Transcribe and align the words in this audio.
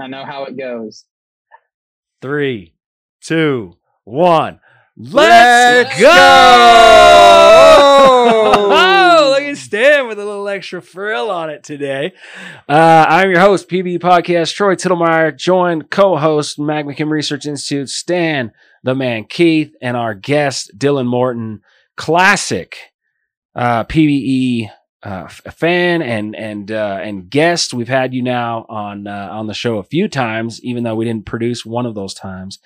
I 0.00 0.08
know 0.08 0.24
how 0.24 0.44
it 0.44 0.56
goes. 0.56 1.04
Three, 2.20 2.74
two, 3.20 3.76
one. 4.04 4.60
Let's 4.96 5.90
Let's 5.90 6.00
go! 6.00 6.06
go! 6.06 6.10
oh, 8.72 9.34
look 9.36 9.42
at 9.42 9.56
Stan 9.56 10.06
with 10.06 10.18
a 10.18 10.24
little 10.24 10.48
extra 10.48 10.80
frill 10.80 11.30
on 11.30 11.50
it 11.50 11.64
today. 11.64 12.12
Uh, 12.68 13.04
I'm 13.08 13.30
your 13.30 13.40
host, 13.40 13.68
PB 13.68 13.98
Podcast, 13.98 14.54
Troy 14.54 14.76
Tittlemeyer, 14.76 15.36
joined 15.36 15.90
co-host 15.90 16.58
Magma 16.58 16.94
Chem 16.94 17.12
Research 17.12 17.46
Institute, 17.46 17.88
Stan, 17.88 18.52
the 18.82 18.94
man 18.94 19.24
Keith, 19.24 19.74
and 19.82 19.96
our 19.96 20.14
guest, 20.14 20.78
Dylan 20.78 21.06
Morton, 21.06 21.60
classic 21.96 22.76
uh, 23.54 23.84
PBE 23.84 24.70
uh, 25.04 25.24
f- 25.26 25.42
fan 25.54 26.00
and 26.00 26.34
and 26.34 26.72
uh, 26.72 26.98
and 27.02 27.28
guest. 27.28 27.74
We've 27.74 27.88
had 27.88 28.14
you 28.14 28.22
now 28.22 28.64
on 28.68 29.06
uh, 29.06 29.28
on 29.30 29.46
the 29.46 29.54
show 29.54 29.76
a 29.78 29.84
few 29.84 30.08
times, 30.08 30.62
even 30.62 30.82
though 30.82 30.94
we 30.94 31.04
didn't 31.04 31.26
produce 31.26 31.64
one 31.64 31.86
of 31.86 31.94
those 31.94 32.14
times. 32.14 32.58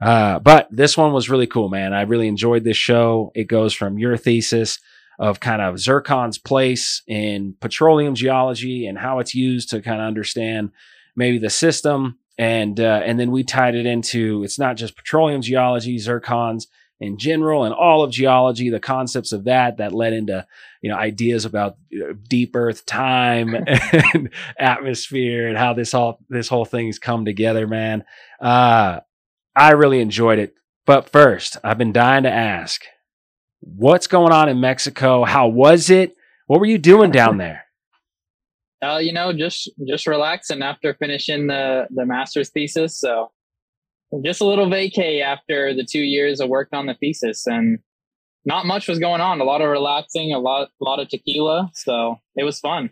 Uh, 0.00 0.38
but 0.38 0.68
this 0.70 0.96
one 0.96 1.12
was 1.12 1.28
really 1.28 1.46
cool, 1.46 1.68
man. 1.68 1.92
I 1.92 2.02
really 2.02 2.28
enjoyed 2.28 2.64
this 2.64 2.76
show. 2.76 3.32
It 3.34 3.48
goes 3.48 3.74
from 3.74 3.98
your 3.98 4.16
thesis 4.16 4.78
of 5.18 5.40
kind 5.40 5.60
of 5.60 5.74
zircon's 5.74 6.38
place 6.38 7.02
in 7.06 7.54
petroleum 7.60 8.14
geology 8.14 8.86
and 8.86 8.96
how 8.96 9.18
it's 9.18 9.34
used 9.34 9.68
to 9.70 9.82
kind 9.82 10.00
of 10.00 10.06
understand 10.06 10.70
maybe 11.16 11.38
the 11.38 11.50
system, 11.50 12.18
and 12.38 12.78
uh, 12.78 13.02
and 13.04 13.18
then 13.18 13.30
we 13.30 13.42
tied 13.42 13.74
it 13.74 13.84
into 13.84 14.44
it's 14.44 14.58
not 14.58 14.76
just 14.76 14.96
petroleum 14.96 15.42
geology, 15.42 15.96
zircons 15.98 16.66
in 17.00 17.18
general, 17.18 17.64
and 17.64 17.74
all 17.74 18.02
of 18.02 18.12
geology, 18.12 18.70
the 18.70 18.78
concepts 18.78 19.32
of 19.32 19.44
that 19.44 19.78
that 19.78 19.92
led 19.92 20.12
into 20.12 20.46
you 20.82 20.90
know 20.90 20.96
ideas 20.96 21.44
about 21.44 21.76
uh, 21.94 22.14
deep 22.28 22.56
earth 22.56 22.86
time 22.86 23.54
and 24.14 24.30
atmosphere 24.58 25.48
and 25.48 25.58
how 25.58 25.74
this 25.74 25.94
all 25.94 26.20
this 26.28 26.48
whole 26.48 26.64
thing's 26.64 26.98
come 26.98 27.24
together, 27.24 27.66
man. 27.66 28.04
Uh, 28.40 29.00
I 29.54 29.72
really 29.72 30.00
enjoyed 30.00 30.38
it. 30.38 30.54
But 30.86 31.10
first, 31.10 31.58
I've 31.62 31.78
been 31.78 31.92
dying 31.92 32.24
to 32.24 32.30
ask 32.30 32.82
what's 33.60 34.06
going 34.06 34.32
on 34.32 34.48
in 34.48 34.60
Mexico? 34.60 35.24
How 35.24 35.48
was 35.48 35.90
it? 35.90 36.16
What 36.46 36.60
were 36.60 36.66
you 36.66 36.78
doing 36.78 37.10
down 37.10 37.38
there? 37.38 37.64
Uh, 38.82 38.96
you 38.96 39.12
know, 39.12 39.32
just 39.32 39.70
just 39.86 40.06
relaxing 40.06 40.62
after 40.62 40.94
finishing 40.94 41.46
the 41.46 41.86
the 41.90 42.06
master's 42.06 42.48
thesis. 42.48 42.98
So 42.98 43.30
just 44.24 44.40
a 44.40 44.46
little 44.46 44.66
vacay 44.66 45.22
after 45.22 45.74
the 45.74 45.84
two 45.84 46.00
years 46.00 46.40
of 46.40 46.48
work 46.48 46.68
on 46.72 46.86
the 46.86 46.94
thesis, 46.94 47.46
and 47.46 47.78
not 48.44 48.66
much 48.66 48.88
was 48.88 48.98
going 48.98 49.20
on. 49.20 49.40
A 49.40 49.44
lot 49.44 49.60
of 49.60 49.68
relaxing, 49.68 50.32
a 50.32 50.38
lot 50.38 50.68
a 50.80 50.84
lot 50.84 51.00
of 51.00 51.08
tequila. 51.08 51.70
So 51.74 52.16
it 52.36 52.44
was 52.44 52.58
fun. 52.60 52.90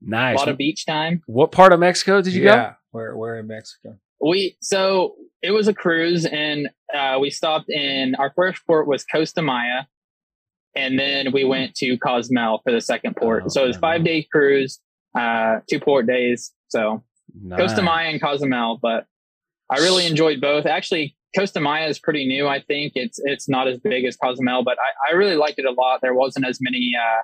Nice. 0.00 0.36
A 0.36 0.38
lot 0.38 0.48
of 0.48 0.56
beach 0.56 0.86
time. 0.86 1.22
What 1.26 1.52
part 1.52 1.72
of 1.72 1.80
Mexico 1.80 2.22
did 2.22 2.32
you 2.34 2.44
go? 2.44 2.54
yeah, 2.54 2.74
where 2.90 3.16
where 3.16 3.38
in 3.38 3.46
Mexico? 3.46 3.98
We 4.20 4.56
so 4.60 5.14
it 5.42 5.52
was 5.52 5.68
a 5.68 5.74
cruise, 5.74 6.26
and 6.26 6.68
uh, 6.94 7.18
we 7.20 7.30
stopped 7.30 7.70
in 7.70 8.14
our 8.16 8.32
first 8.34 8.66
port 8.66 8.86
was 8.86 9.04
Costa 9.04 9.42
Maya, 9.42 9.84
and 10.74 10.98
then 10.98 11.32
we 11.32 11.44
went 11.44 11.74
to 11.76 11.96
Cozumel 11.98 12.60
for 12.62 12.72
the 12.72 12.80
second 12.80 13.16
port. 13.16 13.44
Oh, 13.46 13.48
so 13.48 13.64
it 13.64 13.68
was 13.68 13.76
five 13.76 14.04
day 14.04 14.26
cruise, 14.30 14.80
uh, 15.18 15.60
two 15.68 15.80
port 15.80 16.06
days. 16.06 16.52
So 16.68 17.02
Costa 17.56 17.82
Maya 17.82 18.08
and 18.08 18.20
Cozumel, 18.20 18.78
but 18.80 19.06
I 19.70 19.78
really 19.78 20.06
enjoyed 20.06 20.40
both. 20.40 20.66
Actually, 20.66 21.16
Costa 21.36 21.60
Maya 21.60 21.86
is 21.86 21.98
pretty 21.98 22.26
new. 22.26 22.46
I 22.48 22.60
think 22.60 22.92
it's 22.96 23.20
it's 23.24 23.48
not 23.48 23.68
as 23.68 23.78
big 23.78 24.04
as 24.04 24.16
Cozumel, 24.16 24.64
but 24.64 24.76
I, 24.78 25.12
I 25.12 25.16
really 25.16 25.36
liked 25.36 25.58
it 25.58 25.64
a 25.64 25.72
lot. 25.72 26.00
There 26.02 26.14
wasn't 26.14 26.46
as 26.46 26.58
many 26.60 26.92
uh, 26.98 27.22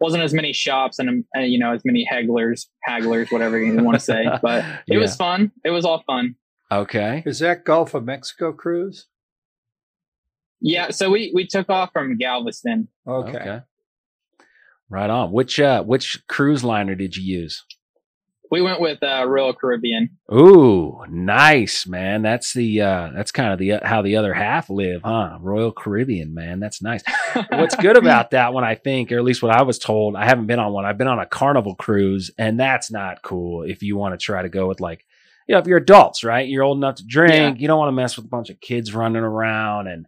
wasn't 0.00 0.22
as 0.22 0.32
many 0.32 0.52
shops 0.52 0.98
and 0.98 1.24
uh, 1.36 1.40
you 1.40 1.58
know 1.58 1.72
as 1.72 1.82
many 1.84 2.06
hagglers, 2.10 2.66
hagglers, 2.88 3.32
whatever 3.32 3.58
you 3.58 3.82
want 3.82 3.96
to 3.96 4.04
say. 4.04 4.26
But 4.40 4.64
it 4.86 4.98
was 4.98 5.16
fun. 5.16 5.50
It 5.64 5.70
was 5.70 5.84
all 5.84 6.02
fun. 6.06 6.36
okay. 6.70 7.22
Is 7.26 7.40
that 7.40 7.64
Gulf 7.64 7.94
of 7.94 8.04
Mexico 8.04 8.52
cruise? 8.52 9.06
Yeah. 10.60 10.90
So 10.90 11.10
we 11.10 11.32
we 11.34 11.46
took 11.46 11.68
off 11.68 11.90
from 11.92 12.16
Galveston. 12.16 12.88
Okay. 13.06 13.60
Right 14.90 15.10
on. 15.10 15.32
Which 15.32 15.60
uh 15.60 15.82
which 15.82 16.22
cruise 16.28 16.64
liner 16.64 16.94
did 16.94 17.16
you 17.16 17.40
use? 17.40 17.64
We 18.50 18.62
went 18.62 18.80
with 18.80 19.02
uh, 19.02 19.26
Royal 19.26 19.52
Caribbean. 19.52 20.10
Ooh, 20.32 21.02
nice, 21.08 21.86
man. 21.86 22.22
That's 22.22 22.54
the 22.54 22.80
uh 22.80 23.10
that's 23.14 23.30
kind 23.30 23.52
of 23.52 23.58
the 23.58 23.80
how 23.82 24.00
the 24.02 24.16
other 24.16 24.32
half 24.32 24.70
live, 24.70 25.02
huh? 25.04 25.38
Royal 25.40 25.72
Caribbean, 25.72 26.32
man. 26.32 26.58
That's 26.60 26.80
nice. 26.80 27.02
What's 27.50 27.76
good 27.76 27.96
about 27.98 28.30
that 28.30 28.54
one, 28.54 28.64
I 28.64 28.74
think, 28.74 29.12
or 29.12 29.18
at 29.18 29.24
least 29.24 29.42
what 29.42 29.54
I 29.54 29.62
was 29.62 29.78
told, 29.78 30.16
I 30.16 30.24
haven't 30.24 30.46
been 30.46 30.58
on 30.58 30.72
one. 30.72 30.86
I've 30.86 30.98
been 30.98 31.08
on 31.08 31.18
a 31.18 31.26
carnival 31.26 31.74
cruise, 31.74 32.30
and 32.38 32.58
that's 32.58 32.90
not 32.90 33.22
cool 33.22 33.62
if 33.62 33.82
you 33.82 33.96
want 33.96 34.18
to 34.18 34.24
try 34.24 34.42
to 34.42 34.48
go 34.48 34.66
with 34.66 34.80
like, 34.80 35.04
you 35.46 35.54
know, 35.54 35.58
if 35.58 35.66
you're 35.66 35.78
adults, 35.78 36.24
right? 36.24 36.48
You're 36.48 36.64
old 36.64 36.78
enough 36.78 36.96
to 36.96 37.06
drink. 37.06 37.60
You 37.60 37.68
don't 37.68 37.78
want 37.78 37.88
to 37.88 37.92
mess 37.96 38.16
with 38.16 38.26
a 38.26 38.30
bunch 38.30 38.50
of 38.50 38.60
kids 38.60 38.94
running 38.94 39.22
around 39.22 39.88
and 39.88 40.06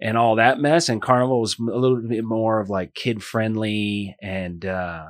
and 0.00 0.16
all 0.16 0.36
that 0.36 0.60
mess. 0.60 0.88
And 0.88 1.02
carnival 1.02 1.40
was 1.40 1.58
a 1.58 1.62
little 1.62 2.00
bit 2.00 2.24
more 2.24 2.60
of 2.60 2.70
like 2.70 2.94
kid 2.94 3.22
friendly 3.22 4.16
and 4.22 4.64
uh 4.64 5.08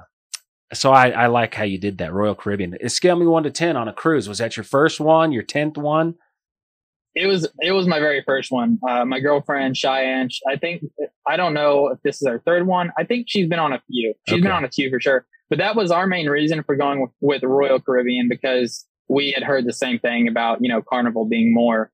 so 0.72 0.92
I, 0.92 1.10
I 1.10 1.26
like 1.26 1.54
how 1.54 1.64
you 1.64 1.78
did 1.78 1.98
that 1.98 2.12
Royal 2.12 2.34
Caribbean. 2.34 2.76
Scale 2.88 3.16
me 3.16 3.26
one 3.26 3.42
to 3.42 3.50
ten 3.50 3.76
on 3.76 3.88
a 3.88 3.92
cruise. 3.92 4.28
Was 4.28 4.38
that 4.38 4.56
your 4.56 4.64
first 4.64 5.00
one? 5.00 5.32
Your 5.32 5.42
tenth 5.42 5.76
one? 5.76 6.14
It 7.14 7.26
was 7.26 7.48
it 7.60 7.72
was 7.72 7.86
my 7.86 7.98
very 7.98 8.22
first 8.25 8.53
one. 8.53 8.78
Uh, 8.88 9.04
my 9.04 9.19
girlfriend 9.19 9.76
Cheyenne. 9.76 10.28
I 10.48 10.56
think 10.56 10.82
I 11.26 11.36
don't 11.36 11.54
know 11.54 11.88
if 11.88 11.98
this 12.03 12.22
is 12.22 12.26
our 12.26 12.38
third 12.41 12.66
one. 12.66 12.92
I 12.97 13.04
think 13.04 13.26
she's 13.28 13.48
been 13.48 13.59
on 13.59 13.72
a 13.72 13.82
few. 13.88 14.14
She's 14.28 14.42
been 14.42 14.53
on 14.53 14.64
a 14.64 14.70
few 14.70 14.91
for 14.91 15.00
sure. 15.00 15.26
But 15.48 15.59
that 15.59 15.75
was 15.75 15.91
our 15.91 16.06
main 16.06 16.28
reason 16.28 16.62
for 16.62 16.76
going 16.76 17.00
with, 17.00 17.10
with 17.20 17.42
Royal 17.42 17.80
Caribbean 17.80 18.28
because 18.28 18.86
we 19.09 19.32
had 19.32 19.42
heard 19.42 19.66
the 19.66 19.72
same 19.72 19.98
thing 19.98 20.28
about 20.28 20.59
you 20.60 20.69
know 20.69 20.82
Carnival 20.82 21.25
being 21.25 21.53
more 21.53 21.91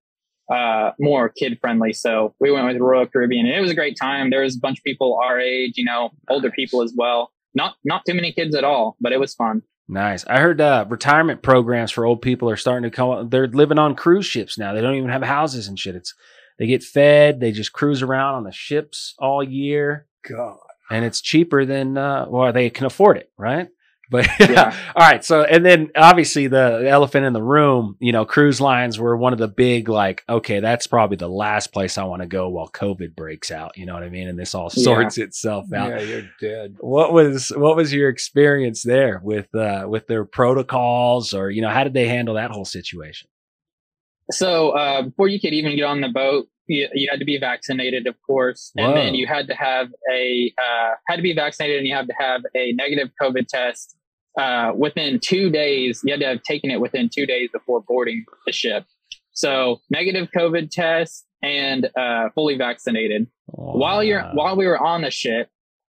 uh 0.52 0.90
more 1.00 1.30
kid 1.30 1.58
friendly. 1.62 1.94
So 1.94 2.34
we 2.38 2.52
went 2.52 2.66
with 2.66 2.76
Royal 2.76 3.06
Caribbean, 3.06 3.46
and 3.46 3.54
it 3.54 3.60
was 3.60 3.70
a 3.70 3.74
great 3.74 3.96
time. 3.98 4.28
There 4.28 4.42
was 4.42 4.56
a 4.56 4.60
bunch 4.60 4.80
of 4.80 4.84
people 4.84 5.18
our 5.24 5.40
age, 5.40 5.72
you 5.76 5.84
know, 5.84 6.10
older 6.28 6.50
people 6.50 6.82
as 6.82 6.92
well. 6.94 7.32
Not 7.56 7.74
not 7.84 8.02
too 8.06 8.14
many 8.14 8.32
kids 8.32 8.54
at 8.54 8.62
all, 8.62 8.96
but 9.00 9.12
it 9.12 9.18
was 9.18 9.34
fun. 9.34 9.62
Nice. 9.88 10.26
I 10.26 10.40
heard 10.40 10.60
uh, 10.60 10.84
retirement 10.88 11.42
programs 11.42 11.90
for 11.90 12.04
old 12.04 12.20
people 12.20 12.50
are 12.50 12.56
starting 12.56 12.88
to 12.90 12.94
come. 12.94 13.28
They're 13.30 13.46
living 13.48 13.78
on 13.78 13.94
cruise 13.94 14.26
ships 14.26 14.58
now. 14.58 14.72
They 14.74 14.80
don't 14.80 14.96
even 14.96 15.10
have 15.10 15.22
houses 15.22 15.66
and 15.66 15.78
shit. 15.78 15.94
It's 15.96 16.14
they 16.58 16.66
get 16.66 16.82
fed. 16.84 17.40
They 17.40 17.52
just 17.52 17.72
cruise 17.72 18.02
around 18.02 18.34
on 18.34 18.44
the 18.44 18.52
ships 18.52 19.14
all 19.18 19.42
year, 19.42 20.06
God. 20.28 20.58
and 20.90 21.04
it's 21.04 21.20
cheaper 21.20 21.64
than 21.64 21.96
uh, 21.96 22.26
well 22.28 22.52
they 22.52 22.68
can 22.70 22.86
afford 22.86 23.16
it, 23.16 23.30
right? 23.38 23.68
But 24.10 24.26
yeah. 24.38 24.46
Yeah. 24.50 24.76
all 24.94 25.02
right. 25.06 25.24
So 25.24 25.42
and 25.42 25.64
then 25.66 25.90
obviously 25.96 26.46
the 26.46 26.86
elephant 26.88 27.26
in 27.26 27.32
the 27.32 27.42
room. 27.42 27.96
You 28.00 28.12
know, 28.12 28.24
cruise 28.24 28.60
lines 28.60 28.98
were 28.98 29.16
one 29.16 29.32
of 29.32 29.38
the 29.38 29.48
big 29.48 29.88
like. 29.88 30.22
Okay, 30.28 30.60
that's 30.60 30.86
probably 30.86 31.16
the 31.16 31.28
last 31.28 31.72
place 31.72 31.98
I 31.98 32.04
want 32.04 32.22
to 32.22 32.28
go 32.28 32.48
while 32.48 32.68
COVID 32.68 33.16
breaks 33.16 33.50
out. 33.50 33.76
You 33.76 33.86
know 33.86 33.94
what 33.94 34.02
I 34.04 34.08
mean? 34.08 34.28
And 34.28 34.38
this 34.38 34.54
all 34.54 34.70
Yeah. 34.74 34.84
sorts 34.84 35.18
itself 35.18 35.72
out. 35.72 35.90
Yeah, 35.90 36.00
you're 36.00 36.22
dead. 36.40 36.76
What 36.80 37.12
was 37.12 37.48
what 37.56 37.74
was 37.76 37.92
your 37.92 38.08
experience 38.08 38.82
there 38.82 39.20
with 39.24 39.52
uh 39.54 39.86
with 39.88 40.06
their 40.06 40.24
protocols 40.24 41.34
or 41.34 41.50
you 41.50 41.62
know 41.62 41.70
how 41.70 41.84
did 41.84 41.94
they 41.94 42.06
handle 42.08 42.34
that 42.36 42.50
whole 42.50 42.64
situation? 42.64 43.28
So 44.32 44.70
uh, 44.70 45.02
before 45.02 45.28
you 45.28 45.40
could 45.40 45.52
even 45.52 45.76
get 45.76 45.84
on 45.84 46.00
the 46.00 46.08
boat, 46.08 46.48
you, 46.66 46.88
you 46.94 47.08
had 47.10 47.18
to 47.20 47.24
be 47.24 47.38
vaccinated, 47.38 48.06
of 48.06 48.14
course, 48.26 48.72
and 48.76 48.88
Whoa. 48.88 48.94
then 48.94 49.14
you 49.14 49.26
had 49.26 49.46
to 49.48 49.54
have 49.54 49.88
a 50.12 50.52
uh, 50.58 50.94
had 51.08 51.16
to 51.16 51.22
be 51.22 51.34
vaccinated, 51.34 51.78
and 51.78 51.86
you 51.86 51.94
had 51.94 52.06
to 52.06 52.14
have 52.18 52.42
a 52.54 52.72
negative 52.72 53.10
COVID 53.20 53.46
test 53.46 53.96
uh, 54.38 54.72
within 54.76 55.18
two 55.20 55.50
days. 55.50 56.00
You 56.04 56.12
had 56.12 56.20
to 56.20 56.26
have 56.26 56.42
taken 56.42 56.70
it 56.70 56.80
within 56.80 57.08
two 57.08 57.26
days 57.26 57.50
before 57.52 57.82
boarding 57.86 58.24
the 58.46 58.52
ship. 58.52 58.84
So 59.32 59.80
negative 59.90 60.28
COVID 60.36 60.70
test 60.70 61.26
and 61.42 61.90
uh, 61.96 62.30
fully 62.34 62.56
vaccinated. 62.56 63.28
While 63.46 64.02
you're 64.02 64.24
while 64.32 64.56
we 64.56 64.66
were 64.66 64.78
on 64.78 65.02
the 65.02 65.10
ship, 65.10 65.48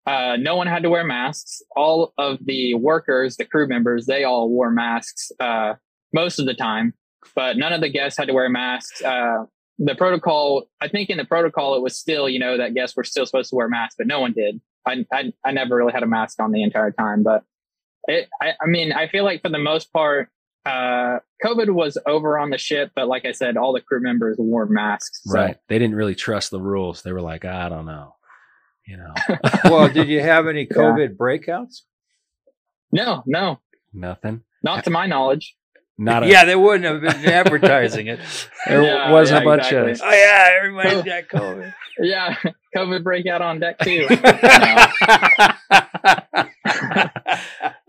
uh, 0.06 0.38
no 0.38 0.56
one 0.56 0.68
had 0.68 0.84
to 0.84 0.90
wear 0.90 1.04
masks. 1.04 1.62
All 1.76 2.14
of 2.18 2.40
the 2.46 2.74
workers, 2.76 3.38
the 3.38 3.46
crew 3.46 3.68
members, 3.68 4.06
they 4.06 4.24
all 4.24 4.50
wore 4.50 4.72
masks 4.72 5.32
uh, 5.40 5.74
most 6.14 6.40
of 6.40 6.46
the 6.46 6.54
time, 6.54 6.94
but 7.36 7.58
none 7.58 7.74
of 7.74 7.82
the 7.82 7.90
guests 7.90 8.18
had 8.18 8.28
to 8.28 8.34
wear 8.34 8.50
masks. 8.50 9.02
Uh, 9.02 9.46
the 9.80 9.96
protocol, 9.96 10.66
I 10.82 10.88
think, 10.88 11.10
in 11.10 11.18
the 11.18 11.26
protocol, 11.26 11.76
it 11.76 11.82
was 11.82 11.98
still, 11.98 12.30
you 12.30 12.40
know, 12.40 12.58
that 12.58 12.74
guests 12.74 12.96
were 12.96 13.04
still 13.04 13.26
supposed 13.26 13.50
to 13.50 13.56
wear 13.56 13.68
masks, 13.68 13.96
but 13.98 14.08
no 14.08 14.20
one 14.20 14.34
did. 14.34 14.62
I 14.86 15.06
I, 15.12 15.34
I 15.44 15.52
never 15.52 15.76
really 15.76 15.94
had 15.94 16.04
a 16.04 16.08
mask 16.08 16.40
on 16.42 16.52
the 16.52 16.64
entire 16.64 16.92
time, 16.92 17.24
but 17.24 17.44
it. 18.08 18.30
I, 18.42 18.54
I 18.62 18.68
mean, 18.68 18.92
I 18.92 19.08
feel 19.08 19.24
like 19.24 19.42
for 19.42 19.50
the 19.50 19.60
most 19.60 19.92
part. 19.94 20.30
Uh, 20.66 21.20
COVID 21.44 21.72
was 21.72 21.98
over 22.08 22.40
on 22.40 22.50
the 22.50 22.58
ship, 22.58 22.92
but 22.96 23.10
like 23.10 23.26
I 23.26 23.34
said, 23.34 23.58
all 23.58 23.74
the 23.74 23.82
crew 23.82 24.00
members 24.00 24.38
wore 24.40 24.66
masks. 24.66 25.20
So. 25.26 25.34
right. 25.34 25.58
They 25.68 25.78
didn't 25.78 25.96
really 25.96 26.16
trust 26.16 26.52
the 26.52 26.62
rules. 26.62 27.02
They 27.02 27.12
were 27.12 27.20
like, 27.20 27.44
I 27.44 27.68
don't 27.68 27.86
know. 27.86 28.16
You 28.88 28.96
know, 28.96 29.14
Well, 29.66 29.90
did 29.90 30.08
you 30.08 30.22
have 30.22 30.48
any 30.48 30.66
COVID 30.68 31.18
breakouts? 31.18 31.82
No, 32.94 33.24
no, 33.26 33.60
nothing. 33.94 34.44
not 34.64 34.84
to 34.86 34.90
my 34.90 35.06
knowledge. 35.06 35.56
Not 35.98 36.24
a, 36.24 36.28
yeah, 36.28 36.46
they 36.46 36.56
wouldn't 36.56 36.86
have 36.86 37.02
been 37.02 37.32
advertising 37.32 38.08
it. 38.08 38.20
There 38.68 38.82
Yeah, 38.82 39.12
wasn't 39.12 39.38
yeah, 39.40 39.42
a 39.42 39.46
bunch 39.46 39.72
exactly. 39.72 39.92
of 39.92 40.02
Oh 40.04 40.12
yeah, 40.12 40.50
everybody's 40.58 41.04
got 41.04 41.24
COVID. 41.28 41.74
Yeah, 42.00 42.36
COVID 42.76 43.04
breakout 43.04 43.42
on 43.42 43.60
deck 43.60 43.78
too. 43.80 44.08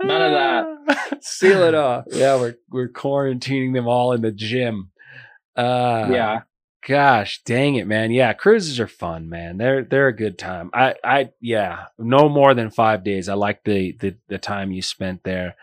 None 0.02 0.22
of 0.22 0.32
that. 0.32 1.18
Seal 1.22 1.62
it 1.62 1.74
off. 1.74 2.04
yeah, 2.10 2.36
we're 2.36 2.56
we're 2.70 2.88
quarantining 2.88 3.72
them 3.72 3.86
all 3.88 4.12
in 4.12 4.20
the 4.22 4.32
gym. 4.32 4.90
Uh, 5.56 6.08
yeah. 6.10 6.40
Gosh, 6.86 7.40
dang 7.44 7.76
it, 7.76 7.86
man. 7.86 8.10
Yeah, 8.10 8.34
cruises 8.34 8.78
are 8.78 8.86
fun, 8.86 9.30
man. 9.30 9.56
They're 9.56 9.84
they're 9.84 10.08
a 10.08 10.16
good 10.16 10.38
time. 10.38 10.70
I 10.74 10.94
I 11.02 11.30
yeah, 11.40 11.84
no 11.98 12.28
more 12.28 12.52
than 12.52 12.70
five 12.70 13.02
days. 13.04 13.28
I 13.30 13.34
like 13.34 13.64
the 13.64 13.96
the 13.98 14.16
the 14.28 14.38
time 14.38 14.70
you 14.70 14.82
spent 14.82 15.24
there. 15.24 15.56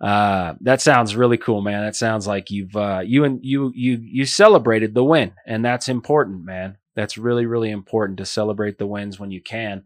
Uh, 0.00 0.54
that 0.60 0.80
sounds 0.80 1.16
really 1.16 1.36
cool, 1.36 1.60
man. 1.60 1.84
That 1.84 1.96
sounds 1.96 2.26
like 2.26 2.50
you've 2.50 2.76
uh 2.76 3.00
you 3.04 3.24
and 3.24 3.40
you 3.42 3.72
you 3.74 3.98
you 4.00 4.24
celebrated 4.26 4.94
the 4.94 5.02
win, 5.04 5.32
and 5.46 5.64
that's 5.64 5.88
important, 5.88 6.44
man. 6.44 6.76
That's 6.94 7.18
really 7.18 7.46
really 7.46 7.70
important 7.70 8.18
to 8.18 8.26
celebrate 8.26 8.78
the 8.78 8.86
wins 8.86 9.18
when 9.18 9.30
you 9.30 9.42
can. 9.42 9.84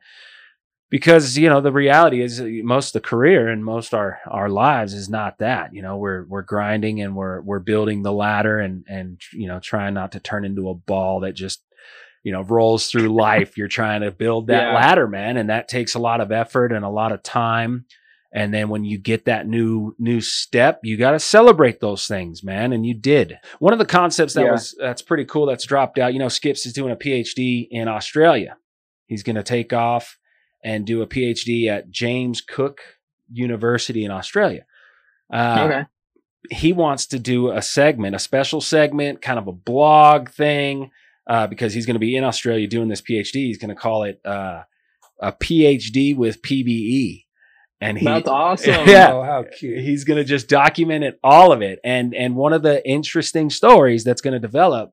Because 0.91 1.39
you 1.39 1.49
know 1.49 1.63
the 1.63 1.73
reality 1.73 2.21
is 2.21 2.39
uh, 2.43 2.47
most 2.63 2.89
of 2.95 3.03
the 3.03 3.09
career 3.09 3.49
and 3.49 3.65
most 3.65 3.95
our 3.95 4.21
our 4.27 4.51
lives 4.51 4.93
is 4.93 5.09
not 5.09 5.39
that 5.39 5.73
you 5.73 5.81
know 5.81 5.97
we're 5.97 6.25
we're 6.29 6.43
grinding 6.43 7.01
and 7.01 7.17
we're 7.17 7.41
we're 7.41 7.61
building 7.61 8.03
the 8.03 8.13
ladder 8.13 8.59
and 8.59 8.85
and 8.87 9.19
you 9.33 9.49
know 9.49 9.59
trying 9.61 9.95
not 9.95 10.13
to 10.13 10.21
turn 10.21 10.45
into 10.45 10.69
a 10.69 10.75
ball 10.75 11.21
that 11.21 11.33
just 11.33 11.65
you 12.23 12.31
know 12.33 12.43
rolls 12.43 12.89
through 12.89 13.09
life 13.15 13.57
you're 13.57 13.69
trying 13.69 14.03
to 14.03 14.11
build 14.11 14.49
that 14.49 14.65
Yeah. 14.65 14.75
ladder 14.75 15.09
man 15.09 15.39
and 15.39 15.49
that 15.49 15.67
takes 15.69 15.95
a 15.95 15.99
lot 15.99 16.21
of 16.21 16.31
effort 16.31 16.73
and 16.73 16.85
a 16.85 16.91
lot 16.91 17.13
of 17.13 17.23
time 17.23 17.87
and 18.33 18.53
then 18.53 18.69
when 18.69 18.85
you 18.85 18.99
get 18.99 19.25
that 19.27 19.47
new 19.47 19.95
new 19.99 20.21
step 20.21 20.81
you 20.83 20.97
got 20.97 21.13
to 21.13 21.21
celebrate 21.21 21.81
those 21.81 22.07
things 22.07 22.43
man 22.43 22.73
and 22.73 22.87
you 22.87 22.95
did 22.95 23.39
one 23.59 23.73
of 23.73 23.79
the 23.79 23.85
concepts 23.85 24.35
that 24.35 24.45
Yeah. 24.45 24.53
was 24.53 24.75
that's 24.79 25.03
pretty 25.03 25.25
cool 25.25 25.47
that's 25.47 25.65
dropped 25.67 25.99
out 25.99 26.13
you 26.13 26.19
know 26.19 26.29
skips 26.29 26.67
is 26.67 26.73
doing 26.73 26.93
a 26.93 26.97
phd 26.97 27.69
in 27.71 27.89
australia 27.89 28.57
he's 29.07 29.23
going 29.23 29.37
to 29.37 29.43
take 29.43 29.73
off 29.73 30.19
and 30.65 30.87
do 30.87 31.03
a 31.03 31.07
phd 31.07 31.69
at 31.69 31.91
james 31.91 32.41
cook 32.41 32.81
university 33.31 34.05
in 34.05 34.11
australia 34.11 34.65
uh, 35.33 35.65
okay. 35.67 35.85
he 36.51 36.73
wants 36.75 37.07
to 37.07 37.19
do 37.19 37.51
a 37.51 37.63
segment, 37.63 38.15
a 38.15 38.19
special 38.19 38.61
segment, 38.61 39.23
kind 39.23 39.39
of 39.39 39.47
a 39.47 39.53
blog 39.53 40.29
thing, 40.29 40.91
uh, 41.27 41.47
because 41.47 41.73
he's 41.73 41.87
going 41.87 41.95
to 41.95 42.01
be 42.01 42.17
in 42.17 42.25
Australia 42.25 42.67
doing 42.67 42.89
this 42.89 43.01
PhD. 43.01 43.35
He's 43.47 43.57
going 43.57 43.71
to 43.71 43.75
call 43.81 44.03
it 44.03 44.21
uh, 44.27 44.65
a 45.21 45.33
PhD 45.33 46.15
with 46.15 46.43
PBE, 46.43 47.22
and 47.83 47.99
he 47.99 48.05
That's 48.05 48.29
awesome. 48.29 48.89
Yeah. 48.89 49.13
Oh, 49.13 49.23
how 49.23 49.45
cute. 49.45 49.81
he's 49.81 50.05
going 50.05 50.19
to 50.19 50.25
just 50.25 50.49
document 50.49 51.05
it, 51.05 51.19
all 51.23 51.53
of 51.53 51.63
it. 51.63 51.81
And 51.85 52.15
and 52.15 52.37
one 52.37 52.53
of 52.53 52.63
the 52.63 52.87
interesting 52.89 53.51
stories 53.51 54.05
that's 54.05 54.23
going 54.23 54.35
to 54.35 54.41
develop 54.41 54.93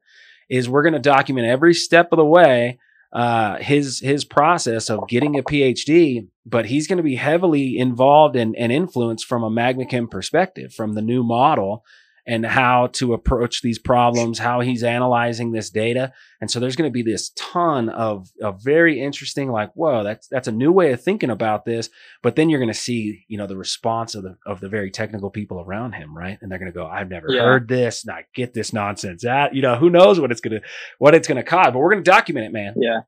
is 0.50 0.68
we're 0.68 0.83
going 0.83 0.94
to 0.94 1.00
document 1.00 1.47
every 1.47 1.74
step 1.74 2.09
of 2.12 2.18
the 2.18 2.25
way 2.25 2.80
uh, 3.13 3.57
his 3.57 4.00
his 4.00 4.25
process 4.25 4.89
of 4.89 5.07
getting 5.07 5.38
a 5.38 5.44
PhD. 5.44 6.27
But 6.45 6.65
he's 6.65 6.88
going 6.88 6.97
to 6.97 7.03
be 7.03 7.15
heavily 7.15 7.77
involved 7.77 8.36
and, 8.36 8.56
and 8.56 8.71
influenced 8.71 9.25
from 9.25 9.44
a 9.44 9.51
Magmachem 9.51 10.09
perspective, 10.09 10.74
from 10.74 10.94
the 10.94 11.01
new 11.01 11.24
model 11.24 11.83
and 12.30 12.46
how 12.46 12.88
to 12.94 13.14
approach 13.14 13.62
these 13.62 13.80
problems, 13.80 14.40
how 14.40 14.62
he's 14.62 14.84
analyzing 14.84 15.52
this 15.52 15.70
data. 15.70 16.14
And 16.40 16.50
so 16.50 16.60
there's 16.60 16.76
going 16.78 16.90
to 16.90 16.94
be 16.94 17.02
this 17.02 17.31
ton 17.36 17.90
of, 17.90 18.30
of 18.42 18.64
very 18.64 19.02
interesting, 19.02 19.52
like, 19.52 19.72
whoa, 19.74 20.04
that's 20.04 20.28
that's 20.28 20.48
a 20.48 20.52
new 20.54 20.72
way 20.72 20.94
of 20.94 21.02
thinking 21.04 21.30
about 21.30 21.66
this 21.66 21.90
but 22.22 22.36
then 22.36 22.50
you're 22.50 22.60
going 22.60 22.72
to 22.72 22.78
see 22.78 23.26
you 23.28 23.38
know 23.38 23.48
the 23.48 23.58
response 23.58 24.14
of 24.16 24.24
the 24.24 24.36
of 24.46 24.60
the 24.60 24.70
very 24.70 24.92
technical 24.92 25.30
people 25.30 25.60
around 25.62 25.94
him 25.94 26.16
right 26.16 26.38
and 26.42 26.52
they're 26.52 26.60
going 26.60 26.72
to 26.72 26.78
go 26.78 26.86
i've 26.86 27.10
never 27.10 27.28
Yeah. 27.31 27.42
heard 27.44 27.68
this 27.68 28.06
not 28.06 28.24
get 28.36 28.54
this 28.54 28.72
nonsense 28.74 29.26
out 29.26 29.56
you 29.56 29.62
know 29.62 29.76
who 29.76 29.90
knows 29.90 30.20
what 30.20 30.31
it's 30.31 30.42
going 30.42 30.60
to 30.62 30.68
what 30.98 31.16
it's 31.16 31.28
going 31.28 31.38
to 31.38 31.44
cause 31.44 31.68
but 31.74 31.80
we're 31.80 31.92
going 31.92 32.04
to 32.04 32.10
document 32.12 32.46
it 32.46 32.54
man 32.54 32.74
Yeah. 32.78 33.00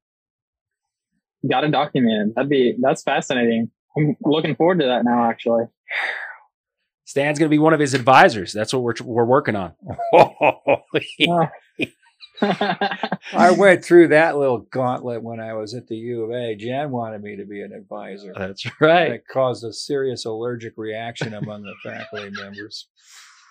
Got 1.50 1.62
to 1.62 1.70
document 1.70 2.30
it. 2.30 2.36
That'd 2.36 2.50
be 2.50 2.76
that's 2.80 3.04
fascinating. 3.04 3.72
I'm 3.98 4.16
looking 4.24 4.56
forward 4.56 4.80
to 4.80 4.86
that 4.88 5.04
now. 5.04 5.30
Actually. 5.30 5.66
Stan's 7.12 7.38
going 7.38 7.50
to 7.50 7.54
be 7.54 7.60
one 7.60 7.74
of 7.74 7.80
his 7.80 7.94
advisors 7.94 8.54
that's 8.54 8.74
what 8.74 8.84
we're 8.84 8.96
we're 9.04 9.26
working 9.26 9.56
on 9.56 9.74
I 13.34 13.52
went 13.56 13.86
through 13.86 14.08
that 14.08 14.36
little 14.38 14.60
gauntlet 14.60 15.22
when 15.22 15.40
I 15.40 15.54
was 15.54 15.76
at 15.76 15.88
the 15.88 15.96
U 15.96 16.24
of 16.24 16.32
A. 16.32 16.56
Jan 16.56 16.90
wanted 16.90 17.22
me 17.22 17.36
to 17.36 17.46
be 17.46 17.62
an 17.62 17.72
advisor. 17.72 18.34
that's 18.36 18.66
right 18.82 19.12
It 19.12 19.28
caused 19.28 19.64
a 19.64 19.72
serious 19.72 20.26
allergic 20.26 20.74
reaction 20.78 21.36
among 21.36 21.62
the 21.64 21.76
faculty 21.84 22.32
members. 22.42 22.88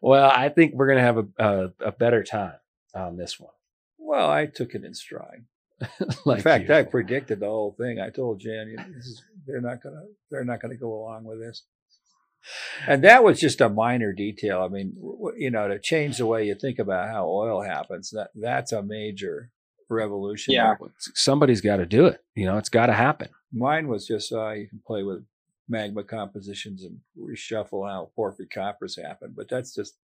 well 0.00 0.30
i 0.34 0.48
think 0.48 0.74
we're 0.74 0.86
going 0.86 0.98
to 0.98 1.04
have 1.04 1.18
a, 1.18 1.26
a 1.38 1.70
a 1.88 1.92
better 1.92 2.22
time 2.24 2.54
on 2.94 3.16
this 3.16 3.38
one 3.38 3.52
Well, 3.98 4.30
I 4.30 4.46
took 4.46 4.74
it 4.74 4.84
in 4.84 4.94
stride. 4.94 5.44
like 6.24 6.38
in 6.38 6.42
fact, 6.42 6.68
you. 6.68 6.74
I 6.74 6.82
predicted 6.82 7.40
the 7.40 7.46
whole 7.46 7.74
thing. 7.78 8.00
I 8.00 8.10
told 8.10 8.40
Jan, 8.40 8.74
this 8.96 9.06
is, 9.06 9.22
they're 9.50 9.60
not 9.60 9.82
gonna 9.82 10.04
they're 10.30 10.44
not 10.44 10.60
gonna 10.60 10.76
go 10.76 10.94
along 10.94 11.24
with 11.24 11.40
this. 11.40 11.64
And 12.86 13.04
that 13.04 13.22
was 13.22 13.38
just 13.38 13.60
a 13.60 13.68
minor 13.68 14.14
detail. 14.14 14.62
I 14.62 14.68
mean, 14.68 14.94
you 15.36 15.50
know, 15.50 15.68
to 15.68 15.78
change 15.78 16.16
the 16.16 16.26
way 16.26 16.46
you 16.46 16.54
think 16.54 16.78
about 16.78 17.10
how 17.10 17.28
oil 17.28 17.60
happens, 17.62 18.10
that 18.10 18.30
that's 18.34 18.72
a 18.72 18.82
major 18.82 19.50
revolution. 19.90 20.54
Yeah. 20.54 20.74
somebody's 21.14 21.60
got 21.60 21.78
to 21.78 21.84
do 21.86 22.06
it 22.06 22.22
you 22.36 22.46
know 22.46 22.56
it's 22.56 22.68
got 22.68 22.86
to 22.86 22.92
happen 22.92 23.28
Mine 23.52 23.88
was 23.88 24.06
just 24.06 24.32
uh, 24.32 24.50
you 24.50 24.68
can 24.68 24.80
play 24.86 25.02
with 25.02 25.24
magma 25.68 26.04
compositions 26.04 26.84
and 26.84 26.98
reshuffle 27.18 27.88
how 27.88 28.10
porphyry 28.14 28.46
coppers 28.46 28.96
happen, 28.96 29.32
but 29.36 29.48
that's 29.48 29.74
just 29.74 29.94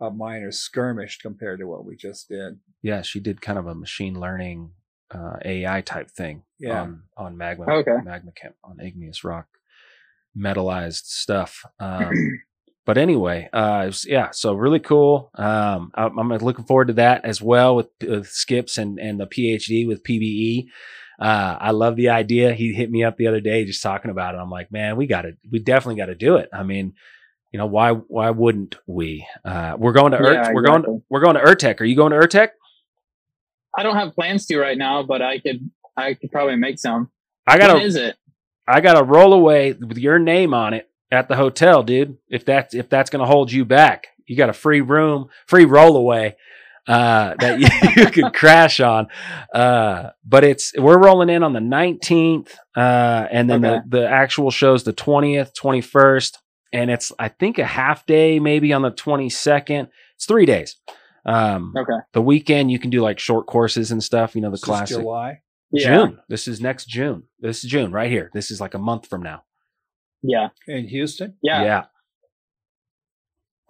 a 0.00 0.10
minor 0.10 0.50
skirmish 0.52 1.18
compared 1.18 1.60
to 1.60 1.66
what 1.66 1.84
we 1.84 1.96
just 1.96 2.28
did. 2.28 2.58
yeah 2.82 3.02
she 3.02 3.20
did 3.20 3.40
kind 3.40 3.58
of 3.58 3.66
a 3.66 3.74
machine 3.74 4.18
learning 4.18 4.70
uh, 5.10 5.36
ai 5.44 5.80
type 5.80 6.10
thing 6.10 6.42
Yeah. 6.62 6.80
on 6.82 7.02
on 7.16 7.36
magma 7.36 7.66
Okay. 7.68 7.96
magma 8.04 8.32
camp 8.32 8.54
on 8.64 8.78
igneous 8.80 9.24
rock 9.24 9.46
metallized 10.36 11.04
stuff 11.06 11.64
um, 11.80 12.10
but 12.86 12.96
anyway 12.98 13.48
uh 13.52 13.82
was- 13.86 14.06
yeah 14.06 14.30
so 14.30 14.54
really 14.54 14.80
cool 14.80 15.30
um 15.34 15.90
I, 15.94 16.04
i'm 16.06 16.28
looking 16.28 16.64
forward 16.64 16.88
to 16.88 16.94
that 16.94 17.24
as 17.24 17.42
well 17.42 17.76
with, 17.76 17.88
with 18.00 18.28
skips 18.28 18.78
and 18.78 18.98
and 18.98 19.20
the 19.20 19.26
phd 19.26 19.86
with 19.86 20.02
pbe 20.04 20.66
uh 21.20 21.56
i 21.60 21.70
love 21.70 21.96
the 21.96 22.08
idea. 22.08 22.54
He 22.54 22.72
hit 22.72 22.90
me 22.90 23.04
up 23.04 23.16
the 23.16 23.26
other 23.26 23.40
day 23.40 23.64
just 23.64 23.82
talking 23.82 24.10
about 24.10 24.34
it. 24.34 24.38
I'm 24.38 24.50
like 24.50 24.72
man 24.72 24.96
we 24.96 25.06
gotta 25.06 25.32
we 25.50 25.58
definitely 25.58 25.96
gotta 26.00 26.14
do 26.16 26.36
it. 26.36 26.48
I 26.52 26.62
mean 26.62 26.94
you 27.52 27.58
know 27.58 27.66
why 27.66 27.92
why 27.92 28.30
wouldn't 28.30 28.76
we? 28.86 29.26
Uh 29.44 29.74
we're 29.78 29.92
going 29.92 30.12
to 30.12 30.18
Ur- 30.18 30.32
Yeah, 30.32 30.52
we're 30.54 30.62
going 30.62 31.02
we're 31.10 31.20
going 31.20 31.36
to 31.36 31.42
URTeC 31.42 31.80
are 31.80 31.84
you 31.84 31.94
going 31.96 32.12
to 32.12 32.18
URTeC 32.18 32.48
I 33.76 33.82
don't 33.82 33.96
have 33.96 34.14
plans 34.14 34.46
to 34.46 34.58
right 34.58 34.76
now, 34.76 35.02
but 35.02 35.20
I 35.22 35.38
could 35.38 35.70
I 35.96 36.14
could 36.14 36.30
probably 36.30 36.56
make 36.56 36.78
some. 36.78 37.10
i 37.46 37.58
gotta 37.58 37.74
When 37.74 37.82
is 37.82 37.96
it? 37.96 38.16
I 38.66 38.80
got 38.80 38.94
to 38.94 39.02
roll 39.04 39.32
away 39.32 39.72
with 39.72 39.98
your 39.98 40.18
name 40.20 40.54
on 40.54 40.72
it 40.72 40.88
at 41.10 41.28
the 41.28 41.34
hotel, 41.36 41.82
dude. 41.82 42.16
If 42.28 42.44
that's 42.44 42.74
if 42.74 42.88
that's 42.88 43.10
going 43.10 43.20
to 43.20 43.26
hold 43.26 43.50
you 43.50 43.64
back, 43.64 44.06
you 44.26 44.36
got 44.36 44.48
a 44.50 44.54
free 44.54 44.80
room, 44.80 45.28
free 45.48 45.64
roll 45.64 45.96
away 45.96 46.36
uh, 46.86 47.34
that 47.40 47.58
you, 47.58 47.66
you 47.96 48.06
could 48.06 48.32
crash 48.32 48.78
on. 48.80 49.08
Uh, 49.52 50.10
but 50.24 50.44
it's 50.44 50.72
we're 50.78 50.96
rolling 50.98 51.28
in 51.28 51.42
on 51.42 51.52
the 51.52 51.60
19th, 51.60 52.50
uh, 52.76 53.26
and 53.30 53.50
then 53.50 53.64
Okay. 53.64 53.80
the 53.88 53.98
the 53.98 54.08
actual 54.08 54.50
show's 54.52 54.84
the 54.84 54.92
20th, 54.92 55.50
21st, 55.60 56.38
and 56.72 56.88
it's 56.90 57.10
I 57.18 57.28
think 57.28 57.58
a 57.58 57.64
half 57.66 58.06
day 58.06 58.38
maybe 58.38 58.72
on 58.72 58.82
the 58.82 58.92
22nd. 58.92 59.88
It's 60.14 60.24
three 60.26 60.46
days. 60.46 60.76
Um, 61.26 61.74
Okay. 61.76 61.98
the 62.12 62.22
weekend 62.22 62.70
you 62.70 62.78
can 62.78 62.90
do 62.90 63.00
like 63.02 63.18
short 63.18 63.46
courses 63.46 63.90
and 63.90 64.02
stuff. 64.02 64.34
You 64.36 64.40
know 64.42 64.48
the 64.50 64.52
This 64.52 64.60
classic. 64.64 64.98
July. 64.98 65.40
Yeah. 65.72 65.96
June. 65.96 66.18
This 66.28 66.46
is 66.46 66.60
next 66.60 66.86
June. 66.86 67.24
This 67.40 67.64
is 67.64 67.70
June 67.70 67.92
right 67.92 68.10
here. 68.10 68.30
This 68.34 68.50
is 68.50 68.60
like 68.60 68.74
a 68.74 68.78
month 68.78 69.08
from 69.08 69.22
now. 69.22 69.44
Yeah. 70.22 70.48
in 70.68 70.86
Houston. 70.88 71.34
Yeah. 71.42 71.64
yeah. 71.64 71.84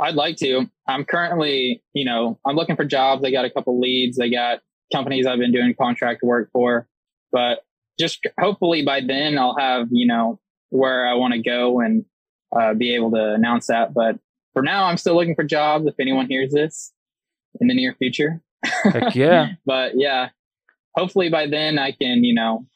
I'd 0.01 0.15
like 0.15 0.37
to. 0.39 0.67
I'm 0.89 1.05
currently, 1.05 1.83
you 1.95 2.05
know, 2.05 2.39
I'm 2.45 2.57
looking 2.57 2.77
for 2.77 2.85
jobs. 2.85 3.25
I 3.25 3.31
got 3.31 3.45
a 3.45 3.51
couple 3.51 3.81
leads. 3.81 4.19
I 4.19 4.29
got 4.29 4.61
companies 4.93 5.27
I've 5.27 5.39
been 5.39 5.53
doing 5.53 5.75
contract 5.81 6.23
work 6.23 6.51
for, 6.53 6.89
but 7.31 7.61
just 7.99 8.27
hopefully 8.39 8.85
by 8.85 9.01
then 9.01 9.39
I'll 9.39 9.57
have, 9.57 9.87
you 9.91 10.07
know, 10.07 10.41
where 10.71 11.07
I 11.07 11.15
want 11.15 11.35
to 11.35 11.41
go 11.41 11.81
and 11.81 12.05
uh, 12.59 12.75
be 12.75 12.95
able 12.95 13.13
to 13.13 13.35
announce 13.35 13.69
that. 13.69 13.95
But 13.95 14.19
for 14.55 14.63
now, 14.63 14.85
I'm 14.85 14.97
still 14.97 15.15
looking 15.15 15.37
for 15.37 15.45
jobs. 15.45 15.87
If 15.87 15.95
anyone 16.01 16.27
hears 16.29 16.53
this 16.53 16.93
in 17.61 17.69
the 17.69 17.75
near 17.75 17.95
future, 17.95 18.43
Heck 18.65 19.15
yeah. 19.15 19.53
but 19.67 19.93
yeah, 19.95 20.31
hopefully 20.95 21.29
by 21.29 21.47
then 21.47 21.79
I 21.79 21.93
can, 21.93 22.25
you 22.25 22.35
know, 22.35 22.67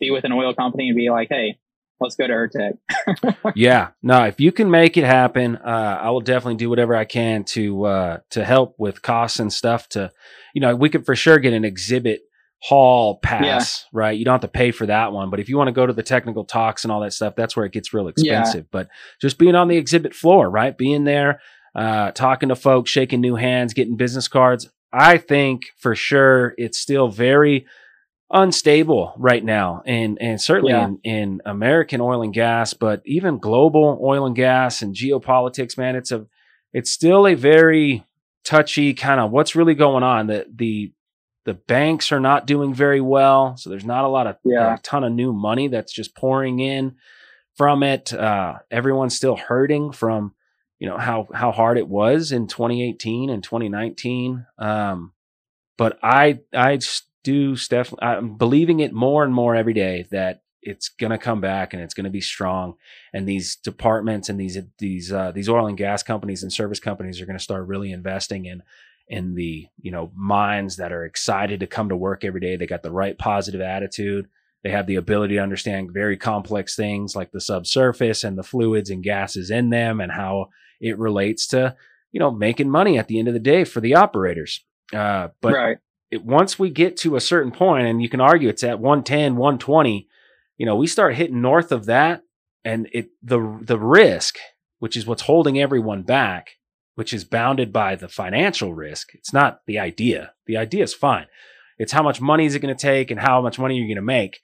be 0.00 0.10
with 0.10 0.24
an 0.24 0.32
oil 0.32 0.54
company 0.54 0.88
and 0.88 0.96
be 0.96 1.10
like, 1.10 1.28
hey, 1.30 1.58
let's 2.00 2.16
go 2.16 2.26
to 2.26 2.32
Urtec. 2.32 3.52
yeah. 3.54 3.88
No, 4.02 4.24
if 4.24 4.40
you 4.40 4.52
can 4.52 4.70
make 4.70 4.96
it 4.96 5.04
happen, 5.04 5.56
uh, 5.56 5.98
I 6.02 6.10
will 6.10 6.20
definitely 6.20 6.56
do 6.56 6.68
whatever 6.70 6.94
I 6.94 7.04
can 7.04 7.44
to 7.44 7.84
uh, 7.84 8.18
to 8.30 8.44
help 8.44 8.74
with 8.78 9.02
costs 9.02 9.38
and 9.38 9.52
stuff. 9.52 9.88
To, 9.90 10.10
you 10.54 10.60
know, 10.60 10.74
we 10.74 10.88
could 10.88 11.06
for 11.06 11.14
sure 11.16 11.38
get 11.38 11.52
an 11.52 11.64
exhibit 11.64 12.22
hall 12.60 13.18
pass, 13.18 13.84
right? 13.92 14.18
You 14.18 14.24
don't 14.24 14.32
have 14.34 14.40
to 14.40 14.48
pay 14.48 14.70
for 14.70 14.86
that 14.86 15.12
one, 15.12 15.28
but 15.30 15.38
if 15.38 15.50
you 15.50 15.58
want 15.58 15.68
to 15.68 15.72
go 15.72 15.86
to 15.86 15.92
the 15.92 16.02
technical 16.02 16.44
talks 16.44 16.82
and 16.82 16.90
all 16.90 17.00
that 17.00 17.12
stuff, 17.12 17.34
that's 17.36 17.54
where 17.54 17.66
it 17.66 17.72
gets 17.72 17.92
real 17.92 18.04
Yeah. 18.04 18.10
expensive. 18.40 18.70
But 18.70 18.88
just 19.20 19.38
being 19.38 19.54
on 19.54 19.68
the 19.68 19.76
exhibit 19.76 20.14
floor, 20.14 20.48
right? 20.48 20.76
Being 20.76 21.04
there, 21.04 21.40
uh, 21.74 22.12
talking 22.12 22.48
to 22.48 22.56
folks, 22.56 22.90
shaking 22.90 23.20
new 23.20 23.34
hands, 23.34 23.74
getting 23.74 23.96
business 23.96 24.28
cards. 24.28 24.70
I 24.96 25.18
think 25.18 25.64
for 25.76 25.94
sure 25.96 26.54
it's 26.56 26.78
still 26.78 27.08
very 27.08 27.66
unstable 28.30 29.14
right 29.16 29.44
now, 29.44 29.82
and 29.86 30.18
and 30.20 30.40
certainly 30.40 30.72
Yeah. 30.72 30.86
in, 30.86 30.98
in 31.04 31.40
American 31.44 32.00
oil 32.00 32.22
and 32.22 32.32
gas, 32.32 32.74
but 32.74 33.02
even 33.04 33.38
global 33.38 33.98
oil 34.02 34.26
and 34.26 34.34
gas 34.36 34.82
and 34.82 34.94
geopolitics, 34.94 35.76
man, 35.76 35.96
it's 35.96 36.12
a 36.12 36.26
it's 36.72 36.90
still 36.90 37.26
a 37.26 37.34
very 37.34 38.04
touchy 38.44 38.94
kind 38.94 39.20
of 39.20 39.30
what's 39.30 39.54
really 39.54 39.74
going 39.74 40.02
on. 40.02 40.26
The 40.26 40.46
the 40.54 40.92
the 41.44 41.54
banks 41.54 42.10
are 42.10 42.20
not 42.20 42.46
doing 42.46 42.72
very 42.72 43.00
well, 43.02 43.56
so 43.56 43.68
there's 43.68 43.84
not 43.84 44.04
a 44.04 44.08
lot 44.08 44.26
of 44.26 44.36
Yeah. 44.44 44.74
a 44.74 44.78
ton 44.78 45.04
of 45.04 45.12
new 45.12 45.32
money 45.32 45.68
that's 45.68 45.92
just 45.92 46.16
pouring 46.16 46.58
in 46.60 46.94
from 47.56 47.82
it. 47.82 48.12
Uh, 48.12 48.54
everyone's 48.70 49.14
still 49.16 49.36
hurting 49.36 49.92
from 49.92 50.34
you 50.84 50.90
know 50.90 50.98
how 50.98 51.26
how 51.32 51.50
hard 51.50 51.78
it 51.78 51.88
was 51.88 52.30
in 52.30 52.46
2018 52.46 53.30
and 53.30 53.42
2019. 53.42 54.44
Um, 54.58 55.14
but 55.78 55.98
I 56.02 56.40
I 56.54 56.78
do 57.22 57.56
Steph. 57.56 57.94
I'm 58.02 58.36
believing 58.36 58.80
it 58.80 58.92
more 58.92 59.24
and 59.24 59.32
more 59.32 59.56
every 59.56 59.72
day 59.72 60.06
that 60.10 60.42
it's 60.60 60.90
gonna 60.90 61.16
come 61.16 61.40
back 61.40 61.72
and 61.72 61.82
it's 61.82 61.94
gonna 61.94 62.10
be 62.10 62.20
strong. 62.20 62.74
And 63.14 63.26
these 63.26 63.56
departments 63.56 64.28
and 64.28 64.38
these 64.38 64.58
these 64.78 65.10
uh, 65.10 65.32
these 65.32 65.48
oil 65.48 65.66
and 65.66 65.78
gas 65.78 66.02
companies 66.02 66.42
and 66.42 66.52
service 66.52 66.80
companies 66.80 67.18
are 67.18 67.24
gonna 67.24 67.38
start 67.38 67.66
really 67.66 67.90
investing 67.90 68.44
in 68.44 68.62
in 69.08 69.36
the 69.36 69.66
you 69.80 69.90
know 69.90 70.12
minds 70.14 70.76
that 70.76 70.92
are 70.92 71.06
excited 71.06 71.60
to 71.60 71.66
come 71.66 71.88
to 71.88 71.96
work 71.96 72.26
every 72.26 72.40
day. 72.40 72.56
They 72.56 72.66
got 72.66 72.82
the 72.82 72.92
right 72.92 73.16
positive 73.16 73.62
attitude. 73.62 74.28
They 74.62 74.70
have 74.70 74.86
the 74.86 74.96
ability 74.96 75.36
to 75.36 75.42
understand 75.42 75.94
very 75.94 76.18
complex 76.18 76.76
things 76.76 77.16
like 77.16 77.32
the 77.32 77.40
subsurface 77.40 78.22
and 78.22 78.36
the 78.36 78.42
fluids 78.42 78.90
and 78.90 79.02
gases 79.02 79.50
in 79.50 79.70
them 79.70 79.98
and 79.98 80.12
how 80.12 80.50
it 80.80 80.98
relates 80.98 81.46
to 81.48 81.76
you 82.12 82.20
know 82.20 82.30
making 82.30 82.70
money 82.70 82.98
at 82.98 83.08
the 83.08 83.18
end 83.18 83.28
of 83.28 83.34
the 83.34 83.40
day 83.40 83.64
for 83.64 83.80
the 83.80 83.94
operators. 83.94 84.64
Uh, 84.92 85.28
but 85.40 85.54
right. 85.54 85.78
it, 86.10 86.24
once 86.24 86.58
we 86.58 86.70
get 86.70 86.96
to 86.98 87.16
a 87.16 87.20
certain 87.20 87.52
point, 87.52 87.86
and 87.86 88.02
you 88.02 88.08
can 88.08 88.20
argue 88.20 88.48
it's 88.48 88.62
at 88.62 88.78
110, 88.78 89.36
120, 89.36 90.08
you 90.56 90.66
know, 90.66 90.76
we 90.76 90.86
start 90.86 91.16
hitting 91.16 91.40
north 91.40 91.72
of 91.72 91.86
that, 91.86 92.22
and 92.64 92.88
it 92.92 93.08
the 93.22 93.58
the 93.62 93.78
risk, 93.78 94.36
which 94.78 94.96
is 94.96 95.06
what's 95.06 95.22
holding 95.22 95.58
everyone 95.58 96.02
back, 96.02 96.52
which 96.94 97.12
is 97.12 97.24
bounded 97.24 97.72
by 97.72 97.96
the 97.96 98.08
financial 98.08 98.74
risk. 98.74 99.14
It's 99.14 99.32
not 99.32 99.60
the 99.66 99.78
idea. 99.78 100.32
The 100.46 100.56
idea 100.56 100.84
is 100.84 100.94
fine. 100.94 101.26
It's 101.78 101.92
how 101.92 102.02
much 102.02 102.20
money 102.20 102.46
is 102.46 102.54
it 102.54 102.60
going 102.60 102.74
to 102.74 102.80
take 102.80 103.10
and 103.10 103.18
how 103.18 103.42
much 103.42 103.58
money 103.58 103.74
are 103.74 103.78
you're 103.78 103.88
going 103.88 103.96
to 103.96 104.02
make. 104.02 104.40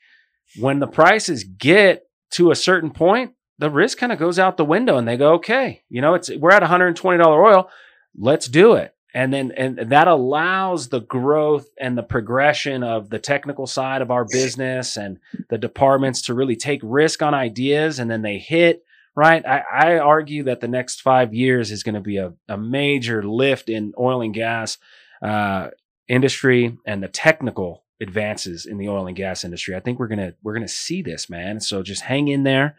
When 0.58 0.80
the 0.80 0.88
prices 0.88 1.44
get 1.44 2.02
to 2.32 2.50
a 2.50 2.56
certain 2.56 2.90
point, 2.90 3.34
the 3.60 3.70
risk 3.70 3.98
kind 3.98 4.10
of 4.10 4.18
goes 4.18 4.38
out 4.38 4.56
the 4.56 4.64
window, 4.64 4.96
and 4.96 5.06
they 5.06 5.16
go, 5.16 5.34
okay, 5.34 5.82
you 5.88 6.00
know, 6.00 6.14
it's 6.14 6.30
we're 6.30 6.50
at 6.50 6.62
120 6.62 7.18
dollar 7.18 7.44
oil, 7.44 7.70
let's 8.18 8.48
do 8.48 8.74
it. 8.74 8.94
And 9.12 9.32
then 9.32 9.52
and 9.56 9.90
that 9.90 10.08
allows 10.08 10.88
the 10.88 11.00
growth 11.00 11.66
and 11.78 11.98
the 11.98 12.02
progression 12.02 12.82
of 12.82 13.10
the 13.10 13.18
technical 13.18 13.66
side 13.66 14.02
of 14.02 14.10
our 14.10 14.24
business 14.24 14.96
and 14.96 15.18
the 15.48 15.58
departments 15.58 16.22
to 16.22 16.34
really 16.34 16.56
take 16.56 16.80
risk 16.82 17.22
on 17.22 17.34
ideas 17.34 17.98
and 17.98 18.10
then 18.10 18.22
they 18.22 18.38
hit 18.38 18.84
right? 19.16 19.44
I, 19.44 19.64
I 19.72 19.98
argue 19.98 20.44
that 20.44 20.60
the 20.60 20.68
next 20.68 21.02
five 21.02 21.34
years 21.34 21.72
is 21.72 21.82
going 21.82 21.96
to 21.96 22.00
be 22.00 22.18
a, 22.18 22.32
a 22.48 22.56
major 22.56 23.22
lift 23.22 23.68
in 23.68 23.92
oil 23.98 24.22
and 24.22 24.32
gas 24.32 24.78
uh, 25.20 25.70
industry 26.08 26.78
and 26.86 27.02
the 27.02 27.08
technical 27.08 27.84
advances 28.00 28.66
in 28.66 28.78
the 28.78 28.88
oil 28.88 29.06
and 29.06 29.16
gas 29.16 29.44
industry. 29.44 29.74
I 29.74 29.80
think 29.80 29.98
we're 29.98 30.08
to 30.08 30.34
we're 30.42 30.58
to 30.58 30.68
see 30.68 31.02
this 31.02 31.28
man. 31.28 31.60
So 31.60 31.82
just 31.82 32.02
hang 32.02 32.28
in 32.28 32.44
there 32.44 32.76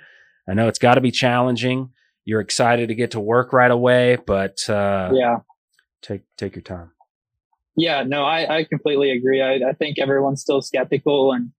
i 0.48 0.54
know 0.54 0.68
it's 0.68 0.80
got 0.80 0.96
to 0.96 1.02
be 1.02 1.12
challenging 1.12 1.90
you're 2.26 2.42
excited 2.42 2.88
to 2.88 2.96
get 2.96 3.12
to 3.12 3.20
work 3.20 3.52
right 3.54 3.72
away 3.72 4.18
but 4.28 4.70
uh, 4.70 5.12
Yeah. 5.14 5.38
take 6.02 6.22
take 6.38 6.56
your 6.56 6.62
time. 6.64 6.92
Yeah, 7.78 8.04
no, 8.04 8.24
I, 8.26 8.58
I 8.58 8.64
completely 8.66 9.12
agree. 9.12 9.42
I, 9.42 9.70
I 9.70 9.74
think 9.74 9.98
everyone's 9.98 10.42
still 10.42 10.62
skeptical, 10.62 11.32
and 11.32 11.52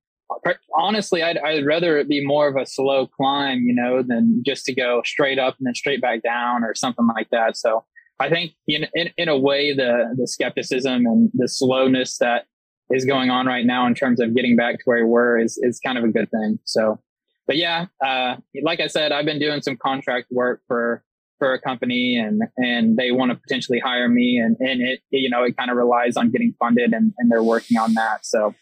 honestly, 0.76 1.22
I'd, 1.22 1.38
I'd 1.38 1.64
rather 1.64 1.96
it 1.98 2.06
be 2.08 2.24
more 2.24 2.48
of 2.48 2.56
a 2.56 2.66
slow 2.66 3.06
climb, 3.06 3.62
you 3.64 3.74
know, 3.74 4.02
than 4.02 4.42
just 4.44 4.64
to 4.66 4.74
go 4.74 5.02
straight 5.06 5.38
up 5.38 5.56
and 5.58 5.66
then 5.66 5.74
straight 5.74 6.02
back 6.02 6.22
down 6.22 6.64
or 6.64 6.74
something 6.74 7.06
like 7.06 7.28
that. 7.30 7.56
So 7.56 7.84
I 8.20 8.28
think 8.28 8.52
in 8.68 8.86
in, 8.94 9.08
in 9.16 9.28
a 9.28 9.38
way, 9.38 9.74
the 9.74 10.14
the 10.16 10.28
skepticism 10.28 11.06
and 11.06 11.30
the 11.34 11.48
slowness 11.48 12.18
that 12.18 12.44
is 12.90 13.04
going 13.06 13.30
on 13.30 13.46
right 13.46 13.64
now 13.64 13.86
in 13.86 13.94
terms 13.94 14.20
of 14.20 14.34
getting 14.34 14.54
back 14.54 14.76
to 14.76 14.82
where 14.84 15.04
we 15.04 15.10
were 15.10 15.38
is 15.38 15.58
is 15.62 15.80
kind 15.80 15.96
of 15.96 16.04
a 16.04 16.08
good 16.08 16.30
thing. 16.30 16.58
So, 16.64 17.00
but 17.46 17.56
yeah, 17.56 17.87
uh, 18.04 18.37
like 18.62 18.80
I 18.80 18.87
said, 18.87 19.12
I've 19.12 19.25
been 19.25 19.38
doing 19.38 19.62
some 19.62 19.76
contract 19.76 20.28
work 20.30 20.62
for 20.66 21.02
for 21.38 21.54
a 21.54 21.61
company 21.61 22.16
and 22.16 22.42
and 22.56 22.96
they 22.96 23.11
want 23.11 23.32
to 23.32 23.37
potentially 23.37 23.80
hire 23.80 24.08
me 24.08 24.38
and 24.38 24.56
and 24.61 24.80
it 24.80 25.00
you 25.11 25.28
know 25.28 25.42
it 25.42 25.56
kind 25.56 25.72
of 25.72 25.76
relies 25.76 26.16
on 26.16 26.30
getting 26.30 26.54
funded 26.56 26.92
and, 26.92 27.12
and 27.18 27.32
they're 27.32 27.42
working 27.42 27.76
on 27.78 27.94
that 27.94 28.25
so 28.25 28.54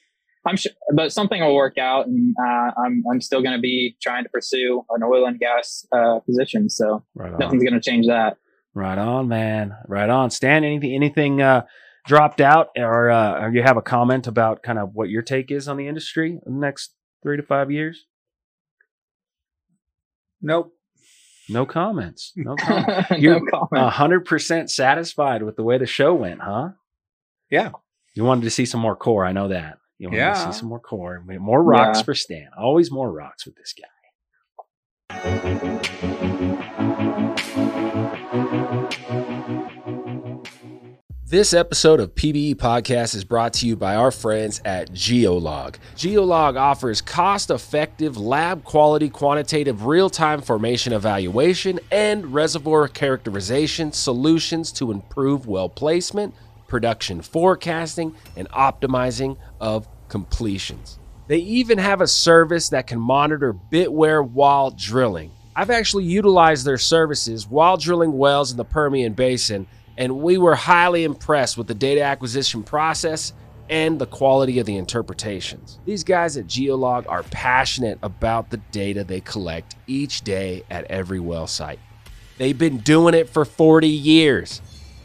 i'm 0.47 0.57
sure 0.57 0.73
but 0.95 1.13
something 1.13 1.43
will 1.43 1.55
work 1.55 1.77
out 1.77 2.07
and 2.07 2.35
uh, 2.43 2.71
i'm 2.83 3.05
i'm 3.13 3.21
still 3.21 3.43
going 3.43 3.55
to 3.55 3.61
be 3.61 3.95
trying 4.01 4.23
to 4.23 4.31
pursue 4.31 4.83
an 4.93 5.03
oil 5.03 5.27
and 5.27 5.39
gas 5.39 5.87
uh, 5.93 6.21
position 6.21 6.71
so 6.71 7.05
Right 7.15 7.39
nothing's 7.39 7.63
going 7.63 7.75
to 7.75 7.83
change 7.83 8.07
that 8.07 8.39
Right 8.75 8.99
on, 8.99 9.29
man. 9.29 9.77
Right 9.89 10.09
on. 10.09 10.31
Stan, 10.31 10.65
anything 10.65 10.95
anything 10.95 11.43
uh, 11.43 11.67
dropped 12.07 12.41
out, 12.41 12.69
or 12.77 13.11
uh, 13.11 13.43
or 13.43 13.53
you 13.53 13.63
have 13.63 13.77
a 13.77 13.83
comment 13.83 14.27
about 14.27 14.63
kind 14.63 14.79
of 14.79 14.91
what 14.95 15.09
your 15.09 15.23
take 15.23 15.51
is 15.51 15.67
on 15.67 15.77
the 15.77 15.89
industry 15.89 16.39
in 16.47 16.55
the 16.55 16.61
next 16.61 16.95
three 17.23 17.37
to 17.37 17.43
five 17.43 17.71
years? 17.71 18.07
Nope. 20.43 20.73
No 21.49 21.67
comments. 21.67 22.33
No 22.37 22.55
comments. 22.57 23.11
You're- 23.19 23.41
A 23.73 23.91
hundred 23.91 24.25
percent 24.25 24.71
satisfied 24.71 25.43
with 25.43 25.57
the 25.57 25.63
way 25.63 25.79
the 25.79 25.87
show 25.87 26.15
went, 26.15 26.41
huh? 26.41 26.71
Yeah. 27.51 27.71
You 28.15 28.25
wanted 28.25 28.43
to 28.43 28.51
see 28.51 28.65
some 28.67 28.81
more 28.81 28.97
core. 28.97 29.25
I 29.25 29.33
know 29.33 29.49
that. 29.49 29.79
You 29.99 30.09
wanted 30.09 30.35
to 30.35 30.53
see 30.53 30.59
some 30.59 30.69
more 30.69 30.81
core. 30.81 31.23
More 31.27 31.63
rocks 31.63 31.99
Yeah. 31.99 32.05
for 32.05 32.15
Stan. 32.15 32.49
Always 32.59 32.91
more 32.91 33.13
rocks 33.13 33.45
with 33.47 33.57
this 33.57 33.75
guy. 33.75 33.87
This 41.31 41.55
episode 41.55 42.01
of 42.01 42.17
PBE 42.17 42.57
Podcast 42.57 43.15
is 43.15 43.23
brought 43.23 43.53
to 43.53 43.67
you 43.69 43.77
by 43.77 43.95
our 43.95 44.11
friends 44.11 44.61
at 44.65 44.91
Geolog. 44.91 45.77
Geolog 45.95 46.59
offers 46.59 47.01
cost 47.01 47.51
effective, 47.51 48.17
lab 48.17 48.65
quality, 48.65 49.09
quantitative, 49.09 49.87
real 49.87 50.11
time 50.11 50.41
formation 50.41 50.93
evaluation 50.93 51.79
and 51.93 52.35
reservoir 52.35 52.89
characterization 52.89 53.93
solutions 53.93 54.73
to 54.73 54.91
improve 54.91 55.47
well 55.47 55.69
placement, 55.69 56.35
production 56.67 57.23
forecasting, 57.23 58.13
and 58.37 58.49
optimizing 58.49 59.37
of 59.61 59.87
completions. 60.09 60.99
They 61.29 61.39
even 61.39 61.79
have 61.79 62.01
a 62.01 62.09
service 62.09 62.71
that 62.71 62.89
can 62.89 62.99
monitor 62.99 63.53
bit 63.53 63.93
wear 63.93 64.21
while 64.21 64.73
drilling. 64.73 65.31
I've 65.55 65.71
actually 65.71 66.05
utilized 66.05 66.65
their 66.65 66.79
services 66.79 67.47
while 67.47 67.77
drilling 67.77 68.19
wells 68.19 68.51
in 68.51 68.57
the 68.57 68.65
Permian 68.65 69.13
Basin, 69.13 69.69
and 70.01 70.23
we 70.23 70.39
were 70.39 70.55
highly 70.55 71.05
impressed 71.05 71.59
with 71.59 71.67
the 71.67 71.75
data 71.75 72.03
acquisition 72.03 72.63
process 72.63 73.35
and 73.69 74.01
the 74.01 74.07
quality 74.07 74.59
of 74.59 74.65
the 74.65 74.79
interpretations. 74.79 75.79
These 75.85 76.05
guys 76.05 76.39
at 76.39 76.47
Geolog 76.47 77.05
are 77.07 77.23
passionate 77.25 77.99
about 78.03 78.49
the 78.49 78.57
data 78.73 79.05
they 79.05 79.21
collect 79.21 79.77
each 79.87 80.23
day 80.23 80.65
at 80.71 80.85
every 80.87 81.21
well 81.21 81.47
site. 81.47 81.79
They've 82.39 82.59
been 82.59 82.79
doing 82.79 83.13
it 83.13 83.29
for 83.29 83.45
40 83.45 83.87
years. 83.87 84.63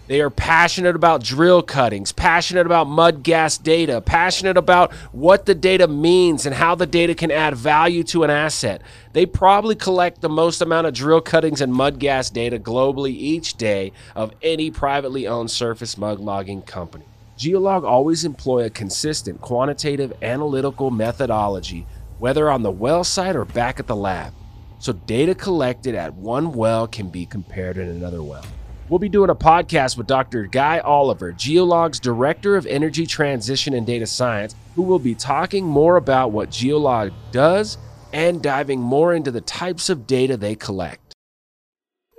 They 0.08 0.22
are 0.22 0.30
passionate 0.30 0.96
about 0.96 1.24
drill 1.24 1.64
cuttings, 1.64 2.12
passionate 2.12 2.68
about 2.68 2.86
mud 2.86 3.24
gas 3.24 3.58
data, 3.58 4.02
passionate 4.02 4.56
about 4.56 4.94
what 5.12 5.48
the 5.48 5.56
data 5.56 5.88
means 5.88 6.46
and 6.46 6.54
how 6.54 6.76
the 6.76 6.86
data 6.86 7.16
can 7.16 7.32
add 7.32 7.56
value 7.56 8.04
to 8.06 8.24
an 8.24 8.30
asset. 8.30 8.84
They 9.14 9.26
probably 9.26 9.74
collect 9.74 10.22
the 10.22 10.30
most 10.30 10.62
amount 10.62 10.86
of 10.86 10.94
drill 10.94 11.22
cuttings 11.22 11.60
and 11.60 11.74
mud 11.74 11.98
gas 11.98 12.30
data 12.30 12.60
globally 12.60 13.14
each 13.14 13.56
day 13.56 13.94
of 14.16 14.32
any 14.44 14.70
privately 14.70 15.26
owned 15.26 15.50
surface 15.50 15.98
mud 15.98 16.20
logging 16.20 16.62
company. 16.62 17.06
Geolog 17.36 17.84
always 17.84 18.26
employ 18.26 18.66
a 18.66 18.70
consistent 18.70 19.42
quantitative 19.42 20.14
analytical 20.22 20.92
methodology, 20.92 21.88
whether 22.20 22.52
on 22.52 22.62
the 22.62 22.70
well 22.70 23.04
site 23.04 23.36
or 23.36 23.44
back 23.44 23.80
at 23.80 23.88
the 23.88 23.96
lab. 23.96 24.34
So 24.78 24.94
data 24.94 25.34
collected 25.34 25.96
at 25.96 26.14
one 26.14 26.52
well 26.52 26.86
can 26.86 27.10
be 27.10 27.26
compared 27.26 27.80
at 27.80 27.88
another 27.88 28.22
well. 28.22 28.46
We'll 28.88 29.00
be 29.00 29.10
doing 29.10 29.32
a 29.32 29.36
podcast 29.36 29.98
with 29.98 30.06
Dr. 30.06 30.46
Guy 30.46 30.78
Oliver, 30.78 31.34
Geolog's 31.34 32.00
Director 32.00 32.56
of 32.56 32.68
Energy 32.68 33.08
Transition 33.08 33.74
and 33.74 33.86
Data 33.86 34.06
Science, 34.06 34.54
who 34.76 34.84
will 34.84 35.00
be 35.00 35.16
talking 35.16 35.66
more 35.66 35.98
about 35.98 36.32
what 36.32 36.52
Geolog 36.52 37.12
does 37.32 37.80
and 38.14 38.44
diving 38.44 38.80
more 38.80 39.16
into 39.16 39.32
the 39.32 39.42
types 39.42 39.90
of 39.90 40.06
data 40.06 40.38
they 40.38 40.54
collect. 40.54 41.16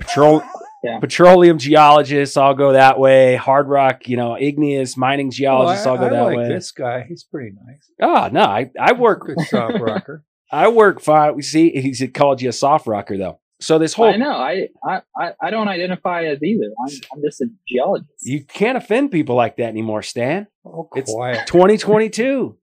Patrol, 0.00 0.42
Yeah. 0.86 0.98
petroleum 1.00 1.58
geologists 1.58 2.36
all 2.36 2.54
go 2.54 2.72
that 2.72 2.98
way. 2.98 3.34
Hard 3.36 3.68
rock, 3.68 4.08
you 4.08 4.16
know, 4.16 4.36
igneous 4.38 4.96
mining 4.96 5.30
geologists 5.30 5.84
Well, 5.86 5.94
all 5.94 5.98
go 6.00 6.04
I, 6.04 6.08
I 6.08 6.10
that 6.12 6.22
like 6.24 6.36
way. 6.36 6.48
this 6.48 6.70
guy. 6.70 7.04
He's 7.08 7.24
pretty 7.24 7.52
nice. 7.66 7.90
Oh 8.00 8.28
no, 8.32 8.42
I, 8.42 8.70
I 8.80 8.92
work 8.92 9.26
Good 9.26 9.40
soft 9.48 9.78
rocker. 9.80 10.24
I 10.52 10.68
work 10.68 11.00
fine. 11.00 11.34
We 11.34 11.42
see 11.42 11.70
he's 11.70 12.02
called 12.14 12.40
you 12.40 12.48
a 12.48 12.52
soft 12.52 12.86
rocker 12.86 13.16
though. 13.18 13.40
So 13.58 13.78
this 13.78 13.94
whole 13.94 14.06
I 14.12 14.16
know. 14.16 14.32
I, 14.32 14.68
I, 14.86 15.00
I- 15.18 15.32
I 15.42 15.50
don't 15.50 15.66
identify 15.68 16.24
as 16.24 16.42
either. 16.42 16.66
I'm, 16.78 16.94
I'm 17.14 17.22
just 17.22 17.40
a 17.40 17.46
geologist. 17.66 18.10
you 18.22 18.44
can't 18.44 18.76
offend 18.76 19.10
people 19.10 19.34
like 19.34 19.56
that 19.56 19.68
anymore, 19.68 20.02
Stan. 20.02 20.46
Oh, 20.64 20.88
It's- 20.94 21.10
quiet. 21.12 21.46
2022. 21.46 22.56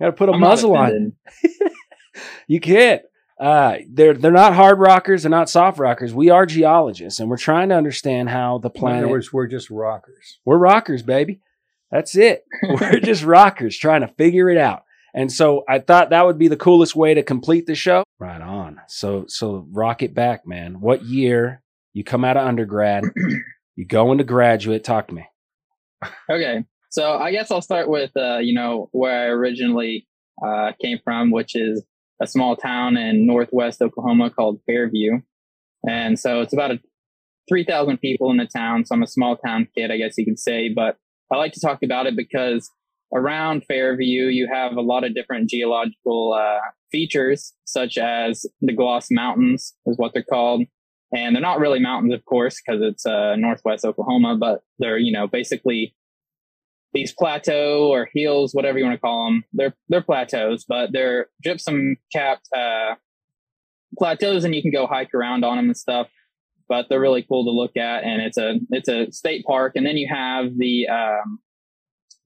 Got 0.00 0.06
to 0.06 0.12
put 0.12 0.28
a 0.28 0.32
I'm 0.32 0.40
muzzle 0.40 0.76
on. 0.76 0.86
offended. 0.86 1.12
You 2.46 2.60
can't. 2.60 3.02
Uh, 3.40 3.78
they're 3.90 4.14
they're 4.14 4.30
not 4.30 4.54
hard 4.54 4.78
rockers. 4.78 5.22
They're 5.22 5.30
not 5.30 5.50
soft 5.50 5.78
rockers. 5.78 6.14
We 6.14 6.30
are 6.30 6.46
geologists, 6.46 7.18
and 7.18 7.28
we're 7.28 7.36
trying 7.36 7.70
to 7.70 7.74
understand 7.74 8.28
how 8.28 8.58
the 8.58 8.70
planet. 8.70 8.74
In 8.74 8.80
planet. 8.80 9.04
other 9.04 9.10
words, 9.10 9.32
we're 9.32 9.46
just 9.48 9.70
rockers. 9.70 10.38
We're 10.44 10.58
rockers, 10.58 11.02
baby. 11.02 11.40
That's 11.90 12.16
it. 12.16 12.44
We're 12.62 12.98
just 12.98 13.22
rockers 13.22 13.76
trying 13.76 14.00
to 14.00 14.08
figure 14.08 14.50
it 14.50 14.56
out. 14.56 14.82
And 15.14 15.30
so 15.30 15.62
I 15.68 15.78
thought 15.78 16.10
that 16.10 16.26
would 16.26 16.38
be 16.38 16.48
the 16.48 16.56
coolest 16.56 16.96
way 16.96 17.14
to 17.14 17.22
complete 17.22 17.66
the 17.66 17.76
show. 17.76 18.02
Right 18.18 18.40
on. 18.40 18.80
So 18.88 19.26
so 19.28 19.64
rock 19.70 20.02
it 20.02 20.12
back, 20.12 20.44
man. 20.44 20.80
What 20.80 21.04
year 21.04 21.62
you 21.92 22.02
come 22.02 22.24
out 22.24 22.36
of 22.36 22.46
undergrad? 22.46 23.04
you 23.76 23.86
go 23.86 24.10
into 24.10 24.24
graduate. 24.24 24.82
Talk 24.82 25.06
to 25.06 25.14
me. 25.14 25.24
Okay, 26.28 26.64
so 26.90 27.12
I 27.12 27.30
guess 27.30 27.52
I'll 27.52 27.62
start 27.62 27.88
with 27.88 28.10
uh, 28.16 28.38
you 28.38 28.54
know 28.54 28.88
where 28.90 29.16
I 29.16 29.26
originally 29.26 30.08
uh, 30.44 30.72
came 30.82 30.98
from, 31.04 31.30
which 31.30 31.54
is 31.54 31.84
a 32.20 32.26
small 32.26 32.56
town 32.56 32.96
in 32.96 33.26
northwest 33.26 33.82
Oklahoma 33.82 34.30
called 34.30 34.60
Fairview, 34.66 35.20
and 35.88 36.18
so 36.18 36.40
it's 36.40 36.52
about 36.52 36.70
a 36.70 36.80
three 37.48 37.64
thousand 37.64 37.98
people 37.98 38.30
in 38.30 38.36
the 38.36 38.46
town. 38.46 38.84
So 38.84 38.94
I'm 38.94 39.02
a 39.02 39.06
small 39.06 39.36
town 39.36 39.68
kid, 39.76 39.90
I 39.90 39.96
guess 39.96 40.16
you 40.16 40.24
could 40.24 40.38
say. 40.38 40.68
But 40.68 40.96
I 41.32 41.36
like 41.36 41.52
to 41.52 41.60
talk 41.60 41.82
about 41.82 42.06
it 42.06 42.16
because 42.16 42.70
around 43.14 43.64
Fairview 43.66 44.26
you 44.26 44.48
have 44.52 44.76
a 44.76 44.80
lot 44.80 45.04
of 45.04 45.14
different 45.14 45.50
geological 45.50 46.32
uh, 46.32 46.60
features, 46.90 47.52
such 47.64 47.98
as 47.98 48.46
the 48.60 48.72
Gloss 48.72 49.08
Mountains, 49.10 49.74
is 49.86 49.96
what 49.96 50.12
they're 50.12 50.22
called. 50.22 50.62
And 51.14 51.34
they're 51.34 51.42
not 51.42 51.60
really 51.60 51.78
mountains, 51.78 52.12
of 52.12 52.24
course, 52.24 52.60
because 52.60 52.82
it's 52.82 53.06
uh, 53.06 53.36
northwest 53.36 53.84
Oklahoma, 53.84 54.36
but 54.36 54.62
they're 54.78 54.98
you 54.98 55.12
know 55.12 55.26
basically 55.26 55.94
these 56.94 57.12
plateau 57.12 57.88
or 57.88 58.08
hills, 58.14 58.54
whatever 58.54 58.78
you 58.78 58.84
want 58.84 58.94
to 58.94 59.00
call 59.00 59.26
them. 59.26 59.44
They're 59.52 59.74
they're 59.88 60.02
plateaus, 60.02 60.64
but 60.66 60.92
they're 60.92 61.26
gypsum 61.42 61.96
capped 62.12 62.48
uh, 62.56 62.94
plateaus, 63.98 64.44
and 64.44 64.54
you 64.54 64.62
can 64.62 64.70
go 64.70 64.86
hike 64.86 65.12
around 65.12 65.44
on 65.44 65.56
them 65.56 65.66
and 65.66 65.76
stuff. 65.76 66.08
But 66.68 66.86
they're 66.88 67.00
really 67.00 67.22
cool 67.22 67.44
to 67.44 67.50
look 67.50 67.76
at, 67.76 68.04
and 68.04 68.22
it's 68.22 68.38
a 68.38 68.58
it's 68.70 68.88
a 68.88 69.12
state 69.12 69.44
park. 69.44 69.72
And 69.74 69.84
then 69.84 69.96
you 69.96 70.08
have 70.08 70.56
the 70.56 70.88
um, 70.88 71.40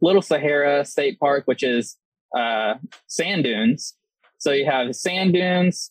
Little 0.00 0.22
Sahara 0.22 0.84
State 0.84 1.18
Park, 1.18 1.44
which 1.46 1.64
is 1.64 1.96
uh, 2.36 2.74
sand 3.08 3.44
dunes. 3.44 3.94
So 4.38 4.52
you 4.52 4.66
have 4.66 4.94
sand 4.94 5.32
dunes, 5.34 5.90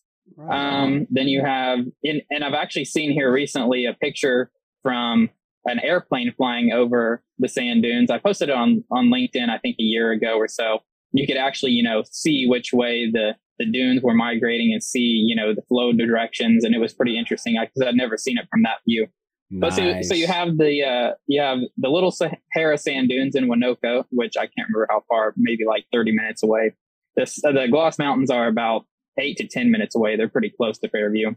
um, 0.49 1.07
then 1.09 1.27
you 1.27 1.43
have, 1.43 1.79
in, 2.03 2.21
and 2.29 2.43
I've 2.43 2.53
actually 2.53 2.85
seen 2.85 3.11
here 3.11 3.31
recently 3.31 3.85
a 3.85 3.93
picture 3.93 4.51
from 4.83 5.29
an 5.65 5.79
airplane 5.79 6.33
flying 6.35 6.71
over 6.71 7.23
the 7.39 7.47
sand 7.47 7.83
dunes. 7.83 8.09
I 8.09 8.17
posted 8.17 8.49
it 8.49 8.55
on 8.55 8.83
on 8.91 9.07
LinkedIn, 9.07 9.49
I 9.49 9.57
think 9.57 9.77
a 9.79 9.83
year 9.83 10.11
ago 10.11 10.37
or 10.37 10.47
so. 10.47 10.79
You 11.13 11.25
could 11.25 11.37
actually, 11.37 11.71
you 11.71 11.83
know, 11.83 12.03
see 12.11 12.45
which 12.47 12.73
way 12.73 13.09
the 13.11 13.35
the 13.59 13.65
dunes 13.65 14.01
were 14.03 14.13
migrating 14.13 14.71
and 14.71 14.83
see, 14.83 15.23
you 15.25 15.35
know, 15.35 15.53
the 15.53 15.63
flow 15.63 15.91
directions, 15.91 16.63
and 16.63 16.75
it 16.75 16.79
was 16.79 16.93
pretty 16.93 17.17
interesting 17.17 17.57
because 17.59 17.87
I'd 17.87 17.95
never 17.95 18.17
seen 18.17 18.37
it 18.37 18.47
from 18.51 18.63
that 18.63 18.77
view. 18.87 19.07
But 19.49 19.73
so, 19.73 20.01
so 20.01 20.13
you 20.13 20.27
have 20.27 20.57
the 20.57 20.83
uh, 20.83 21.13
you 21.25 21.41
have 21.41 21.59
the 21.77 21.89
little 21.89 22.11
Sahara 22.11 22.77
sand 22.77 23.09
dunes 23.09 23.33
in 23.33 23.47
Waynoka, 23.47 24.03
which 24.09 24.35
I 24.35 24.41
can't 24.41 24.67
remember 24.69 24.87
how 24.89 25.03
far, 25.07 25.33
maybe 25.37 25.63
like 25.65 25.85
thirty 25.91 26.11
minutes 26.11 26.43
away. 26.43 26.73
This 27.15 27.43
uh, 27.45 27.53
the 27.53 27.67
Gloss 27.69 27.97
Mountains 27.97 28.29
are 28.29 28.47
about 28.47 28.85
eight 29.17 29.37
to 29.37 29.47
ten 29.47 29.71
minutes 29.71 29.95
away. 29.95 30.17
They're 30.17 30.27
pretty 30.27 30.51
close 30.55 30.77
to 30.79 30.89
Fairview, 30.89 31.31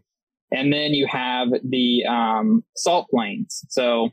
and 0.51 0.73
then 0.73 0.93
you 0.95 1.07
have 1.11 1.49
the 1.69 2.05
um, 2.09 2.65
salt 2.77 3.09
plains. 3.11 3.65
So 3.69 4.11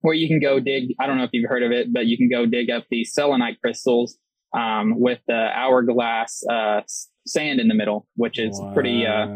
where 0.00 0.14
you 0.14 0.28
can 0.28 0.40
go 0.40 0.60
dig. 0.60 0.94
I 1.00 1.06
don't 1.06 1.16
know 1.18 1.24
if 1.24 1.30
you've 1.32 1.48
heard 1.48 1.62
of 1.62 1.72
it, 1.72 1.92
but 1.92 2.06
you 2.06 2.16
can 2.16 2.28
go 2.28 2.46
dig 2.46 2.70
up 2.70 2.84
these 2.90 3.12
selenite 3.12 3.60
crystals 3.60 4.16
um, 4.56 4.98
with 4.98 5.18
the 5.26 5.48
hourglass 5.54 6.42
uh, 6.48 6.80
sand 7.26 7.60
in 7.60 7.68
the 7.68 7.74
middle, 7.74 8.06
which 8.14 8.38
is 8.38 8.60
pretty 8.74 9.04
uh, 9.06 9.26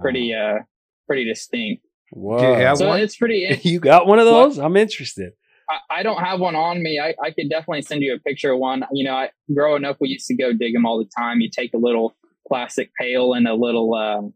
pretty 0.00 0.34
uh, 0.34 0.58
pretty 1.06 1.24
distinct. 1.24 1.84
Whoa. 2.10 2.58
You 2.58 2.76
So 2.76 2.88
one? 2.88 3.00
it's 3.00 3.16
pretty. 3.16 3.58
you 3.62 3.80
got 3.80 4.06
one 4.06 4.18
of 4.18 4.26
What? 4.26 4.32
those? 4.48 4.58
I'm 4.58 4.76
interested. 4.76 5.32
I, 5.70 6.00
I 6.00 6.02
don't 6.02 6.22
have 6.22 6.40
one 6.40 6.54
on 6.54 6.82
me. 6.82 7.00
I, 7.00 7.14
I 7.24 7.30
could 7.30 7.48
definitely 7.48 7.82
send 7.82 8.02
you 8.02 8.14
a 8.14 8.18
picture 8.18 8.52
of 8.52 8.58
one. 8.58 8.84
You 8.92 9.04
know, 9.04 9.14
I, 9.14 9.30
growing 9.54 9.84
up, 9.84 9.96
we 10.00 10.08
used 10.08 10.26
to 10.26 10.36
go 10.36 10.52
dig 10.52 10.74
them 10.74 10.84
all 10.84 10.98
the 10.98 11.08
time. 11.18 11.40
You 11.40 11.48
take 11.50 11.72
a 11.72 11.78
little 11.78 12.14
plastic 12.46 12.90
pail 13.00 13.32
and 13.32 13.48
a 13.48 13.54
little, 13.54 13.94
um, 13.94 14.34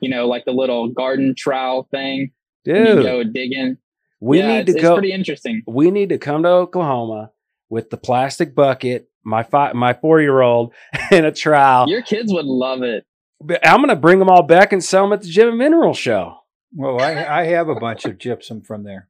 you 0.00 0.10
know, 0.10 0.26
like 0.28 0.44
the 0.44 0.52
little 0.52 0.88
garden 0.88 1.34
trowel 1.36 1.88
thing. 1.90 2.32
and 2.66 2.76
you 2.88 2.94
Dude, 2.96 3.02
go 3.04 3.24
digging. 3.24 3.76
we 4.20 4.38
yeah, 4.38 4.46
need 4.48 4.58
it's, 4.60 4.72
to 4.72 4.78
it's 4.78 4.82
go. 4.82 4.94
pretty 4.94 5.12
interesting. 5.12 5.62
we 5.66 5.90
need 5.90 6.08
to 6.10 6.18
come 6.18 6.42
to 6.42 6.48
Oklahoma 6.48 7.30
with 7.68 7.90
the 7.90 7.96
plastic 7.96 8.54
bucket, 8.54 9.08
my 9.24 9.42
five, 9.42 9.74
my 9.74 9.92
four 9.94 10.20
year 10.20 10.40
old, 10.40 10.72
and 11.10 11.24
a 11.26 11.32
trowel. 11.32 11.88
Your 11.88 12.02
kids 12.02 12.32
would 12.32 12.46
love 12.46 12.82
it. 12.82 13.06
But 13.40 13.66
I'm 13.66 13.80
gonna 13.80 13.96
bring 13.96 14.18
them 14.18 14.28
all 14.28 14.42
back 14.42 14.72
and 14.72 14.82
sell 14.84 15.04
them 15.04 15.12
at 15.14 15.22
the 15.22 15.28
Gem 15.28 15.48
and 15.48 15.58
Mineral 15.58 15.94
Show. 15.94 16.36
well, 16.74 17.00
I, 17.00 17.24
I 17.24 17.44
have 17.46 17.68
a 17.68 17.74
bunch 17.74 18.04
of 18.04 18.18
gypsum 18.18 18.60
from 18.62 18.84
there. 18.84 19.08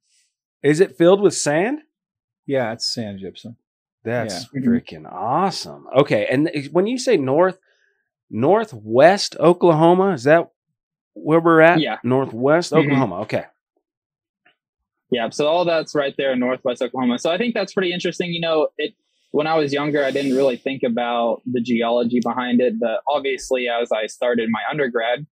Is 0.63 0.79
it 0.81 0.97
filled 0.97 1.21
with 1.21 1.35
sand? 1.35 1.81
Yeah, 2.47 2.73
it's 2.73 2.87
sand 2.93 3.19
gypsum. 3.21 3.57
That's 4.05 4.47
Yeah. 4.55 4.61
Mm-hmm. 4.61 4.71
freaking 4.71 5.13
awesome. 5.13 5.87
Okay, 5.97 6.27
and 6.31 6.49
when 6.71 6.87
you 6.87 6.97
say 6.99 7.17
north, 7.17 7.59
northwest 8.31 9.37
Oklahoma, 9.41 10.13
is 10.13 10.25
that 10.25 10.51
where 11.15 11.41
we're 11.41 11.61
at? 11.61 11.81
Yeah. 11.81 11.99
northwest 12.05 12.73
Mhm. 12.73 12.85
Oklahoma. 12.85 13.21
Okay, 13.23 13.45
Yeah. 15.11 15.29
So 15.31 15.47
all 15.47 15.65
that's 15.65 15.95
right 15.95 16.15
there 16.17 16.33
in 16.33 16.39
Northwest 16.39 16.83
Oklahoma. 16.83 17.19
So 17.19 17.31
I 17.31 17.39
think 17.39 17.55
that's 17.55 17.73
pretty 17.75 17.93
interesting. 17.93 18.33
You 18.33 18.41
know, 18.41 18.69
it, 18.79 18.95
when 19.33 19.47
I 19.47 19.57
was 19.57 19.73
younger, 19.73 20.05
I 20.05 20.11
didn't 20.11 20.37
really 20.37 20.57
think 20.57 20.83
about 20.83 21.43
the 21.51 21.61
geology 21.61 22.21
behind 22.23 22.61
it, 22.61 22.79
but 22.81 23.01
obviously 23.09 23.69
as 23.69 23.91
I 23.93 24.07
started 24.07 24.49
my 24.51 24.61
undergrad, 24.71 25.27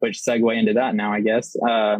which 0.00 0.18
segue 0.18 0.56
into 0.56 0.74
that 0.74 0.94
now, 0.94 1.12
I 1.12 1.20
guess, 1.20 1.56
uh, 1.68 1.98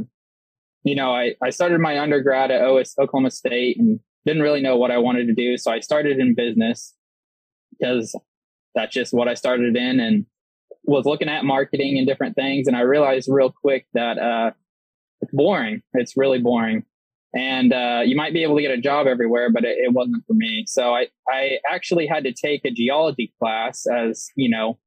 you 0.85 0.95
know, 0.95 1.15
I, 1.15 1.35
I 1.43 1.51
started 1.51 1.81
my 1.81 1.99
undergrad 1.99 2.51
at 2.51 2.63
OS, 2.63 2.95
Oklahoma 2.99 3.31
State 3.31 3.79
and 3.79 4.01
didn't 4.25 4.43
really 4.43 4.61
know 4.63 4.77
what 4.77 4.91
I 4.91 4.99
wanted 4.99 5.27
to 5.27 5.35
do. 5.35 5.57
So 5.57 5.71
I 5.73 5.81
started 5.81 6.19
in 6.19 6.35
business 6.35 6.95
because 7.79 8.19
that's 8.75 8.93
just 8.95 9.13
what 9.13 9.29
I 9.29 9.35
started 9.35 9.77
in 9.77 10.01
and 10.01 10.27
was 10.89 11.05
looking 11.05 11.29
at 11.29 11.45
marketing 11.45 11.99
and 11.99 12.07
different 12.07 12.35
things. 12.35 12.67
And 12.67 12.77
I 12.77 12.81
realized 12.81 13.29
real 13.31 13.53
quick 13.53 13.87
that, 13.95 14.19
uh, 14.19 14.53
it's 15.21 15.33
boring. 15.33 15.83
It's 15.95 16.17
really 16.17 16.39
boring. 16.39 16.85
And, 17.35 17.73
uh, 17.73 18.01
you 18.05 18.17
might 18.17 18.33
be 18.33 18.43
able 18.43 18.57
to 18.57 18.63
get 18.63 18.71
a 18.71 18.81
job 18.81 19.07
everywhere, 19.07 19.51
but 19.53 19.65
it, 19.65 19.77
it 19.79 19.93
wasn't 19.93 20.25
for 20.27 20.35
me. 20.35 20.65
So 20.67 20.95
I, 20.95 21.09
I 21.29 21.59
actually 21.71 22.07
had 22.07 22.25
to 22.25 22.33
take 22.33 22.65
a 22.65 22.71
geology 22.71 23.33
class 23.39 23.85
as, 23.87 24.29
you 24.35 24.49
know, 24.49 24.79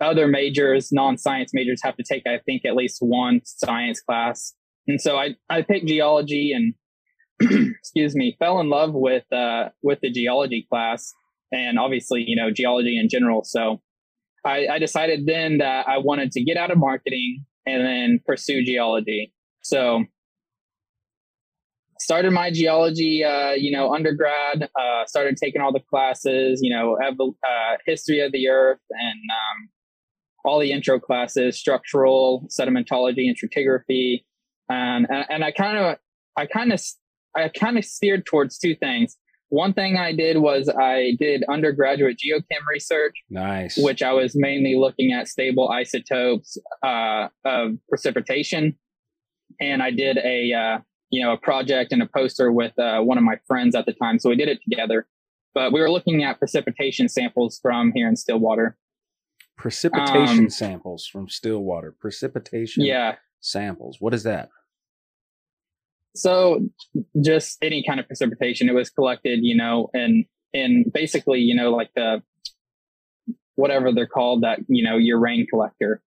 other 0.00 0.26
majors, 0.26 0.90
non-science 0.90 1.52
majors, 1.54 1.80
have 1.82 1.96
to 1.96 2.02
take, 2.02 2.26
I 2.26 2.38
think, 2.44 2.64
at 2.64 2.74
least 2.74 2.98
one 3.00 3.40
science 3.44 4.00
class. 4.00 4.54
And 4.88 5.00
so 5.00 5.16
I 5.16 5.36
I 5.50 5.62
picked 5.62 5.86
geology 5.86 6.52
and 6.52 6.74
excuse 7.78 8.14
me, 8.14 8.36
fell 8.38 8.60
in 8.60 8.68
love 8.68 8.94
with 8.94 9.30
uh, 9.32 9.70
with 9.82 10.00
the 10.00 10.10
geology 10.10 10.66
class 10.70 11.12
and 11.52 11.78
obviously 11.78 12.24
you 12.26 12.36
know 12.36 12.50
geology 12.50 12.98
in 12.98 13.08
general. 13.08 13.44
So 13.44 13.80
I, 14.46 14.66
I 14.74 14.78
decided 14.78 15.26
then 15.26 15.58
that 15.58 15.88
I 15.88 15.98
wanted 15.98 16.30
to 16.32 16.44
get 16.44 16.56
out 16.56 16.70
of 16.70 16.78
marketing 16.78 17.44
and 17.66 17.84
then 17.84 18.20
pursue 18.24 18.64
geology. 18.64 19.32
So 19.62 20.04
started 21.98 22.30
my 22.30 22.50
geology, 22.50 23.24
uh, 23.24 23.52
you 23.52 23.72
know, 23.72 23.92
undergrad. 23.92 24.68
Uh, 24.78 25.04
started 25.06 25.36
taking 25.36 25.60
all 25.60 25.72
the 25.72 25.82
classes, 25.90 26.60
you 26.62 26.74
know, 26.74 26.96
ev- 27.04 27.18
uh, 27.20 27.76
history 27.84 28.20
of 28.20 28.30
the 28.32 28.48
earth 28.48 28.78
and 28.90 29.20
um, 29.30 29.68
all 30.44 30.60
the 30.60 30.70
intro 30.70 31.00
classes, 31.00 31.58
structural, 31.58 32.46
sedimentology, 32.48 33.26
and 33.26 33.36
stratigraphy. 33.36 34.24
Um, 34.70 35.06
and, 35.10 35.24
and 35.28 35.44
I 35.44 35.50
kind 35.50 35.78
of, 35.78 35.96
I 36.36 36.46
kind 36.46 36.72
of, 36.72 36.80
I 37.34 37.48
kind 37.48 37.78
of 37.78 37.84
steered 37.84 38.26
towards 38.26 38.58
two 38.58 38.76
things. 38.76 39.16
One 39.48 39.72
thing 39.72 39.96
I 39.96 40.12
did 40.12 40.38
was 40.38 40.68
I 40.68 41.12
did 41.18 41.44
undergraduate 41.48 42.18
geochem 42.18 42.66
research. 42.70 43.14
Nice. 43.30 43.76
Which 43.76 44.02
I 44.02 44.12
was 44.12 44.32
mainly 44.34 44.76
looking 44.76 45.12
at 45.12 45.28
stable 45.28 45.68
isotopes 45.68 46.58
uh, 46.84 47.28
of 47.44 47.72
precipitation, 47.88 48.76
and 49.60 49.82
I 49.82 49.92
did 49.92 50.18
a 50.18 50.52
uh, 50.52 50.78
you 51.10 51.24
know 51.24 51.32
a 51.32 51.36
project 51.36 51.92
and 51.92 52.02
a 52.02 52.06
poster 52.06 52.50
with 52.50 52.76
uh, 52.78 53.00
one 53.00 53.18
of 53.18 53.24
my 53.24 53.38
friends 53.46 53.74
at 53.74 53.86
the 53.86 53.92
time. 53.92 54.18
So 54.18 54.30
we 54.30 54.36
did 54.36 54.48
it 54.48 54.58
together. 54.68 55.06
But 55.54 55.72
we 55.72 55.80
were 55.80 55.90
looking 55.90 56.22
at 56.22 56.38
precipitation 56.38 57.08
samples 57.08 57.58
from 57.62 57.92
here 57.94 58.08
in 58.08 58.16
Stillwater. 58.16 58.76
Precipitation 59.56 60.44
um, 60.44 60.50
samples 60.50 61.06
from 61.06 61.30
Stillwater. 61.30 61.94
Precipitation. 61.98 62.84
Yeah. 62.84 63.14
Samples. 63.40 63.96
What 63.98 64.12
is 64.12 64.22
that? 64.24 64.50
So 66.16 66.66
just 67.22 67.58
any 67.62 67.84
kind 67.86 68.00
of 68.00 68.06
precipitation, 68.06 68.68
it 68.68 68.74
was 68.74 68.90
collected, 68.90 69.40
you 69.42 69.56
know, 69.56 69.90
and 69.92 70.24
and 70.54 70.90
basically, 70.92 71.40
you 71.40 71.54
know, 71.54 71.70
like 71.70 71.90
the 71.94 72.22
whatever 73.56 73.92
they're 73.92 74.06
called, 74.06 74.42
that 74.42 74.60
you 74.68 74.82
know, 74.82 74.96
your 74.96 75.18
rain 75.18 75.46
collector. 75.48 76.02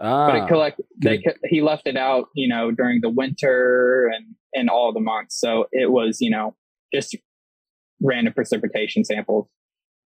Ah, 0.00 0.26
but 0.26 0.36
it 0.36 0.48
collect 0.48 0.80
they 1.02 1.22
he 1.44 1.60
left 1.60 1.86
it 1.86 1.96
out, 1.96 2.28
you 2.34 2.48
know, 2.48 2.70
during 2.70 3.00
the 3.00 3.10
winter 3.10 4.10
and 4.14 4.34
and 4.54 4.68
all 4.68 4.92
the 4.92 5.00
months. 5.00 5.38
So 5.38 5.66
it 5.72 5.90
was, 5.90 6.20
you 6.20 6.30
know, 6.30 6.54
just 6.92 7.16
random 8.02 8.32
precipitation 8.32 9.04
samples 9.04 9.48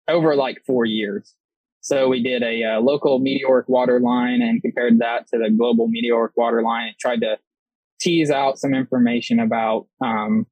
over 0.08 0.36
like 0.36 0.62
four 0.66 0.86
years. 0.86 1.34
So 1.82 2.08
we 2.08 2.22
did 2.24 2.42
a, 2.42 2.64
a 2.64 2.78
uh, 2.78 2.82
local 2.82 3.20
meteoric 3.20 3.70
water 3.70 4.00
line 4.00 4.42
and 4.42 4.62
compared 4.62 5.00
that 5.00 5.28
to 5.28 5.38
the 5.38 5.52
global 5.52 5.88
meteoric 5.88 6.36
water 6.36 6.64
line 6.64 6.88
and 6.88 6.96
tried 7.00 7.22
to 7.22 7.38
tease 8.00 8.30
out 8.30 8.60
some 8.60 8.74
information 8.74 9.40
about 9.40 9.88
um, 10.02 10.46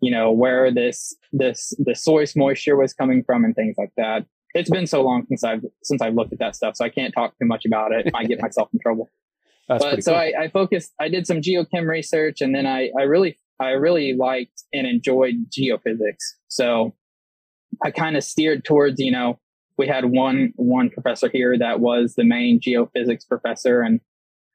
you 0.00 0.10
know 0.10 0.32
where 0.32 0.72
this 0.72 1.14
this 1.32 1.74
the 1.78 1.94
source 1.94 2.34
moisture 2.34 2.76
was 2.76 2.92
coming 2.92 3.22
from 3.22 3.44
and 3.44 3.54
things 3.54 3.76
like 3.78 3.92
that. 3.96 4.26
It's 4.54 4.70
been 4.70 4.86
so 4.86 5.02
long 5.02 5.26
since 5.28 5.44
i've 5.44 5.64
since 5.82 6.02
i've 6.02 6.14
looked 6.14 6.32
at 6.32 6.40
that 6.40 6.56
stuff 6.56 6.74
so 6.74 6.84
i 6.84 6.88
can't 6.88 7.14
talk 7.14 7.38
too 7.38 7.46
much 7.46 7.64
about 7.64 7.92
it. 7.92 8.10
I 8.14 8.24
get 8.24 8.40
myself 8.42 8.68
in 8.72 8.80
trouble. 8.80 9.08
That's 9.68 9.84
but 9.84 10.02
so 10.02 10.12
cool. 10.12 10.20
I, 10.20 10.32
I 10.44 10.48
focused 10.48 10.92
i 10.98 11.08
did 11.08 11.26
some 11.26 11.40
geochem 11.40 11.86
research 11.86 12.40
and 12.40 12.54
then 12.54 12.66
i 12.66 12.90
i 12.98 13.02
really 13.02 13.38
i 13.60 13.70
really 13.70 14.14
liked 14.14 14.64
and 14.72 14.86
enjoyed 14.86 15.34
geophysics. 15.50 16.34
So 16.48 16.94
i 17.84 17.90
kind 17.90 18.16
of 18.16 18.24
steered 18.24 18.64
towards 18.64 18.98
you 18.98 19.12
know 19.12 19.38
we 19.78 19.86
had 19.86 20.06
one 20.06 20.52
one 20.56 20.90
professor 20.90 21.28
here 21.28 21.56
that 21.56 21.80
was 21.80 22.14
the 22.14 22.24
main 22.24 22.58
geophysics 22.60 23.28
professor 23.28 23.82
and 23.82 24.00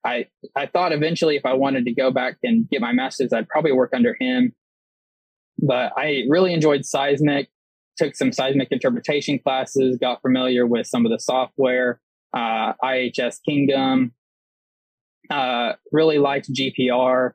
I 0.06 0.28
I 0.56 0.68
thought 0.68 0.94
eventually 0.94 1.36
if 1.36 1.46
I 1.46 1.54
wanted 1.54 1.86
to 1.86 1.94
go 1.94 2.12
back 2.12 2.38
and 2.44 2.70
get 2.70 2.82
my 2.82 2.94
master's, 2.94 3.34
I'd 3.34 3.50
probably 3.50 3.72
work 3.72 3.92
under 3.94 4.16
him. 4.20 4.54
But 5.60 5.94
I 5.98 6.24
really 6.30 6.54
enjoyed 6.54 6.86
seismic. 6.86 7.50
Took 7.98 8.16
some 8.16 8.32
seismic 8.32 8.68
interpretation 8.72 9.40
classes. 9.40 9.98
Got 10.00 10.22
familiar 10.22 10.68
with 10.68 10.86
some 10.86 11.06
of 11.06 11.12
the 11.12 11.20
software. 11.20 12.00
Uh, 12.34 12.74
IHS 12.84 13.40
Kingdom. 13.44 14.14
Uh, 15.30 15.74
really 15.92 16.20
liked 16.20 16.54
GPR, 16.54 17.32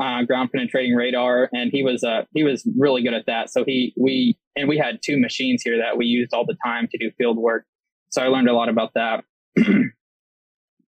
uh, 0.00 0.22
ground 0.22 0.50
penetrating 0.50 0.94
radar, 0.94 1.50
and 1.52 1.70
he 1.70 1.82
was 1.82 2.02
uh, 2.02 2.22
he 2.32 2.42
was 2.42 2.66
really 2.78 3.02
good 3.02 3.12
at 3.12 3.26
that. 3.26 3.50
So 3.50 3.64
he 3.64 3.92
we 3.98 4.38
and 4.56 4.68
we 4.68 4.78
had 4.78 5.00
two 5.04 5.18
machines 5.18 5.62
here 5.62 5.76
that 5.78 5.98
we 5.98 6.06
used 6.06 6.32
all 6.32 6.46
the 6.46 6.56
time 6.64 6.88
to 6.88 6.98
do 6.98 7.10
field 7.18 7.36
work. 7.36 7.66
So 8.10 8.22
I 8.22 8.28
learned 8.28 8.48
a 8.48 8.54
lot 8.54 8.70
about 8.70 8.94
that. 8.94 9.24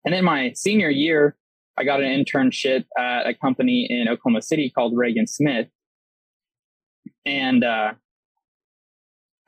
And 0.04 0.14
in 0.14 0.24
my 0.24 0.52
senior 0.54 0.90
year, 0.90 1.36
I 1.76 1.84
got 1.84 2.00
an 2.02 2.24
internship 2.24 2.84
at 2.96 3.26
a 3.26 3.34
company 3.34 3.86
in 3.88 4.08
Oklahoma 4.08 4.42
City 4.42 4.70
called 4.70 4.96
Reagan 4.96 5.26
Smith. 5.26 5.68
And 7.26 7.64
uh, 7.64 7.92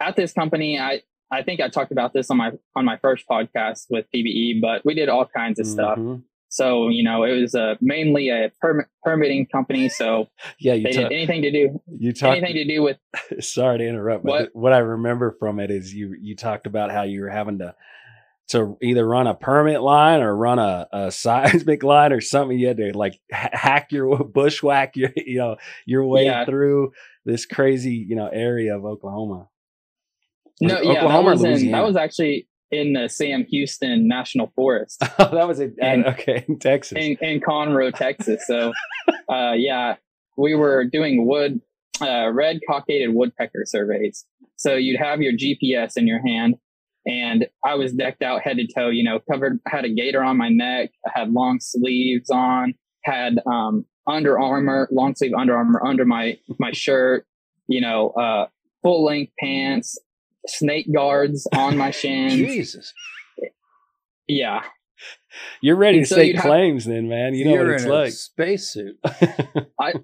at 0.01 0.17
this 0.17 0.33
company, 0.33 0.79
I, 0.79 1.03
I 1.31 1.43
think 1.43 1.61
I 1.61 1.69
talked 1.69 1.93
about 1.93 2.13
this 2.13 2.31
on 2.31 2.37
my 2.37 2.53
on 2.75 2.85
my 2.85 2.97
first 2.99 3.25
podcast 3.31 3.87
with 3.91 4.07
PBE, 4.15 4.61
but 4.61 4.85
we 4.85 4.95
did 4.95 5.09
all 5.09 5.27
kinds 5.27 5.59
of 5.59 5.67
stuff. 5.67 5.99
Mm-hmm. 5.99 6.21
So 6.49 6.89
you 6.89 7.03
know, 7.03 7.25
it 7.25 7.41
was 7.41 7.55
uh, 7.55 7.75
mainly 7.81 8.29
a 8.29 8.51
permit, 8.61 8.87
permitting 9.03 9.47
company. 9.47 9.89
So 9.89 10.29
yeah, 10.61 10.75
you 10.75 10.85
they 10.85 10.93
talk, 10.93 11.11
did 11.11 11.13
anything 11.13 11.43
to 11.43 11.51
do 11.51 11.83
you 11.99 12.13
talked, 12.13 12.39
anything 12.39 12.55
to 12.55 12.65
do 12.65 12.83
with. 12.83 12.99
sorry 13.41 13.79
to 13.79 13.89
interrupt. 13.89 14.25
What? 14.25 14.51
what 14.53 14.73
I 14.73 14.79
remember 14.79 15.37
from 15.39 15.59
it 15.59 15.71
is 15.71 15.93
you 15.93 16.17
you 16.21 16.37
talked 16.37 16.67
about 16.67 16.91
how 16.91 17.03
you 17.03 17.23
were 17.23 17.31
having 17.31 17.59
to 17.59 17.75
to 18.49 18.77
either 18.81 19.07
run 19.07 19.27
a 19.27 19.35
permit 19.35 19.83
line 19.83 20.21
or 20.21 20.35
run 20.35 20.59
a, 20.59 20.89
a 20.93 21.11
seismic 21.11 21.83
line 21.83 22.13
or 22.13 22.21
something. 22.21 22.59
You 22.59 22.69
had 22.69 22.77
to 22.79 22.97
like 22.97 23.19
hack 23.31 23.93
your 23.93 24.25
bushwhack 24.25 24.97
your 24.97 25.11
you 25.17 25.39
know 25.39 25.57
your 25.85 26.07
way 26.07 26.27
yeah. 26.27 26.45
through 26.45 26.93
this 27.25 27.47
crazy 27.47 27.95
you 27.95 28.17
know 28.17 28.29
area 28.29 28.77
of 28.77 28.85
Oklahoma. 28.85 29.49
no, 30.61 30.81
yeah, 30.81 30.99
Oklahoma 30.99 31.37
that 31.37 31.51
was, 31.51 31.63
in, 31.63 31.71
that 31.73 31.85
was 31.85 31.97
actually 31.97 32.49
in 32.71 32.95
the 32.95 33.09
Sam 33.09 33.45
Houston 33.45 34.09
National 34.09 34.53
Forest. 34.57 35.03
oh, 35.19 35.35
that 35.35 35.47
was 35.47 35.61
in, 35.61 35.75
in 35.79 36.07
okay 36.07 36.45
in 36.49 36.59
Texas, 36.59 36.99
in, 36.99 37.17
in 37.21 37.41
Conroe, 37.41 37.95
Texas. 37.95 38.45
So, 38.47 38.73
uh, 39.29 39.53
yeah, 39.53 39.97
we 40.37 40.55
were 40.55 40.85
doing 40.85 41.27
wood, 41.27 41.61
uh, 42.01 42.31
red 42.33 42.61
cockaded 42.69 43.15
woodpecker 43.15 43.65
surveys. 43.65 44.25
So 44.57 44.75
you'd 44.75 44.99
have 44.99 45.21
your 45.21 45.33
GPS 45.33 45.97
in 45.97 46.07
your 46.07 46.27
hand 46.27 46.57
and 47.07 47.47
I 47.65 47.75
was 47.77 47.93
decked 47.93 48.23
out 48.23 48.43
head 48.43 48.57
to 48.57 48.67
toe, 48.67 48.89
you 48.89 49.05
know, 49.05 49.21
covered, 49.31 49.61
had 49.67 49.85
a 49.85 49.89
gaiter 49.89 50.23
on 50.23 50.37
my 50.37 50.49
neck, 50.49 50.91
I 51.07 51.19
had 51.19 51.33
long 51.33 51.61
sleeves 51.61 52.31
on, 52.31 52.75
had 53.05 53.39
um, 53.47 53.87
Under 54.07 54.39
Armour, 54.39 54.89
long 54.91 55.15
sleeve 55.15 55.33
Under 55.39 55.57
Armour 55.57 55.85
under 55.87 56.05
my 56.05 56.39
my 56.59 56.73
shirt, 56.73 57.27
you 57.69 57.81
know, 57.81 58.11
uh, 58.11 58.47
full 58.83 59.05
length 59.05 59.33
pants, 59.39 59.99
snake 60.47 60.93
guards 60.93 61.47
on 61.55 61.77
my 61.77 61.91
shins. 61.93 62.35
Jesus. 62.35 62.93
Yeah. 64.27 64.63
You're 65.61 65.77
ready 65.77 65.99
and 65.99 66.07
to 66.07 66.09
so 66.09 66.17
stake 66.17 66.39
claims, 66.39 66.85
have, 66.85 66.95
then, 66.95 67.09
man. 67.09 67.35
You 67.35 67.45
know 67.45 67.57
what 67.63 67.69
it's 67.69 67.85
like. 67.85 68.13
Spacesuit. 68.13 68.99
I 69.79 69.95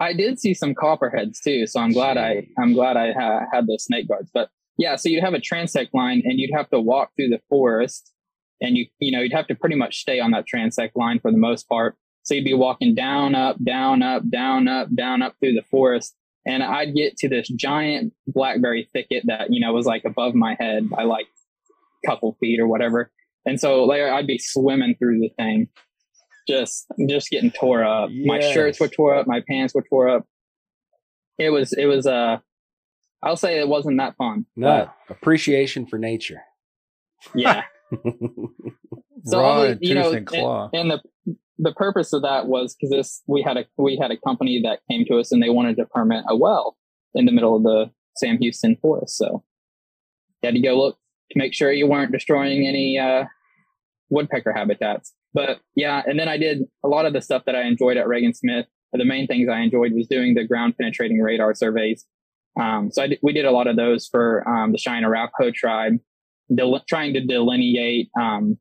I 0.00 0.12
did 0.12 0.40
see 0.40 0.52
some 0.52 0.74
copperheads 0.74 1.40
too, 1.40 1.66
so 1.68 1.80
I'm 1.80 1.92
glad 1.92 2.16
I 2.18 2.48
I'm 2.58 2.72
glad 2.72 2.96
I 2.96 3.12
ha- 3.12 3.46
had 3.52 3.68
those 3.68 3.84
snake 3.84 4.08
guards. 4.08 4.30
But 4.34 4.50
yeah, 4.78 4.96
so 4.96 5.08
you'd 5.08 5.22
have 5.22 5.34
a 5.34 5.40
transect 5.40 5.88
line 5.92 6.22
and 6.24 6.38
you'd 6.38 6.54
have 6.54 6.70
to 6.70 6.80
walk 6.80 7.10
through 7.16 7.28
the 7.28 7.40
forest 7.48 8.12
and 8.60 8.76
you 8.76 8.86
you 8.98 9.12
know, 9.12 9.20
you'd 9.20 9.32
have 9.32 9.46
to 9.48 9.54
pretty 9.54 9.76
much 9.76 9.98
stay 9.98 10.20
on 10.20 10.30
that 10.32 10.44
transect 10.52 10.92
line 10.94 11.18
for 11.20 11.30
the 11.30 11.38
most 11.38 11.68
part. 11.68 11.96
So 12.22 12.34
you'd 12.34 12.44
be 12.44 12.54
walking 12.54 12.94
down, 12.94 13.34
up, 13.34 13.56
down, 13.64 14.02
up, 14.02 14.22
down, 14.28 14.68
up, 14.68 14.94
down, 14.94 15.22
up 15.22 15.34
through 15.40 15.54
the 15.54 15.64
forest. 15.70 16.14
And 16.46 16.62
I'd 16.62 16.94
get 16.94 17.16
to 17.18 17.28
this 17.28 17.48
giant 17.48 18.12
blackberry 18.26 18.88
thicket 18.92 19.24
that, 19.26 19.52
you 19.52 19.60
know, 19.60 19.72
was 19.72 19.86
like 19.86 20.04
above 20.04 20.34
my 20.34 20.56
head 20.58 20.88
by 20.88 21.02
like 21.02 21.26
a 22.04 22.08
couple 22.08 22.36
feet 22.40 22.60
or 22.60 22.66
whatever. 22.66 23.10
And 23.46 23.58
so 23.58 23.84
like 23.84 24.02
I'd 24.02 24.26
be 24.26 24.38
swimming 24.38 24.96
through 24.98 25.20
the 25.20 25.30
thing, 25.36 25.68
just 26.48 26.86
just 27.08 27.30
getting 27.30 27.50
tore 27.50 27.84
up. 27.84 28.10
Yes. 28.12 28.26
My 28.26 28.40
shirts 28.40 28.80
were 28.80 28.88
tore 28.88 29.14
up, 29.14 29.26
my 29.26 29.42
pants 29.48 29.74
were 29.74 29.84
tore 29.88 30.08
up. 30.08 30.26
It 31.38 31.50
was 31.50 31.72
it 31.72 31.86
was 31.86 32.06
uh 32.06 32.38
I'll 33.22 33.36
say 33.36 33.58
it 33.58 33.68
wasn't 33.68 33.98
that 33.98 34.16
fun. 34.16 34.46
No 34.56 34.90
appreciation 35.08 35.86
for 35.86 35.98
nature. 35.98 36.42
Yeah. 37.34 37.62
so 39.24 39.40
Raw 39.40 39.60
only, 39.62 39.78
you 39.80 39.94
know, 39.94 40.12
and, 40.12 40.28
and, 40.72 40.90
the 40.90 41.02
the 41.58 41.72
purpose 41.72 42.12
of 42.12 42.22
that 42.22 42.46
was 42.46 42.74
because 42.74 42.90
this 42.90 43.22
we 43.26 43.42
had 43.42 43.56
a 43.56 43.66
we 43.76 43.98
had 44.00 44.10
a 44.10 44.16
company 44.16 44.62
that 44.62 44.80
came 44.90 45.04
to 45.06 45.18
us 45.18 45.32
and 45.32 45.42
they 45.42 45.50
wanted 45.50 45.76
to 45.76 45.86
permit 45.86 46.24
a 46.28 46.36
well 46.36 46.76
in 47.14 47.26
the 47.26 47.32
middle 47.32 47.56
of 47.56 47.62
the 47.62 47.90
Sam 48.16 48.38
Houston 48.38 48.76
forest. 48.76 49.16
So 49.18 49.44
you 50.42 50.46
had 50.46 50.54
to 50.54 50.60
go 50.60 50.78
look 50.78 50.98
to 51.32 51.38
make 51.38 51.52
sure 51.52 51.72
you 51.72 51.86
weren't 51.86 52.12
destroying 52.12 52.66
any 52.66 52.98
uh, 52.98 53.24
woodpecker 54.08 54.52
habitats. 54.52 55.12
But 55.34 55.60
yeah, 55.76 56.02
and 56.06 56.18
then 56.18 56.28
I 56.28 56.38
did 56.38 56.62
a 56.84 56.88
lot 56.88 57.06
of 57.06 57.12
the 57.12 57.20
stuff 57.20 57.44
that 57.46 57.54
I 57.54 57.62
enjoyed 57.62 57.96
at 57.96 58.08
Reagan 58.08 58.34
Smith. 58.34 58.66
The 58.92 59.04
main 59.04 59.26
things 59.28 59.48
I 59.48 59.60
enjoyed 59.60 59.92
was 59.92 60.08
doing 60.08 60.34
the 60.34 60.44
ground 60.44 60.74
penetrating 60.76 61.20
radar 61.20 61.54
surveys 61.54 62.04
um, 62.58 62.90
so 62.90 63.06
did, 63.06 63.18
we 63.22 63.32
did 63.32 63.44
a 63.44 63.50
lot 63.50 63.66
of 63.66 63.76
those 63.76 64.06
for 64.06 64.46
um, 64.48 64.72
the 64.72 64.78
Cheyenne 64.78 65.04
Arapaho 65.04 65.50
tribe. 65.50 65.94
del- 66.54 66.82
trying 66.88 67.14
to 67.14 67.20
delineate, 67.20 68.10
um, 68.18 68.58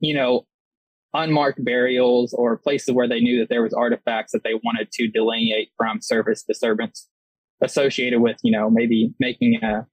you 0.00 0.14
know, 0.14 0.46
unmarked 1.12 1.64
burials 1.64 2.34
or 2.34 2.56
places 2.56 2.92
where 2.92 3.08
they 3.08 3.20
knew 3.20 3.38
that 3.38 3.48
there 3.48 3.62
was 3.62 3.72
artifacts 3.72 4.32
that 4.32 4.42
they 4.42 4.54
wanted 4.64 4.90
to 4.92 5.06
delineate 5.06 5.70
from 5.76 6.00
surface 6.00 6.42
disturbance 6.42 7.08
associated 7.60 8.20
with, 8.20 8.36
you 8.42 8.50
know, 8.50 8.68
maybe 8.68 9.14
making 9.20 9.62
a 9.62 9.86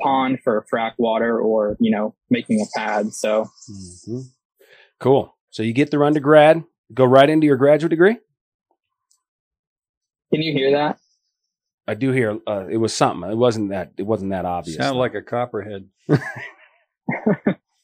pond 0.00 0.38
for 0.42 0.66
frac 0.72 0.92
water 0.98 1.38
or, 1.40 1.76
you 1.78 1.90
know, 1.90 2.14
making 2.30 2.60
a 2.60 2.78
pad. 2.78 3.12
So 3.12 3.48
hmm 4.06 4.20
Cool. 5.00 5.36
So 5.50 5.62
you 5.62 5.72
get 5.72 5.90
through 5.90 6.04
undergrad, 6.04 6.64
go 6.92 7.04
right 7.04 7.28
into 7.28 7.46
your 7.46 7.56
graduate 7.56 7.90
degree. 7.90 8.16
can 10.32 10.42
you 10.42 10.52
hear 10.52 10.72
that? 10.72 10.98
I 11.86 11.94
do 11.94 12.12
hear 12.12 12.38
uh, 12.46 12.66
it 12.70 12.78
was 12.78 12.94
something. 12.94 13.30
It 13.30 13.36
wasn't 13.36 13.70
that. 13.70 13.92
It 13.98 14.04
wasn't 14.04 14.30
that 14.30 14.44
obvious. 14.44 14.76
Sound 14.76 14.98
like 14.98 15.14
a 15.14 15.22
copperhead. 15.22 15.88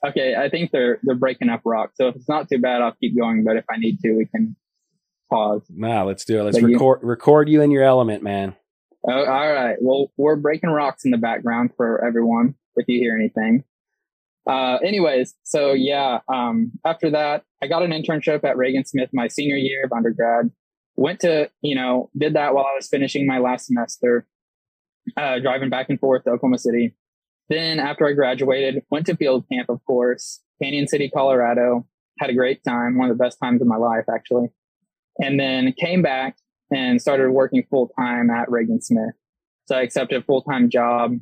Okay, 0.07 0.35
I 0.35 0.49
think 0.49 0.71
they're 0.71 0.99
they're 1.03 1.15
breaking 1.15 1.51
up 1.51 1.61
rock. 1.65 1.91
So 1.95 2.09
if 2.09 2.17
it's 2.17 2.29
not 2.29 2.49
too 2.49 2.59
bad, 2.59 2.81
I'll 2.81 2.95
keep 2.99 3.19
going. 3.19 3.45
But 3.45 3.57
if 3.57 3.65
I 3.71 3.77
need 3.77 3.99
to, 4.01 4.13
we 4.17 4.25
can 4.25 4.57
pause. 5.29 5.63
Nah, 5.69 6.05
let's 6.05 6.25
do 6.25 6.41
it. 6.41 6.43
Let's 6.45 6.59
But 6.59 6.69
you- 6.69 6.75
record 6.75 7.01
record 7.03 7.49
you 7.51 7.61
in 7.61 7.71
your 7.71 7.85
element, 7.85 8.23
man. 8.23 8.57
Oh, 9.07 9.13
all 9.13 9.53
right. 9.53 9.77
Well, 9.81 10.11
we're 10.17 10.37
breaking 10.37 10.71
rocks 10.71 11.05
in 11.05 11.11
the 11.11 11.19
background 11.19 11.71
for 11.77 12.05
everyone 12.05 12.55
if 12.77 12.89
you 12.89 12.99
hear 12.99 13.15
anything. 13.15 13.65
Uh, 14.47 14.79
anyways, 14.83 15.35
so 15.43 15.73
yeah, 15.75 16.21
um, 16.29 16.73
after 16.85 17.11
that, 17.11 17.45
I 17.63 17.67
got 17.67 17.83
an 17.83 17.91
internship 17.91 18.43
at 18.45 18.57
Reagan 18.57 18.85
Smith 18.87 19.11
my 19.13 19.29
senior 19.29 19.57
year 19.57 19.85
of 19.85 19.93
undergrad. 19.93 20.51
Went 20.97 21.21
to, 21.21 21.51
you 21.63 21.75
know, 21.75 22.11
did 22.17 22.35
that 22.35 22.55
while 22.55 22.67
I 22.67 22.75
was 22.75 22.89
finishing 22.89 23.27
my 23.27 23.39
last 23.39 23.67
semester, 23.67 24.27
uh, 25.17 25.39
driving 25.39 25.71
back 25.71 25.89
and 25.89 25.99
forth 25.99 26.25
to 26.25 26.31
Oklahoma 26.31 26.59
City. 26.59 26.95
Then 27.49 27.81
after 27.81 28.07
I 28.07 28.13
graduated, 28.13 28.85
went 28.91 29.07
to 29.07 29.17
field 29.17 29.45
camp, 29.51 29.69
of 29.69 29.85
course, 29.85 30.41
Cañon 30.63 30.89
City, 30.89 31.11
Colorado. 31.11 31.87
Had 32.19 32.31
a 32.31 32.35
great 32.35 32.63
time, 32.63 32.99
one 32.99 33.11
of 33.11 33.17
the 33.17 33.23
best 33.23 33.39
times 33.43 33.63
of 33.63 33.67
my 33.67 33.77
life, 33.77 34.05
actually. 34.15 34.49
And 35.19 35.41
then 35.41 35.73
came 35.73 36.03
back 36.03 36.37
and 36.71 37.01
started 37.01 37.31
working 37.31 37.65
full 37.69 37.89
time 37.99 38.31
at 38.31 38.51
Reagan 38.51 38.81
Smith. 38.81 39.15
So 39.67 39.77
I 39.77 39.83
accepted 39.83 40.21
a 40.21 40.25
full 40.25 40.43
time 40.43 40.71
job 40.71 41.17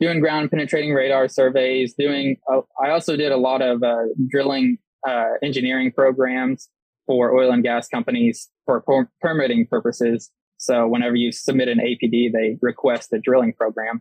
doing 0.00 0.20
ground 0.20 0.50
penetrating 0.50 0.92
radar 0.92 1.28
surveys. 1.28 1.94
Doing, 1.94 2.38
uh, 2.50 2.62
I 2.82 2.90
also 2.90 3.16
did 3.16 3.32
a 3.32 3.36
lot 3.36 3.62
of 3.62 3.82
uh, 3.82 4.04
drilling 4.28 4.78
uh, 5.06 5.34
engineering 5.42 5.92
programs 5.92 6.68
for 7.10 7.36
oil 7.36 7.50
and 7.50 7.64
gas 7.64 7.88
companies 7.88 8.48
for 8.66 8.82
per- 8.82 9.10
permitting 9.20 9.66
purposes. 9.68 10.30
So 10.58 10.86
whenever 10.86 11.16
you 11.16 11.32
submit 11.32 11.66
an 11.66 11.78
APD, 11.78 12.30
they 12.32 12.56
request 12.62 13.12
a 13.12 13.18
drilling 13.18 13.52
program, 13.54 14.00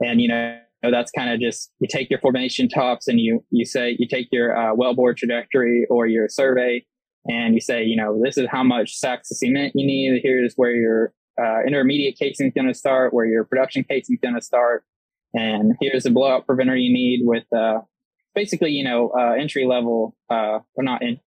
and 0.00 0.20
you 0.20 0.26
know 0.26 0.58
that's 0.82 1.12
kind 1.12 1.30
of 1.30 1.38
just 1.38 1.70
you 1.78 1.86
take 1.88 2.10
your 2.10 2.18
formation 2.18 2.68
tops 2.68 3.06
and 3.06 3.20
you 3.20 3.44
you 3.50 3.64
say 3.64 3.94
you 3.96 4.08
take 4.08 4.26
your 4.32 4.56
uh, 4.56 4.74
wellbore 4.74 5.16
trajectory 5.16 5.86
or 5.88 6.08
your 6.08 6.28
survey 6.28 6.84
and 7.28 7.54
you 7.54 7.60
say, 7.60 7.84
you 7.84 7.94
know, 7.94 8.20
this 8.20 8.36
is 8.36 8.48
how 8.50 8.64
much 8.64 8.96
sacks 8.96 9.30
of 9.30 9.36
cement 9.36 9.74
you 9.76 9.86
need. 9.86 10.20
Here's 10.24 10.54
where 10.56 10.74
your 10.74 11.12
uh, 11.40 11.62
intermediate 11.64 12.18
casing 12.18 12.48
is 12.48 12.52
going 12.52 12.66
to 12.66 12.74
start, 12.74 13.14
where 13.14 13.24
your 13.24 13.44
production 13.44 13.84
casing 13.84 14.16
is 14.16 14.20
going 14.20 14.34
to 14.34 14.42
start, 14.42 14.84
and 15.32 15.74
here's 15.80 16.02
the 16.02 16.10
blowout 16.10 16.46
preventer 16.46 16.74
you 16.74 16.92
need 16.92 17.20
with 17.22 17.44
uh, 17.56 17.78
basically, 18.34 18.70
you 18.70 18.84
know, 18.84 19.12
uh, 19.18 19.34
entry 19.40 19.66
level, 19.66 20.16
uh, 20.30 20.58
or 20.74 20.84
not 20.84 21.02
in, 21.02 21.20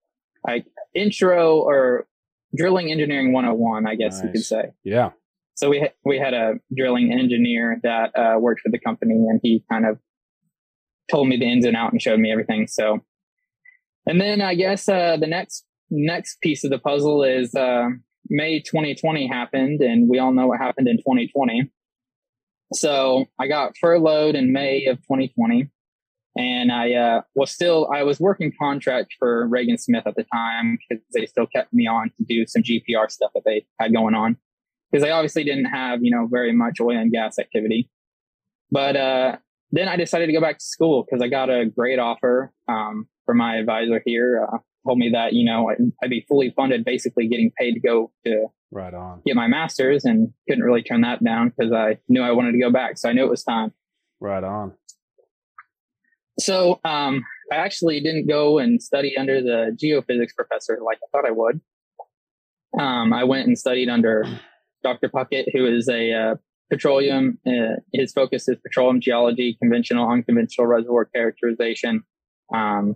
like 0.45 0.65
intro 0.93 1.59
or 1.59 2.07
drilling 2.55 2.91
engineering 2.91 3.33
101, 3.33 3.87
I 3.87 3.95
guess 3.95 4.21
you 4.23 4.31
could 4.31 4.43
say. 4.43 4.71
Yeah. 4.83 5.11
So 5.55 5.69
we 5.69 5.79
ha- 5.79 5.93
we 6.03 6.19
had 6.19 6.33
a 6.33 6.55
drilling 6.75 7.13
engineer 7.13 7.79
that 7.83 8.11
uh, 8.17 8.37
worked 8.39 8.61
for 8.61 8.69
the 8.69 8.79
company, 8.79 9.13
and 9.13 9.39
he 9.41 9.63
kind 9.71 9.85
of 9.85 9.99
told 11.09 11.27
me 11.27 11.37
the 11.37 11.45
ins 11.45 11.65
and 11.65 11.77
out 11.77 11.91
and 11.91 12.01
showed 12.01 12.19
me 12.19 12.31
everything. 12.31 12.67
So, 12.67 12.99
and 14.05 14.19
then 14.19 14.41
I 14.41 14.55
guess 14.55 14.89
uh, 14.89 15.17
the 15.17 15.27
next 15.27 15.65
next 15.89 16.41
piece 16.41 16.63
of 16.63 16.71
the 16.71 16.79
puzzle 16.79 17.23
is 17.23 17.55
uh, 17.55 17.87
May 18.29 18.59
2020 18.59 19.27
happened, 19.27 19.81
and 19.81 20.09
we 20.09 20.19
all 20.19 20.33
know 20.33 20.47
what 20.47 20.59
happened 20.59 20.87
in 20.87 20.97
2020. 20.97 21.71
So 22.73 23.25
I 23.39 23.47
got 23.47 23.77
furloughed 23.79 24.35
in 24.35 24.51
May 24.51 24.85
of 24.85 24.97
2020, 24.97 25.69
and 26.35 26.71
I 26.71 26.93
uh, 26.93 27.21
was 27.33 27.51
still 27.51 27.89
I 27.93 28.03
was 28.03 28.19
working 28.19 28.51
contract 28.59 29.15
for 29.17 29.47
Reagan 29.47 29.77
Smith 29.77 30.05
at 30.05 30.15
the 30.15 30.25
time 30.33 30.77
because 30.89 31.03
they 31.13 31.25
still 31.25 31.47
kept 31.47 31.73
me 31.73 31.87
on 31.87 32.11
to 32.17 32.25
do 32.27 32.45
some 32.45 32.61
GPR 32.61 33.09
stuff 33.09 33.31
that 33.35 33.43
they 33.45 33.65
had 33.79 33.93
going 33.93 34.15
on 34.15 34.37
because 34.91 35.03
they 35.03 35.11
obviously 35.11 35.43
didn't 35.43 35.65
have 35.65 35.99
you 36.03 36.11
know 36.11 36.27
very 36.29 36.51
much 36.51 36.79
oil 36.81 36.97
and 36.97 37.11
gas 37.11 37.39
activity. 37.39 37.89
But 38.71 38.95
uh, 38.95 39.37
then 39.71 39.87
I 39.87 39.95
decided 39.95 40.27
to 40.27 40.33
go 40.33 40.41
back 40.41 40.57
to 40.57 40.65
school 40.65 41.03
because 41.03 41.21
I 41.21 41.27
got 41.27 41.49
a 41.49 41.65
great 41.65 41.99
offer 41.99 42.51
um, 42.67 43.07
from 43.25 43.37
my 43.37 43.57
advisor 43.57 44.01
here. 44.05 44.47
Uh, 44.51 44.57
told 44.85 44.99
me 44.99 45.09
that 45.13 45.33
you 45.33 45.45
know 45.45 45.69
I'd, 45.69 45.77
I'd 46.03 46.09
be 46.09 46.25
fully 46.27 46.51
funded, 46.55 46.83
basically 46.83 47.27
getting 47.27 47.51
paid 47.57 47.73
to 47.73 47.79
go 47.79 48.11
to 48.25 48.47
Right 48.71 48.93
on. 48.93 49.21
get 49.25 49.35
my 49.35 49.47
master's, 49.47 50.03
and 50.03 50.33
couldn't 50.49 50.63
really 50.63 50.83
turn 50.83 51.01
that 51.01 51.23
down 51.23 51.53
because 51.55 51.71
I 51.71 51.97
knew 52.09 52.21
I 52.21 52.31
wanted 52.31 52.51
to 52.53 52.59
go 52.59 52.71
back. 52.71 52.97
So 52.97 53.09
I 53.09 53.13
knew 53.13 53.23
it 53.23 53.29
was 53.29 53.43
time. 53.43 53.71
Right 54.19 54.43
on. 54.43 54.73
So 56.39 56.79
um, 56.83 57.23
I 57.51 57.55
actually 57.55 57.99
didn't 58.01 58.27
go 58.27 58.59
and 58.59 58.81
study 58.81 59.17
under 59.17 59.41
the 59.41 59.77
geophysics 59.81 60.35
professor 60.35 60.79
like 60.85 60.97
I 61.03 61.07
thought 61.11 61.27
I 61.27 61.31
would. 61.31 61.61
Um, 62.79 63.13
I 63.13 63.23
went 63.23 63.47
and 63.47 63.57
studied 63.57 63.89
under 63.89 64.25
Dr. 64.83 65.09
Puckette, 65.09 65.45
who 65.53 65.65
is 65.65 65.87
a 65.87 66.11
uh, 66.11 66.35
petroleum. 66.69 67.39
Uh, 67.45 67.79
his 67.93 68.11
focus 68.11 68.49
is 68.49 68.57
petroleum 68.61 68.99
geology, 68.99 69.57
conventional, 69.61 70.09
unconventional 70.09 70.67
reservoir 70.67 71.05
characterization. 71.05 72.03
Um, 72.53 72.95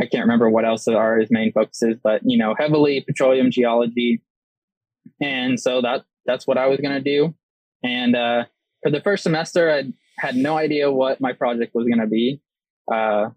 I 0.00 0.06
can't 0.06 0.22
remember 0.22 0.48
what 0.48 0.64
else 0.64 0.88
are 0.88 1.18
his 1.18 1.30
main 1.30 1.52
focuses, 1.52 1.96
but 2.02 2.22
you 2.24 2.38
know, 2.38 2.54
heavily 2.58 3.02
petroleum 3.02 3.50
geology. 3.50 4.22
And 5.20 5.60
so 5.60 5.82
that 5.82 6.04
that's 6.24 6.46
what 6.46 6.56
I 6.56 6.66
was 6.68 6.80
going 6.80 6.94
to 6.94 7.00
do. 7.00 7.34
And 7.84 8.16
uh, 8.16 8.44
for 8.82 8.90
the 8.90 9.00
first 9.00 9.22
semester, 9.22 9.70
I 9.70 9.92
had 10.22 10.36
no 10.36 10.56
idea 10.56 10.88
what 10.88 11.20
my 11.20 11.32
project 11.32 11.74
was 11.74 11.84
going 11.84 11.98
to 11.98 12.06
be. 12.06 12.40
Uh, 12.90 13.30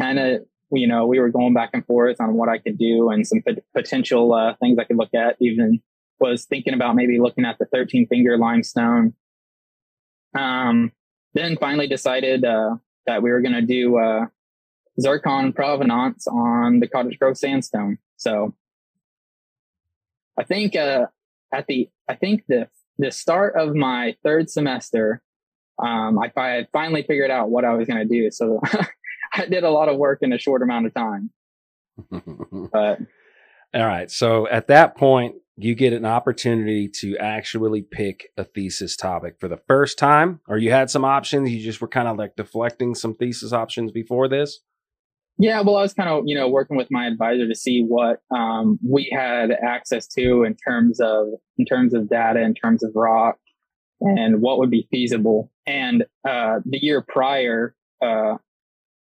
kind 0.00 0.20
of, 0.20 0.42
you 0.70 0.86
know, 0.86 1.04
we 1.04 1.18
were 1.18 1.30
going 1.30 1.52
back 1.52 1.70
and 1.72 1.84
forth 1.84 2.20
on 2.20 2.34
what 2.34 2.48
I 2.48 2.58
could 2.58 2.78
do 2.78 3.10
and 3.10 3.26
some 3.26 3.42
pot- 3.42 3.64
potential 3.74 4.32
uh, 4.32 4.54
things 4.60 4.78
I 4.78 4.84
could 4.84 4.98
look 4.98 5.12
at. 5.14 5.36
Even 5.40 5.82
was 6.20 6.44
thinking 6.44 6.74
about 6.74 6.94
maybe 6.94 7.18
looking 7.18 7.44
at 7.44 7.58
the 7.58 7.66
13 7.66 8.06
finger 8.06 8.38
limestone. 8.38 9.14
Um, 10.38 10.92
then 11.34 11.56
finally 11.56 11.88
decided 11.88 12.44
uh, 12.44 12.76
that 13.06 13.24
we 13.24 13.30
were 13.30 13.40
going 13.40 13.54
to 13.54 13.62
do 13.62 13.98
uh, 13.98 14.26
zircon 15.00 15.52
provenance 15.52 16.28
on 16.28 16.78
the 16.78 16.86
Cottage 16.86 17.18
Grove 17.18 17.36
sandstone. 17.36 17.98
So 18.16 18.54
I 20.38 20.44
think 20.44 20.76
uh, 20.76 21.06
at 21.52 21.66
the 21.66 21.90
I 22.08 22.14
think 22.14 22.44
the 22.46 22.68
the 22.98 23.10
start 23.10 23.56
of 23.56 23.74
my 23.74 24.14
third 24.22 24.50
semester, 24.50 25.20
um, 25.78 26.18
I, 26.18 26.30
I 26.36 26.66
finally 26.72 27.02
figured 27.02 27.30
out 27.30 27.50
what 27.50 27.64
I 27.64 27.74
was 27.74 27.86
going 27.86 28.06
to 28.06 28.14
do. 28.14 28.30
So 28.30 28.60
I 29.34 29.46
did 29.46 29.64
a 29.64 29.70
lot 29.70 29.88
of 29.88 29.96
work 29.96 30.18
in 30.22 30.32
a 30.32 30.38
short 30.38 30.62
amount 30.62 30.86
of 30.86 30.94
time. 30.94 31.30
But 32.72 33.00
All 33.74 33.86
right. 33.86 34.10
So 34.10 34.48
at 34.48 34.68
that 34.68 34.96
point, 34.96 35.36
you 35.56 35.74
get 35.74 35.92
an 35.92 36.04
opportunity 36.04 36.88
to 36.88 37.16
actually 37.18 37.82
pick 37.82 38.28
a 38.36 38.44
thesis 38.44 38.96
topic 38.96 39.36
for 39.38 39.48
the 39.48 39.60
first 39.68 39.98
time, 39.98 40.40
or 40.48 40.58
you 40.58 40.70
had 40.70 40.90
some 40.90 41.04
options. 41.04 41.50
You 41.50 41.62
just 41.62 41.80
were 41.80 41.88
kind 41.88 42.08
of 42.08 42.16
like 42.16 42.36
deflecting 42.36 42.94
some 42.94 43.14
thesis 43.14 43.52
options 43.52 43.92
before 43.92 44.28
this. 44.28 44.60
yeah, 45.38 45.60
well, 45.60 45.76
I 45.76 45.82
was 45.82 45.94
kind 45.94 46.08
of 46.08 46.24
you 46.26 46.34
know 46.34 46.48
working 46.48 46.76
with 46.76 46.88
my 46.90 47.06
advisor 47.06 47.46
to 47.46 47.54
see 47.54 47.82
what 47.82 48.20
um, 48.34 48.78
we 48.86 49.10
had 49.12 49.50
access 49.50 50.06
to 50.08 50.44
in 50.44 50.56
terms 50.56 51.00
of 51.00 51.28
in 51.58 51.66
terms 51.66 51.94
of 51.94 52.08
data, 52.08 52.40
in 52.40 52.54
terms 52.54 52.82
of 52.82 52.92
rock, 52.94 53.36
and 54.02 54.40
what 54.40 54.58
would 54.58 54.70
be 54.70 54.86
feasible. 54.90 55.50
And 55.66 56.04
uh, 56.28 56.60
the 56.64 56.82
year 56.82 57.02
prior, 57.02 57.74
uh, 58.02 58.36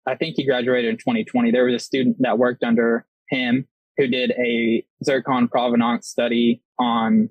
I 0.07 0.15
think 0.17 0.37
he 0.37 0.45
graduated 0.45 0.91
in 0.91 0.97
2020. 0.97 1.51
There 1.51 1.65
was 1.65 1.75
a 1.75 1.79
student 1.79 2.17
that 2.21 2.39
worked 2.39 2.63
under 2.63 3.07
him 3.29 3.67
who 3.97 4.07
did 4.07 4.33
a 4.33 4.85
zircon 5.05 5.49
provenance 5.49 6.09
study 6.09 6.63
on 6.79 7.31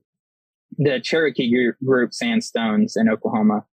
the 0.77 0.99
Cherokee 0.99 1.51
group, 1.51 1.75
group 1.85 2.13
sandstones 2.13 2.95
in 2.95 3.09
Oklahoma. 3.09 3.65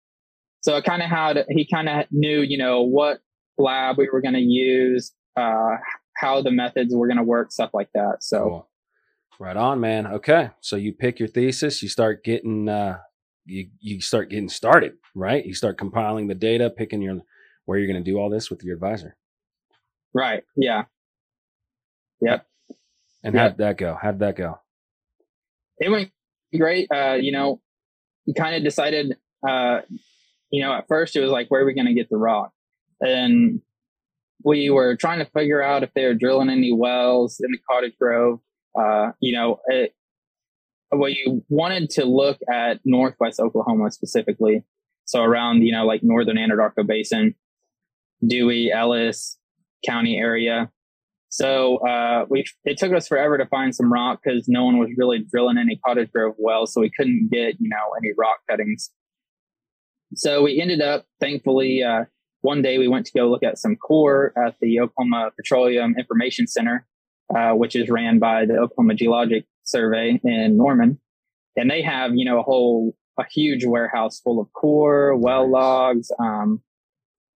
So 0.61 0.77
it 0.77 0.85
kind 0.85 1.03
of 1.03 1.09
had, 1.09 1.45
he 1.49 1.67
kind 1.67 1.89
of 1.89 2.07
knew, 2.11 2.41
you 2.41 2.59
know, 2.59 2.83
what 2.83 3.21
lab 3.57 3.99
we 3.99 4.09
were 4.11 4.21
going 4.21 4.35
to 4.35 4.41
use, 4.41 5.13
uh, 5.37 5.77
how 6.17 6.43
the 6.43 6.51
methods 6.51 6.95
were 6.95 7.07
going 7.07 7.19
to 7.19 7.23
work, 7.23 7.53
stuff 7.53 7.71
like 7.73 7.91
that. 7.95 8.17
So 8.21 8.39
Cool. 8.41 8.69
Right 9.41 9.57
on, 9.57 9.79
man. 9.79 10.07
Okay. 10.07 10.51
So 10.61 10.75
you 10.75 10.93
pick 10.93 11.21
your 11.21 11.29
thesis, 11.29 11.81
you 11.83 11.89
start 11.89 12.25
getting 12.25 12.69
uh 12.69 12.99
you 13.49 13.69
you 13.81 14.01
start 14.01 14.31
getting 14.31 14.49
started, 14.49 14.93
right? 15.15 15.45
You 15.45 15.55
start 15.55 15.79
compiling 15.79 16.29
the 16.29 16.35
data, 16.35 16.71
picking 16.71 17.03
your 17.03 17.21
where 17.65 17.79
you're 17.79 17.87
going 17.91 18.03
to 18.03 18.11
do 18.11 18.19
all 18.19 18.31
this 18.31 18.51
with 18.51 18.63
your 18.63 18.75
advisor. 18.75 19.17
right, 20.15 20.43
yeah, 20.57 20.85
Yep. 22.21 22.47
And 23.25 23.35
Yeah. 23.35 23.41
how'd 23.43 23.59
that 23.59 23.77
go? 23.77 23.95
How'd 24.01 24.19
that 24.21 24.37
go? 24.37 24.59
it 25.81 25.91
went 25.91 26.11
great. 26.57 26.89
Uh, 26.91 27.15
you 27.21 27.31
know, 27.31 27.61
we 28.27 28.35
kind 28.35 28.57
of 28.57 28.65
decided, 28.65 29.17
uh, 29.49 29.81
you 30.51 30.61
know, 30.63 30.73
at 30.73 30.89
first 30.89 31.15
it 31.15 31.21
was 31.21 31.31
like, 31.31 31.49
where 31.51 31.63
are 31.63 31.67
we 31.67 31.73
going 31.75 31.87
to 31.87 31.95
get 31.95 32.09
the 32.11 32.17
rock? 32.17 32.53
And 33.01 33.61
we 34.43 34.71
were 34.71 34.97
trying 34.97 35.21
to 35.21 35.25
figure 35.27 35.63
out 35.63 35.85
if 35.85 35.93
they 35.95 36.05
were 36.05 36.15
drilling 36.15 36.49
any 36.49 36.73
wells 36.73 37.39
in 37.41 37.51
the 37.53 37.59
Cottage 37.71 37.95
Grove. 38.01 38.41
Uh, 38.77 39.13
you 39.21 39.33
know, 39.35 39.61
it, 39.67 39.95
we 40.97 41.43
wanted 41.49 41.91
to 41.91 42.05
look 42.05 42.39
at 42.53 42.81
Northwest 42.85 43.41
Oklahoma 43.41 43.91
specifically. 43.91 44.65
So 45.05 45.23
around, 45.23 45.63
you 45.63 45.73
know, 45.73 45.87
like 45.87 46.03
Northern 46.03 46.37
Anadarko 46.37 46.87
Basin, 46.87 47.35
Dewey, 48.27 48.71
Ellis 48.73 49.39
County 49.87 50.19
area. 50.19 50.71
So 51.31 51.79
uh, 51.79 52.25
we 52.29 52.45
it 52.65 52.79
took 52.79 52.93
us 52.93 53.07
forever 53.07 53.37
to 53.37 53.47
find 53.47 53.75
some 53.75 53.93
rock 53.93 54.21
because 54.23 54.49
no 54.49 54.65
one 54.65 54.79
was 54.79 54.91
really 54.97 55.19
drilling 55.31 55.59
any 55.59 55.77
Cottage 55.85 56.11
Grove 56.11 56.35
wells, 56.39 56.73
so 56.73 56.81
we 56.81 56.91
couldn't 56.97 57.29
get 57.31 57.57
you 57.61 57.69
know 57.69 57.95
any 57.99 58.13
rock 58.17 58.39
cuttings. 58.49 58.91
So 60.15 60.43
we 60.43 60.59
ended 60.59 60.81
up, 60.81 61.05
thankfully, 61.21 61.83
uh, 61.83 62.05
one 62.41 62.63
day 62.63 62.79
we 62.79 62.89
went 62.89 63.05
to 63.07 63.13
go 63.13 63.29
look 63.29 63.43
at 63.43 63.59
some 63.59 63.77
core 63.77 64.33
at 64.43 64.57
the 64.61 64.81
Oklahoma 64.81 65.33
Petroleum 65.37 65.95
Information 65.99 66.47
Center, 66.47 66.87
uh, 67.37 67.53
which 67.53 67.77
is 67.77 67.91
ran 67.91 68.19
by 68.19 68.47
the 68.47 68.55
Oklahoma 68.55 68.95
Geologic 68.95 69.45
Survey 69.69 70.21
in 70.25 70.57
Norman, 70.57 70.99
and 71.57 71.71
they 71.71 71.83
have 71.83 72.13
you 72.15 72.25
know 72.25 72.41
a 72.41 72.43
whole 72.43 72.95
a 73.19 73.25
huge 73.31 73.65
warehouse 73.65 74.21
full 74.21 74.41
of 74.41 74.53
core, 74.53 75.17
well 75.17 75.51
logs, 75.51 76.11
um, 76.21 76.63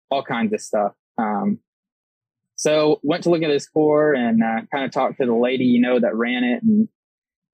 all 0.09 0.23
kinds 0.23 0.53
of 0.53 0.61
stuff. 0.61 0.93
Um, 1.17 1.59
so 2.55 2.99
went 3.01 3.23
to 3.23 3.31
look 3.31 3.41
at 3.41 3.47
this 3.47 3.67
core 3.67 4.13
and 4.13 4.43
uh, 4.43 4.61
kind 4.71 4.85
of 4.85 4.91
talked 4.91 5.17
to 5.19 5.25
the 5.25 5.33
lady, 5.33 5.63
you 5.65 5.81
know, 5.81 5.99
that 5.99 6.15
ran 6.15 6.43
it. 6.43 6.61
And 6.61 6.87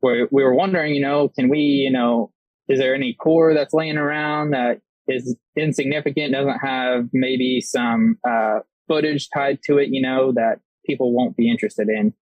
we 0.02 0.28
we 0.30 0.44
were 0.44 0.54
wondering, 0.54 0.94
you 0.94 1.02
know, 1.02 1.30
can 1.30 1.48
we, 1.48 1.60
you 1.60 1.92
know, 1.92 2.32
is 2.68 2.80
there 2.80 2.94
any 2.94 3.14
core 3.14 3.54
that's 3.54 3.74
laying 3.74 3.98
around 3.98 4.52
that 4.52 4.82
is 5.08 5.38
insignificant, 5.56 6.34
doesn't 6.34 6.60
have 6.60 7.06
maybe 7.14 7.62
some 7.62 8.18
uh, 8.28 8.60
footage 8.88 9.30
tied 9.34 9.60
to 9.64 9.78
it, 9.78 9.90
you 9.90 10.02
know, 10.02 10.34
that 10.34 10.60
people 10.86 11.14
won't 11.14 11.38
be 11.38 11.50
interested 11.50 11.88
in. 11.88 12.14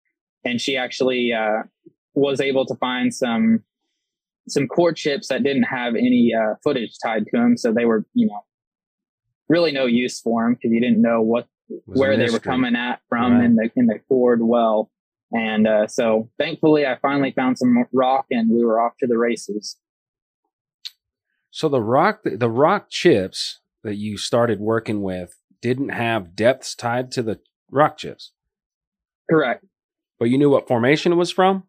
And 0.43 0.61
she 0.61 0.77
actually 0.77 1.33
uh, 1.33 1.63
was 2.15 2.41
able 2.41 2.65
to 2.65 2.75
find 2.75 3.13
some 3.13 3.63
some 4.47 4.67
core 4.67 4.93
chips 4.93 5.27
that 5.29 5.43
didn't 5.43 5.63
have 5.63 5.95
any 5.95 6.31
uh, 6.33 6.55
footage 6.63 6.93
tied 7.03 7.25
to 7.25 7.31
them, 7.31 7.57
so 7.57 7.73
they 7.73 7.85
were, 7.85 8.05
you 8.13 8.27
know, 8.27 8.41
really 9.49 9.71
no 9.71 9.85
use 9.85 10.19
for 10.19 10.43
them 10.43 10.53
because 10.53 10.71
you 10.71 10.79
didn't 10.79 11.01
know 11.01 11.21
what 11.21 11.47
where 11.85 12.15
they 12.15 12.29
were 12.29 12.39
coming 12.39 12.75
at 12.75 13.01
from 13.09 13.33
right. 13.33 13.45
in 13.45 13.55
the 13.55 13.69
in 13.75 13.87
the 13.87 13.99
cord 14.07 14.39
well. 14.41 14.91
And 15.31 15.67
uh, 15.67 15.87
so 15.87 16.29
thankfully 16.39 16.85
I 16.85 16.97
finally 17.01 17.31
found 17.31 17.57
some 17.57 17.85
rock 17.91 18.27
and 18.29 18.49
we 18.49 18.63
were 18.63 18.79
off 18.79 18.93
to 18.99 19.07
the 19.07 19.17
races. 19.17 19.77
So 21.49 21.67
the 21.67 21.81
rock 21.81 22.21
the 22.23 22.49
rock 22.49 22.89
chips 22.89 23.59
that 23.83 23.95
you 23.95 24.17
started 24.17 24.59
working 24.59 25.01
with 25.01 25.39
didn't 25.61 25.89
have 25.89 26.35
depths 26.35 26.75
tied 26.75 27.11
to 27.13 27.23
the 27.23 27.39
rock 27.71 27.97
chips. 27.97 28.31
Correct. 29.29 29.65
But 30.19 30.29
you 30.29 30.37
knew 30.37 30.49
what 30.49 30.67
formation 30.67 31.11
it 31.11 31.15
was 31.15 31.31
from? 31.31 31.63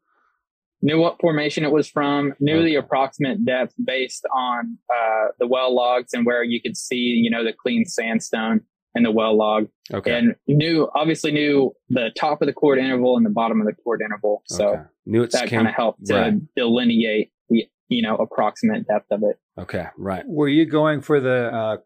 Knew 0.82 1.00
what 1.00 1.18
formation 1.20 1.64
it 1.64 1.72
was 1.72 1.88
from, 1.88 2.34
knew 2.38 2.62
the 2.62 2.74
approximate 2.74 3.44
depth 3.44 3.74
based 3.82 4.26
on 4.34 4.78
uh, 4.94 5.28
the 5.38 5.46
well 5.46 5.74
logs 5.74 6.12
and 6.12 6.26
where 6.26 6.42
you 6.44 6.60
could 6.60 6.76
see, 6.76 6.96
you 6.96 7.30
know, 7.30 7.42
the 7.42 7.52
clean 7.52 7.86
sandstone 7.86 8.60
and 8.96 9.04
the 9.04 9.10
well 9.10 9.36
log. 9.36 9.68
Okay. 9.92 10.18
And 10.18 10.34
knew 10.48 10.88
obviously 10.94 11.30
knew 11.30 11.72
the 11.90 12.10
top 12.18 12.42
of 12.42 12.46
the 12.46 12.52
chord 12.52 12.78
interval 12.78 13.16
and 13.16 13.24
the 13.24 13.30
bottom 13.30 13.60
of 13.60 13.66
the 13.66 13.74
chord 13.74 14.00
interval. 14.02 14.42
So 14.46 14.68
okay. 14.68 14.82
knew 15.04 15.22
it's 15.22 15.34
that 15.38 15.50
kind 15.50 15.68
of 15.68 15.74
helped 15.74 16.06
to 16.06 16.14
right. 16.14 16.54
delineate 16.56 17.30
the 17.48 17.66
you 17.88 18.02
know 18.02 18.16
approximate 18.16 18.88
depth 18.88 19.12
of 19.12 19.22
it. 19.22 19.38
Okay, 19.58 19.86
right. 19.96 20.24
Were 20.26 20.48
you 20.48 20.66
going 20.66 21.02
for 21.02 21.20
the 21.20 21.54
uh, 21.54 21.76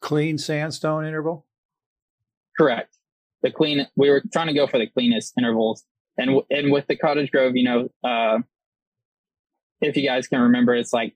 clean 0.00 0.38
sandstone 0.38 1.04
interval? 1.04 1.46
Correct. 2.56 2.96
The 3.42 3.50
clean. 3.50 3.86
We 3.96 4.10
were 4.10 4.22
trying 4.32 4.48
to 4.48 4.54
go 4.54 4.66
for 4.66 4.78
the 4.78 4.86
cleanest 4.86 5.32
intervals, 5.38 5.84
and 6.18 6.42
and 6.50 6.72
with 6.72 6.86
the 6.88 6.96
Cottage 6.96 7.30
Grove, 7.30 7.56
you 7.56 7.64
know, 7.64 7.88
uh, 8.08 8.38
if 9.80 9.96
you 9.96 10.06
guys 10.06 10.26
can 10.26 10.40
remember, 10.40 10.74
it's 10.74 10.92
like 10.92 11.14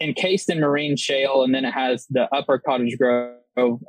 encased 0.00 0.50
in 0.50 0.60
marine 0.60 0.96
shale, 0.96 1.42
and 1.42 1.54
then 1.54 1.64
it 1.64 1.72
has 1.72 2.06
the 2.10 2.34
upper 2.34 2.58
Cottage 2.58 2.98
Grove 2.98 3.36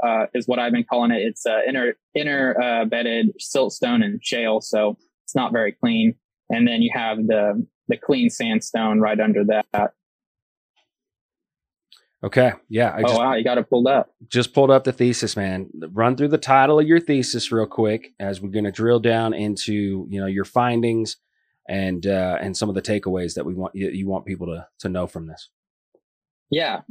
uh, 0.03 0.25
is 0.33 0.47
what 0.47 0.59
I've 0.59 0.73
been 0.73 0.83
calling 0.83 1.11
it. 1.11 1.21
It's 1.21 1.45
uh, 1.45 1.59
inner 1.67 1.95
inner 2.13 2.59
uh, 2.61 2.85
bedded 2.85 3.31
siltstone 3.39 4.03
and 4.03 4.23
shale, 4.23 4.61
so 4.61 4.97
it's 5.25 5.35
not 5.35 5.51
very 5.51 5.71
clean. 5.71 6.15
And 6.49 6.67
then 6.67 6.81
you 6.81 6.91
have 6.93 7.17
the 7.27 7.65
the 7.87 7.97
clean 7.97 8.29
sandstone 8.29 8.99
right 8.99 9.19
under 9.19 9.43
that. 9.45 9.93
Okay, 12.21 12.51
yeah. 12.67 12.89
I 12.89 13.03
oh 13.05 13.17
wow, 13.17 13.33
you 13.35 13.45
got 13.45 13.57
it 13.57 13.69
pulled 13.69 13.87
up. 13.87 14.09
Just 14.27 14.53
pulled 14.53 14.71
up 14.71 14.83
the 14.83 14.91
thesis, 14.91 15.37
man. 15.37 15.69
Run 15.91 16.17
through 16.17 16.27
the 16.27 16.37
title 16.37 16.79
of 16.79 16.85
your 16.85 16.99
thesis 16.99 17.49
real 17.49 17.65
quick, 17.65 18.11
as 18.19 18.41
we're 18.41 18.49
going 18.49 18.65
to 18.65 18.71
drill 18.71 18.99
down 18.99 19.33
into 19.33 20.05
you 20.09 20.19
know 20.19 20.25
your 20.25 20.43
findings 20.43 21.15
and 21.69 22.05
uh, 22.05 22.37
and 22.41 22.57
some 22.57 22.67
of 22.67 22.75
the 22.75 22.81
takeaways 22.81 23.35
that 23.35 23.45
we 23.45 23.53
want 23.53 23.73
you, 23.73 23.89
you 23.89 24.07
want 24.07 24.25
people 24.25 24.47
to 24.47 24.67
to 24.79 24.89
know 24.89 25.07
from 25.07 25.27
this. 25.27 25.49
Yeah. 26.51 26.81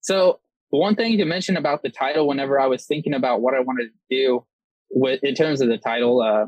So 0.00 0.40
one 0.70 0.94
thing 0.94 1.18
to 1.18 1.26
mention 1.26 1.58
about 1.58 1.82
the 1.82 1.90
title, 1.90 2.26
whenever 2.26 2.58
I 2.58 2.66
was 2.66 2.86
thinking 2.86 3.12
about 3.12 3.42
what 3.42 3.54
I 3.54 3.60
wanted 3.60 3.90
to 3.90 4.16
do 4.16 4.46
with 4.90 5.22
in 5.22 5.34
terms 5.34 5.60
of 5.60 5.68
the 5.68 5.78
title, 5.78 6.22
uh, 6.22 6.46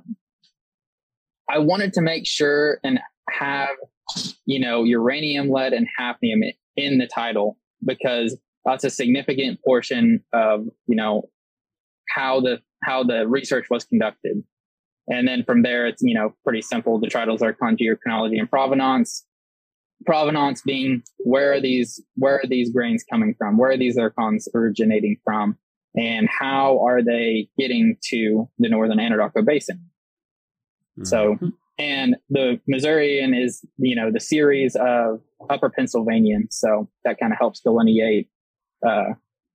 I 1.50 1.58
wanted 1.58 1.92
to 1.94 2.00
make 2.00 2.26
sure 2.26 2.78
and 2.82 2.98
have 3.28 3.76
you 4.46 4.58
know 4.58 4.84
uranium, 4.84 5.50
lead, 5.50 5.74
and 5.74 5.86
hafnium 6.00 6.50
in 6.78 6.96
the 6.96 7.06
title 7.06 7.58
because 7.84 8.36
that's 8.64 8.84
a 8.84 8.90
significant 8.90 9.60
portion 9.64 10.22
of 10.32 10.66
you 10.86 10.96
know 10.96 11.28
how 12.08 12.40
the 12.40 12.60
how 12.82 13.02
the 13.02 13.26
research 13.26 13.66
was 13.70 13.84
conducted. 13.84 14.42
And 15.08 15.26
then 15.26 15.44
from 15.44 15.62
there, 15.62 15.86
it's 15.86 16.02
you 16.02 16.14
know 16.14 16.34
pretty 16.44 16.62
simple. 16.62 16.98
The 16.98 17.08
titles 17.08 17.42
are 17.42 17.52
chronology 17.52 18.38
and 18.38 18.50
provenance 18.50 19.24
provenance 20.04 20.62
being 20.62 21.02
where 21.18 21.52
are 21.52 21.60
these 21.60 22.02
where 22.16 22.36
are 22.36 22.46
these 22.46 22.70
grains 22.70 23.02
coming 23.10 23.34
from 23.38 23.56
where 23.56 23.70
are 23.70 23.78
these 23.78 23.96
zircons 23.96 24.44
originating 24.54 25.16
from 25.24 25.56
and 25.96 26.28
how 26.28 26.78
are 26.84 27.02
they 27.02 27.48
getting 27.58 27.96
to 28.04 28.48
the 28.58 28.68
northern 28.68 28.98
anadarko 28.98 29.44
basin 29.44 29.76
mm-hmm. 30.98 31.04
so 31.04 31.38
and 31.78 32.16
the 32.28 32.60
missourian 32.66 33.32
is 33.32 33.64
you 33.78 33.96
know 33.96 34.10
the 34.12 34.20
series 34.20 34.76
of 34.76 35.20
upper 35.50 35.70
pennsylvanian 35.70 36.48
so 36.50 36.88
that 37.04 37.18
kind 37.20 37.32
of 37.32 37.38
helps 37.38 37.60
delineate 37.60 38.28
uh, 38.86 39.12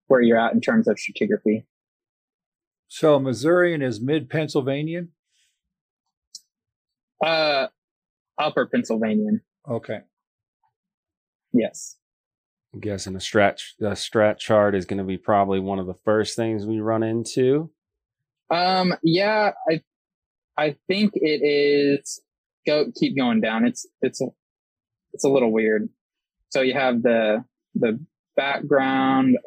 where 0.08 0.22
you're 0.22 0.40
at 0.40 0.54
in 0.54 0.62
terms 0.62 0.88
of 0.88 0.98
stratigraphy 0.98 1.66
so 2.88 3.20
missourian 3.20 3.82
is 3.82 4.00
mid 4.02 4.30
pennsylvanian 4.30 5.10
uh 7.26 7.68
upper 8.38 8.66
pennsylvanian 8.66 9.42
okay 9.70 10.02
Yes. 11.54 11.98
I'm 12.74 12.80
guessing 12.80 13.16
a 13.16 13.20
stretch 13.20 13.76
the 13.80 13.92
strat 13.92 14.38
chart 14.38 14.76
is 14.76 14.86
going 14.86 15.00
to 15.00 15.04
be 15.04 15.18
probably 15.18 15.60
one 15.60 15.80
of 15.80 15.88
the 15.88 15.98
first 16.06 16.36
things 16.36 16.66
we 16.66 16.80
run 16.80 17.04
into. 17.04 17.70
Um. 18.50 18.96
Yeah. 19.04 19.52
I. 19.70 19.82
I 20.58 20.76
think 20.88 21.12
it 21.16 21.42
is. 21.44 22.22
Go. 22.66 22.86
Keep 22.98 23.18
going 23.18 23.42
down. 23.42 23.66
It's. 23.66 23.86
It's 24.02 24.22
a. 24.22 24.28
It's 25.14 25.24
a 25.24 25.30
little 25.30 25.52
weird. 25.52 25.90
So 26.50 26.62
you 26.62 26.74
have 26.74 27.02
the 27.02 27.44
the 27.76 28.00
background. 28.36 29.38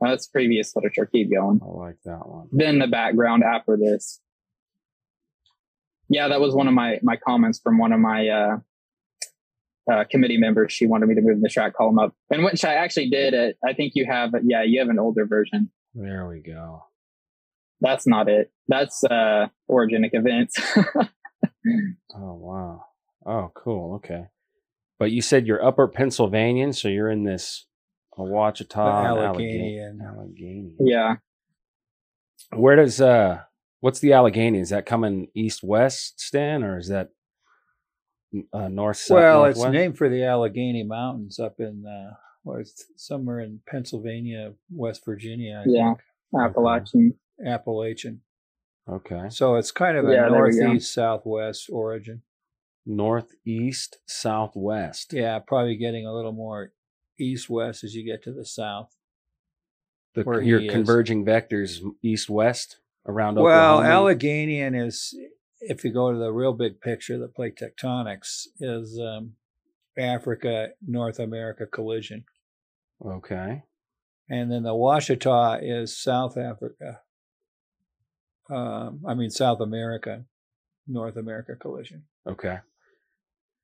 that's 0.00 0.26
previous 0.26 0.74
literature. 0.74 1.06
Keep 1.06 1.32
going. 1.32 1.60
I 1.62 1.66
like 1.66 1.96
that 2.04 2.26
one. 2.26 2.48
Then 2.52 2.78
the 2.78 2.86
background 2.86 3.44
after 3.44 3.76
this. 3.76 4.20
Yeah, 6.08 6.28
that 6.28 6.40
was 6.40 6.54
one 6.54 6.68
of 6.68 6.74
my 6.74 6.98
my 7.02 7.16
comments 7.16 7.60
from 7.62 7.78
one 7.78 7.92
of 7.92 8.00
my 8.00 8.28
uh, 8.28 8.56
uh, 9.90 10.04
committee 10.10 10.38
members. 10.38 10.72
she 10.72 10.86
wanted 10.86 11.06
me 11.06 11.14
to 11.14 11.20
move 11.22 11.40
the 11.40 11.48
strat 11.48 11.72
column 11.72 11.98
up, 11.98 12.14
and 12.30 12.44
which 12.44 12.64
I 12.64 12.74
actually 12.74 13.10
did. 13.10 13.34
It. 13.34 13.56
I 13.66 13.72
think 13.72 13.92
you 13.94 14.06
have, 14.06 14.32
yeah, 14.44 14.62
you 14.62 14.80
have 14.80 14.88
an 14.88 14.98
older 14.98 15.26
version. 15.26 15.70
There 15.94 16.28
we 16.28 16.40
go. 16.40 16.84
That's 17.80 18.06
not 18.06 18.28
it. 18.28 18.52
That's 18.68 19.02
uh, 19.04 19.48
orogenic 19.70 20.10
events. 20.12 20.56
oh 20.76 22.34
wow. 22.34 22.84
Oh 23.30 23.52
cool. 23.54 23.94
Okay. 23.96 24.26
But 24.98 25.12
you 25.12 25.22
said 25.22 25.46
you're 25.46 25.64
Upper 25.64 25.86
Pennsylvanian, 25.86 26.72
so 26.72 26.88
you're 26.88 27.10
in 27.10 27.22
this 27.22 27.66
Ouachita, 28.18 28.76
Allegheny, 28.76 29.80
Allegheny. 29.80 30.74
Yeah. 30.80 31.16
Where 32.52 32.74
does 32.74 33.00
uh, 33.00 33.42
what's 33.78 34.00
the 34.00 34.12
Allegheny? 34.12 34.58
Is 34.58 34.70
that 34.70 34.84
coming 34.84 35.28
east 35.32 35.62
west, 35.62 36.20
Stan, 36.20 36.64
or 36.64 36.76
is 36.76 36.88
that 36.88 37.10
uh, 38.52 38.68
north 38.68 38.96
south. 38.96 39.16
Well, 39.16 39.44
it's 39.44 39.62
named 39.62 39.96
for 39.96 40.08
the 40.08 40.24
Allegheny 40.24 40.82
Mountains 40.82 41.38
up 41.38 41.60
in 41.60 41.84
uh, 41.86 42.14
well, 42.42 42.58
it's 42.58 42.84
somewhere 42.96 43.40
in 43.40 43.60
Pennsylvania, 43.68 44.54
West 44.70 45.04
Virginia. 45.04 45.62
I 45.64 45.70
yeah, 45.70 45.94
think. 45.94 46.00
Appalachian. 46.42 47.14
Appalachian. 47.46 48.22
Okay. 48.88 49.28
So 49.28 49.54
it's 49.54 49.70
kind 49.70 49.96
of 49.96 50.08
a 50.08 50.12
yeah, 50.12 50.28
northeast 50.28 50.92
southwest 50.92 51.68
origin. 51.70 52.22
Northeast 52.90 53.98
southwest. 54.06 55.12
Yeah, 55.12 55.38
probably 55.38 55.76
getting 55.76 56.06
a 56.06 56.12
little 56.12 56.32
more 56.32 56.72
east 57.18 57.48
west 57.48 57.84
as 57.84 57.94
you 57.94 58.04
get 58.04 58.22
to 58.24 58.32
the 58.32 58.44
south. 58.44 58.96
The, 60.14 60.22
where 60.22 60.42
your 60.42 60.58
he 60.58 60.66
is. 60.66 60.72
converging 60.72 61.24
vectors 61.24 61.80
east 62.02 62.28
west 62.28 62.80
around 63.06 63.36
Well, 63.36 63.74
Oklahoma. 63.76 63.94
Alleghenian 63.94 64.74
is, 64.74 65.14
if 65.60 65.84
you 65.84 65.92
go 65.92 66.10
to 66.10 66.18
the 66.18 66.32
real 66.32 66.52
big 66.52 66.80
picture, 66.80 67.16
the 67.16 67.28
plate 67.28 67.56
tectonics 67.56 68.46
is 68.58 68.98
um, 69.00 69.34
Africa 69.96 70.70
North 70.84 71.20
America 71.20 71.64
collision, 71.66 72.24
okay. 73.06 73.62
and 74.28 74.50
then 74.50 74.64
the 74.64 74.74
Ouachita 74.74 75.60
is 75.62 75.96
South 75.96 76.36
Africa. 76.36 77.02
Um, 78.50 79.02
I 79.06 79.14
mean 79.14 79.30
South 79.30 79.60
America, 79.60 80.24
North 80.88 81.16
America 81.16 81.54
collision. 81.54 82.04
Okay. 82.26 82.58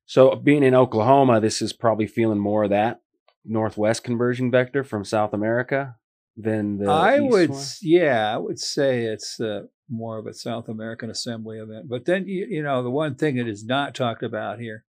So 0.07 0.33
being 0.35 0.63
in 0.63 0.73
Oklahoma, 0.73 1.41
this 1.41 1.61
is 1.61 1.73
probably 1.73 2.07
feeling 2.07 2.39
more 2.39 2.63
of 2.63 2.69
that 2.69 3.01
northwest 3.43 4.05
conversion 4.05 4.49
vector 4.49 4.83
from 4.85 5.03
South 5.03 5.33
America 5.33 5.97
than 6.37 6.77
the. 6.77 6.89
I 6.89 7.19
east 7.19 7.31
would, 7.31 7.49
one? 7.49 7.65
yeah, 7.81 8.33
I 8.33 8.37
would 8.37 8.57
say 8.57 9.03
it's 9.03 9.37
uh, 9.39 9.63
more 9.89 10.17
of 10.17 10.25
a 10.25 10.33
South 10.33 10.69
American 10.69 11.09
assembly 11.09 11.59
event. 11.59 11.89
But 11.89 12.05
then, 12.05 12.25
you, 12.25 12.47
you 12.49 12.63
know, 12.63 12.81
the 12.81 12.89
one 12.89 13.15
thing 13.15 13.35
that 13.35 13.49
is 13.49 13.65
not 13.65 13.93
talked 13.93 14.23
about 14.23 14.59
here 14.59 14.85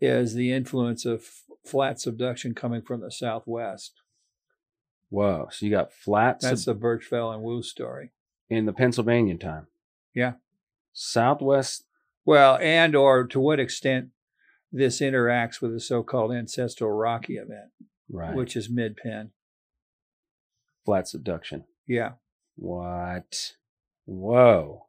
is 0.00 0.34
the 0.34 0.52
influence 0.52 1.04
of 1.04 1.24
flat 1.64 2.00
subduction 2.00 2.52
coming 2.52 2.82
from 2.82 3.00
the 3.00 3.12
Southwest. 3.12 4.00
Whoa! 5.08 5.48
So 5.52 5.66
you 5.66 5.70
got 5.70 5.92
flat. 5.92 6.40
That's 6.40 6.64
the 6.64 6.74
Burchfiel 6.74 7.32
and 7.32 7.44
Wu 7.44 7.62
story. 7.62 8.10
in 8.48 8.66
the 8.66 8.72
Pennsylvania 8.72 9.36
time. 9.36 9.68
Yeah. 10.14 10.32
Southwest. 10.92 11.84
Well, 12.24 12.58
and 12.60 12.94
or 12.94 13.26
to 13.26 13.40
what 13.40 13.58
extent 13.60 14.08
this 14.72 15.00
interacts 15.00 15.60
with 15.60 15.72
the 15.72 15.80
so-called 15.80 16.32
ancestral 16.32 16.90
Rocky 16.92 17.34
event, 17.36 17.70
Right. 18.08 18.34
which 18.34 18.56
is 18.56 18.68
mid-pen. 18.70 19.30
flat 20.84 21.06
subduction. 21.08 21.64
Yeah. 21.86 22.12
What? 22.56 23.52
Whoa. 24.06 24.86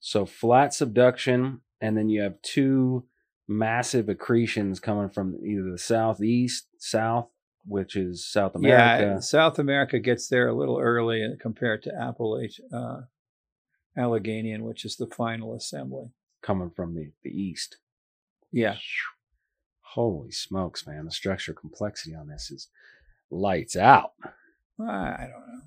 So 0.00 0.24
flat 0.26 0.72
subduction, 0.74 1.60
and 1.80 1.96
then 1.96 2.08
you 2.08 2.22
have 2.22 2.40
two 2.42 3.04
massive 3.46 4.06
accretions 4.08 4.80
coming 4.80 5.10
from 5.10 5.38
either 5.44 5.70
the 5.70 5.78
southeast, 5.78 6.68
south, 6.78 7.28
which 7.66 7.94
is 7.94 8.26
South 8.26 8.54
America. 8.56 9.04
Yeah. 9.14 9.18
South 9.20 9.58
America 9.58 9.98
gets 10.00 10.28
there 10.28 10.48
a 10.48 10.54
little 10.56 10.78
early 10.78 11.36
compared 11.40 11.82
to 11.84 11.90
Appalachia, 11.90 12.60
uh, 12.72 13.00
Alleghenian, 13.96 14.64
which 14.64 14.84
is 14.84 14.96
the 14.96 15.06
final 15.06 15.54
assembly. 15.54 16.10
Coming 16.42 16.70
from 16.70 16.94
the, 16.94 17.12
the 17.22 17.30
east. 17.30 17.78
Yeah. 18.50 18.76
Holy 19.80 20.30
smokes, 20.30 20.86
man. 20.86 21.04
The 21.04 21.10
structural 21.10 21.56
complexity 21.56 22.14
on 22.14 22.28
this 22.28 22.50
is 22.50 22.68
lights 23.30 23.76
out. 23.76 24.12
I 24.80 25.28
don't 25.32 25.46
know. 25.48 25.62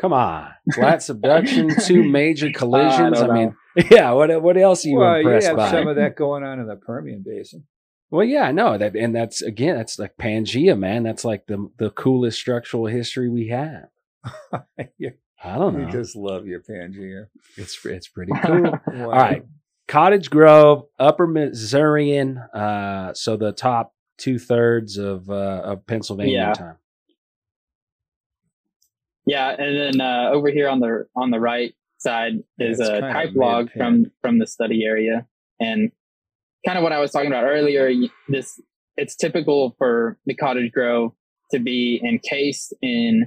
Come 0.00 0.12
on. 0.14 0.50
Flat 0.74 1.02
subduction, 1.02 1.70
two 1.84 2.02
major 2.02 2.50
collisions. 2.54 3.20
I, 3.20 3.26
don't 3.26 3.34
mean, 3.34 3.56
yeah, 3.90 4.12
what 4.12 4.42
what 4.42 4.56
else 4.56 4.84
are 4.84 4.88
you 4.88 4.98
well, 4.98 5.14
you 5.14 5.20
impressed 5.20 5.48
have 5.48 5.56
by? 5.56 5.70
some 5.70 5.88
of 5.88 5.96
that 5.96 6.16
going 6.16 6.42
on 6.42 6.58
in 6.58 6.66
the 6.66 6.76
Permian 6.76 7.22
Basin. 7.22 7.64
Well, 8.10 8.24
yeah, 8.24 8.42
I 8.42 8.52
know 8.52 8.76
that, 8.76 8.96
and 8.96 9.14
that's 9.14 9.42
again, 9.42 9.76
that's 9.76 9.98
like 9.98 10.16
Pangea, 10.16 10.76
man. 10.76 11.02
That's 11.02 11.24
like 11.24 11.46
the 11.46 11.70
the 11.78 11.90
coolest 11.90 12.38
structural 12.38 12.86
history 12.86 13.28
we 13.28 13.48
have. 13.48 13.88
you, 14.98 15.12
I 15.44 15.58
don't 15.58 15.78
know. 15.78 15.86
you 15.86 15.92
just 15.92 16.16
love 16.16 16.46
your 16.46 16.60
Pangea. 16.60 17.26
It's 17.56 17.84
it's 17.84 18.08
pretty 18.08 18.32
cool. 18.42 18.62
Wow. 18.62 19.04
All 19.04 19.10
right, 19.10 19.44
Cottage 19.90 20.30
Grove, 20.30 20.84
Upper 21.00 21.26
Missourian. 21.26 22.38
Uh, 22.38 23.12
so 23.12 23.36
the 23.36 23.50
top 23.50 23.92
two 24.18 24.38
thirds 24.38 24.96
of 24.96 25.28
uh, 25.28 25.62
of 25.64 25.84
Pennsylvania 25.86 26.32
Yeah. 26.32 26.52
time. 26.52 26.76
Yeah, 29.26 29.48
and 29.50 29.76
then 29.76 30.00
uh, 30.00 30.30
over 30.32 30.48
here 30.48 30.68
on 30.68 30.78
the 30.78 31.06
on 31.16 31.32
the 31.32 31.40
right 31.40 31.74
side 31.98 32.34
is 32.60 32.78
It's 32.78 32.88
a 32.88 33.00
type 33.00 33.30
log 33.34 33.64
mid-pin. 33.64 33.80
from 33.80 34.12
from 34.22 34.38
the 34.38 34.46
study 34.46 34.84
area, 34.84 35.26
and 35.58 35.90
kind 36.64 36.78
of 36.78 36.84
what 36.84 36.92
I 36.92 37.00
was 37.00 37.10
talking 37.10 37.26
about 37.26 37.44
earlier. 37.44 37.90
This 38.28 38.60
it's 38.96 39.16
typical 39.16 39.74
for 39.76 40.18
the 40.24 40.34
cottage 40.36 40.70
grove 40.70 41.12
to 41.50 41.58
be 41.58 42.00
encased 42.08 42.74
in 42.80 43.26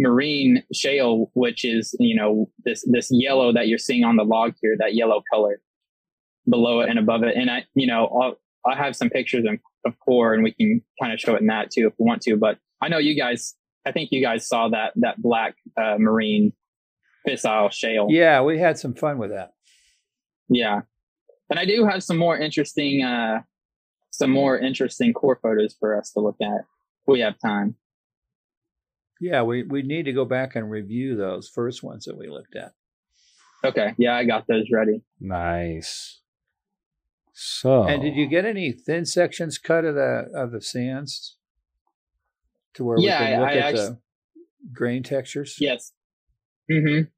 marine 0.00 0.64
shale, 0.72 1.30
which 1.34 1.64
is 1.64 1.94
you 2.00 2.16
know 2.16 2.50
this 2.64 2.84
this 2.90 3.08
yellow 3.12 3.52
that 3.52 3.68
you're 3.68 3.78
seeing 3.78 4.02
on 4.02 4.16
the 4.16 4.24
log 4.24 4.54
here, 4.60 4.74
that 4.80 4.96
yellow 4.96 5.22
color 5.32 5.60
below 6.48 6.80
it 6.80 6.90
and 6.90 6.98
above 6.98 7.22
it. 7.22 7.36
And 7.36 7.50
I 7.50 7.64
you 7.74 7.86
know 7.86 8.06
I'll, 8.06 8.36
I 8.66 8.76
have 8.76 8.96
some 8.96 9.10
pictures 9.10 9.44
of, 9.46 9.58
of 9.84 9.98
core, 10.00 10.34
and 10.34 10.42
we 10.42 10.52
can 10.52 10.82
kind 11.00 11.12
of 11.12 11.20
show 11.20 11.34
it 11.34 11.40
in 11.40 11.48
that 11.48 11.70
too 11.70 11.86
if 11.86 11.94
we 11.98 12.06
want 12.06 12.22
to. 12.22 12.36
But 12.36 12.58
I 12.80 12.88
know 12.88 12.98
you 12.98 13.16
guys. 13.16 13.54
I 13.86 13.92
think 13.92 14.08
you 14.12 14.22
guys 14.22 14.48
saw 14.48 14.68
that 14.70 14.92
that 14.96 15.20
black 15.20 15.56
uh, 15.76 15.96
marine 15.98 16.52
fissile 17.28 17.70
shale. 17.70 18.06
Yeah, 18.08 18.42
we 18.42 18.58
had 18.58 18.78
some 18.78 18.94
fun 18.94 19.18
with 19.18 19.30
that. 19.30 19.52
Yeah. 20.48 20.82
And 21.50 21.58
I 21.58 21.66
do 21.66 21.86
have 21.86 22.02
some 22.02 22.16
more 22.16 22.36
interesting 22.36 23.02
uh 23.02 23.40
some 24.10 24.30
more 24.30 24.56
interesting 24.56 25.12
core 25.12 25.38
photos 25.42 25.74
for 25.78 25.98
us 25.98 26.12
to 26.12 26.20
look 26.20 26.36
at. 26.40 26.64
We 27.06 27.20
have 27.20 27.34
time. 27.38 27.74
Yeah, 29.20 29.42
we, 29.42 29.64
we 29.64 29.82
need 29.82 30.04
to 30.04 30.12
go 30.12 30.24
back 30.24 30.54
and 30.54 30.70
review 30.70 31.16
those 31.16 31.48
first 31.48 31.82
ones 31.82 32.04
that 32.04 32.16
we 32.16 32.28
looked 32.28 32.54
at. 32.54 32.72
Okay. 33.64 33.94
Yeah, 33.98 34.14
I 34.14 34.24
got 34.24 34.46
those 34.46 34.66
ready. 34.72 35.02
Nice. 35.20 36.20
So, 37.36 37.82
And 37.84 38.00
did 38.00 38.14
you 38.14 38.26
get 38.28 38.44
any 38.44 38.70
thin 38.70 39.04
sections 39.04 39.58
cut 39.58 39.84
of 39.84 39.96
the 39.96 40.30
of 40.34 40.52
the 40.52 40.60
sands 40.60 41.36
to 42.74 42.84
where 42.84 42.98
Yeah, 43.00 43.20
we 43.20 43.26
can 43.26 43.40
look 43.40 43.48
I 43.48 43.52
at 43.54 43.64
actu- 43.64 43.76
the 43.76 43.98
grain 44.72 45.02
textures? 45.02 45.56
Yes. 45.60 45.92
Mm-hmm. 46.70 47.08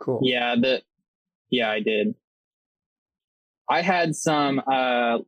cool. 0.00 0.20
Yeah, 0.22 0.54
the 0.54 0.82
yeah, 1.50 1.68
I 1.70 1.80
did. 1.80 2.14
I 3.68 3.82
had 3.82 4.14
some 4.14 4.60
uh 4.70 5.18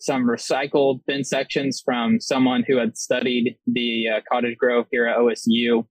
some 0.00 0.24
recycled 0.24 1.00
thin 1.06 1.22
sections 1.24 1.80
from 1.84 2.20
someone 2.20 2.64
who 2.66 2.76
had 2.76 2.98
studied 2.98 3.56
the 3.66 4.08
uh, 4.16 4.20
Cottage 4.30 4.58
Grove 4.58 4.86
here 4.90 5.06
at 5.06 5.16
OSU 5.16 5.86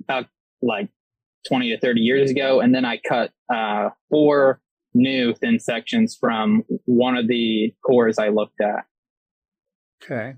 about 0.00 0.26
like 0.62 0.88
20 1.48 1.70
to 1.70 1.78
30 1.80 2.00
years 2.00 2.30
ago 2.30 2.60
and 2.60 2.74
then 2.74 2.84
I 2.84 2.98
cut 3.06 3.32
uh 3.52 3.90
four 4.08 4.60
new 4.94 5.34
thin 5.34 5.58
sections 5.58 6.16
from 6.18 6.64
one 6.84 7.16
of 7.16 7.28
the 7.28 7.74
cores 7.84 8.18
I 8.18 8.28
looked 8.28 8.60
at. 8.60 8.84
Okay. 10.02 10.34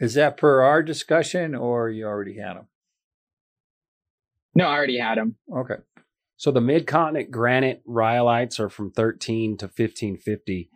Is 0.00 0.14
that 0.14 0.36
per 0.36 0.62
our 0.62 0.82
discussion 0.82 1.54
or 1.54 1.90
you 1.90 2.06
already 2.06 2.38
had 2.38 2.54
them? 2.56 2.66
No, 4.54 4.66
I 4.66 4.76
already 4.76 4.98
had 4.98 5.18
them. 5.18 5.36
Okay. 5.54 5.76
so 6.36 6.50
the 6.50 6.60
mid 6.60 6.86
continent 6.86 7.30
granite 7.30 7.82
rhyolites 7.86 8.58
are 8.60 8.68
from 8.68 8.90
13 8.90 9.56
to 9.58 9.66
1550, 9.66 10.70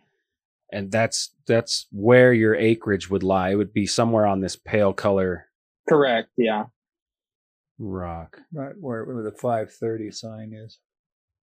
and 0.71 0.91
that's 0.91 1.33
that's 1.47 1.87
where 1.91 2.33
your 2.33 2.55
acreage 2.55 3.09
would 3.09 3.23
lie. 3.23 3.51
It 3.51 3.55
would 3.55 3.73
be 3.73 3.85
somewhere 3.85 4.25
on 4.25 4.41
this 4.41 4.55
pale 4.55 4.93
color 4.93 5.47
Correct. 5.89 6.29
Yeah. 6.37 6.65
rock, 7.77 8.39
Right 8.53 8.75
where, 8.79 9.03
where 9.05 9.23
the 9.23 9.31
530 9.31 10.11
sign 10.11 10.53
is. 10.53 10.79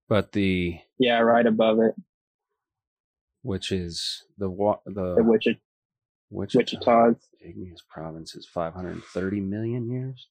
But 0.08 0.32
the 0.34 0.80
Yeah, 1.00 1.20
right 1.20 1.46
above 1.46 1.80
it. 1.80 1.96
which 3.42 3.72
is 3.72 4.24
the 4.38 4.50
wa- 4.50 4.80
The 4.86 5.16
the 5.18 5.24
Wichita, 5.24 5.60
Wichita 6.32 6.78
Wichita's. 6.78 7.28
igneous 7.42 7.82
province 7.88 8.36
is 8.36 8.48
530 8.48 9.40
million 9.42 9.90
years. 9.90 10.28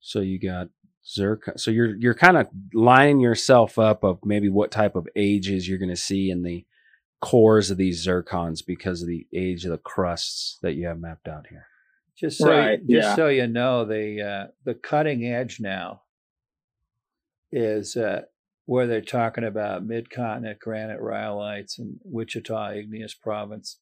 So 0.00 0.20
you 0.20 0.38
got 0.38 0.68
zircon. 1.06 1.58
So 1.58 1.70
you're 1.70 1.96
you're 1.96 2.14
kind 2.14 2.36
of 2.36 2.48
lining 2.74 3.20
yourself 3.20 3.78
up 3.78 4.04
of 4.04 4.18
maybe 4.24 4.48
what 4.48 4.70
type 4.70 4.94
of 4.94 5.08
ages 5.16 5.68
you're 5.68 5.78
going 5.78 5.88
to 5.88 5.96
see 5.96 6.30
in 6.30 6.42
the 6.42 6.64
cores 7.20 7.70
of 7.70 7.78
these 7.78 8.06
zircons 8.06 8.64
because 8.64 9.02
of 9.02 9.08
the 9.08 9.26
age 9.34 9.64
of 9.64 9.72
the 9.72 9.78
crusts 9.78 10.58
that 10.62 10.74
you 10.74 10.86
have 10.86 11.00
mapped 11.00 11.26
out 11.26 11.46
here. 11.48 11.66
Just 12.16 12.38
so 12.38 12.50
Right, 12.50 12.80
you, 12.84 12.96
just 13.00 13.08
yeah. 13.10 13.16
so 13.16 13.28
you 13.28 13.46
know, 13.46 13.84
the 13.84 14.22
uh, 14.22 14.46
the 14.64 14.74
cutting 14.74 15.24
edge 15.24 15.58
now 15.60 16.02
is 17.50 17.96
uh, 17.96 18.22
where 18.68 18.86
they're 18.86 19.00
talking 19.00 19.44
about 19.44 19.82
mid 19.82 20.10
continent 20.10 20.58
granite 20.58 21.00
rhyolites 21.00 21.78
and 21.78 21.98
Wichita 22.04 22.72
igneous 22.72 23.14
province. 23.14 23.80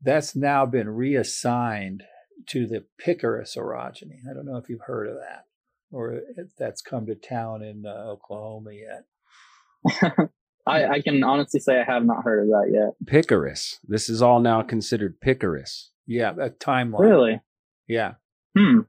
That's 0.00 0.36
now 0.36 0.66
been 0.66 0.88
reassigned 0.88 2.04
to 2.46 2.68
the 2.68 2.84
Picuris 3.04 3.56
orogeny. 3.56 4.20
I 4.30 4.34
don't 4.34 4.46
know 4.46 4.56
if 4.56 4.68
you've 4.68 4.86
heard 4.86 5.08
of 5.08 5.16
that 5.16 5.46
or 5.90 6.20
if 6.36 6.54
that's 6.56 6.80
come 6.80 7.06
to 7.06 7.16
town 7.16 7.64
in 7.64 7.84
uh, 7.84 8.12
Oklahoma 8.12 8.70
yet. 8.72 10.28
I, 10.64 10.86
I 10.86 11.00
can 11.00 11.24
honestly 11.24 11.58
say 11.58 11.80
I 11.80 11.84
have 11.84 12.04
not 12.04 12.22
heard 12.22 12.44
of 12.44 12.48
that 12.50 12.70
yet. 12.72 12.94
Picuris. 13.04 13.78
This 13.82 14.08
is 14.08 14.22
all 14.22 14.38
now 14.38 14.62
considered 14.62 15.20
Picuris. 15.20 15.88
Yeah, 16.06 16.34
that 16.34 16.60
timeline. 16.60 17.00
Really? 17.00 17.40
Yeah. 17.88 18.14
Hmm. 18.56 18.82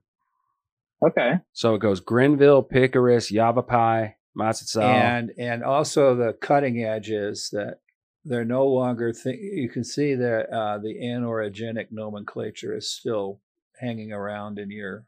Okay. 1.04 1.40
So 1.54 1.74
it 1.74 1.80
goes 1.80 2.00
Grenville, 2.00 2.62
Picuris, 2.62 3.32
Yavapai, 3.32 4.18
Mazatzal. 4.40 4.84
and 4.84 5.32
and 5.38 5.64
also 5.64 6.16
the 6.16 6.34
cutting 6.34 6.84
edge 6.84 7.10
is 7.10 7.50
that 7.52 7.80
they're 8.26 8.46
no 8.46 8.68
longer 8.68 9.14
think 9.14 9.40
you 9.42 9.70
can 9.70 9.84
see 9.84 10.14
that 10.16 10.50
uh, 10.50 10.78
the 10.78 10.96
anorogenic 11.02 11.88
nomenclature 11.92 12.76
is 12.76 12.92
still 12.92 13.42
hanging 13.80 14.12
around 14.12 14.60
in 14.60 14.70
your 14.70 15.06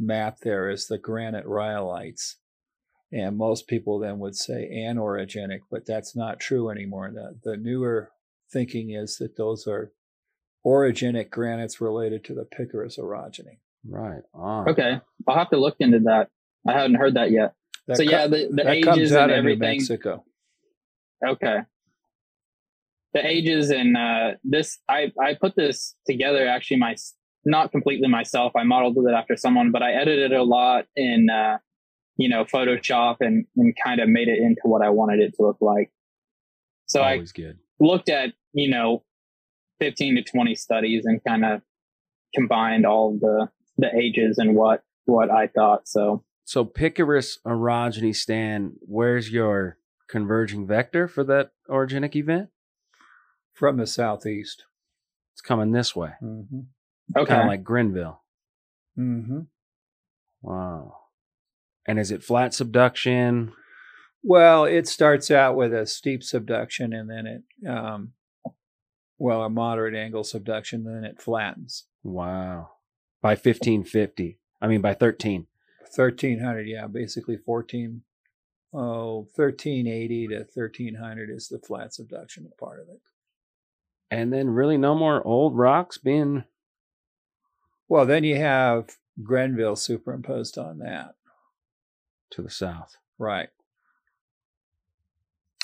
map 0.00 0.38
there 0.40 0.70
is 0.70 0.86
the 0.86 0.98
granite 0.98 1.44
rhyolites. 1.44 2.36
And 3.12 3.36
most 3.36 3.66
people 3.66 3.98
then 3.98 4.18
would 4.20 4.36
say 4.36 4.70
anorogenic, 4.72 5.60
but 5.70 5.84
that's 5.84 6.14
not 6.16 6.40
true 6.40 6.70
anymore. 6.70 7.10
The, 7.12 7.38
the 7.42 7.56
newer 7.56 8.12
thinking 8.52 8.90
is 8.90 9.16
that 9.16 9.36
those 9.36 9.66
are 9.66 9.92
orogenic 10.64 11.30
granites 11.30 11.80
related 11.80 12.24
to 12.24 12.34
the 12.34 12.44
Picuris 12.44 12.98
orogeny. 12.98 13.58
Right. 13.88 14.22
On. 14.32 14.68
Okay, 14.68 15.00
I'll 15.26 15.36
have 15.36 15.50
to 15.50 15.56
look 15.56 15.76
into 15.80 16.00
that. 16.00 16.28
I 16.66 16.72
haven't 16.72 16.96
heard 16.96 17.14
that 17.14 17.30
yet. 17.30 17.54
That 17.90 17.96
so 17.96 18.04
yeah, 18.04 18.28
the, 18.28 18.48
the 18.52 18.70
ages 18.70 19.12
out 19.12 19.30
and 19.30 19.32
everything. 19.32 19.78
Mexico. 19.78 20.24
Okay. 21.26 21.58
The 23.14 23.26
ages 23.26 23.70
and 23.70 23.96
uh, 23.96 24.36
this, 24.44 24.78
I 24.88 25.10
I 25.20 25.34
put 25.34 25.56
this 25.56 25.96
together 26.06 26.46
actually 26.46 26.76
my 26.76 26.94
not 27.44 27.72
completely 27.72 28.06
myself. 28.06 28.52
I 28.54 28.62
modeled 28.62 28.96
it 29.08 29.12
after 29.12 29.36
someone, 29.36 29.72
but 29.72 29.82
I 29.82 29.92
edited 29.92 30.32
a 30.32 30.44
lot 30.44 30.86
in 30.94 31.28
uh, 31.30 31.58
you 32.16 32.28
know 32.28 32.44
Photoshop 32.44 33.16
and 33.18 33.44
and 33.56 33.74
kind 33.82 34.00
of 34.00 34.08
made 34.08 34.28
it 34.28 34.38
into 34.38 34.60
what 34.62 34.82
I 34.82 34.90
wanted 34.90 35.18
it 35.18 35.34
to 35.34 35.42
look 35.42 35.58
like. 35.60 35.90
So 36.86 37.02
I 37.02 37.18
good. 37.34 37.58
looked 37.80 38.08
at 38.08 38.34
you 38.52 38.70
know 38.70 39.02
15 39.80 40.14
to 40.14 40.22
20 40.22 40.54
studies 40.54 41.06
and 41.06 41.20
kind 41.24 41.44
of 41.44 41.62
combined 42.36 42.86
all 42.86 43.18
the 43.20 43.48
the 43.78 43.92
ages 43.96 44.38
and 44.38 44.54
what 44.54 44.84
what 45.06 45.28
I 45.28 45.48
thought. 45.48 45.88
So 45.88 46.22
So 46.50 46.64
Picuris 46.64 47.38
orogeny 47.46 48.12
Stan, 48.12 48.72
where's 48.80 49.30
your 49.30 49.78
converging 50.08 50.66
vector 50.66 51.06
for 51.06 51.22
that 51.22 51.52
orogenic 51.68 52.16
event? 52.16 52.48
From 53.52 53.76
the 53.76 53.86
southeast. 53.86 54.64
It's 55.32 55.42
coming 55.42 55.70
this 55.70 55.94
way. 55.94 56.10
Mm-hmm. 56.20 56.62
okay, 57.16 57.28
Kind 57.28 57.42
of 57.42 57.46
like 57.46 57.62
Grenville. 57.62 58.22
Mm-hmm. 58.98 59.42
Wow. 60.42 60.96
And 61.86 62.00
is 62.00 62.10
it 62.10 62.24
flat 62.24 62.52
subduction? 62.52 63.52
Well, 64.24 64.64
it 64.64 64.88
starts 64.88 65.30
out 65.30 65.54
with 65.54 65.72
a 65.72 65.86
steep 65.86 66.24
subduction 66.24 66.92
and 66.92 67.08
then 67.08 67.26
it, 67.28 67.68
um, 67.68 68.14
well, 69.18 69.44
a 69.44 69.48
moderate 69.48 69.94
angle 69.94 70.24
subduction, 70.24 70.82
then 70.82 71.04
it 71.04 71.22
flattens. 71.22 71.84
Wow. 72.02 72.70
By 73.22 73.34
1550. 73.34 74.40
I 74.60 74.66
mean, 74.66 74.80
by 74.80 74.94
13. 74.94 75.46
1300, 75.80 76.68
yeah, 76.68 76.86
basically 76.86 77.36
14, 77.36 78.02
oh, 78.72 79.26
1380 79.34 80.28
to 80.28 80.38
1300 80.54 81.30
is 81.30 81.48
the 81.48 81.58
flat 81.58 81.94
subduction 81.94 82.50
part 82.58 82.80
of 82.80 82.88
it. 82.88 83.00
And 84.10 84.32
then 84.32 84.50
really 84.50 84.76
no 84.76 84.94
more 84.94 85.26
old 85.26 85.56
rocks 85.56 85.98
being. 85.98 86.44
Well, 87.88 88.06
then 88.06 88.24
you 88.24 88.36
have 88.36 88.96
Grenville 89.22 89.76
superimposed 89.76 90.58
on 90.58 90.78
that. 90.78 91.14
to 92.30 92.42
the 92.42 92.50
south. 92.50 92.96
Right. 93.18 93.48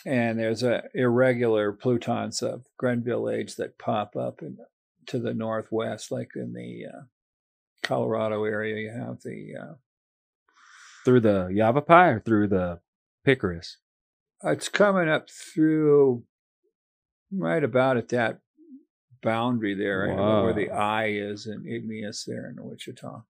And 0.04 0.38
there's 0.38 0.62
a 0.62 0.84
irregular 0.94 1.72
plutons 1.72 2.42
of 2.42 2.66
Grenville 2.76 3.28
age 3.28 3.56
that 3.56 3.78
pop 3.78 4.14
up 4.16 4.42
in, 4.42 4.58
to 5.06 5.18
the 5.18 5.34
northwest, 5.34 6.12
like 6.12 6.30
in 6.36 6.52
the 6.52 6.86
uh, 6.86 7.02
Colorado 7.82 8.44
area. 8.44 8.76
You 8.76 8.90
have 8.90 9.22
the 9.22 9.54
uh, 9.60 9.74
Through 11.06 11.20
the 11.20 11.46
Yavapai 11.54 12.08
or 12.08 12.20
through 12.20 12.48
the 12.48 12.80
Picuris? 13.24 13.76
it's 14.42 14.68
coming 14.68 15.08
up 15.08 15.28
through 15.30 16.24
right 17.32 17.62
about 17.62 17.96
at 17.96 18.08
that 18.08 18.40
boundary 19.22 19.74
there, 19.74 20.00
right 20.08 20.42
where 20.42 20.52
the 20.52 20.68
Wow. 20.68 20.76
eye 20.98 21.10
is 21.12 21.46
in 21.46 21.64
igneous 21.66 22.24
there 22.24 22.48
in 22.50 22.56
Wichita. 22.58 23.22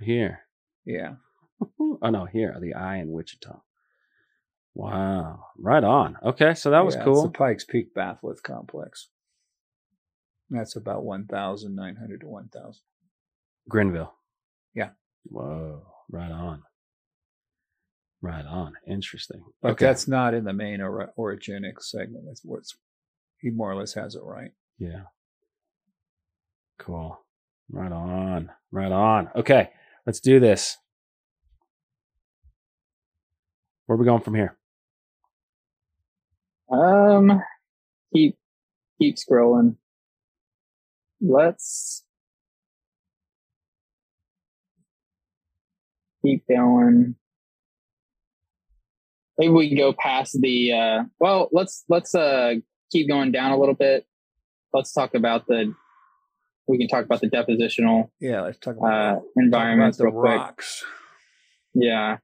Here. 0.00 0.40
Yeah. 0.84 1.14
Oh, 2.02 2.10
no, 2.10 2.24
here. 2.26 2.58
The 2.60 2.74
eye 2.74 2.96
in 2.96 3.12
Wichita. 3.12 3.60
Wow. 4.74 5.46
Right 5.56 5.84
on. 5.84 6.18
Okay. 6.22 6.54
So 6.54 6.70
that 6.70 6.84
was 6.84 6.94
Yeah, 6.96 7.00
It's 7.02 7.04
cool. 7.06 7.22
the 7.22 7.30
Pikes 7.30 7.64
Peak 7.64 7.94
batholith 7.94 8.42
complex. 8.42 9.08
That's 10.50 10.74
about 10.76 11.04
1,900 11.04 12.20
to 12.20 12.26
1,000. 12.28 12.82
Grenville. 13.68 14.12
Yeah. 14.74 14.90
Whoa. 15.24 15.86
Right 16.10 16.30
on. 16.30 16.62
Right 18.26 18.44
on. 18.44 18.72
Interesting. 18.88 19.44
But 19.62 19.72
okay. 19.72 19.86
that's 19.86 20.08
not 20.08 20.34
in 20.34 20.42
the 20.42 20.52
main 20.52 20.80
or- 20.80 21.12
orogenic 21.16 21.80
segment. 21.80 22.24
That's 22.26 22.40
what's 22.44 22.76
he 23.40 23.50
more 23.50 23.70
or 23.70 23.76
less 23.76 23.94
has 23.94 24.16
it 24.16 24.22
right. 24.24 24.50
Yeah. 24.78 25.02
Cool. 26.80 27.20
Right 27.70 27.92
on. 27.92 28.50
Right 28.72 28.90
on. 28.90 29.30
Okay. 29.36 29.70
Let's 30.06 30.18
do 30.18 30.40
this. 30.40 30.76
Where 33.86 33.94
are 33.94 33.98
we 34.00 34.04
going 34.04 34.22
from 34.22 34.34
here? 34.34 34.56
um, 36.68 37.40
keep 38.12 38.36
keep 39.00 39.16
scrolling. 39.16 39.76
Let's 41.20 42.02
keep 46.24 46.42
going. 46.48 47.14
Maybe 49.38 49.52
we 49.52 49.68
can 49.68 49.76
go 49.76 49.92
past 49.92 50.38
the. 50.40 50.72
Uh, 50.72 51.04
well, 51.20 51.48
let's 51.52 51.84
let's 51.88 52.14
uh 52.14 52.54
keep 52.90 53.08
going 53.08 53.32
down 53.32 53.52
a 53.52 53.58
little 53.58 53.74
bit. 53.74 54.06
Let's 54.72 54.92
talk 54.92 55.14
about 55.14 55.46
the. 55.46 55.74
We 56.68 56.78
can 56.78 56.88
talk 56.88 57.04
about 57.04 57.20
the 57.20 57.28
depositional 57.30 58.10
Yeah, 58.20 58.40
let's 58.42 58.58
talk 58.58 58.74
uh, 58.76 58.78
about, 58.78 58.88
talk 58.88 59.18
about 59.18 59.24
environments 59.36 59.98
the 59.98 60.04
real 60.06 60.14
quick. 60.20 60.32
rocks. 60.36 60.84
Yeah. 61.74 62.18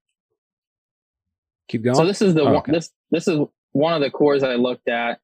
Keep 1.68 1.84
going. 1.84 1.94
So 1.96 2.06
this 2.06 2.20
is 2.20 2.34
the 2.34 2.42
Oh, 2.42 2.46
one, 2.46 2.56
okay. 2.56 2.72
this 2.72 2.90
this 3.10 3.28
is 3.28 3.38
one 3.72 3.94
of 3.94 4.00
the 4.00 4.10
cores 4.10 4.42
I 4.42 4.56
looked 4.56 4.88
at, 4.88 5.20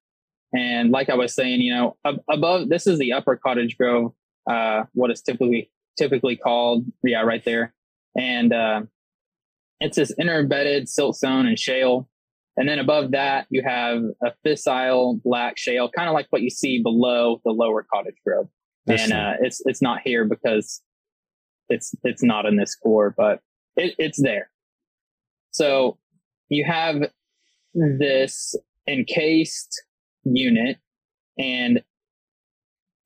and 0.54 0.90
like 0.90 1.10
I 1.10 1.14
was 1.14 1.34
saying, 1.34 1.60
you 1.60 1.74
know, 1.74 1.96
ab- 2.04 2.22
above 2.30 2.68
this 2.68 2.86
is 2.86 2.98
the 2.98 3.12
upper 3.12 3.36
Cottage 3.36 3.76
Grove, 3.76 4.12
uh, 4.48 4.84
what 4.94 5.10
is 5.10 5.20
typically 5.20 5.70
typically 5.98 6.36
called, 6.36 6.84
yeah, 7.02 7.22
right 7.22 7.44
there, 7.44 7.74
and 8.16 8.52
uh, 8.52 8.82
it's 9.80 9.96
this 9.96 10.12
interembedded 10.18 10.86
siltstone 10.86 11.46
and 11.46 11.58
shale, 11.58 12.08
and 12.56 12.68
then 12.68 12.78
above 12.78 13.12
that 13.12 13.46
you 13.50 13.62
have 13.64 14.02
a 14.24 14.32
fissile 14.44 15.22
black 15.22 15.58
shale, 15.58 15.88
kind 15.88 16.08
of 16.08 16.14
like 16.14 16.26
what 16.30 16.42
you 16.42 16.50
see 16.50 16.82
below 16.82 17.40
the 17.44 17.52
lower 17.52 17.86
Cottage 17.92 18.16
Grove, 18.26 18.48
This 18.86 19.02
and 19.02 19.12
uh, 19.12 19.34
it's 19.40 19.62
it's 19.64 19.82
not 19.82 20.00
here 20.04 20.24
because 20.24 20.82
it's 21.68 21.94
it's 22.02 22.22
not 22.22 22.46
in 22.46 22.56
this 22.56 22.74
core, 22.74 23.14
but 23.16 23.40
it, 23.76 23.94
it's 23.98 24.20
there. 24.20 24.50
So 25.50 25.98
you 26.48 26.64
have 26.64 27.10
this 27.74 28.54
encased 28.88 29.82
unit, 30.24 30.78
and 31.38 31.82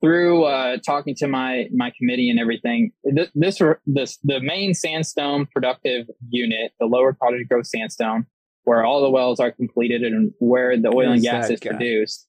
through 0.03 0.43
uh, 0.43 0.77
talking 0.85 1.15
to 1.15 1.27
my 1.27 1.69
my 1.73 1.91
committee 1.97 2.29
and 2.29 2.39
everything, 2.39 2.91
th- 3.15 3.29
this 3.33 3.61
this 3.85 4.17
the 4.23 4.39
main 4.41 4.73
sandstone 4.73 5.47
productive 5.53 6.07
unit, 6.29 6.73
the 6.79 6.85
Lower 6.85 7.13
Cottage 7.13 7.47
Grove 7.47 7.65
sandstone, 7.65 8.25
where 8.65 8.83
all 8.83 9.01
the 9.01 9.09
wells 9.09 9.39
are 9.39 9.51
completed 9.51 10.03
and 10.03 10.33
where 10.39 10.77
the 10.77 10.89
oil 10.89 11.13
and 11.13 11.21
gas 11.21 11.49
is 11.49 11.59
guy? 11.59 11.69
produced, 11.69 12.27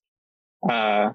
uh, 0.70 1.10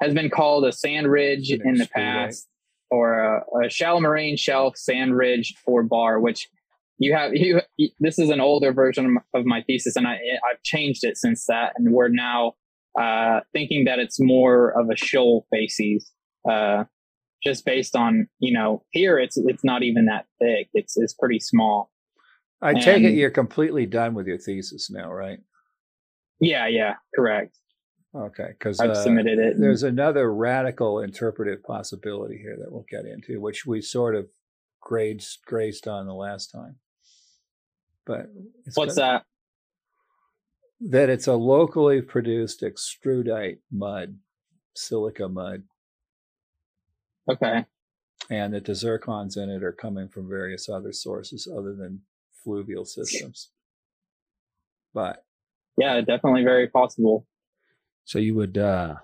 has 0.00 0.14
been 0.14 0.30
called 0.30 0.64
a 0.64 0.72
sand 0.72 1.08
ridge 1.08 1.50
in 1.50 1.74
the 1.74 1.88
past, 1.92 2.46
or 2.90 3.18
a, 3.18 3.66
a 3.66 3.68
shallow 3.68 4.00
marine 4.00 4.36
shelf 4.36 4.76
sand 4.76 5.16
ridge 5.16 5.52
or 5.66 5.82
bar, 5.82 6.20
which 6.20 6.48
you 6.98 7.12
have 7.12 7.32
you 7.34 7.60
this 7.98 8.20
is 8.20 8.30
an 8.30 8.40
older 8.40 8.72
version 8.72 9.18
of 9.34 9.44
my 9.44 9.62
thesis 9.62 9.94
and 9.94 10.08
i 10.08 10.14
i've 10.50 10.60
changed 10.64 11.04
it 11.04 11.16
since 11.16 11.46
that 11.46 11.72
and 11.76 11.92
we're 11.92 12.08
now 12.08 12.54
uh 12.98 13.40
thinking 13.52 13.84
that 13.84 13.98
it's 13.98 14.18
more 14.20 14.78
of 14.78 14.90
a 14.90 14.96
shoal 14.96 15.46
facies 15.50 16.10
uh 16.50 16.84
just 17.42 17.64
based 17.64 17.94
on 17.94 18.28
you 18.38 18.52
know 18.52 18.82
here 18.90 19.18
it's 19.18 19.36
it's 19.36 19.64
not 19.64 19.82
even 19.82 20.06
that 20.06 20.26
thick. 20.40 20.68
it's 20.74 20.96
it's 20.96 21.14
pretty 21.14 21.38
small 21.38 21.90
I 22.60 22.74
take 22.74 23.04
it 23.04 23.14
you're 23.14 23.30
completely 23.30 23.86
done 23.86 24.14
with 24.14 24.26
your 24.26 24.38
thesis 24.38 24.90
now, 24.90 25.12
right? 25.12 25.38
yeah 26.40 26.66
yeah 26.66 26.94
correct 27.14 27.56
Okay, 28.14 28.48
because 28.48 28.80
i've 28.80 28.96
submitted 28.96 29.38
it 29.38 29.60
there's 29.60 29.82
another 29.82 30.32
radical 30.32 31.00
interpretive 31.00 31.62
possibility 31.62 32.38
here 32.38 32.56
that 32.58 32.72
we'll 32.72 32.86
get 32.88 33.04
into, 33.04 33.40
which 33.40 33.66
we 33.66 33.82
sort 33.82 34.14
of 34.14 34.26
grazed 34.80 35.40
grazed 35.44 35.86
on 35.86 36.06
the 36.06 36.14
last 36.14 36.50
time. 36.50 36.76
But 38.06 38.26
what's 38.74 38.96
that 38.96 39.24
that 40.80 41.08
it's 41.08 41.26
a 41.26 41.34
locally 41.34 42.00
produced 42.00 42.62
extrudite 42.62 43.58
mud, 43.70 44.16
silica 44.76 45.28
mud, 45.28 45.62
okay 47.30 47.64
and 48.30 48.52
that 48.52 48.64
the 48.64 48.72
zircons 48.72 49.36
in 49.36 49.48
it 49.48 49.62
are 49.62 49.72
coming 49.72 50.08
from 50.08 50.28
various 50.28 50.68
other 50.68 50.92
sources 50.92 51.48
other 51.50 51.74
than 51.74 52.00
fluvial 52.44 52.84
systems. 52.84 53.50
But 54.92 55.24
yeah 55.76 56.00
definitely 56.00 56.42
very 56.44 56.68
possible 56.68 57.26
So 58.04 58.18
you 58.18 58.34
would, 58.34 58.58
uh, 58.58 58.96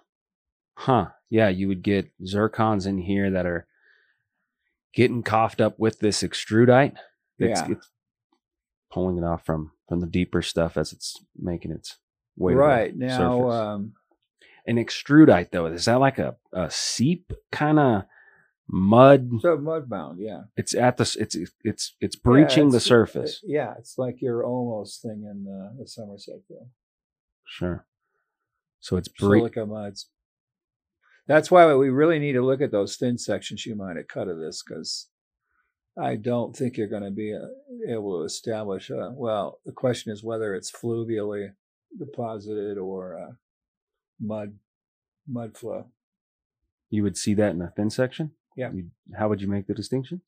huh? 0.76 1.08
Yeah, 1.30 1.48
you 1.48 1.68
would 1.68 1.82
get 1.82 2.10
zircons 2.22 2.86
in 2.86 2.98
here 2.98 3.30
that 3.30 3.46
are 3.46 3.66
getting 4.94 5.22
coughed 5.22 5.60
up 5.60 5.78
with 5.78 5.98
this 6.00 6.22
extrudite. 6.22 6.94
It's, 7.38 7.60
Yeah. 7.60 7.72
it's 7.72 7.90
pulling 8.92 9.18
it 9.18 9.24
off 9.24 9.44
from 9.44 9.72
from 9.88 10.00
the 10.00 10.06
deeper 10.06 10.42
stuff 10.42 10.76
as 10.76 10.92
it's 10.92 11.24
making 11.36 11.70
its 11.72 11.98
way. 12.36 12.52
the 12.52 12.58
right 12.58 12.96
now, 12.96 13.50
um, 13.50 13.92
An 14.66 14.76
extrudite 14.78 15.50
though, 15.52 15.66
is 15.66 15.84
that 15.84 16.00
like 16.00 16.18
a, 16.18 16.36
a 16.52 16.70
seep 16.70 17.32
kind 17.52 17.78
of 17.78 18.04
mud? 18.68 19.28
so 19.40 19.56
mud 19.58 19.88
bound, 19.90 20.18
yeah. 20.20 20.42
It's 20.56 20.74
at 20.74 20.96
the 20.96 21.16
it's 21.20 21.36
it's 21.62 21.94
it's 22.00 22.16
breaching 22.16 22.66
Yeah, 22.66 22.72
the 22.72 22.80
surface. 22.80 23.40
uh, 23.44 23.46
yeah, 23.46 23.74
it's 23.78 23.98
like 23.98 24.22
your 24.22 24.44
almost 24.44 25.02
thing 25.02 25.22
in 25.30 25.46
uh, 25.52 25.76
the 25.78 25.86
Somerset 25.86 26.36
Field. 26.48 26.68
Sure. 27.46 27.86
So 28.80 28.96
it's 28.96 29.08
bre- 29.08 29.36
Silica 29.38 29.66
muds. 29.66 30.08
That's 31.26 31.50
why 31.50 31.72
we 31.74 31.88
really 31.88 32.18
need 32.18 32.32
to 32.34 32.42
look 32.44 32.60
at 32.60 32.70
those 32.70 32.96
thin 32.96 33.16
sections 33.16 33.64
you 33.64 33.74
might 33.74 33.96
have 33.96 34.08
cut 34.08 34.28
of 34.28 34.38
this 34.38 34.62
because 34.62 35.08
I 35.96 36.16
don't 36.16 36.56
think 36.56 36.76
you're 36.76 36.88
going 36.88 37.04
to 37.04 37.10
be 37.10 37.32
uh, 37.34 37.92
able 37.92 38.18
to 38.20 38.24
establish. 38.24 38.90
Uh, 38.90 39.10
well, 39.12 39.60
the 39.64 39.72
question 39.72 40.12
is 40.12 40.24
whether 40.24 40.54
it's 40.54 40.72
fluvially 40.72 41.52
deposited 41.96 42.78
or 42.78 43.18
uh, 43.18 43.32
mud 44.20 44.54
mud 45.26 45.56
flow. 45.56 45.86
you 46.90 47.02
would 47.02 47.16
see 47.16 47.32
that 47.34 47.52
in 47.54 47.62
a 47.62 47.70
thin 47.76 47.90
section. 47.90 48.32
Yeah. 48.56 48.72
You, 48.72 48.90
how 49.16 49.28
would 49.28 49.40
you 49.40 49.48
make 49.48 49.66
the 49.66 49.74
distinction? 49.74 50.20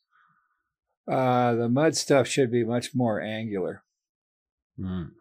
Uh, 1.10 1.54
the 1.54 1.68
mud 1.68 1.96
stuff 1.96 2.26
should 2.26 2.50
be 2.50 2.64
much 2.64 2.94
more 2.94 3.20
angular, 3.20 3.82
Mm. 4.78 5.12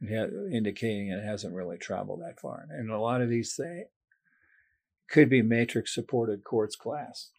it 0.00 0.08
ha- 0.14 0.56
indicating 0.56 1.08
it 1.08 1.24
hasn't 1.24 1.54
really 1.54 1.78
traveled 1.78 2.20
that 2.22 2.38
far. 2.40 2.66
And 2.70 2.90
a 2.90 2.98
lot 3.00 3.22
of 3.22 3.28
these 3.30 3.54
things 3.56 3.86
could 5.08 5.28
be 5.30 5.42
matrix 5.42 5.94
supported 5.94 6.44
quartz 6.44 6.76
glass, 6.76 7.30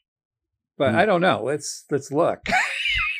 but 0.78 0.92
Hmm. 0.92 0.98
I 0.98 1.06
don't 1.06 1.22
know. 1.22 1.42
Let's 1.44 1.86
let's 1.92 2.12
look. 2.12 2.40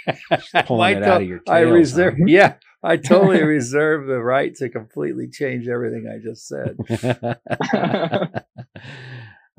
pulling 0.66 0.98
it 0.98 1.04
out 1.04 1.22
of 1.24 1.28
your 1.28 1.42
I 1.50 1.62
reserve, 1.62 2.14
huh? 2.20 2.26
yeah, 2.28 2.54
I 2.84 2.98
totally 2.98 3.42
reserve 3.58 4.06
the 4.06 4.20
right 4.22 4.54
to 4.56 4.70
completely 4.70 5.28
change 5.28 5.68
everything 5.68 6.06
I 6.08 6.20
just 6.24 6.48
said. 6.48 6.78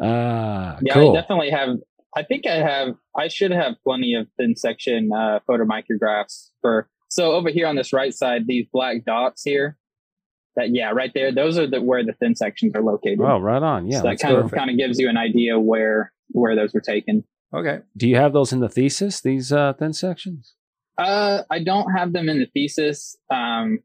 Ah, 0.00 0.78
Yeah, 0.82 0.94
cool. 0.94 1.16
I 1.16 1.20
definitely 1.20 1.50
have. 1.50 1.76
I 2.16 2.22
think 2.22 2.46
I 2.46 2.56
have. 2.56 2.94
I 3.16 3.28
should 3.28 3.50
have 3.50 3.74
plenty 3.82 4.14
of 4.14 4.26
thin 4.38 4.56
section 4.56 5.10
uh, 5.12 5.40
photomicrographs 5.48 6.50
for. 6.62 6.88
So 7.08 7.32
over 7.32 7.50
here 7.50 7.66
on 7.66 7.76
this 7.76 7.92
right 7.92 8.12
side, 8.14 8.46
these 8.46 8.66
black 8.72 9.04
dots 9.04 9.42
here. 9.42 9.76
That 10.56 10.74
yeah, 10.74 10.90
right 10.90 11.10
there. 11.14 11.32
Those 11.32 11.58
are 11.58 11.66
the 11.66 11.82
where 11.82 12.04
the 12.04 12.14
thin 12.14 12.34
sections 12.34 12.72
are 12.74 12.82
located. 12.82 13.20
oh, 13.20 13.38
right 13.38 13.62
on. 13.62 13.86
Yeah. 13.90 13.98
so 13.98 14.02
that 14.04 14.18
kind 14.18 14.36
go. 14.36 14.40
of 14.42 14.52
kind 14.52 14.70
of 14.70 14.76
gives 14.78 14.98
you 14.98 15.08
an 15.08 15.16
idea 15.16 15.58
where 15.58 16.12
where 16.30 16.54
those 16.56 16.72
were 16.72 16.80
taken. 16.80 17.24
Okay, 17.54 17.78
Do 17.96 18.08
you 18.08 18.16
have 18.16 18.32
those 18.32 18.52
in 18.52 18.60
the 18.60 18.68
thesis? 18.68 19.20
These 19.20 19.52
uh, 19.52 19.72
thin 19.74 19.92
sections? 19.92 20.54
Uh, 20.98 21.42
I 21.50 21.62
don't 21.62 21.90
have 21.92 22.12
them 22.12 22.28
in 22.28 22.38
the 22.38 22.46
thesis. 22.46 23.16
Um, 23.30 23.80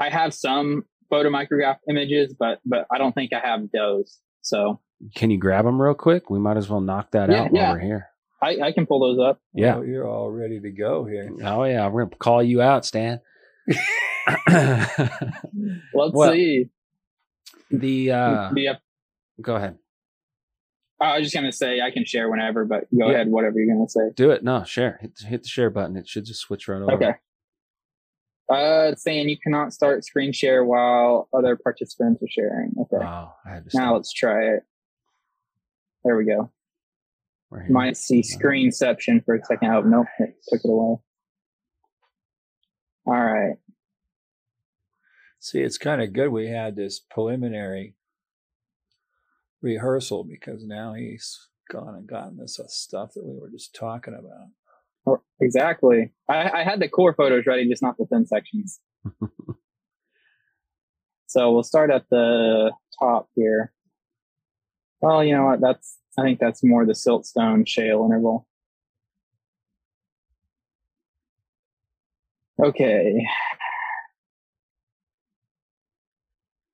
I 0.00 0.08
have 0.08 0.32
some 0.34 0.84
photomicrograph 1.12 1.76
images, 1.90 2.34
but 2.38 2.60
but 2.64 2.86
I 2.92 2.98
don't 2.98 3.14
think 3.14 3.32
I 3.32 3.40
have 3.40 3.70
those. 3.72 4.18
So 4.42 4.80
Can 5.14 5.30
you 5.30 5.38
grab 5.38 5.64
them 5.64 5.80
real 5.80 5.94
quick? 5.94 6.30
We 6.30 6.38
might 6.38 6.56
as 6.56 6.68
well 6.68 6.80
knock 6.80 7.10
that 7.12 7.28
Yeah, 7.30 7.42
out 7.42 7.52
while 7.52 7.62
yeah. 7.62 7.72
we're 7.72 7.78
here. 7.80 8.06
I, 8.42 8.58
I 8.60 8.72
can 8.72 8.86
pull 8.86 9.00
those 9.00 9.18
up. 9.24 9.40
Yeah. 9.54 9.76
Well, 9.76 9.84
you're 9.86 10.08
all 10.08 10.30
ready 10.30 10.58
to 10.60 10.70
go 10.70 11.04
here. 11.04 11.30
Oh 11.44 11.64
yeah, 11.64 11.88
we're 11.88 12.04
gonna 12.04 12.16
call 12.16 12.42
you 12.42 12.60
out, 12.62 12.84
Stan. 12.84 13.20
Let's 14.48 16.12
Well, 16.12 16.32
see. 16.32 16.70
the 17.70 18.10
uh, 18.10 18.50
Do 18.52 18.60
you 18.60 18.74
go 19.40 19.56
ahead. 19.56 19.78
I 21.02 21.18
was 21.18 21.26
just 21.26 21.34
gonna 21.34 21.52
say 21.52 21.80
I 21.80 21.90
can 21.90 22.04
share 22.04 22.30
whenever, 22.30 22.64
but 22.64 22.84
go 22.96 23.08
Yeah. 23.08 23.14
ahead, 23.14 23.28
whatever 23.28 23.58
you're 23.58 23.74
gonna 23.74 23.88
say. 23.88 24.10
Do 24.14 24.30
it. 24.30 24.42
No, 24.44 24.62
share. 24.64 24.98
Hit, 25.00 25.18
hit 25.26 25.42
the 25.42 25.48
share 25.48 25.70
button. 25.70 25.96
It 25.96 26.08
should 26.08 26.24
just 26.24 26.40
switch 26.40 26.68
right 26.68 26.80
over. 26.82 26.92
Okay. 26.92 27.14
Uh, 28.50 28.90
it's 28.92 29.02
saying 29.02 29.28
you 29.28 29.38
cannot 29.42 29.72
start 29.72 30.04
screen 30.04 30.32
share 30.32 30.64
while 30.64 31.28
other 31.32 31.56
participants 31.56 32.22
are 32.22 32.28
sharing. 32.28 32.72
Okay. 32.80 33.02
Oh, 33.04 33.32
I 33.46 33.50
had 33.54 33.70
to 33.70 33.76
now 33.76 33.84
stop. 33.86 33.94
let's 33.94 34.12
try 34.12 34.44
it. 34.54 34.62
There 36.04 36.16
we 36.16 36.24
go. 36.24 36.50
We're 37.50 37.62
here. 37.62 37.70
Might 37.70 37.96
see 37.96 38.20
screenception 38.22 39.24
for 39.24 39.34
a 39.36 39.44
second. 39.44 39.70
Oh 39.70 39.80
nope, 39.82 40.06
it 40.18 40.34
took 40.48 40.60
it 40.64 40.68
away. 40.68 40.96
All 43.06 43.14
right. 43.24 43.56
See, 45.40 45.60
it's 45.60 45.78
kind 45.78 46.00
of 46.02 46.12
good 46.12 46.28
we 46.28 46.48
had 46.48 46.76
this 46.76 47.00
preliminary 47.00 47.96
rehearsal 49.62 50.24
because 50.24 50.64
now 50.64 50.92
he's 50.94 51.48
gone 51.70 51.94
and 51.94 52.06
gotten 52.06 52.36
this 52.36 52.58
stuff 52.68 53.14
that 53.14 53.24
we 53.24 53.38
were 53.38 53.50
just 53.50 53.74
talking 53.74 54.14
about. 54.14 54.48
Oh, 55.06 55.22
Exactly. 55.40 56.12
I, 56.28 56.60
I 56.60 56.64
had 56.64 56.80
the 56.80 56.88
core 56.88 57.14
photos 57.14 57.46
ready, 57.46 57.68
just 57.68 57.82
not 57.82 57.96
the 57.96 58.06
thin 58.06 58.26
sections. 58.26 58.80
so 61.26 61.52
we'll 61.52 61.62
start 61.62 61.90
at 61.90 62.08
the 62.10 62.72
top 63.00 63.28
here. 63.34 63.72
Well, 65.00 65.24
you 65.24 65.34
know 65.36 65.46
what? 65.46 65.60
That's 65.60 65.98
I 66.18 66.22
think 66.22 66.38
that's 66.38 66.62
more 66.62 66.86
the 66.86 66.92
siltstone 66.92 67.66
shale 67.66 68.04
interval. 68.04 68.46
Okay. 72.62 73.26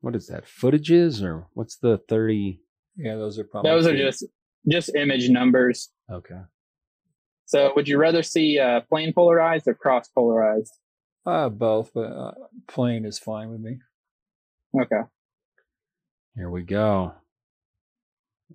What 0.00 0.14
is 0.14 0.26
that? 0.28 0.44
Footages 0.44 1.22
or 1.22 1.46
what's 1.54 1.76
the 1.76 1.98
thirty? 2.08 2.60
Yeah, 2.98 3.14
those 3.14 3.38
are 3.38 3.44
probably 3.44 3.70
Those 3.70 3.86
are 3.86 3.92
two. 3.92 3.98
just 4.04 4.24
just 4.68 4.94
image 4.94 5.30
numbers. 5.30 5.88
Okay. 6.12 6.40
So 7.46 7.72
would 7.76 7.88
you 7.88 7.96
rather 7.96 8.22
see 8.22 8.58
uh, 8.58 8.80
plane 8.90 9.12
polarized 9.14 9.66
or 9.68 9.74
cross 9.74 10.08
polarized? 10.08 10.72
uh, 11.24 11.48
both, 11.48 11.90
but 11.94 12.10
uh, 12.12 12.32
plain 12.66 13.04
is 13.06 13.18
fine 13.18 13.50
with 13.50 13.60
me. 13.60 13.78
Okay. 14.78 15.00
Here 16.34 16.50
we 16.50 16.62
go. 16.62 17.12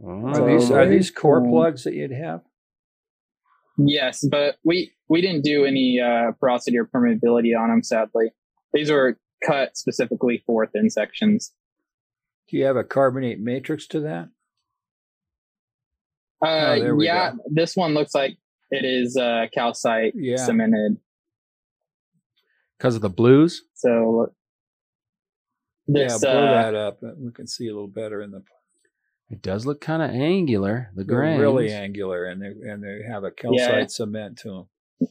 Are 0.06 0.36
So 0.36 0.46
these 0.48 0.72
are 0.72 0.88
these 0.88 1.10
core 1.12 1.39
from- 1.41 1.50
plugs 1.50 1.84
that 1.86 1.94
you'd 1.94 2.12
have? 2.12 2.41
Yes, 3.78 4.24
but 4.30 4.58
we 4.64 4.91
we 5.10 5.22
didn't 5.22 5.44
do 5.44 5.66
any 5.66 6.00
uh, 6.00 6.32
porosity 6.39 6.78
or 6.78 6.86
permeability 6.86 7.58
on 7.60 7.70
them. 7.70 7.82
Sadly, 7.84 8.32
these 8.74 8.91
were 8.91 9.18
cut 9.44 9.76
specifically 9.78 10.44
for 10.46 10.68
thin 10.68 10.89
sections. 10.89 11.54
Do 12.50 12.58
you 12.58 12.66
have 12.66 12.76
a 12.76 12.84
carbonate 12.84 13.39
matrix 13.39 13.88
to 13.88 14.00
that? 14.02 14.30
Uh, 16.44 16.76
Oh, 16.82 17.00
yeah, 17.00 17.32
go. 17.32 17.38
this 17.52 17.76
one 17.76 17.94
looks 17.94 18.14
like 18.14 18.38
it 18.72 18.84
is 18.86 19.16
uh, 19.18 19.46
calcite 19.54 20.14
Yeah. 20.16 20.38
cemented. 20.38 20.98
Because 22.78 22.96
of 22.96 23.02
the 23.02 23.10
blues. 23.10 23.64
So 23.76 24.34
this 25.88 26.12
yeah, 26.24 26.32
blow 26.32 26.46
uh, 26.48 26.52
that 26.52 26.76
up. 26.76 27.02
and 27.04 27.26
We 27.26 27.32
can 27.32 27.48
see 27.48 27.68
a 27.68 27.74
little 27.74 27.88
better 27.88 28.22
in 28.22 28.32
the. 28.32 28.44
It 29.30 29.41
does 29.41 29.66
look 29.66 29.80
kind 29.82 30.02
of 30.04 30.10
angular. 30.12 30.91
The 30.96 31.04
They're 31.04 31.16
grains. 31.18 31.39
really 31.41 31.72
angular, 31.72 32.26
and 32.26 32.41
they 32.41 32.48
and 32.70 32.84
they 32.84 33.02
have 33.08 33.24
a 33.24 33.32
calcite 33.32 33.89
cement 33.89 34.38
to 34.39 34.68
them. 35.00 35.10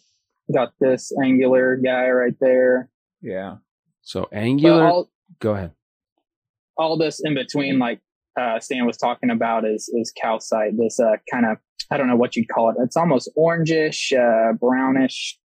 got 0.53 0.75
this 0.81 1.13
angular 1.25 1.77
guy 1.77 2.09
right 2.11 2.37
there. 2.41 2.91
Yeah, 3.23 3.57
So 4.03 4.29
angular. 4.33 4.83
all 4.85 5.11
go 5.39 5.53
ahead. 5.55 5.73
all 6.77 6.99
this 6.99 7.21
in 7.25 7.35
between, 7.35 7.79
like 7.79 8.01
uh, 8.41 8.59
Stan 8.61 8.87
was 8.87 8.97
talking 8.97 9.31
about, 9.31 9.65
is 9.67 9.89
is 9.95 10.11
calcite. 10.13 10.77
This 10.77 10.99
uh, 11.01 11.17
kind 11.31 11.47
of 11.47 11.59
I 11.91 11.97
don't 11.97 12.09
know 12.09 12.17
what 12.17 12.37
you'd 12.37 12.49
call 12.49 12.71
it. 12.71 12.77
It's 12.81 12.97
almost 12.97 13.31
orangish, 13.37 14.13
uh, 14.13 14.53
brownish, 14.55 15.39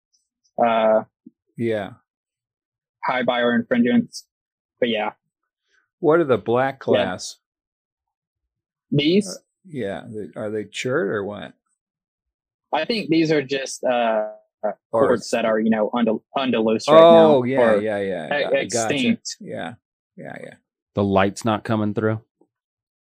uh, 0.64 1.02
yeah. 1.56 1.90
high 3.04 3.22
birefringence. 3.22 4.22
But 4.80 4.88
yeah, 4.90 5.10
What 6.00 6.20
are 6.20 6.24
the 6.24 6.38
black 6.38 6.78
class? 6.80 7.36
these 8.90 9.38
Yeah, 9.66 10.04
are 10.36 10.50
they 10.50 10.64
chert 10.64 11.08
or 11.08 11.24
what? 11.24 11.52
I 12.72 12.84
think 12.84 13.10
these 13.10 13.30
are 13.32 13.42
just 13.42 13.82
uh, 13.84 14.28
Or- 14.62 14.74
quartz 15.08 15.30
that 15.30 15.44
are 15.44 15.58
you 15.58 15.70
know 15.70 15.90
undul- 15.94 16.22
undulose 16.36 16.88
right 16.88 17.00
now. 17.00 17.26
oh 17.34 17.42
yeah, 17.44 17.60
or 17.60 17.80
yeah, 17.80 17.98
yeah. 17.98 18.26
e- 18.26 18.28
Got- 18.28 18.52
gotcha. 18.52 18.60
extinct. 18.62 19.36
Yeah, 19.40 19.74
yeah, 20.16 20.36
yeah. 20.40 20.54
The 20.94 21.04
light's 21.04 21.44
not 21.44 21.64
coming 21.64 21.92
through. 21.94 22.20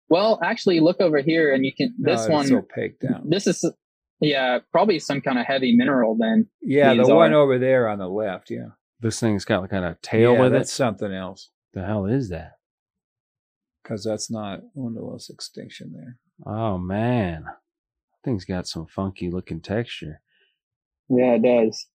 Well, 0.09 0.39
actually, 0.43 0.81
look 0.81 1.01
over 1.01 1.19
here, 1.21 1.53
and 1.55 1.65
you 1.65 1.73
can. 1.75 1.95
No, 1.99 2.13
This 2.13 2.23
it's 2.23 2.31
one, 2.31 2.53
opaque 2.53 3.01
down. 3.01 3.29
this 3.29 3.47
is 3.47 3.65
yeah, 4.21 4.59
probably 4.73 4.99
some 4.99 5.21
kind 5.21 5.39
of 5.39 5.47
heavy 5.47 5.75
mineral. 5.77 6.17
Then 6.19 6.49
Yeah, 6.63 6.95
these 6.95 7.07
the 7.07 7.15
one 7.15 7.33
are- 7.33 7.37
over 7.41 7.59
there 7.59 7.89
on 7.89 7.99
the 7.99 8.09
left. 8.09 8.51
Yeah, 8.51 8.69
This 9.01 9.19
thing's 9.21 9.45
got 9.45 9.69
kind 9.71 9.85
of 9.85 10.01
tail 10.03 10.35
yeah, 10.35 10.41
with 10.43 10.53
that's 10.53 10.71
it. 10.71 10.75
something 10.75 11.13
else 11.13 11.51
The 11.73 11.85
hell 11.85 12.07
is 12.07 12.29
that? 12.31 12.53
because 13.83 14.03
that's 14.05 14.31
not 14.31 14.61
undulose 14.77 15.29
extinction 15.31 15.93
there. 15.95 16.19
Oh 16.47 16.79
man, 16.79 17.45
thing's 18.25 18.45
got 18.45 18.67
some 18.67 18.87
funky 18.87 19.31
looking 19.31 19.61
texture. 19.61 20.21
yeah, 21.09 21.37
it 21.39 21.43
does. 21.43 21.87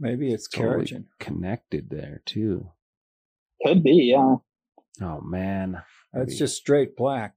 Maybe 0.00 0.32
it's 0.32 0.46
Totally 0.48 0.84
kerogen. 0.84 1.04
connected 1.18 1.90
there 1.90 2.22
too. 2.24 2.70
Could 3.64 3.82
be, 3.82 4.12
yeah. 4.14 4.36
Oh 5.00 5.20
man, 5.20 5.82
That's 6.12 6.28
Maybe. 6.30 6.38
just 6.38 6.56
straight 6.56 6.96
black. 6.96 7.34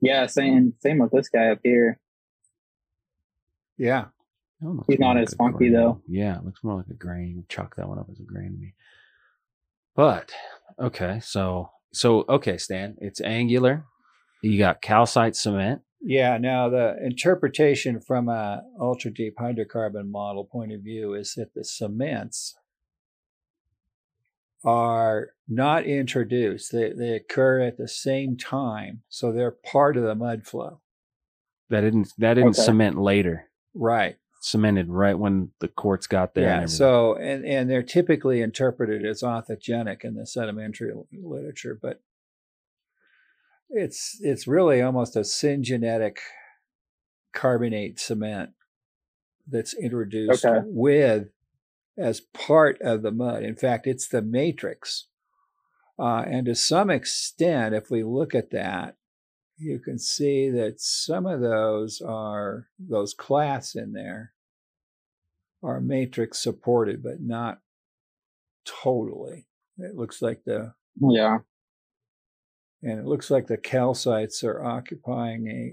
Yeah, 0.00 0.26
same 0.26 0.74
same 0.80 0.98
with 0.98 1.10
this 1.10 1.28
guy 1.28 1.48
up 1.48 1.58
here. 1.62 1.98
Yeah. 3.76 4.06
That 4.60 4.66
one 4.66 4.76
looks 4.78 4.86
He's 4.88 4.98
not 4.98 5.14
like 5.16 5.24
as 5.28 5.34
funky, 5.34 5.70
grain. 5.70 5.72
though. 5.72 6.02
Yeah, 6.08 6.38
it 6.38 6.44
looks 6.44 6.62
more 6.64 6.76
like 6.76 6.88
a 6.90 6.94
grain. 6.94 7.44
Chalk 7.48 7.76
that 7.76 7.88
one 7.88 7.98
up 7.98 8.08
as 8.10 8.20
a 8.20 8.24
grain 8.24 8.52
to 8.52 8.58
me. 8.58 8.74
But 9.94 10.32
okay, 10.80 11.20
so 11.22 11.70
so 11.92 12.24
okay, 12.28 12.58
Stan, 12.58 12.96
it's 13.00 13.20
angular. 13.20 13.84
You 14.42 14.58
got 14.58 14.82
calcite 14.82 15.34
cement. 15.36 15.82
Yeah. 16.00 16.38
Now 16.38 16.68
the 16.68 16.96
interpretation 17.04 18.00
from 18.00 18.28
a 18.28 18.62
ultra 18.80 19.10
deep 19.12 19.36
hydrocarbon 19.40 20.10
model 20.10 20.44
point 20.44 20.72
of 20.72 20.80
view 20.82 21.14
is 21.14 21.34
that 21.36 21.54
the 21.54 21.64
cements 21.64 22.54
are 24.64 25.28
not 25.46 25.84
introduced. 25.84 26.72
They 26.72 26.92
they 26.92 27.10
occur 27.14 27.60
at 27.60 27.78
the 27.78 27.88
same 27.88 28.36
time, 28.36 29.02
so 29.08 29.32
they're 29.32 29.50
part 29.52 29.96
of 29.96 30.02
the 30.02 30.14
mud 30.14 30.44
flow. 30.44 30.80
That 31.70 31.82
didn't 31.82 32.12
that 32.18 32.34
didn't 32.34 32.50
Okay. 32.50 32.62
cement 32.62 32.98
later. 32.98 33.50
Right. 33.74 34.16
Cemented 34.40 34.88
right 34.88 35.18
when 35.18 35.50
the 35.60 35.68
quartz 35.68 36.06
got 36.06 36.34
there. 36.34 36.44
Yeah. 36.44 36.54
everything. 36.56 36.68
So 36.76 37.14
and 37.16 37.44
and 37.44 37.68
they're 37.70 37.82
typically 37.82 38.40
interpreted 38.40 39.04
as 39.04 39.22
authigenic 39.22 40.04
in 40.04 40.14
the 40.14 40.26
sedimentary 40.26 40.92
literature, 41.12 41.78
but 41.80 42.00
it's 43.70 44.18
it's 44.22 44.46
really 44.46 44.80
almost 44.80 45.16
a 45.16 45.20
syngenetic 45.20 46.16
carbonate 47.34 47.98
cement 48.00 48.50
that's 49.46 49.74
introduced 49.74 50.44
Okay. 50.44 50.60
with 50.66 51.28
as 51.98 52.20
part 52.20 52.78
of 52.80 53.02
the 53.02 53.10
mud. 53.10 53.42
In 53.42 53.56
fact, 53.56 53.86
it's 53.86 54.08
the 54.08 54.22
matrix. 54.22 55.06
Uh, 55.98 56.22
and 56.26 56.46
to 56.46 56.54
some 56.54 56.90
extent, 56.90 57.74
if 57.74 57.90
we 57.90 58.04
look 58.04 58.34
at 58.34 58.50
that, 58.50 58.96
you 59.56 59.80
can 59.80 59.98
see 59.98 60.48
that 60.50 60.80
some 60.80 61.26
of 61.26 61.40
those 61.40 62.00
are 62.00 62.68
those 62.78 63.12
class 63.14 63.74
in 63.74 63.92
there 63.92 64.32
are 65.64 65.80
matrix 65.80 66.38
supported, 66.38 67.02
but 67.02 67.20
not 67.20 67.58
totally. 68.64 69.48
It 69.78 69.96
looks 69.96 70.22
like 70.22 70.44
the 70.44 70.74
Yeah. 71.00 71.38
and 72.82 73.00
it 73.00 73.06
looks 73.06 73.28
like 73.30 73.48
the 73.48 73.58
calcites 73.58 74.44
are 74.44 74.62
occupying 74.64 75.48
a 75.48 75.72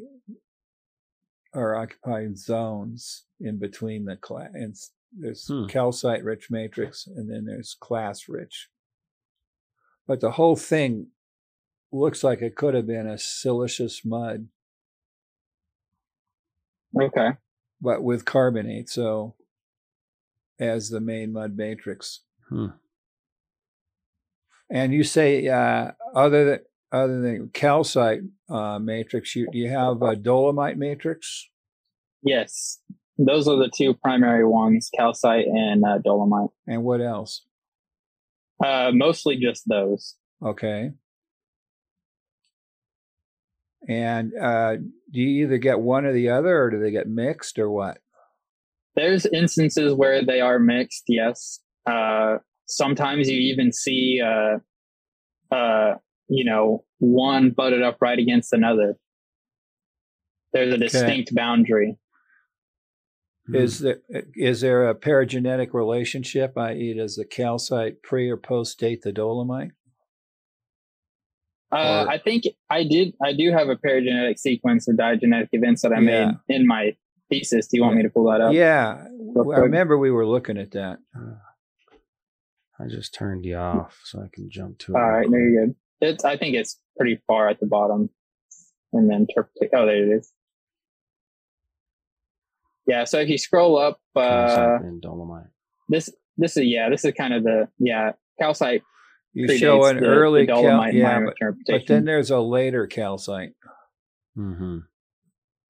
are 1.58 1.76
occupying 1.76 2.36
zones 2.36 3.26
in 3.40 3.60
between 3.60 4.06
the 4.06 4.18
class. 4.18 4.50
There's 5.18 5.48
Hmm. 5.48 5.66
calcite 5.68 6.24
rich 6.24 6.52
matrix, 6.52 7.08
and 7.08 7.30
then 7.30 7.46
there's 7.46 7.74
class 7.74 8.28
rich. 8.28 8.70
But 10.08 10.20
the 10.20 10.32
whole 10.32 10.56
thing 10.56 11.12
looks 11.92 12.24
like 12.24 12.42
it 12.42 12.56
could 12.56 12.74
have 12.74 12.86
been 12.88 13.08
a 13.08 13.18
siliceous 13.18 14.04
mud, 14.06 14.50
Okay. 17.00 17.32
but 17.82 18.04
with 18.04 18.26
carbonate. 18.26 18.90
So 18.90 19.36
as 20.60 20.90
the 20.90 21.02
main 21.02 21.32
mud 21.34 21.56
matrix. 21.58 22.22
Hmm. 22.50 22.68
And 24.70 24.94
you 24.94 25.04
say 25.04 25.48
uh, 25.48 25.92
other 26.14 26.46
than 26.46 26.60
other 26.92 27.22
than 27.22 27.50
calcite 27.50 28.22
uh, 28.50 28.80
matrix, 28.80 29.36
you 29.36 29.48
do 29.52 29.58
you 29.58 29.70
have 29.70 30.02
a 30.02 30.16
dolomite 30.16 30.78
matrix? 30.78 31.50
Yes. 32.24 32.82
Those 33.18 33.48
are 33.48 33.58
the 33.58 33.72
two 33.74 33.94
primary 33.94 34.46
ones, 34.46 34.90
calcite 34.96 35.48
and 35.48 35.84
uh, 35.86 36.00
dolomite. 36.00 36.50
And 36.68 36.84
what 36.84 37.02
else? 37.02 37.46
Uh, 38.64 38.92
mostly 38.94 39.38
just 39.38 39.64
those. 39.68 40.16
Okay. 40.44 40.92
And 43.88 44.34
uh, 44.38 44.78
do 45.12 45.22
you 45.22 45.46
either 45.46 45.58
get 45.58 45.80
one 45.80 46.06
or 46.06 46.14
the 46.14 46.30
other, 46.30 46.62
or 46.62 46.70
do 46.70 46.80
they 46.80 46.92
get 46.92 47.08
mixed, 47.08 47.60
or 47.60 47.70
what? 47.70 48.00
There's 48.96 49.26
instances 49.26 49.94
where 49.94 50.26
they 50.26 50.42
are 50.42 50.58
mixed, 50.58 51.04
yes. 51.08 51.60
Uh, 51.86 52.38
sometimes 52.66 53.30
you 53.30 53.38
even 53.38 53.72
see, 53.72 54.22
uh, 54.26 54.58
uh, 55.56 55.96
you 56.28 56.44
know, 56.44 56.84
one 57.00 57.52
butted 57.52 57.84
up 57.84 57.98
right 58.02 58.18
against 58.18 58.54
another. 58.54 58.98
There's 60.54 60.74
a 60.74 60.78
distinct 60.78 61.36
boundary. 61.36 61.98
Hmm. 63.48 63.56
Is 63.56 63.80
there 63.80 64.00
is 64.36 64.62
there 64.62 64.90
a 64.90 64.96
paragenetic 64.96 65.74
relationship, 65.74 66.58
i.e., 66.58 66.94
does 66.96 67.16
the 67.16 67.26
calcite 67.26 68.02
pre 68.02 68.30
or 68.30 68.38
post 68.38 68.80
date 68.80 69.02
the 69.04 69.12
dolomite? 69.12 69.72
Uh, 71.72 72.06
Or- 72.08 72.10
I 72.12 72.18
think 72.20 72.44
I 72.70 72.84
did. 72.84 73.14
I 73.24 73.34
do 73.34 73.52
have 73.52 73.70
a 73.70 73.76
paragenetic 73.76 74.40
sequence 74.40 74.88
of 74.88 74.96
diagenetic 74.96 75.50
events 75.52 75.82
that 75.82 75.92
I 75.94 76.00
Yeah. 76.00 76.32
made 76.48 76.56
in 76.56 76.68
my 76.68 76.96
thesis. 77.30 77.68
Do 77.68 77.78
you 77.78 77.84
want 77.84 77.96
me 77.98 78.04
to 78.04 78.10
pull 78.10 78.30
that 78.32 78.42
up? 78.42 78.54
Yeah, 78.54 79.04
I 79.08 79.60
remember 79.60 79.98
we 79.98 80.12
were 80.12 80.26
looking 80.26 80.58
at 80.58 80.72
that. 80.72 81.00
I 82.80 82.88
just 82.90 83.14
turned 83.14 83.46
you 83.46 83.56
off 83.56 84.02
so 84.04 84.20
I 84.20 84.28
can 84.34 84.50
jump 84.50 84.80
to 84.80 84.94
it. 84.94 84.96
All 84.96 85.02
right, 85.02 85.20
real 85.20 85.20
right, 85.20 85.30
no, 85.30 85.38
you're 85.38 85.66
good. 85.68 85.76
It's. 86.02 86.26
I 86.26 86.36
think 86.38 86.56
it's 86.56 86.80
pretty 86.98 87.22
far 87.28 87.48
at 87.50 87.60
the 87.60 87.66
bottom, 87.68 88.10
and 88.94 89.10
then 89.10 89.22
interpret. 89.22 89.70
Oh, 89.74 89.86
there 89.86 90.04
it 90.12 90.18
is. 90.18 90.32
Yeah. 92.88 93.04
So 93.04 93.20
if 93.20 93.30
you 93.30 93.38
scroll 93.38 93.78
up, 93.78 94.00
uh, 94.16 94.22
Calcite 94.22 94.82
and 94.82 95.02
dolomite. 95.02 95.48
this 95.90 96.10
this 96.38 96.58
is 96.58 96.66
yeah, 96.66 96.90
this 96.90 97.06
is 97.06 97.14
kind 97.18 97.34
of 97.34 97.44
the 97.44 97.68
yeah 97.80 98.12
calcite. 98.40 98.82
You 99.34 99.58
show 99.58 99.86
an 99.86 99.98
the- 99.98 100.06
early 100.06 100.42
the 100.46 100.54
cal- 100.54 100.64
dolomite 100.64 100.94
yeah, 100.94 101.20
but, 101.20 101.34
interpretation. 101.42 101.80
but 101.80 101.88
then 101.88 102.06
there's 102.06 102.32
a 102.32 102.40
later 102.40 102.88
calcite. 102.88 103.52
Mm-hmm. 104.38 104.80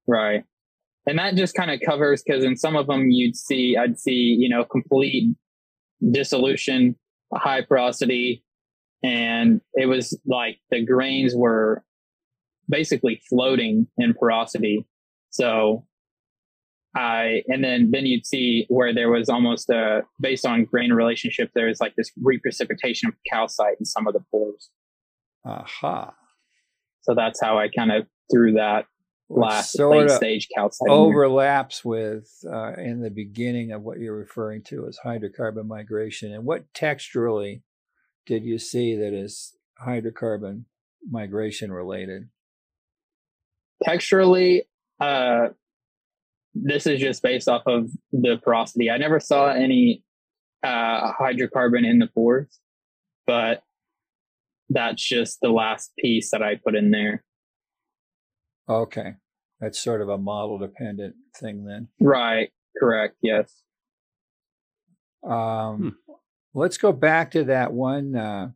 Right. 0.06 0.44
And 1.08 1.18
that 1.18 1.34
just 1.36 1.54
kind 1.54 1.70
of 1.70 1.80
covers 1.84 2.22
because 2.24 2.44
in 2.44 2.56
some 2.56 2.76
of 2.76 2.86
them 2.88 3.10
you'd 3.10 3.36
see, 3.36 3.76
I'd 3.76 3.98
see, 3.98 4.36
you 4.38 4.48
know, 4.48 4.64
complete 4.64 5.36
dissolution, 6.10 6.96
high 7.32 7.62
porosity, 7.62 8.44
and 9.02 9.60
it 9.74 9.86
was 9.86 10.18
like 10.26 10.58
the 10.70 10.84
grains 10.84 11.32
were 11.34 11.84
basically 12.68 13.20
floating 13.28 13.86
in 13.98 14.14
porosity. 14.14 14.84
So 15.30 15.86
I, 16.96 17.42
and 17.46 17.62
then, 17.62 17.90
then 17.90 18.06
you'd 18.06 18.26
see 18.26 18.66
where 18.68 18.94
there 18.94 19.10
was 19.10 19.28
almost 19.28 19.68
a, 19.68 20.02
based 20.18 20.46
on 20.46 20.64
grain 20.64 20.92
relationship, 20.92 21.50
there 21.54 21.66
was 21.66 21.80
like 21.80 21.94
this 21.96 22.10
reprecipitation 22.18 23.08
of 23.08 23.14
calcite 23.30 23.76
in 23.78 23.84
some 23.84 24.06
of 24.06 24.14
the 24.14 24.20
pores. 24.30 24.70
Aha. 25.44 26.14
So 27.02 27.14
that's 27.14 27.40
how 27.40 27.58
I 27.58 27.68
kind 27.68 27.92
of 27.92 28.06
threw 28.32 28.54
that 28.54 28.86
last 29.28 29.72
sort 29.72 30.08
late 30.08 30.10
stage 30.10 30.48
calcite. 30.56 30.86
in 30.86 30.92
overlaps 30.92 31.84
with 31.84 32.28
uh, 32.50 32.72
in 32.78 33.02
the 33.02 33.10
beginning 33.10 33.72
of 33.72 33.82
what 33.82 33.98
you're 33.98 34.16
referring 34.16 34.62
to 34.62 34.86
as 34.86 34.98
hydrocarbon 35.04 35.66
migration. 35.66 36.32
And 36.32 36.44
what 36.44 36.72
texturally 36.72 37.62
did 38.24 38.44
you 38.44 38.58
see 38.58 38.96
that 38.96 39.12
is 39.12 39.54
hydrocarbon 39.86 40.64
migration 41.08 41.72
related? 41.72 42.28
texturally 43.86 44.62
uh 45.00 45.48
this 46.62 46.86
is 46.86 47.00
just 47.00 47.22
based 47.22 47.48
off 47.48 47.62
of 47.66 47.90
the 48.12 48.36
porosity 48.42 48.90
i 48.90 48.96
never 48.96 49.20
saw 49.20 49.48
any 49.50 50.02
uh 50.64 51.12
hydrocarbon 51.12 51.84
in 51.88 51.98
the 51.98 52.06
pores 52.08 52.58
but 53.26 53.62
that's 54.70 55.02
just 55.06 55.38
the 55.42 55.50
last 55.50 55.92
piece 55.98 56.30
that 56.30 56.42
i 56.42 56.54
put 56.56 56.74
in 56.74 56.90
there 56.90 57.22
Okay. 58.68 59.14
That's 59.60 59.78
sort 59.78 60.00
of 60.02 60.08
a 60.08 60.18
model 60.18 60.58
dependent 60.58 61.14
thing 61.36 61.64
then. 61.66 61.86
right 62.00 62.50
correct 62.80 63.14
yes 63.22 63.62
Um, 65.22 65.96
Let's 66.54 66.78
go 66.78 66.90
back 66.92 67.30
to 67.32 67.44
that 67.44 67.72
one 67.72 68.16
uh, 68.16 68.50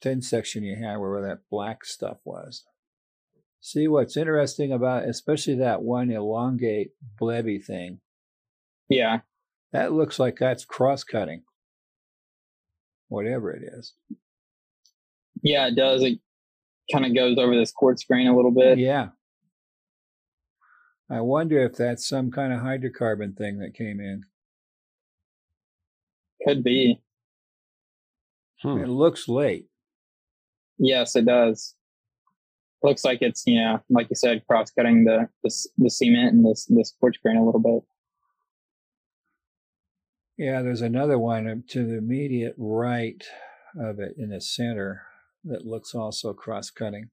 thin 0.00 0.22
section 0.22 0.62
you 0.64 0.76
had 0.76 0.96
where 0.98 1.20
that 1.22 1.40
black 1.50 1.84
stuff 1.84 2.18
was. 2.24 2.64
See 3.60 3.88
what's 3.88 4.16
interesting 4.16 4.72
about, 4.72 5.04
especially 5.04 5.56
that 5.56 5.82
one 5.82 6.10
elongate 6.10 6.92
blebby 7.20 7.62
thing. 7.64 8.00
yeah 8.88 9.20
That 9.72 9.92
looks 9.92 10.18
like 10.18 10.38
that's 10.38 10.64
cross 10.64 11.04
cutting, 11.04 11.42
whatever 13.08 13.50
it 13.52 13.62
is. 13.78 13.94
yeah 15.42 15.68
it 15.68 15.76
does 15.76 16.02
it 16.02 16.18
kind 16.92 17.06
of 17.06 17.14
goes 17.14 17.38
over 17.38 17.54
this 17.54 17.70
quartz 17.70 18.02
grain 18.04 18.26
a 18.26 18.34
little 18.36 18.50
bit 18.50 18.78
Yeah. 18.78 19.08
I 21.10 21.20
wonder 21.22 21.58
if 21.64 21.74
that's 21.76 22.08
some 22.08 22.30
kind 22.30 22.52
of 22.52 22.60
hydrocarbon 22.60 23.36
thing 23.36 23.58
that 23.58 23.74
came 23.74 24.00
in. 24.00 24.22
could 26.46 26.62
be 26.64 27.00
Hmm. 28.62 28.78
It 28.78 28.88
looks 28.88 29.28
late. 29.28 29.66
yes 30.78 31.14
it 31.16 31.24
does 31.26 31.74
looks 32.82 33.04
like 33.04 33.18
it's 33.20 33.44
yeah 33.46 33.78
like 33.88 34.08
you 34.10 34.16
said 34.16 34.42
cross 34.48 34.70
cutting 34.70 35.04
the, 35.04 35.28
the 35.42 35.50
the 35.78 35.90
cement 35.90 36.32
and 36.32 36.44
this 36.44 36.66
this 36.66 36.94
quartz 36.98 37.18
grain 37.18 37.36
a 37.36 37.44
little 37.44 37.60
bit 37.60 37.82
Yeah, 40.40 40.62
there's 40.62 40.80
another 40.80 41.18
one 41.18 41.64
to 41.68 41.84
the 41.84 41.98
immediate 41.98 42.54
right 42.56 43.22
of 43.78 44.00
it 44.00 44.14
in 44.16 44.30
the 44.30 44.40
center 44.40 45.02
that 45.44 45.66
looks 45.66 45.94
also 45.94 46.32
cross 46.32 46.70
cutting. 46.70 47.10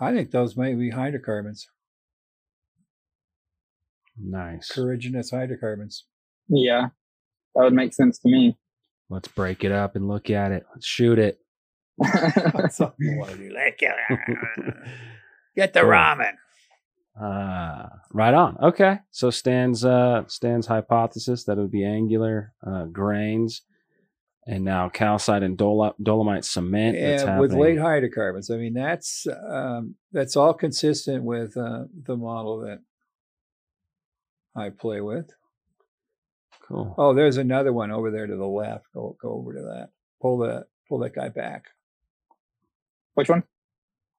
I 0.00 0.12
think 0.12 0.32
those 0.32 0.56
may 0.56 0.74
be 0.74 0.90
hydrocarbons. 0.90 1.68
Nice. 4.20 4.72
Courageous 4.72 5.30
hydrocarbons. 5.30 6.06
Yeah, 6.48 6.88
that 7.54 7.62
would 7.62 7.74
make 7.74 7.94
sense 7.94 8.18
to 8.18 8.28
me. 8.28 8.56
Let's 9.08 9.28
break 9.28 9.62
it 9.62 9.70
up 9.70 9.94
and 9.94 10.08
look 10.08 10.30
at 10.30 10.50
it. 10.50 10.66
Let's 10.74 10.86
shoot 10.86 11.18
it. 11.18 11.38
Get 15.56 15.72
the 15.72 15.80
ramen. 15.80 16.32
Uh, 17.20 17.88
right 18.12 18.34
on. 18.34 18.58
Okay. 18.62 18.98
So 19.10 19.30
Stan's 19.30 19.84
uh 19.84 20.24
Stan's 20.26 20.66
hypothesis 20.66 21.44
that 21.44 21.56
it 21.56 21.60
would 21.62 21.70
be 21.70 21.84
angular 21.84 22.52
uh, 22.66 22.84
grains, 22.84 23.62
and 24.46 24.64
now 24.64 24.90
calcite 24.90 25.42
and 25.42 25.56
dolo- 25.56 25.94
dolomite 26.02 26.44
cement. 26.44 26.96
that's 27.24 27.40
with 27.40 27.54
late 27.54 27.78
hydrocarbons. 27.78 28.50
I 28.50 28.56
mean, 28.56 28.74
that's 28.74 29.26
um, 29.48 29.94
that's 30.12 30.36
all 30.36 30.52
consistent 30.52 31.24
with 31.24 31.56
uh, 31.56 31.84
the 32.04 32.16
model 32.16 32.60
that 32.60 32.80
I 34.54 34.68
play 34.68 35.00
with. 35.00 35.30
Cool. 36.68 36.94
Oh, 36.98 37.14
there's 37.14 37.36
another 37.38 37.72
one 37.72 37.90
over 37.90 38.10
there 38.10 38.26
to 38.26 38.36
the 38.36 38.46
left. 38.46 38.86
Go 38.92 39.16
go 39.22 39.30
over 39.30 39.54
to 39.54 39.62
that. 39.62 39.90
Pull 40.20 40.38
that 40.38 40.66
pull 40.88 40.98
that 40.98 41.14
guy 41.14 41.30
back. 41.30 41.68
Which 43.16 43.30
one? 43.30 43.44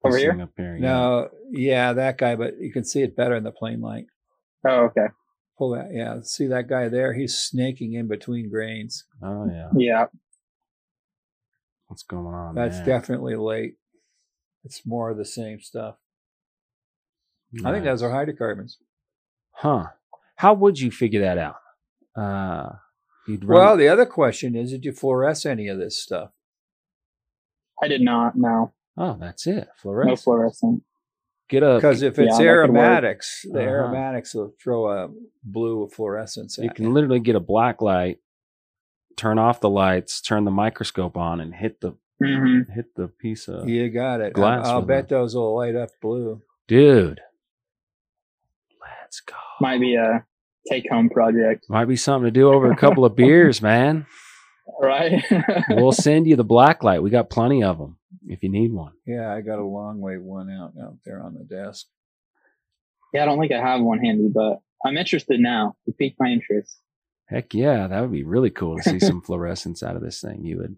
Over 0.04 0.18
here? 0.18 0.42
Up 0.42 0.50
here. 0.58 0.78
No, 0.80 1.30
yeah, 1.52 1.94
that 1.94 2.18
guy, 2.18 2.36
but 2.36 2.60
you 2.60 2.72
can 2.74 2.84
see 2.84 3.04
it 3.04 3.16
better 3.16 3.36
in 3.36 3.44
the 3.44 3.52
plain 3.52 3.80
light. 3.80 4.06
Oh, 4.68 4.86
okay. 4.86 5.08
Pull 5.58 5.72
that, 5.72 5.90
yeah. 5.94 6.22
See 6.24 6.48
that 6.48 6.68
guy 6.68 6.90
there? 6.90 7.14
He's 7.14 7.38
snaking 7.38 7.94
in 7.94 8.08
between 8.08 8.50
grains. 8.50 9.06
Oh 9.24 9.48
yeah. 9.48 9.70
Yeah. 9.76 10.06
What's 11.88 12.04
going 12.04 12.34
on? 12.34 12.56
That's 12.56 12.78
there? 12.78 12.86
definitely 12.86 13.36
late. 13.36 13.76
It's 14.64 14.86
more 14.86 15.12
of 15.12 15.18
the 15.18 15.26
same 15.26 15.62
stuff. 15.62 15.96
I 17.64 17.72
think 17.72 17.86
those 17.86 18.04
are 18.04 18.12
hydrocarbons. 18.12 18.78
Huh. 19.52 19.86
How 20.38 20.54
would 20.54 20.80
you 20.80 20.92
figure 20.92 21.22
that 21.22 21.38
out? 21.38 21.56
Uh, 22.16 22.78
you'd 23.28 23.46
run, 23.46 23.60
Well, 23.60 23.78
the 23.78 23.88
other 23.88 24.06
question 24.06 24.56
is, 24.56 24.72
did 24.72 24.86
you 24.86 24.92
fluoresce 24.92 25.46
any 25.46 25.68
of 25.68 25.78
this 25.78 26.02
stuff? 26.02 26.32
I 27.82 27.88
did 27.88 28.02
not. 28.02 28.36
No, 28.36 28.74
oh, 28.98 29.18
that's 29.20 29.48
it. 29.48 29.68
no 29.86 30.16
fluorescent. 30.16 30.84
Get 31.50 31.64
a. 31.64 31.76
Because 31.76 32.02
if 32.02 32.20
it's 32.20 32.38
that 32.38 32.44
could 32.44 32.72
work. 32.72 32.76
aromatics, 32.76 33.46
the 33.52 33.60
Uh-huh. 33.60 33.70
aromatics 33.70 34.34
will 34.34 34.54
throw 34.62 34.90
a 34.92 35.10
blue 35.44 35.88
fluorescence 35.88 36.58
you 36.58 36.70
at 36.70 36.76
can 36.76 36.94
literally 36.94 37.20
get 37.22 37.36
a 37.36 37.40
black 37.40 37.82
light, 37.82 38.20
turn 39.16 39.40
off 39.40 39.62
the 39.62 39.70
lights, 39.70 40.20
turn 40.22 40.44
the 40.44 40.52
microscope 40.52 41.16
on, 41.16 41.40
and 41.40 41.56
hit 41.56 41.80
the 41.82 41.96
hmm 42.20 42.62
hit 42.74 42.96
the 42.96 43.08
piece 43.08 43.48
of 43.48 43.70
You 43.70 43.90
got 43.90 44.20
it. 44.22 44.34
glass 44.34 44.66
I'll 44.66 44.80
with 44.80 44.88
bet 44.88 45.08
those 45.08 45.36
will 45.36 45.56
light 45.56 45.76
up 45.76 45.90
blue. 46.02 46.42
dude. 46.68 47.22
Let's 48.82 49.20
go. 49.22 49.36
Might 49.62 49.80
be 49.80 49.96
a 49.96 50.26
take-home 50.70 51.10
project, 51.10 51.66
Might 51.70 51.86
be 51.86 51.96
something 51.96 52.26
to 52.26 52.32
do 52.32 52.50
over 52.52 52.70
a 52.72 52.76
couple 52.76 53.06
of 53.06 53.16
beers, 53.16 53.62
man. 53.62 54.06
right? 54.82 55.24
We'll 55.70 55.92
send 55.94 56.28
you 56.28 56.36
the 56.36 56.44
black 56.44 56.84
light. 56.84 57.02
We 57.02 57.10
got 57.10 57.30
plenty 57.30 57.64
of 57.64 57.78
them 57.78 57.97
if 58.28 58.44
you 58.44 58.50
need 58.50 58.72
one. 58.72 58.94
Yeah, 59.06 59.34
I 59.34 59.42
got 59.42 59.60
a 59.60 59.64
long 59.66 60.00
way 60.00 60.18
one 60.18 60.50
out 60.50 60.74
out 60.82 60.98
there 61.06 61.22
on 61.22 61.34
the 61.34 61.44
desk. 61.44 61.88
yeah, 63.14 63.24
I 63.24 63.26
don't 63.26 63.40
think 63.40 63.52
I 63.52 63.60
have 63.60 63.82
one 63.82 64.00
handy, 64.00 64.30
but 64.34 64.60
I'm 64.86 64.98
interested 64.98 65.40
now. 65.40 65.76
You 65.86 65.94
piqued 65.94 66.20
my 66.20 66.30
interest. 66.30 66.80
Heck 67.28 67.54
yeah, 67.54 67.88
that 67.88 68.02
would 68.02 68.12
be 68.12 68.24
really 68.24 68.50
cool 68.50 68.78
to 68.78 68.84
see 68.84 69.00
some 69.00 69.22
fluorescence 69.26 69.84
out 69.84 69.96
of 69.96 70.02
this 70.02 70.22
thing. 70.22 70.46
You 70.46 70.58
would. 70.60 70.76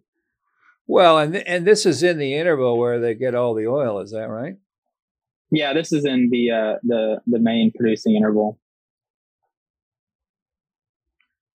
Well, 0.88 1.20
and 1.20 1.34
th- 1.34 1.46
and 1.48 1.66
this 1.68 1.86
is 1.86 2.02
in 2.02 2.18
the 2.18 2.34
interval 2.36 2.78
where 2.80 3.00
they 3.00 3.14
get 3.14 3.36
all 3.36 3.54
the 3.54 3.68
oil. 3.68 4.00
Is 4.00 4.12
that 4.12 4.30
right? 4.30 4.56
Yeah, 5.52 5.74
this 5.74 5.92
is 5.94 6.06
in 6.06 6.30
the 6.32 6.52
uh, 6.52 6.76
the 6.84 7.22
the 7.28 7.40
main 7.40 7.72
producing 7.76 8.16
interval. 8.16 8.60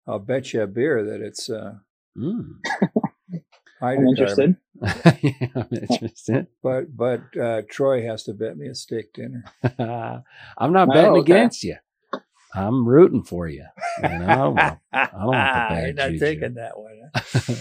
I'll 0.07 0.19
bet 0.19 0.53
you 0.53 0.61
a 0.61 0.67
beer 0.67 1.03
that 1.03 1.21
it's 1.21 1.49
uh, 1.49 1.75
Mm. 2.17 2.59
I'm 3.81 4.07
interested. 4.07 4.55
yeah, 4.81 5.47
I'm 5.55 5.67
interested. 5.71 6.47
But 6.63 6.95
but 6.95 7.21
uh, 7.39 7.61
Troy 7.69 8.03
has 8.07 8.23
to 8.23 8.33
bet 8.33 8.57
me 8.57 8.67
a 8.67 8.75
steak 8.75 9.13
dinner. 9.13 9.43
I'm 10.57 10.73
not 10.73 10.89
Oh, 10.89 10.93
betting 10.93 11.11
okay. 11.11 11.19
against 11.21 11.63
you. 11.63 11.75
I'm 12.53 12.87
rooting 12.87 13.23
for 13.23 13.47
you. 13.49 13.65
You 14.01 14.09
know, 14.09 14.55
I 14.93 15.07
don't 15.11 15.25
want 15.25 15.53
the 15.53 15.75
bad 15.75 15.83
You're 15.85 15.93
not 15.93 16.09
juju. 16.11 16.19
taking 16.19 16.53
that 16.55 16.77
one. 16.79 16.99
huh? 17.15 17.53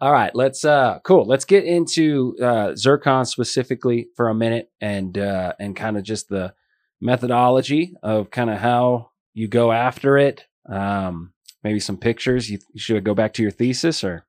All 0.00 0.12
right, 0.12 0.34
let's 0.34 0.64
uh 0.64 0.98
cool. 1.02 1.24
Let's 1.24 1.44
get 1.46 1.64
into 1.64 2.36
uh 2.42 2.74
zircon 2.76 3.24
specifically 3.24 4.08
for 4.16 4.28
a 4.28 4.34
minute 4.34 4.70
and 4.80 5.16
uh 5.18 5.54
and 5.58 5.74
kind 5.74 5.96
of 5.96 6.02
just 6.04 6.28
the 6.28 6.52
methodology 7.00 7.94
of 8.02 8.30
kind 8.30 8.50
of 8.50 8.58
how 8.58 9.10
you 9.34 9.48
go 9.48 9.72
after 9.72 10.18
it. 10.18 10.44
Um 10.68 11.32
maybe 11.64 11.80
some 11.80 11.96
pictures. 11.96 12.48
You, 12.50 12.58
you 12.72 12.80
should 12.80 13.02
go 13.02 13.14
back 13.14 13.32
to 13.34 13.42
your 13.42 13.50
thesis 13.50 14.04
or 14.04 14.24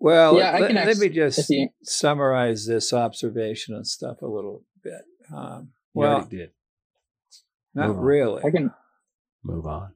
Well, 0.00 0.38
Yeah, 0.38 0.58
let, 0.58 0.72
let 0.72 0.96
me 0.96 1.10
just 1.10 1.52
summarize 1.82 2.66
this 2.66 2.92
observation 2.92 3.74
and 3.74 3.86
stuff 3.86 4.22
a 4.22 4.26
little 4.26 4.64
bit. 4.82 5.02
Um, 5.32 5.72
you 5.94 6.00
well, 6.00 6.14
already 6.14 6.36
did. 6.36 6.50
not 7.74 7.88
move 7.88 7.98
on. 7.98 8.04
really. 8.04 8.42
I 8.44 8.50
can. 8.50 8.70
Move 9.44 9.66
on. 9.66 9.92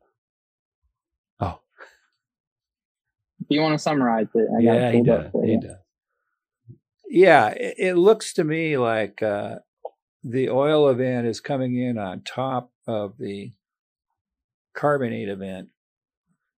Oh, 1.40 1.58
If 3.40 3.46
you 3.48 3.62
want 3.62 3.74
to 3.74 3.78
summarize 3.78 4.28
it, 4.34 4.46
I 4.56 4.62
yeah, 4.62 4.88
it 4.88 4.94
he 4.94 5.02
does. 5.02 5.30
He 5.42 5.58
does. 5.58 5.76
Yeah, 7.08 7.48
it, 7.48 7.74
it 7.78 7.94
looks 7.94 8.34
to 8.34 8.44
me 8.44 8.76
like 8.76 9.22
uh, 9.22 9.56
the 10.22 10.50
oil 10.50 10.88
event 10.88 11.26
is 11.26 11.40
coming 11.40 11.78
in 11.78 11.96
on 11.96 12.22
top 12.22 12.70
of 12.86 13.16
the 13.18 13.52
carbonate 14.74 15.28
event. 15.28 15.68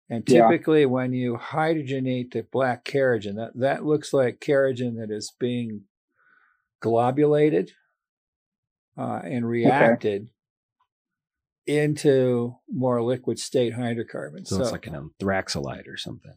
And 0.10 0.24
Yeah. 0.28 0.47
typically, 0.49 0.86
when 0.86 1.14
you 1.14 1.38
hydrogenate 1.38 2.32
the 2.32 2.43
black 2.43 2.86
kerogen, 2.86 3.36
that, 3.36 3.51
that 3.56 3.86
looks 3.86 4.14
like 4.14 4.39
kerogen 4.39 4.97
that 4.97 5.10
is 5.10 5.34
being 5.39 5.86
globulated 6.82 7.72
uh, 8.97 9.22
and 9.24 9.47
reacted 9.47 10.30
into 11.66 12.56
more 12.72 13.01
liquid 13.01 13.39
state 13.39 13.74
hydrocarbons. 13.74 14.49
So, 14.49 14.62
it's 14.62 14.72
like 14.72 14.86
an 14.86 14.93
anthraxolite 14.93 15.88
or 15.88 15.97
something. 15.97 16.36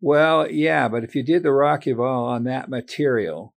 Well, 0.00 0.50
yeah, 0.50 0.88
but 0.88 1.02
if 1.02 1.16
you 1.16 1.22
did 1.22 1.42
the 1.42 1.52
Rock-Eval 1.52 2.24
on 2.24 2.44
that 2.44 2.68
material, 2.68 3.54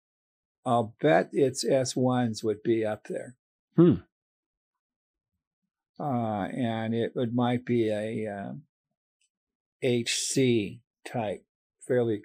I'll 0.66 0.94
bet 1.00 1.30
its 1.32 1.64
S1s 1.64 2.44
would 2.44 2.62
be 2.62 2.84
up 2.84 3.06
there. 3.08 3.36
Hmm. 3.74 3.94
Uh, 5.98 6.44
and 6.44 6.94
it 6.94 7.16
would 7.16 7.34
might 7.34 7.64
be 7.64 7.88
a 7.88 8.26
um, 8.28 8.62
HC 9.82 10.80
type, 11.06 11.44
fairly 11.86 12.22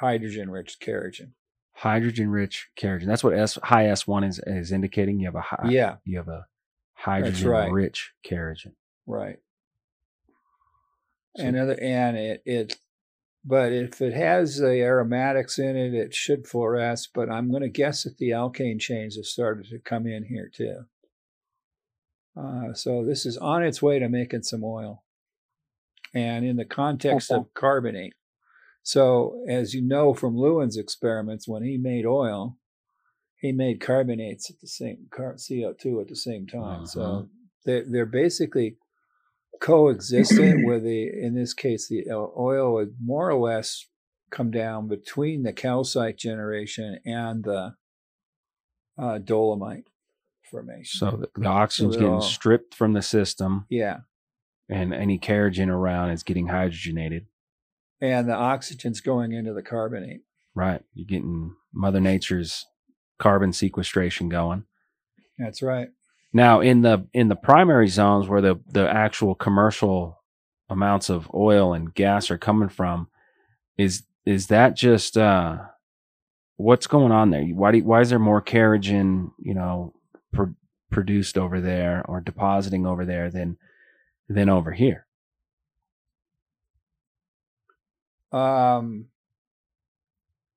hydrogen 0.00 0.50
rich 0.50 0.78
kerogen. 0.80 1.32
Hydrogen 1.74 2.30
rich 2.30 2.68
kerogen. 2.78 3.06
That's 3.06 3.22
what 3.22 3.34
S 3.34 3.58
high 3.62 3.86
S 3.86 4.06
one 4.06 4.24
is 4.24 4.40
is 4.46 4.72
indicating. 4.72 5.20
You 5.20 5.26
have 5.26 5.34
a 5.36 5.40
high, 5.40 5.68
yeah, 5.70 5.96
you 6.04 6.18
have 6.18 6.28
a 6.28 6.46
hydrogen 6.94 7.48
right. 7.48 7.72
rich 7.72 8.12
kerogen. 8.28 8.72
right. 9.06 9.38
So- 11.36 11.44
and 11.44 11.56
other 11.56 11.78
and 11.80 12.16
it 12.16 12.42
it 12.44 12.76
but 13.44 13.72
if 13.72 14.02
it 14.02 14.12
has 14.12 14.58
the 14.58 14.82
aromatics 14.82 15.58
in 15.58 15.76
it, 15.76 15.94
it 15.94 16.14
should 16.14 16.44
fluoresce. 16.44 17.08
But 17.12 17.30
I'm 17.30 17.50
going 17.50 17.62
to 17.62 17.68
guess 17.68 18.02
that 18.02 18.18
the 18.18 18.30
alkane 18.30 18.78
chains 18.78 19.16
have 19.16 19.24
started 19.24 19.68
to 19.70 19.78
come 19.78 20.06
in 20.06 20.24
here 20.24 20.50
too. 20.52 20.84
Uh, 22.36 22.74
so 22.74 23.04
this 23.04 23.24
is 23.24 23.36
on 23.38 23.64
its 23.64 23.80
way 23.80 23.98
to 23.98 24.08
making 24.08 24.42
some 24.42 24.62
oil, 24.62 25.02
and 26.14 26.44
in 26.44 26.56
the 26.56 26.64
context 26.64 27.30
of 27.30 27.52
carbonate. 27.54 28.14
So 28.82 29.44
as 29.48 29.74
you 29.74 29.82
know 29.82 30.14
from 30.14 30.34
Lewan's 30.34 30.76
experiments, 30.76 31.46
when 31.46 31.62
he 31.62 31.76
made 31.76 32.06
oil, 32.06 32.56
he 33.36 33.52
made 33.52 33.80
carbonates 33.80 34.50
at 34.50 34.60
the 34.60 34.66
same 34.66 35.06
car, 35.10 35.34
CO2 35.34 36.00
at 36.00 36.08
the 36.08 36.16
same 36.16 36.46
time. 36.46 36.82
Uh-huh. 36.82 36.86
So 36.86 37.28
they're, 37.64 37.84
they're 37.88 38.06
basically 38.06 38.76
coexistent 39.60 40.66
with 40.66 40.84
the, 40.84 41.08
in 41.08 41.34
this 41.34 41.54
case, 41.54 41.88
the 41.88 42.04
oil 42.10 42.74
would 42.74 42.94
more 43.02 43.30
or 43.30 43.38
less 43.38 43.86
come 44.30 44.50
down 44.50 44.88
between 44.88 45.42
the 45.42 45.52
calcite 45.52 46.18
generation 46.18 46.98
and 47.04 47.44
the 47.44 47.74
uh, 48.98 49.18
dolomite 49.18 49.84
formation. 50.50 50.98
So 50.98 51.16
the, 51.16 51.40
the 51.40 51.48
oxygen's 51.48 51.94
they're 51.94 52.02
getting 52.02 52.14
all- 52.14 52.20
stripped 52.20 52.74
from 52.74 52.92
the 52.92 53.02
system, 53.02 53.66
yeah. 53.68 53.98
And 54.68 54.92
any 54.92 55.18
kerogen 55.18 55.68
around 55.68 56.10
is 56.10 56.22
getting 56.22 56.48
hydrogenated. 56.48 57.26
And 58.00 58.28
the 58.28 58.34
oxygen's 58.34 59.00
going 59.00 59.32
into 59.32 59.52
the 59.52 59.62
carbonate. 59.62 60.22
Right, 60.54 60.82
you're 60.94 61.06
getting 61.06 61.54
Mother 61.72 62.00
Nature's 62.00 62.64
carbon 63.18 63.52
sequestration 63.52 64.28
going. 64.28 64.64
That's 65.38 65.62
right. 65.62 65.88
Now 66.32 66.60
in 66.60 66.82
the 66.82 67.06
in 67.12 67.28
the 67.28 67.36
primary 67.36 67.88
zones 67.88 68.28
where 68.28 68.40
the 68.40 68.60
the 68.66 68.88
actual 68.88 69.34
commercial 69.34 70.22
amounts 70.68 71.08
of 71.08 71.30
oil 71.34 71.72
and 71.72 71.94
gas 71.94 72.30
are 72.30 72.38
coming 72.38 72.68
from, 72.68 73.08
is 73.76 74.04
is 74.26 74.48
that 74.48 74.76
just 74.76 75.16
uh, 75.16 75.58
what's 76.56 76.86
going 76.86 77.12
on 77.12 77.30
there? 77.30 77.44
Why 77.44 77.72
do, 77.72 77.84
why 77.84 78.00
is 78.02 78.10
there 78.10 78.18
more 78.18 78.42
kerogen 78.42 79.30
you 79.38 79.54
know 79.54 79.94
pro- 80.32 80.54
produced 80.90 81.38
over 81.38 81.60
there 81.60 82.04
or 82.06 82.20
depositing 82.20 82.86
over 82.86 83.04
there 83.04 83.30
than 83.30 83.56
than 84.28 84.48
over 84.48 84.72
here. 84.72 85.06
Um, 88.32 89.06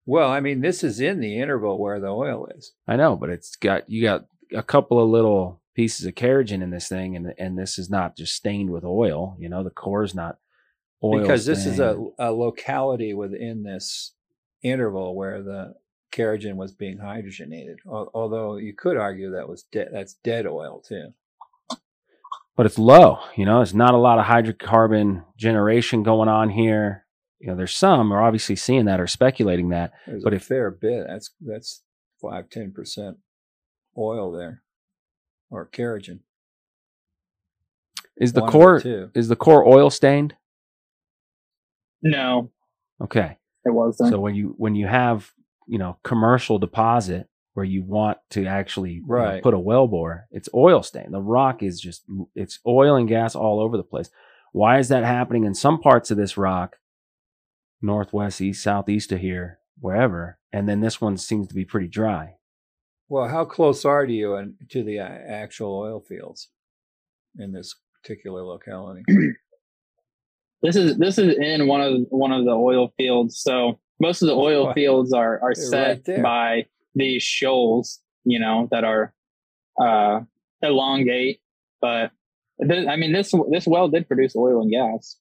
well, 0.05 0.29
I 0.29 0.39
mean, 0.39 0.61
this 0.61 0.83
is 0.83 0.99
in 0.99 1.19
the 1.19 1.39
interval 1.39 1.79
where 1.79 1.99
the 1.99 2.09
oil 2.09 2.47
is. 2.55 2.73
I 2.87 2.95
know, 2.95 3.15
but 3.15 3.29
it's 3.29 3.55
got 3.55 3.89
you 3.89 4.01
got 4.01 4.25
a 4.53 4.63
couple 4.63 5.01
of 5.01 5.09
little 5.09 5.61
pieces 5.73 6.05
of 6.05 6.15
kerogen 6.15 6.61
in 6.61 6.69
this 6.69 6.89
thing, 6.89 7.15
and 7.15 7.33
and 7.37 7.57
this 7.57 7.79
is 7.79 7.89
not 7.89 8.17
just 8.17 8.33
stained 8.33 8.71
with 8.71 8.83
oil. 8.83 9.37
You 9.39 9.49
know, 9.49 9.63
the 9.63 9.69
core 9.69 10.03
is 10.03 10.13
not 10.15 10.37
oil 11.03 11.21
because 11.21 11.45
this 11.45 11.65
is 11.65 11.79
a, 11.79 11.97
a 12.19 12.31
locality 12.31 13.13
within 13.13 13.63
this 13.63 14.13
interval 14.63 15.15
where 15.15 15.41
the 15.41 15.75
kerogen 16.11 16.55
was 16.55 16.73
being 16.73 16.97
hydrogenated. 16.97 17.77
Although 17.87 18.57
you 18.57 18.73
could 18.73 18.97
argue 18.97 19.31
that 19.31 19.47
was 19.47 19.63
de- 19.63 19.89
that's 19.91 20.15
dead 20.15 20.45
oil 20.45 20.83
too. 20.85 21.13
But 22.55 22.65
it's 22.65 22.77
low. 22.79 23.19
You 23.35 23.45
know, 23.45 23.57
there's 23.57 23.73
not 23.73 23.93
a 23.93 23.97
lot 23.97 24.19
of 24.19 24.25
hydrocarbon 24.25 25.23
generation 25.37 26.03
going 26.03 26.29
on 26.29 26.49
here. 26.49 27.05
You 27.39 27.47
know, 27.47 27.55
there's 27.55 27.75
some 27.75 28.09
we're 28.09 28.21
obviously 28.21 28.55
seeing 28.55 28.85
that 28.85 28.99
or 28.99 29.07
speculating 29.07 29.69
that. 29.69 29.93
There's 30.05 30.23
But 30.23 30.33
a 30.33 30.35
if- 30.37 30.43
fair 30.45 30.69
bit. 30.71 31.05
That's 31.07 31.31
that's 31.41 31.83
five 32.21 32.49
ten 32.49 32.71
percent 32.71 33.17
oil 33.97 34.31
there, 34.31 34.61
or 35.49 35.67
kerogen. 35.67 36.19
Is 38.17 38.33
the 38.33 38.41
One 38.41 38.51
core 38.51 38.79
two. 38.79 39.09
is 39.15 39.27
the 39.27 39.35
core 39.35 39.65
oil 39.67 39.89
stained? 39.89 40.35
No, 42.03 42.51
Okay. 43.01 43.37
it 43.65 43.71
wasn't. 43.71 44.09
So 44.11 44.19
when 44.19 44.35
you 44.35 44.53
when 44.57 44.75
you 44.75 44.87
have 44.87 45.31
you 45.67 45.77
know 45.79 45.97
commercial 46.03 46.59
deposit 46.59 47.27
where 47.53 47.65
you 47.65 47.83
want 47.83 48.17
to 48.31 48.45
actually 48.45 48.93
you 48.93 49.03
know, 49.35 49.41
put 49.41 49.53
a 49.53 49.59
well 49.59 49.87
bore, 49.87 50.27
it's 50.31 50.49
oil 50.53 50.83
stain. 50.83 51.11
The 51.11 51.21
rock 51.21 51.61
is 51.63 51.79
just 51.79 52.03
it's 52.35 52.59
oil 52.65 52.95
and 52.95 53.07
gas 53.07 53.35
all 53.35 53.59
over 53.59 53.77
the 53.77 53.83
place. 53.83 54.09
Why 54.53 54.79
is 54.79 54.89
that 54.89 55.03
happening 55.03 55.45
in 55.45 55.53
some 55.53 55.79
parts 55.79 56.11
of 56.11 56.17
this 56.17 56.37
rock, 56.37 56.77
northwest, 57.81 58.41
east, 58.41 58.63
southeast 58.63 59.11
of 59.11 59.19
here, 59.19 59.59
wherever, 59.79 60.37
and 60.51 60.67
then 60.67 60.81
this 60.81 60.99
one 60.99 61.17
seems 61.17 61.47
to 61.47 61.53
be 61.53 61.65
pretty 61.65 61.87
dry? 61.87 62.35
Well, 63.07 63.27
how 63.27 63.43
close 63.45 63.83
are 63.83 64.05
you 64.05 64.35
in, 64.35 64.55
to 64.69 64.83
the 64.83 64.99
uh, 64.99 65.03
actual 65.03 65.77
oil 65.77 65.99
fields 65.99 66.49
in 67.37 67.51
this 67.51 67.75
particular 68.01 68.43
locality? 68.43 69.03
This 70.63 70.75
is 70.75 70.97
this 70.97 71.17
is 71.17 71.35
in 71.37 71.67
one 71.67 71.81
of 71.81 72.01
one 72.09 72.31
of 72.31 72.45
the 72.45 72.51
oil 72.51 72.93
fields. 72.95 73.39
So 73.39 73.79
most 73.99 74.21
of 74.21 74.27
the 74.27 74.35
oil 74.35 74.67
Wow. 74.67 74.73
fields 74.73 75.11
are 75.11 75.39
are 75.41 75.53
They're 75.55 75.65
set 75.65 76.07
right 76.07 76.21
by 76.21 76.65
these 76.95 77.23
shoals, 77.23 77.99
you 78.23 78.39
know, 78.39 78.67
that 78.71 78.83
are 78.83 79.13
uh 79.81 80.21
elongate. 80.61 81.41
But 81.81 82.11
th- 82.67 82.87
I 82.87 82.95
mean, 82.95 83.11
this 83.13 83.33
this 83.49 83.67
well 83.67 83.87
did 83.89 84.07
produce 84.07 84.35
oil 84.35 84.61
and 84.61 84.71
gas. 84.71 85.17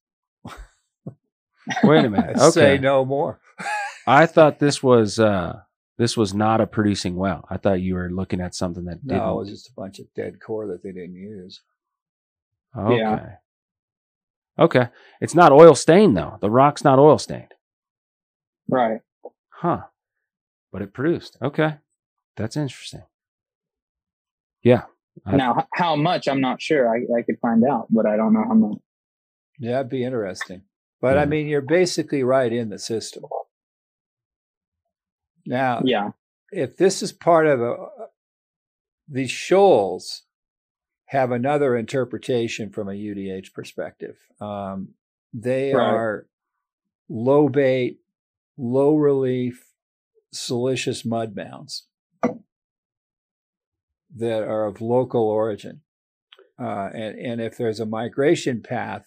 Wait 1.84 2.04
a 2.04 2.10
minute. 2.10 2.36
I 2.38 2.48
Say 2.50 2.74
Okay. 2.74 2.82
no 2.82 3.04
more. 3.04 3.40
I 4.06 4.26
thought 4.26 4.58
this 4.58 4.82
was 4.82 5.18
uh 5.18 5.60
this 5.98 6.16
was 6.16 6.32
not 6.32 6.60
a 6.60 6.66
producing 6.66 7.14
well. 7.16 7.46
I 7.50 7.58
thought 7.58 7.80
you 7.82 7.94
were 7.94 8.10
looking 8.10 8.40
at 8.40 8.54
something 8.54 8.86
that 8.86 9.06
didn't. 9.06 9.18
No, 9.22 9.34
it 9.34 9.40
was 9.40 9.50
just 9.50 9.68
a 9.68 9.72
bunch 9.76 9.98
of 9.98 10.06
dead 10.16 10.40
core 10.40 10.66
that 10.68 10.82
they 10.82 10.92
didn't 10.92 11.14
use. 11.16 11.60
Okay. 12.76 12.96
Yeah. 12.98 13.26
Okay. 14.58 14.88
It's 15.20 15.34
not 15.34 15.52
oil 15.52 15.74
stained 15.74 16.16
though. 16.16 16.38
The 16.40 16.50
rock's 16.50 16.84
not 16.84 16.98
oil 16.98 17.18
stained. 17.18 17.52
Right. 18.68 19.00
Huh. 19.50 19.82
But 20.72 20.82
it 20.82 20.92
produced. 20.94 21.36
Okay. 21.42 21.76
That's 22.36 22.56
interesting. 22.56 23.02
Yeah. 24.62 24.82
I- 25.26 25.36
now, 25.36 25.66
how 25.74 25.96
much? 25.96 26.28
I'm 26.28 26.40
not 26.40 26.62
sure. 26.62 26.88
I, 26.88 26.98
I 27.18 27.22
could 27.22 27.38
find 27.40 27.64
out, 27.64 27.86
but 27.90 28.06
I 28.06 28.16
don't 28.16 28.32
know 28.32 28.44
how 28.46 28.54
much. 28.54 28.78
Yeah, 29.58 29.72
that'd 29.72 29.90
be 29.90 30.04
interesting. 30.04 30.62
But 31.00 31.16
Yeah. 31.16 31.22
I 31.22 31.26
mean, 31.26 31.48
you're 31.48 31.60
basically 31.60 32.22
right 32.22 32.52
in 32.52 32.68
the 32.70 32.78
system. 32.78 33.24
Now, 35.46 35.82
Yeah. 35.84 36.10
if 36.52 36.76
this 36.76 37.02
is 37.02 37.12
part 37.12 37.46
of 37.46 37.60
a, 37.60 37.74
these 39.08 39.30
shoals 39.30 40.22
have 41.06 41.32
another 41.32 41.76
interpretation 41.76 42.70
from 42.70 42.88
a 42.88 42.92
UDH 42.92 43.52
perspective. 43.52 44.16
Um, 44.40 44.94
they 45.32 45.74
Right. 45.74 45.82
are 45.92 46.28
low 47.08 47.48
bait, 47.48 47.98
low 48.56 48.94
relief, 48.96 49.66
silicious 50.32 51.04
mud 51.04 51.34
mounds 51.36 51.86
that 54.16 54.42
are 54.42 54.66
of 54.66 54.80
local 54.80 55.22
origin. 55.28 55.82
Uh, 56.60 56.90
and, 56.92 57.18
and 57.18 57.40
if 57.40 57.56
there's 57.56 57.80
a 57.80 57.86
migration 57.86 58.60
path, 58.62 59.06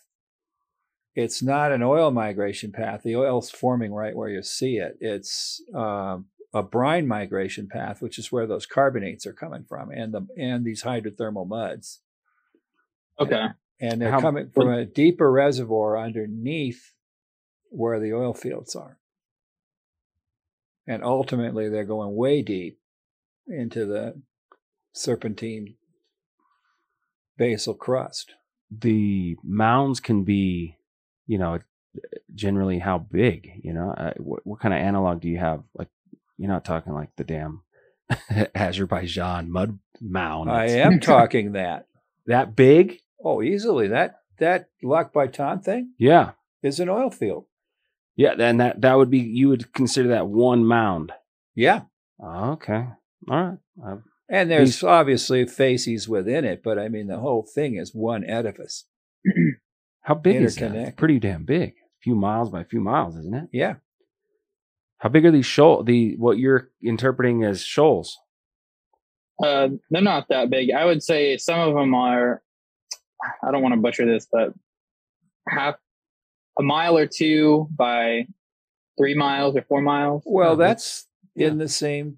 it's 1.15 1.43
not 1.43 1.71
an 1.71 1.84
oil 1.84 2.09
migration 2.09 2.71
path. 2.71 3.01
The 3.03 3.15
oil's 3.15 3.51
forming 3.51 3.93
right 3.93 4.15
where 4.15 4.30
you 4.30 4.41
see 4.41 4.78
it. 4.78 4.97
It's 4.99 5.61
um, 5.76 6.26
a 6.53 6.63
brine 6.63 7.07
migration 7.07 7.67
path, 7.67 8.01
which 8.01 8.17
is 8.17 8.32
where 8.32 8.47
those 8.47 8.65
carbonates 8.65 9.28
are 9.28 9.34
coming 9.34 9.63
from, 9.63 9.91
and 9.91 10.11
the 10.13 10.26
and 10.38 10.65
these 10.65 10.84
hydrothermal 10.84 11.47
muds, 11.47 11.99
Okay. 13.19 13.45
and 13.80 14.01
they're 14.01 14.09
How- 14.11 14.21
coming 14.21 14.49
from 14.49 14.69
a 14.69 14.86
deeper 14.86 15.32
reservoir 15.32 15.99
underneath 15.99 16.93
where 17.69 17.99
the 17.99 18.13
oil 18.13 18.34
fields 18.34 18.76
are, 18.76 18.97
and 20.88 21.03
ultimately 21.03 21.69
they're 21.69 21.84
going 21.86 22.15
way 22.15 22.41
deep 22.41 22.79
into 23.47 23.86
the 23.86 24.21
serpentine 24.93 25.75
basal 27.38 27.73
crust. 27.73 28.34
the 28.71 29.36
mounds 29.43 29.99
can 29.99 30.23
be, 30.23 30.77
you 31.27 31.38
know, 31.38 31.59
generally 32.34 32.79
how 32.79 32.97
big, 32.97 33.49
you 33.63 33.73
know, 33.73 33.91
uh, 33.91 34.13
what, 34.17 34.45
what 34.45 34.59
kind 34.59 34.73
of 34.73 34.79
analog 34.79 35.21
do 35.21 35.27
you 35.29 35.38
have? 35.38 35.63
Like, 35.75 35.89
you're 36.38 36.49
not 36.51 36.65
talking 36.65 36.93
like 36.93 37.09
the 37.17 37.23
damn 37.23 37.61
Azerbaijan 38.55 39.51
mud 39.51 39.77
mound. 40.01 40.49
I 40.49 40.65
am 40.67 40.99
talking 41.01 41.51
that. 41.53 41.88
that 42.27 42.55
big. 42.55 42.99
Oh, 43.23 43.41
easily 43.41 43.88
that 43.89 44.19
that 44.39 44.69
Lokbatan 44.84 45.63
thing 45.63 45.93
Yeah. 45.99 46.31
is 46.63 46.79
an 46.79 46.89
oil 46.89 47.09
field. 47.11 47.45
Yeah. 48.16 48.36
Then 48.36 48.57
that, 48.57 48.82
that 48.82 48.95
would 48.97 49.09
be, 49.09 49.20
you 49.20 49.49
would 49.49 49.74
consider 49.74 50.09
that 50.09 50.28
one 50.28 50.66
mound. 50.66 51.11
Yeah. 51.55 51.82
Okay. 52.24 52.86
All 53.30 53.43
right. 53.43 53.57
Uh, 53.86 53.95
And 54.30 54.49
there's 54.49 54.76
These- 54.80 54.84
obviously 54.84 55.45
facies 55.45 56.07
within 56.07 56.45
it, 56.45 56.61
but 56.64 56.78
I 56.80 56.88
mean, 56.89 57.07
the 57.07 57.20
whole 57.20 57.43
thing 57.43 57.76
is 57.76 57.93
one 57.93 58.24
edifice. 58.24 58.86
how 60.01 60.16
big 60.16 60.41
is 60.41 60.55
that? 60.57 60.76
It's 60.76 60.95
pretty 60.95 61.20
damn 61.20 61.45
big. 61.45 61.70
A 61.72 62.01
few 62.01 62.16
miles 62.16 62.49
by 62.49 62.61
a 62.61 62.66
few 62.66 62.82
miles, 62.82 63.16
isn't 63.18 63.34
it? 63.36 63.49
Yeah. 63.51 63.76
How 64.97 65.09
big 65.09 65.26
are 65.26 65.32
these 65.32 65.45
shoal? 65.45 65.84
The 65.84 66.16
what 66.18 66.38
you're 66.38 66.70
interpreting 66.82 67.43
as 67.43 67.61
shoals? 67.61 68.18
Uh, 69.43 69.70
they're 69.89 70.01
not 70.01 70.28
that 70.30 70.49
big. 70.49 70.72
I 70.72 70.86
would 70.86 71.03
say 71.03 71.36
some 71.38 71.59
of 71.59 71.74
them 71.76 71.93
are. 71.93 72.41
I 73.45 73.51
don't 73.51 73.61
want 73.61 73.74
to 73.76 73.82
butcher 73.82 74.05
this, 74.05 74.28
but 74.32 74.53
half 75.49 75.76
a 76.60 76.64
mile 76.64 76.97
or 76.97 77.08
two 77.08 77.68
by 77.76 78.26
three 78.97 79.16
miles 79.16 79.56
or 79.56 79.64
four 79.64 79.82
miles. 79.82 80.24
Well, 80.26 80.56
that's 80.56 81.08
yeah. 81.36 81.47
in 81.47 81.58
the 81.58 81.68
same 81.70 82.18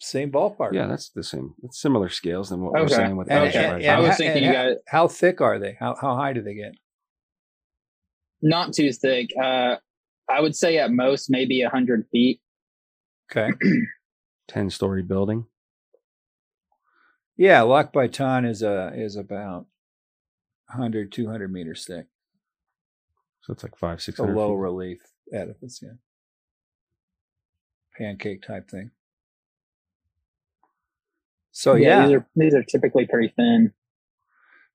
same 0.00 0.30
ballpark. 0.30 0.72
Yeah, 0.74 0.86
that's 0.86 1.08
the 1.10 1.22
same. 1.22 1.54
It's 1.62 1.80
similar 1.80 2.08
scales 2.10 2.50
than 2.50 2.60
what 2.60 2.72
we're 2.72 2.88
saying 2.88 3.16
with 3.16 3.30
And, 3.30 3.44
Okay. 3.48 3.58
and- 3.58 3.66
Azerbaijan. 3.66 3.96
I 3.96 4.00
was 4.08 4.16
thinking 4.16 4.42
you 4.42 4.48
ha- 4.48 4.54
guys- 4.54 4.76
how 4.86 5.08
thick 5.08 5.40
are 5.40 5.58
they? 5.58 5.76
How 5.78 5.94
how 6.00 6.16
high 6.16 6.32
do 6.32 6.42
they 6.42 6.54
get? 6.54 6.74
Not 8.42 8.74
too 8.74 8.92
thick. 8.92 9.30
Uh, 9.42 9.76
I 10.28 10.40
would 10.40 10.54
say 10.56 10.78
at 10.78 10.90
most 10.90 11.30
maybe 11.30 11.62
a 11.62 11.70
hundred 11.70 12.06
feet. 12.10 12.40
Okay. 13.30 13.50
10 14.48 14.68
story 14.68 15.02
building. 15.02 15.46
Yeah, 17.36 17.60
Lokbatan 17.60 18.46
is 18.48 18.62
a 18.62 18.92
is 18.94 19.16
about 19.16 19.66
100, 20.68 21.10
200 21.12 21.50
meters 21.52 21.84
thick. 21.86 22.06
So 23.44 23.52
it's 23.52 23.62
like 23.62 23.76
five, 23.76 24.00
six 24.00 24.18
a 24.18 24.22
low 24.22 24.54
feet. 24.54 24.60
relief 24.60 24.98
edifice, 25.30 25.80
yeah. 25.82 25.90
Pancake 27.98 28.42
type 28.42 28.70
thing. 28.70 28.90
So 31.52 31.74
yeah, 31.74 32.06
these 32.06 32.16
are 32.16 32.26
these 32.34 32.54
are 32.54 32.62
typically 32.62 33.06
pretty 33.06 33.34
thin. 33.36 33.72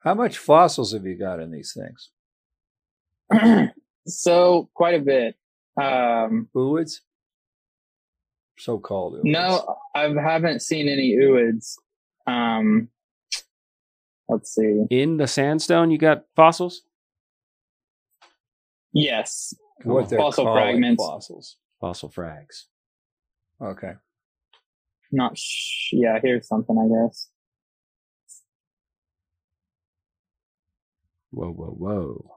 how 0.04 0.14
much 0.14 0.38
fossils 0.38 0.94
have 0.94 1.04
you 1.04 1.18
got 1.18 1.40
in 1.40 1.50
these 1.50 1.76
things? 1.76 2.12
so 4.08 4.70
quite 4.76 4.94
a 4.94 5.04
bit. 5.04 5.36
Um, 5.82 6.48
Ooids? 6.56 7.00
So 8.60 8.78
called. 8.78 9.20
no, 9.24 9.78
I 9.96 10.10
haven't 10.10 10.62
seen 10.62 10.88
any 10.88 11.16
ooids. 11.16 11.76
Um, 12.28 12.90
let's 14.28 14.54
see. 14.54 14.84
In 14.92 15.18
the 15.18 15.28
sandstone, 15.28 15.90
you 15.90 15.98
got 15.98 16.26
fossils? 16.36 16.84
Yes, 18.94 19.54
What 19.84 20.10
they're 20.10 20.20
Fossil 20.20 20.46
fragments. 20.46 21.04
fossils. 21.04 21.58
Fossil 21.80 22.10
frags. 22.10 22.64
Okay. 23.62 23.94
not. 25.12 25.38
Sh- 25.38 25.94
yeah, 25.94 26.20
here's 26.22 26.48
something. 26.48 26.78
I 26.78 26.88
guess. 27.08 27.30
Whoa, 31.32 31.52
whoa, 31.52 31.76
whoa. 31.78 32.36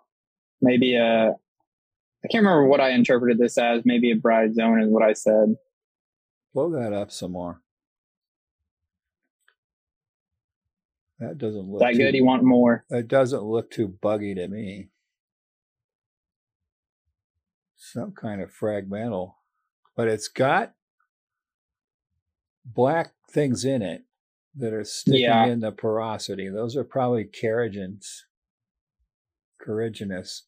Maybe 0.60 0.94
a, 0.96 1.30
I 1.30 2.28
can't 2.30 2.44
remember 2.44 2.66
what 2.66 2.80
I 2.80 2.90
interpreted 2.90 3.38
this 3.38 3.56
as. 3.58 3.82
Maybe 3.84 4.10
a 4.12 4.16
bride 4.16 4.54
zone 4.54 4.80
is 4.82 4.88
what 4.90 5.02
I 5.02 5.14
said. 5.14 5.56
Blow 6.54 6.70
that 6.72 6.92
up 6.92 7.10
some 7.10 7.32
more. 7.32 7.60
That 11.18 11.38
doesn't 11.38 11.68
look 11.68 11.80
that 11.80 11.92
too, 11.92 11.98
good? 11.98 12.14
You 12.14 12.24
want 12.24 12.42
more? 12.42 12.84
It 12.90 13.08
doesn't 13.08 13.42
look 13.42 13.70
too 13.70 13.88
buggy 13.88 14.34
to 14.34 14.46
me. 14.48 14.88
Some 17.92 18.12
kind 18.12 18.40
of 18.40 18.50
fragmental, 18.50 19.34
but 19.96 20.08
it's 20.08 20.28
got 20.28 20.72
black 22.64 23.12
things 23.30 23.64
in 23.66 23.82
it 23.82 24.04
that 24.54 24.72
are 24.72 24.84
sticking 24.84 25.20
Yeah. 25.22 25.44
in 25.46 25.60
the 25.60 25.72
porosity. 25.72 26.48
Those 26.48 26.74
are 26.76 26.84
probably 26.84 27.24
kerogens, 27.24 28.06
kerogenous. 29.60 30.42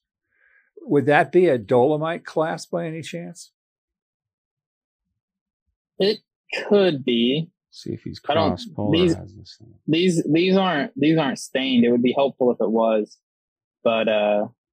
Would 0.80 1.05
that 1.07 1.32
be 1.32 1.47
a 1.49 1.59
dolomite 1.59 2.24
class 2.24 2.64
by 2.64 2.86
any 2.86 3.03
chance? 3.03 3.53
It 5.99 6.20
could 6.68 7.05
be. 7.05 7.51
See 7.70 7.92
if 7.92 8.03
he's 8.05 8.20
I 8.28 8.34
don't- 8.34 8.51
cross 8.51 8.64
these- 8.64 8.74
polarized 9.14 9.38
this. 9.40 9.59
These 9.86 10.22
these 10.32 10.57
aren't 10.57 10.99
these 10.99 11.18
aren't 11.18 11.38
stained. 11.38 11.84
It 11.84 11.90
would 11.90 12.03
be 12.03 12.12
helpful 12.16 12.51
if 12.53 12.59
it 12.61 12.70
was, 12.70 13.18
but 13.82 14.09
uh, 14.09 14.45
it's 14.45 14.64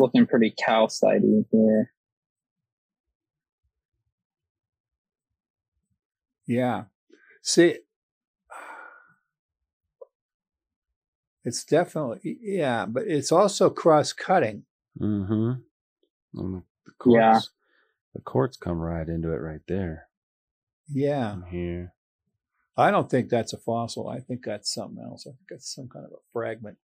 looking 0.00 0.26
pretty 0.26 0.52
calcitey 0.66 1.44
here. 1.52 1.92
Yeah. 6.46 6.84
See, 7.42 7.76
it's 11.44 11.64
definitely, 11.64 12.38
yeah, 12.42 12.86
but 12.86 13.04
it's 13.06 13.32
also 13.32 13.70
cross 13.70 14.12
cutting. 14.12 14.64
Mm-hmm. 15.00 15.52
And 16.40 16.54
the, 16.54 16.62
the 16.86 16.92
quartz, 16.98 17.14
Yeah. 17.16 17.40
the 18.14 18.20
quartz 18.20 18.56
come 18.56 18.78
right 18.78 19.08
into 19.08 19.32
it 19.32 19.36
right 19.40 19.60
there. 19.68 20.08
Yeah. 20.88 21.34
in 21.34 21.42
here. 21.44 21.92
I 22.76 22.90
don't 22.90 23.10
think 23.10 23.28
that's 23.28 23.52
a 23.52 23.58
fossil. 23.58 24.08
I 24.08 24.20
think 24.20 24.44
that's 24.44 24.72
something 24.72 25.02
else. 25.04 25.26
I 25.26 25.30
think 25.30 25.48
that's 25.50 25.72
some 25.74 25.88
kind 25.88 26.04
of 26.04 26.12
a 26.12 26.22
fragment. 26.32 26.78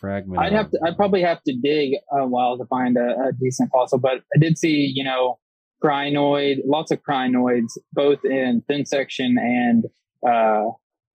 Fragment. 0.00 0.40
I'd 0.40 0.52
have 0.52 0.70
to. 0.70 0.80
I'd 0.84 0.96
probably 0.96 1.20
have 1.20 1.42
to 1.42 1.54
dig 1.54 1.92
a 2.10 2.26
while 2.26 2.56
to 2.56 2.64
find 2.64 2.96
a, 2.96 3.28
a 3.28 3.32
decent 3.38 3.70
fossil, 3.70 3.98
but 3.98 4.22
I 4.34 4.38
did 4.38 4.56
see, 4.56 4.90
you 4.94 5.04
know, 5.04 5.38
crinoid, 5.84 6.60
lots 6.64 6.90
of 6.90 7.02
crinoids, 7.02 7.76
both 7.92 8.24
in 8.24 8.62
thin 8.66 8.86
section 8.86 9.36
and 9.38 9.84
uh, 10.26 10.70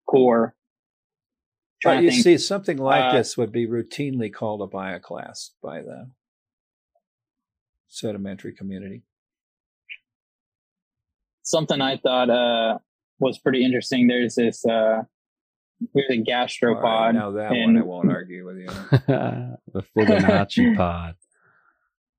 core. 0.07 0.55
But 1.83 1.89
Trying 1.89 2.03
you 2.03 2.09
to 2.09 2.13
think. 2.13 2.23
see, 2.23 2.37
something 2.37 2.77
like 2.77 3.13
uh, 3.13 3.17
this 3.17 3.35
would 3.35 3.51
be 3.51 3.65
routinely 3.65 4.31
called 4.31 4.61
a 4.61 4.67
bioclass 4.67 5.49
by 5.63 5.81
the 5.81 6.11
sedimentary 7.87 8.53
community. 8.53 9.01
something 11.41 11.81
I 11.81 11.97
thought 11.97 12.29
uh, 12.29 12.77
was 13.19 13.39
pretty 13.39 13.63
interesting. 13.63 14.07
There's 14.07 14.35
this 14.35 14.63
there's 15.93 16.05
a 16.09 16.13
All 16.13 16.17
right, 16.17 16.25
gastropod. 16.25 17.13
now 17.15 17.31
that 17.31 17.49
one 17.51 17.59
and- 17.59 17.79
I 17.79 17.81
won't 17.83 18.11
argue 18.11 18.45
with 18.45 18.57
you. 18.57 18.67
the 19.07 19.83
Fibonacci 19.95 20.75
pod. 20.77 21.15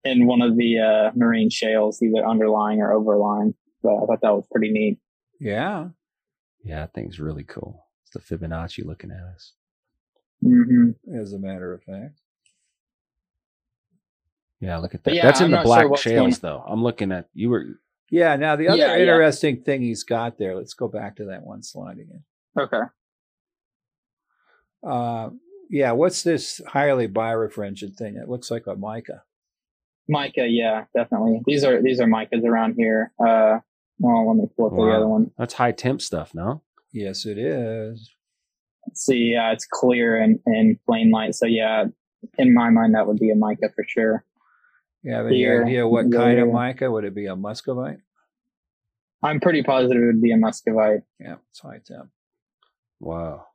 in 0.05 0.27
one 0.27 0.43
of 0.43 0.57
the 0.57 0.79
uh, 0.79 1.11
marine 1.17 1.51
shales, 1.51 2.01
either 2.03 2.25
underlying 2.27 2.81
or 2.81 2.93
overlying. 2.93 3.55
But 3.83 3.97
I 3.97 4.07
thought 4.07 4.21
that 4.23 4.35
was 4.35 4.47
pretty 4.51 4.71
neat. 4.71 4.99
Yeah. 5.41 5.89
Yeah, 6.65 6.81
that 6.81 6.95
thing's 6.95 7.19
really 7.21 7.45
cool. 7.45 7.87
It's 8.03 8.13
the 8.13 8.37
Fibonacci 8.37 8.85
looking 8.85 9.11
at 9.11 9.23
us. 9.35 9.53
hmm 10.43 10.91
As 11.19 11.33
a 11.33 11.39
matter 11.39 11.73
of 11.75 11.83
fact. 11.83 12.21
Yeah, 14.61 14.79
look 14.79 14.95
at 14.95 15.05
that. 15.05 15.15
yeah, 15.15 15.25
That's 15.27 15.41
in 15.41 15.47
I'm 15.47 15.51
the 15.53 15.65
black 15.65 15.81
sure 15.83 15.89
what's 15.91 16.05
going- 16.05 16.17
shales, 16.17 16.39
though. 16.41 16.65
I'm 16.67 16.83
looking 16.83 17.13
at 17.13 17.29
you 17.35 17.51
were 17.51 17.65
Yeah. 18.11 18.37
Now, 18.37 18.57
the 18.57 18.69
other 18.69 18.79
Yeah, 18.79 18.95
yeah. 18.97 19.03
interesting 19.03 19.63
thing 19.63 19.83
he's 19.83 20.03
got 20.05 20.39
there, 20.39 20.57
let's 20.57 20.75
go 20.75 20.89
back 20.89 21.17
to 21.17 21.27
that 21.27 21.43
one 21.45 21.63
slide 21.63 21.99
again. 21.99 22.25
Okay. 22.59 22.81
Uh, 24.87 25.31
yeah, 25.70 25.93
what's 25.93 26.22
this 26.22 26.61
highly 26.66 27.09
birefringent 27.09 27.97
thing? 27.97 28.16
It 28.16 28.29
looks 28.29 28.51
like 28.51 28.66
a 28.66 28.77
mica. 28.77 29.22
Mica, 30.09 30.47
yeah, 30.47 30.85
definitely. 30.95 31.41
These 31.47 31.64
are 31.64 31.83
these 31.83 32.01
are 32.01 32.07
micas 32.07 32.45
around 32.45 32.74
here. 32.77 33.12
Uh, 33.18 33.59
well, 33.99 34.29
let 34.29 34.37
me 34.37 34.49
pull 34.57 34.66
up 34.66 34.72
the 34.72 34.97
other 34.97 35.09
one. 35.09 35.31
that's 35.39 35.55
high 35.55 35.72
temp 35.72 36.01
stuff, 36.01 36.35
no? 36.35 36.62
Yes, 36.93 37.27
it 37.27 37.39
is. 37.39 38.12
Let's 38.87 39.05
see, 39.05 39.33
yeah, 39.33 39.53
it's 39.53 39.66
clear 39.68 40.16
and 40.16 40.39
and 40.47 40.79
plain 40.87 41.11
light. 41.11 41.35
So 41.35 41.47
yeah, 41.47 41.87
in 42.39 42.55
my 42.55 42.70
mind, 42.70 42.95
that 42.95 43.07
would 43.07 43.18
be 43.18 43.31
a 43.31 43.35
mica 43.35 43.70
for 43.74 43.85
sure. 43.89 44.24
You 45.03 45.12
have 45.12 45.27
any 45.27 45.47
idea 45.47 45.87
what 45.87 46.11
kind 46.12 46.39
of 46.39 46.49
mica? 46.49 46.91
Would 46.91 47.05
it 47.05 47.14
be 47.14 47.27
a 47.27 47.37
muscovite? 47.37 47.99
I'm 49.22 49.41
pretty 49.41 49.62
positive 49.62 50.03
it 50.03 50.07
would 50.07 50.22
be 50.22 50.33
a 50.33 50.37
muscovite. 50.37 51.01
Yeah, 51.18 51.37
it's 51.51 51.61
high 51.61 51.81
temp. 51.85 52.11
Wow. 53.01 53.47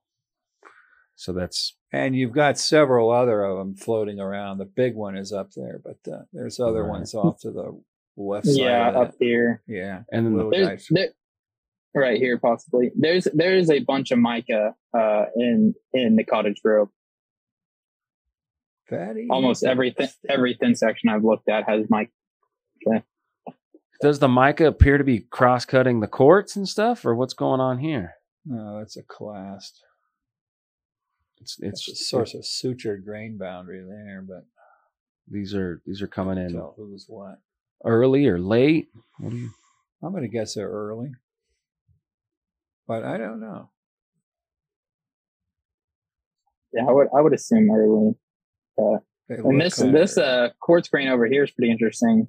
So 1.22 1.34
that's 1.34 1.78
And 1.94 2.16
you've 2.16 2.32
got 2.32 2.58
several 2.58 3.12
other 3.12 3.44
of 3.44 3.56
them 3.60 3.76
floating 3.76 4.20
around. 4.20 4.58
The 4.58 4.66
big 4.66 4.96
one 4.96 5.16
is 5.16 5.32
up 5.32 5.52
there, 5.56 5.80
but 5.84 6.12
uh, 6.12 6.22
there's 6.34 6.60
other 6.60 6.82
Right. 6.82 6.90
ones 6.90 7.14
off 7.14 7.40
to 7.42 7.52
the 7.52 7.80
left 8.18 8.48
side. 8.48 8.56
Yeah, 8.56 8.90
up 8.90 9.12
that. 9.12 9.18
here. 9.24 9.62
Yeah. 9.68 10.02
and 10.12 10.26
then 10.26 10.34
the, 10.34 10.38
Little 10.46 10.52
There's, 10.52 10.68
guys. 10.68 10.88
there, 10.90 11.10
right 11.94 12.18
here, 12.18 12.40
possibly. 12.40 12.92
There's 12.96 13.28
there's 13.36 13.70
a 13.70 13.82
bunch 13.82 14.10
of 14.10 14.18
mica 14.18 14.74
uh, 14.98 15.26
in 15.36 15.76
in 15.94 16.16
the 16.16 16.24
cottage 16.24 16.60
grove. 16.64 16.90
Fatty. 18.90 19.28
Almost 19.30 19.64
every 19.64 19.92
thin, 19.92 20.10
every 20.28 20.56
thin 20.60 20.74
section 20.74 21.10
I've 21.10 21.24
looked 21.24 21.50
at 21.50 21.70
has 21.70 21.86
mica. 21.90 22.12
does 24.02 24.18
the 24.18 24.28
mica 24.28 24.66
appear 24.66 24.98
to 24.98 25.04
be 25.04 25.20
cross 25.20 25.66
cutting 25.66 26.00
the 26.00 26.08
quartz 26.08 26.56
and 26.56 26.68
stuff, 26.68 27.06
or 27.06 27.14
what's 27.16 27.36
going 27.36 27.60
on 27.62 27.78
here? 27.78 28.16
No, 28.44 28.80
it's 28.80 28.98
a 28.98 29.04
clast. 29.04 29.84
It's 31.42 31.58
It's 31.60 31.88
it's 31.88 32.02
a 32.02 32.04
source 32.04 32.34
of 32.34 32.42
sutured 32.42 33.04
grain 33.04 33.38
boundary 33.38 33.84
there, 33.84 34.24
but 34.28 34.46
these 35.28 35.56
are 35.56 35.82
these 35.86 36.02
are 36.02 36.08
coming 36.08 36.38
in 36.38 36.54
tell 36.54 36.74
who's 36.78 37.06
what. 37.08 37.40
early 37.84 38.28
or 38.28 38.40
late. 38.40 38.90
What 39.20 39.32
do 39.32 39.38
you? 39.38 39.50
I'm 40.04 40.12
going 40.12 40.24
to 40.24 40.30
guess 40.30 40.54
they're 40.56 40.70
early, 40.70 41.12
but 42.88 43.04
I 43.04 43.18
don't 43.18 43.40
know. 43.40 43.70
Yeah, 46.74 46.86
I 46.88 46.92
would 46.92 47.08
I 47.16 47.22
would 47.22 47.34
assume 47.34 47.70
early. 47.72 48.14
They 49.28 49.36
And 49.36 49.60
this 49.62 49.78
kinda 49.80 49.98
this 49.98 50.18
uh 50.18 50.50
quartz 50.62 50.90
grain 50.90 51.08
over 51.08 51.26
here 51.26 51.44
is 51.44 51.52
pretty 51.52 51.72
interesting. 51.72 52.28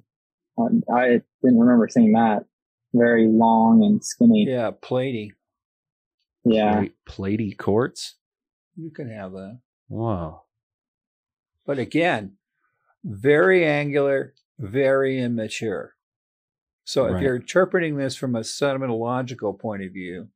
Um, 0.57 0.83
I 0.93 1.21
didn't 1.43 1.59
remember 1.59 1.87
seeing 1.87 2.13
that. 2.13 2.45
Very 2.93 3.27
long 3.27 3.83
and 3.83 4.03
skinny. 4.03 4.45
yeah, 4.47 4.69
platy. 4.69 5.31
Yeah. 6.45 6.75
Plate, 6.75 6.95
platey 7.07 7.57
quartz. 7.57 8.15
You 8.75 8.91
can 8.91 9.09
have 9.09 9.31
that. 9.33 9.59
Wow. 9.89 10.43
But 11.65 11.79
again, 11.79 12.37
very 13.03 13.65
angular, 13.65 14.33
very 14.59 15.19
immature. 15.19 15.95
So 16.83 17.05
if 17.05 17.13
Right. 17.13 17.23
you're 17.23 17.35
interpreting 17.37 17.95
this 17.97 18.15
from 18.15 18.35
a 18.35 18.41
sedimentological 18.41 19.57
point 19.59 19.83
of 19.83 19.91
view, 19.93 20.29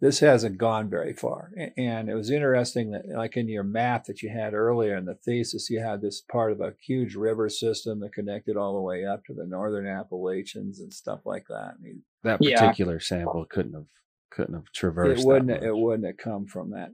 this 0.00 0.20
hasn't 0.20 0.58
gone 0.58 0.88
very 0.88 1.12
far. 1.12 1.52
And 1.76 2.08
it 2.08 2.14
was 2.14 2.30
interesting 2.30 2.92
that, 2.92 3.06
like 3.08 3.36
in 3.36 3.48
your 3.48 3.64
map 3.64 4.04
that 4.04 4.22
you 4.22 4.28
had 4.30 4.54
earlier 4.54 4.96
in 4.96 5.04
the 5.06 5.16
thesis, 5.16 5.70
you 5.70 5.80
had 5.80 6.00
this 6.00 6.20
part 6.20 6.52
of 6.52 6.60
a 6.60 6.74
huge 6.80 7.16
river 7.16 7.48
system 7.48 7.98
that 8.00 8.12
connected 8.12 8.56
all 8.56 8.74
the 8.74 8.80
way 8.80 9.04
up 9.04 9.24
to 9.26 9.34
the 9.34 9.46
northern 9.46 9.86
Appalachians 9.86 10.80
and 10.80 10.92
stuff 10.92 11.26
like 11.26 11.46
that. 11.48 11.74
I 11.76 11.82
mean, 11.82 12.04
That 12.22 12.40
Yeah. 12.42 12.60
particular 12.60 12.98
sample 13.00 13.44
couldn't 13.44 13.74
have 13.74 13.86
couldn't 14.30 14.54
have 14.54 14.70
traversed. 14.72 15.22
it 15.22 15.26
wouldn't. 15.26 15.48
that 15.48 15.62
It 15.62 15.76
wouldn't 15.76 16.06
have 16.06 16.16
come 16.18 16.46
from 16.46 16.70
that. 16.70 16.92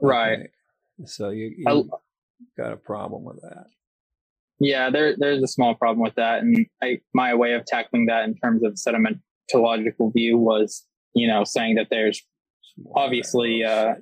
Right. 0.00 0.38
Okay. 0.38 0.48
So 1.06 1.30
you, 1.30 1.52
you 1.56 1.64
I- 1.68 2.60
got 2.60 2.72
a 2.72 2.76
problem 2.76 3.24
with 3.24 3.40
that. 3.42 3.66
Yeah, 4.60 4.90
there 4.90 5.16
there's 5.16 5.42
a 5.42 5.48
small 5.48 5.74
problem 5.74 6.02
with 6.02 6.14
that. 6.14 6.42
And 6.42 6.66
I 6.82 7.00
my 7.14 7.34
way 7.34 7.54
of 7.54 7.64
tackling 7.66 8.06
that 8.06 8.24
in 8.24 8.36
terms 8.36 8.62
of 8.62 8.74
sedimentological 8.74 10.12
view 10.12 10.38
was, 10.38 10.84
you 11.14 11.26
know, 11.26 11.42
saying 11.44 11.74
that 11.76 11.88
there's 11.90 12.22
Obviously, 12.94 13.62
uh, 13.64 13.94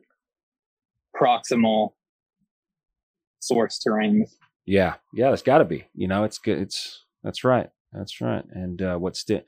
proximal 1.21 1.91
source 3.41 3.81
terrains. 3.85 4.31
Yeah, 4.67 4.95
yeah, 5.13 5.33
it's 5.33 5.43
got 5.43 5.59
to 5.59 5.65
be. 5.65 5.87
You 5.95 6.07
know, 6.09 6.25
it's 6.25 6.39
good. 6.39 6.59
It's 6.59 7.05
that's 7.25 7.43
right. 7.43 7.69
That's 7.93 8.21
right. 8.21 8.45
And 8.53 8.81
uh, 8.81 8.97
what 8.97 9.17
Stan, 9.17 9.43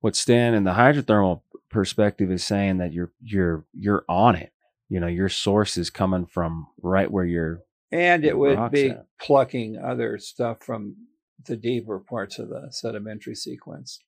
what 0.00 0.16
Stan 0.16 0.54
in 0.54 0.64
the 0.64 0.72
hydrothermal 0.72 1.40
perspective 1.70 2.30
is 2.30 2.44
saying 2.44 2.78
that 2.78 2.92
you're 2.92 3.12
you're 3.22 3.64
you're 3.72 4.04
on 4.08 4.36
it. 4.36 4.52
You 4.88 5.00
know, 5.00 5.06
your 5.06 5.28
source 5.28 5.76
is 5.76 5.90
coming 5.90 6.26
from 6.26 6.68
right 6.82 7.10
where 7.10 7.24
you're. 7.24 7.60
And 7.92 8.24
it 8.24 8.36
would 8.36 8.70
be 8.70 8.90
at. 8.90 9.06
plucking 9.20 9.78
other 9.78 10.18
stuff 10.18 10.62
from 10.62 10.96
the 11.44 11.56
deeper 11.56 11.98
parts 11.98 12.38
of 12.38 12.48
the 12.48 12.68
sedimentary 12.70 13.34
sequence. 13.34 14.00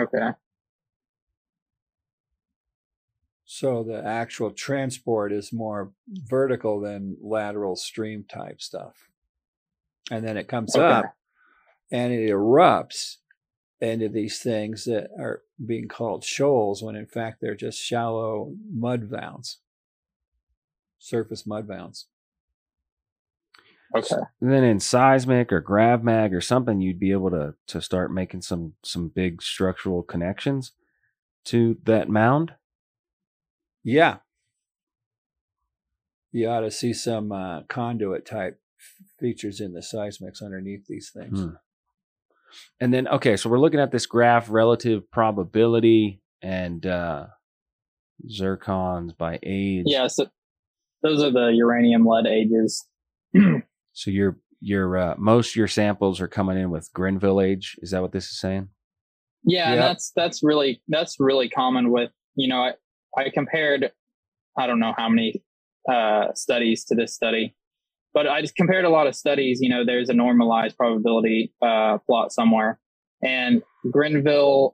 Okay. 0.00 0.30
So 3.44 3.82
the 3.84 4.02
actual 4.04 4.50
transport 4.50 5.32
is 5.32 5.52
more 5.52 5.92
vertical 6.08 6.80
than 6.80 7.16
lateral 7.20 7.76
stream 7.76 8.24
type 8.24 8.62
stuff. 8.62 9.10
And 10.10 10.26
then 10.26 10.36
it 10.36 10.48
comes 10.48 10.74
Okay. 10.74 10.82
up 10.84 11.14
and 11.90 12.12
it 12.12 12.30
erupts 12.30 13.18
into 13.82 14.08
these 14.08 14.38
things 14.38 14.84
that 14.84 15.10
are 15.18 15.42
being 15.64 15.88
called 15.88 16.24
shoals 16.24 16.82
when 16.82 16.94
in 16.94 17.06
fact 17.06 17.40
they're 17.40 17.56
just 17.56 17.82
shallow 17.82 18.54
mud 18.72 19.10
mounds, 19.10 19.58
surface 20.98 21.46
mud 21.46 21.68
mounds. 21.68 22.06
Okay. 23.94 24.22
And 24.40 24.50
then 24.50 24.64
in 24.64 24.80
seismic 24.80 25.52
or 25.52 25.60
grav 25.60 26.02
mag 26.02 26.32
or 26.32 26.40
something, 26.40 26.80
you'd 26.80 27.00
be 27.00 27.12
able 27.12 27.30
to 27.30 27.54
to 27.66 27.82
start 27.82 28.12
making 28.12 28.42
some 28.42 28.74
some 28.82 29.08
big 29.08 29.42
structural 29.42 30.02
connections 30.02 30.72
to 31.46 31.76
that 31.82 32.08
mound. 32.08 32.54
Yeah. 33.82 34.18
You 36.30 36.48
ought 36.48 36.60
to 36.60 36.70
see 36.70 36.94
some 36.94 37.32
uh, 37.32 37.62
conduit 37.64 38.24
type 38.24 38.60
features 39.18 39.60
in 39.60 39.74
the 39.74 39.80
seismics 39.80 40.42
underneath 40.42 40.86
these 40.86 41.10
things. 41.10 41.40
Hmm. 41.40 41.50
And 42.80 42.92
then 42.92 43.08
okay, 43.08 43.36
so 43.36 43.48
we're 43.50 43.58
looking 43.60 43.80
at 43.80 43.90
this 43.92 44.06
graph 44.06 44.50
relative 44.50 45.10
probability 45.10 46.20
and 46.42 46.84
uh 46.86 47.26
zircons 48.28 49.16
by 49.16 49.38
age. 49.42 49.84
Yeah. 49.86 50.06
So 50.06 50.26
those 51.02 51.22
are 51.22 51.30
the 51.30 51.48
uranium 51.54 52.06
lead 52.06 52.26
ages. 52.26 52.86
So 53.94 54.10
your 54.10 54.38
your 54.60 54.96
uh, 54.96 55.14
most 55.18 55.54
your 55.54 55.68
samples 55.68 56.18
are 56.22 56.28
coming 56.28 56.56
in 56.56 56.70
with 56.70 56.90
Grenville 56.94 57.42
age. 57.42 57.76
Is 57.82 57.90
that 57.90 58.00
what 58.00 58.12
this 58.12 58.24
is 58.30 58.38
saying? 58.40 58.68
Yeah, 59.44 59.66
and 59.72 59.74
Yep. 59.80 59.88
that's 59.90 60.12
that's 60.16 60.42
really 60.42 60.80
that's 60.88 61.16
really 61.20 61.50
common 61.50 61.90
with 61.90 62.10
you 62.34 62.48
know 62.48 62.62
I, 62.62 62.72
I 63.18 63.28
compared 63.28 63.92
I 64.56 64.66
don't 64.66 64.80
know 64.80 64.94
how 64.96 65.10
many 65.10 65.42
uh, 65.90 66.32
studies 66.34 66.84
to 66.86 66.94
this 66.94 67.14
study, 67.14 67.54
but 68.14 68.26
I 68.26 68.40
just 68.40 68.54
compared 68.56 68.84
a 68.84 68.90
lot 68.90 69.06
of 69.06 69.14
studies. 69.14 69.60
You 69.60 69.68
know, 69.70 69.84
there's 69.84 70.08
a 70.08 70.14
normalized 70.14 70.76
probability 70.76 71.52
uh, 71.62 71.98
plot 71.98 72.32
somewhere, 72.32 72.78
and 73.22 73.62
Grenville 73.90 74.72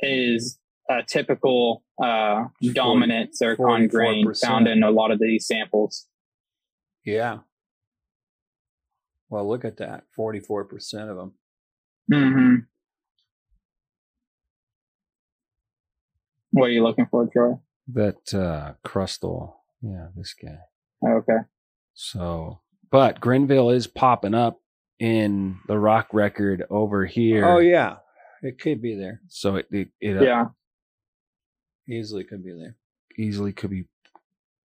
is 0.00 0.58
a 0.90 1.02
typical 1.02 1.82
uh, 2.02 2.44
dominant 2.72 3.36
zircon 3.36 3.88
grain 3.88 4.26
44%. 4.26 4.40
found 4.46 4.68
in 4.68 4.82
a 4.82 4.90
lot 4.90 5.10
of 5.10 5.18
these 5.18 5.46
samples. 5.46 6.06
Yeah. 7.04 7.38
Well, 9.28 9.46
look 9.46 9.64
at 9.64 9.76
that 9.78 10.04
44% 10.18 11.10
of 11.10 11.16
them. 11.16 11.32
hmm 12.10 12.54
What 16.50 16.66
are 16.66 16.72
you 16.72 16.82
looking 16.82 17.06
for, 17.10 17.26
Troy? 17.26 17.54
That 17.88 18.34
uh 18.34 18.74
crustal. 18.86 19.54
Yeah, 19.82 20.08
this 20.16 20.34
guy. 20.34 20.58
Okay. 21.06 21.38
So, 21.94 22.60
but 22.90 23.20
Grenville 23.20 23.70
is 23.70 23.86
popping 23.86 24.34
up 24.34 24.60
in 24.98 25.58
the 25.68 25.78
rock 25.78 26.08
record 26.12 26.64
over 26.70 27.04
here. 27.06 27.44
Oh, 27.46 27.58
yeah. 27.58 27.96
It 28.42 28.60
could 28.60 28.80
be 28.82 28.94
there. 28.96 29.20
So 29.28 29.56
it 29.56 29.66
it, 29.70 29.88
it 30.00 30.16
uh, 30.18 30.22
Yeah. 30.22 30.44
Easily 31.88 32.24
could 32.24 32.44
be 32.44 32.52
there. 32.52 32.76
easily 33.18 33.52
could 33.52 33.70
be 33.70 33.84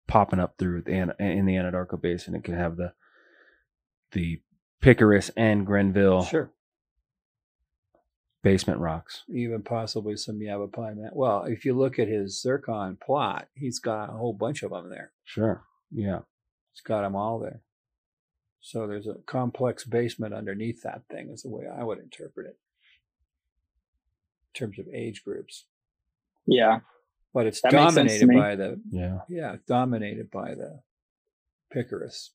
popping 0.08 0.40
up 0.40 0.56
through 0.58 0.82
the 0.84 0.92
in 0.92 1.46
the 1.46 1.56
Anadarko 1.56 2.00
Basin. 2.02 2.36
It 2.36 2.44
could 2.44 2.54
have 2.54 2.78
the 2.78 2.94
the 4.12 4.42
Picuris 4.82 5.30
and 5.36 5.66
Grenville 5.66 6.24
Sure. 6.24 6.52
basement 8.44 8.80
rocks. 8.80 9.24
Even 9.30 9.64
possibly 9.64 10.16
some 10.16 10.42
Yavapai. 10.42 10.94
Man. 10.94 11.10
Well, 11.14 11.44
if 11.44 11.66
you 11.66 11.74
look 11.76 12.00
at 12.00 12.08
his 12.08 12.40
zircon 12.42 12.98
plot, 13.04 13.48
he's 13.54 13.80
got 13.80 14.10
a 14.10 14.14
whole 14.14 14.34
bunch 14.34 14.64
of 14.64 14.72
them 14.72 14.90
there. 14.90 15.12
Sure. 15.26 15.64
Yeah. 15.92 16.20
He's 16.74 16.82
got 16.82 17.02
them 17.02 17.16
all 17.16 17.40
there. 17.40 17.62
So 18.62 18.88
there's 18.88 19.08
a 19.08 19.16
complex 19.26 19.84
basement 19.86 20.34
underneath 20.34 20.82
that 20.84 21.04
thing, 21.10 21.30
is 21.30 21.44
the 21.44 21.50
way 21.50 21.66
I 21.68 21.84
would 21.84 22.00
interpret 22.00 22.48
it 22.48 22.58
in 24.56 24.60
terms 24.60 24.80
of 24.80 24.88
age 24.94 25.24
groups. 25.24 25.66
Yeah. 26.46 26.80
But 27.34 27.46
it's 27.46 27.62
That 27.62 27.74
makes 27.74 27.94
sense 27.94 28.14
to 28.14 28.20
dominated 28.26 28.40
by 28.42 28.56
the 28.56 28.82
Yeah. 28.90 29.20
yeah, 29.30 29.56
dominated 29.68 30.32
by 30.32 30.56
the 30.56 30.82
Picuris. 31.74 32.30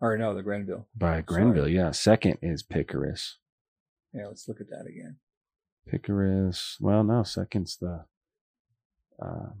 Or 0.00 0.16
no, 0.18 0.34
the 0.34 0.42
Grenville. 0.42 0.86
By 0.96 1.12
Sorry. 1.12 1.22
Grenville. 1.22 1.68
Yeah. 1.68 1.90
Second 1.90 2.38
is 2.42 2.62
Picuris. 2.62 3.34
Yeah, 4.12 4.26
let's 4.28 4.48
look 4.48 4.60
at 4.60 4.68
that 4.70 4.86
again. 4.86 5.16
Picuris. 5.90 6.80
Well, 6.80 7.04
no. 7.04 7.22
Second's 7.22 7.76
the. 7.76 8.04
Um, 9.20 9.54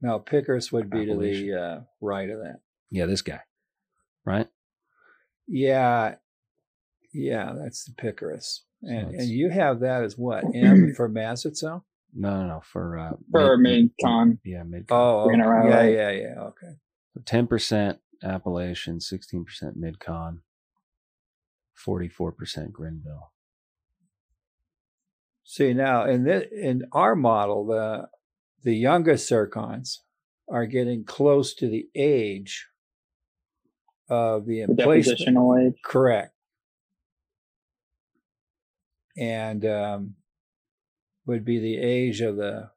Now 0.00 0.18
Picuris 0.18 0.72
would 0.72 0.90
be 0.90 1.06
to 1.06 1.16
the 1.16 1.52
uh, 1.54 1.80
right 2.00 2.28
of 2.30 2.38
that. 2.40 2.60
yeah, 2.90 3.06
this 3.06 3.22
guy. 3.22 3.40
Right. 4.28 4.46
Yeah, 5.46 6.16
yeah, 7.14 7.54
that's 7.58 7.84
the 7.84 7.92
Picuris, 7.92 8.60
And 8.82 9.08
it's- 9.08 9.22
and 9.22 9.28
you 9.30 9.48
have 9.48 9.80
that 9.80 10.04
as 10.04 10.18
what? 10.18 10.44
M 10.54 10.92
for 10.96 11.08
Mazatzal? 11.08 11.82
No, 12.14 12.42
no, 12.42 12.46
no. 12.46 12.60
For 12.62 12.98
uh, 12.98 13.12
For 13.30 13.56
mid 13.56 13.90
con. 14.02 14.38
Yeah, 14.44 14.62
mid. 14.64 14.86
Oh, 14.90 15.28
okay. 15.30 15.40
run 15.40 15.68
yeah, 15.70 15.82
yeah, 15.84 16.10
yeah. 16.10 16.40
Okay. 16.40 16.72
ten 17.24 17.46
percent 17.46 17.98
Appalachian, 18.22 19.00
sixteen 19.00 19.44
percent 19.44 19.76
mid 19.76 19.98
con, 19.98 20.42
forty-four 21.74 22.32
percent 22.32 22.72
Grenville. 22.72 23.32
See 25.44 25.72
now 25.72 26.04
in 26.06 26.24
this, 26.24 26.44
in 26.52 26.84
our 26.92 27.14
model, 27.14 27.66
the 27.66 28.08
the 28.62 28.74
youngest 28.74 29.30
zircons 29.30 29.98
are 30.50 30.66
getting 30.66 31.04
close 31.04 31.54
to 31.54 31.68
the 31.68 31.88
age 31.94 32.68
of 34.08 34.46
the 34.46 34.58
The 34.64 34.72
emplacement. 34.72 35.18
depositional 35.20 35.66
age. 35.68 35.74
Correct. 35.84 36.32
And 39.16 39.64
um, 39.66 40.14
would 41.26 41.44
be 41.44 41.58
the 41.58 41.76
age 41.78 42.20
of 42.20 42.36
the 42.36 42.70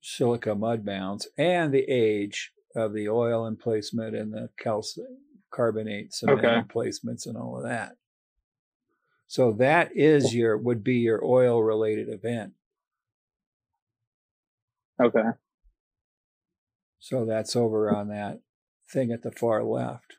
silica 0.00 0.54
mud 0.54 0.84
mounds 0.84 1.26
and 1.36 1.72
the 1.74 1.84
age 1.88 2.52
of 2.76 2.92
the 2.92 3.08
oil 3.08 3.46
emplacement 3.46 4.14
and 4.14 4.32
the 4.32 4.48
calcium 4.58 5.18
carbonate 5.50 6.12
cement 6.14 6.38
Okay. 6.38 6.54
emplacements 6.56 7.26
and 7.26 7.36
all 7.36 7.56
of 7.56 7.64
that. 7.64 7.96
So 9.26 9.52
that 9.54 9.90
is 9.94 10.34
your 10.34 10.56
would 10.56 10.82
be 10.84 10.96
your 10.98 11.22
oil 11.24 11.62
related 11.62 12.08
event. 12.08 12.52
Okay. 15.02 15.28
So 17.00 17.24
that's 17.24 17.54
over 17.56 17.90
on 17.94 18.08
that 18.08 18.40
thing 18.92 19.12
at 19.12 19.22
the 19.22 19.30
far 19.32 19.62
left. 19.64 20.16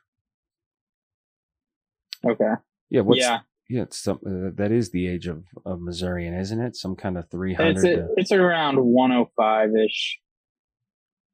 Okay. 2.26 2.52
Yeah, 2.90 3.00
what's 3.02 3.20
yeah. 3.20 3.38
yeah, 3.68 3.82
it's 3.82 3.98
some, 3.98 4.18
uh, 4.26 4.50
that 4.56 4.70
is 4.72 4.90
the 4.90 5.06
age 5.06 5.26
of 5.26 5.44
of 5.64 5.80
Missourian, 5.80 6.34
isn't 6.34 6.60
it? 6.60 6.76
Some 6.76 6.96
kind 6.96 7.16
of 7.16 7.30
three 7.30 7.52
It's 7.52 7.60
hundred. 7.62 7.98
a, 7.98 8.08
it's 8.16 8.32
around 8.32 8.76
105 8.82 9.70
ish. 9.86 10.18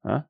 Huh? 0.05 0.21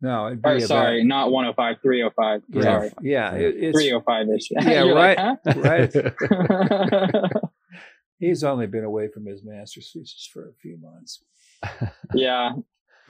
No, 0.00 0.26
it'd 0.26 0.42
be 0.42 0.48
Or 0.48 0.56
about- 0.56 0.68
sorry, 0.68 1.02
not 1.04 1.30
105, 1.32 1.76
305. 1.82 2.42
Yeah, 2.50 2.62
Sorry. 2.62 2.90
yeah, 3.02 3.34
it- 3.34 3.56
it's 3.56 3.78
305 3.78 4.26
ish. 4.36 4.48
Yeah, 4.66 4.82
right. 4.92 5.38
right. 5.56 5.94
right. 6.30 7.32
He's 8.18 8.44
only 8.44 8.66
been 8.66 8.84
away 8.84 9.08
from 9.08 9.26
his 9.26 9.42
master's 9.44 9.90
thesis 9.92 10.28
for 10.32 10.48
a 10.48 10.52
few 10.62 10.78
months. 10.80 11.22
yeah. 12.14 12.52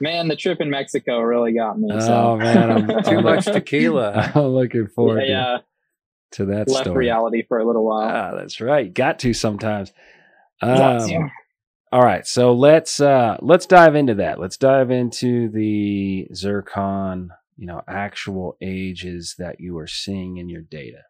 Man, 0.01 0.27
the 0.27 0.35
trip 0.35 0.59
in 0.61 0.69
Mexico 0.69 1.19
really 1.21 1.53
got 1.53 1.79
me. 1.79 1.89
Oh, 1.91 1.99
so. 1.99 2.35
man, 2.37 2.71
I'm- 2.71 3.03
Too 3.05 3.21
much 3.21 3.45
tequila. 3.45 4.31
I'm 4.35 4.47
looking 4.47 4.87
forward 4.87 5.21
yeah, 5.21 5.27
yeah. 5.27 5.57
to, 6.31 6.37
to 6.37 6.45
that 6.47 6.67
Left 6.69 6.85
story. 6.85 6.97
reality 7.05 7.43
for 7.47 7.59
a 7.59 7.65
little 7.65 7.85
while. 7.85 8.09
Ah, 8.09 8.35
that's 8.37 8.59
right. 8.59 8.93
Got 8.93 9.19
to 9.19 9.33
sometimes. 9.33 9.91
Got 10.61 11.01
Um, 11.03 11.07
to. 11.09 11.27
All 11.91 12.01
right, 12.03 12.27
so 12.27 12.53
let's 12.53 12.99
uh 12.99 13.37
let's 13.41 13.65
dive 13.65 13.95
into 13.95 14.15
that. 14.15 14.37
Let's 14.37 14.57
dive 14.57 14.91
into 14.91 15.47
the 15.47 16.27
zircon, 16.33 17.29
you 17.55 17.67
know, 17.67 17.81
actual 17.87 18.57
ages 18.59 19.35
that 19.37 19.61
you 19.61 19.77
are 19.77 19.87
seeing 19.87 20.35
in 20.37 20.49
your 20.49 20.61
data. 20.63 21.03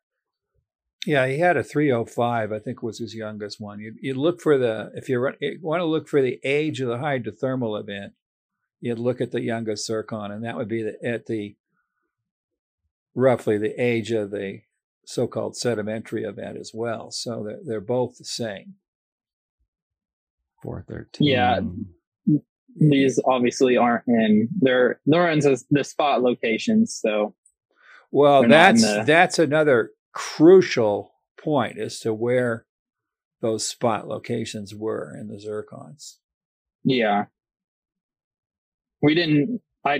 Yeah, 1.07 1.25
he 1.27 1.39
had 1.39 1.55
a 1.57 1.63
305, 1.63 2.51
I 2.51 2.59
think 2.59 2.83
was 2.83 2.99
his 2.99 3.15
youngest 3.15 3.59
one. 3.59 3.79
You 3.79 3.95
you 3.99 4.13
look 4.13 4.41
for 4.41 4.59
the 4.59 4.91
if 4.93 5.09
you 5.09 5.19
want 5.61 5.79
to 5.81 5.85
look 5.85 6.07
for 6.07 6.21
the 6.21 6.39
age 6.43 6.81
of 6.81 6.89
the 6.89 6.97
hydrothermal 6.97 7.79
event, 7.79 8.13
you'd 8.85 8.99
look 8.99 9.19
at 9.19 9.31
the 9.31 9.41
youngest 9.41 9.85
zircon, 9.87 10.31
and 10.31 10.43
that 10.45 10.55
would 10.55 10.67
be 10.67 10.83
the, 10.83 11.03
at 11.03 11.25
the 11.25 11.55
roughly 13.15 13.57
the 13.57 13.73
age 13.81 14.11
of 14.11 14.29
the 14.31 14.61
so-called 15.05 15.55
sedimentary 15.57 16.23
event 16.23 16.57
as 16.57 16.71
well. 16.73 17.09
So 17.11 17.43
they're, 17.43 17.59
they're 17.65 17.81
both 17.81 18.17
the 18.17 18.25
same. 18.25 18.75
Four 20.61 20.83
thirteen. 20.87 21.27
Yeah. 21.27 21.59
These 22.77 23.21
obviously 23.25 23.77
aren't 23.77 24.07
in 24.07 24.49
they're 24.59 24.99
they're 25.05 25.29
in 25.31 25.39
the 25.39 25.61
the 25.69 25.83
spot 25.83 26.21
locations. 26.21 26.93
So 27.01 27.35
Well, 28.11 28.41
They're 28.41 28.49
not 28.49 28.69
in 28.75 28.81
that's 28.81 28.83
the- 28.83 29.03
that's 29.05 29.39
another 29.39 29.91
crucial 30.13 31.13
point 31.37 31.77
as 31.79 31.99
to 32.01 32.13
where 32.13 32.65
those 33.41 33.65
spot 33.67 34.07
locations 34.07 34.73
were 34.75 35.15
in 35.19 35.27
the 35.27 35.35
zircons. 35.37 36.15
yeah. 36.83 37.25
We 39.05 39.15
didn't. 39.15 39.61
I 39.85 39.99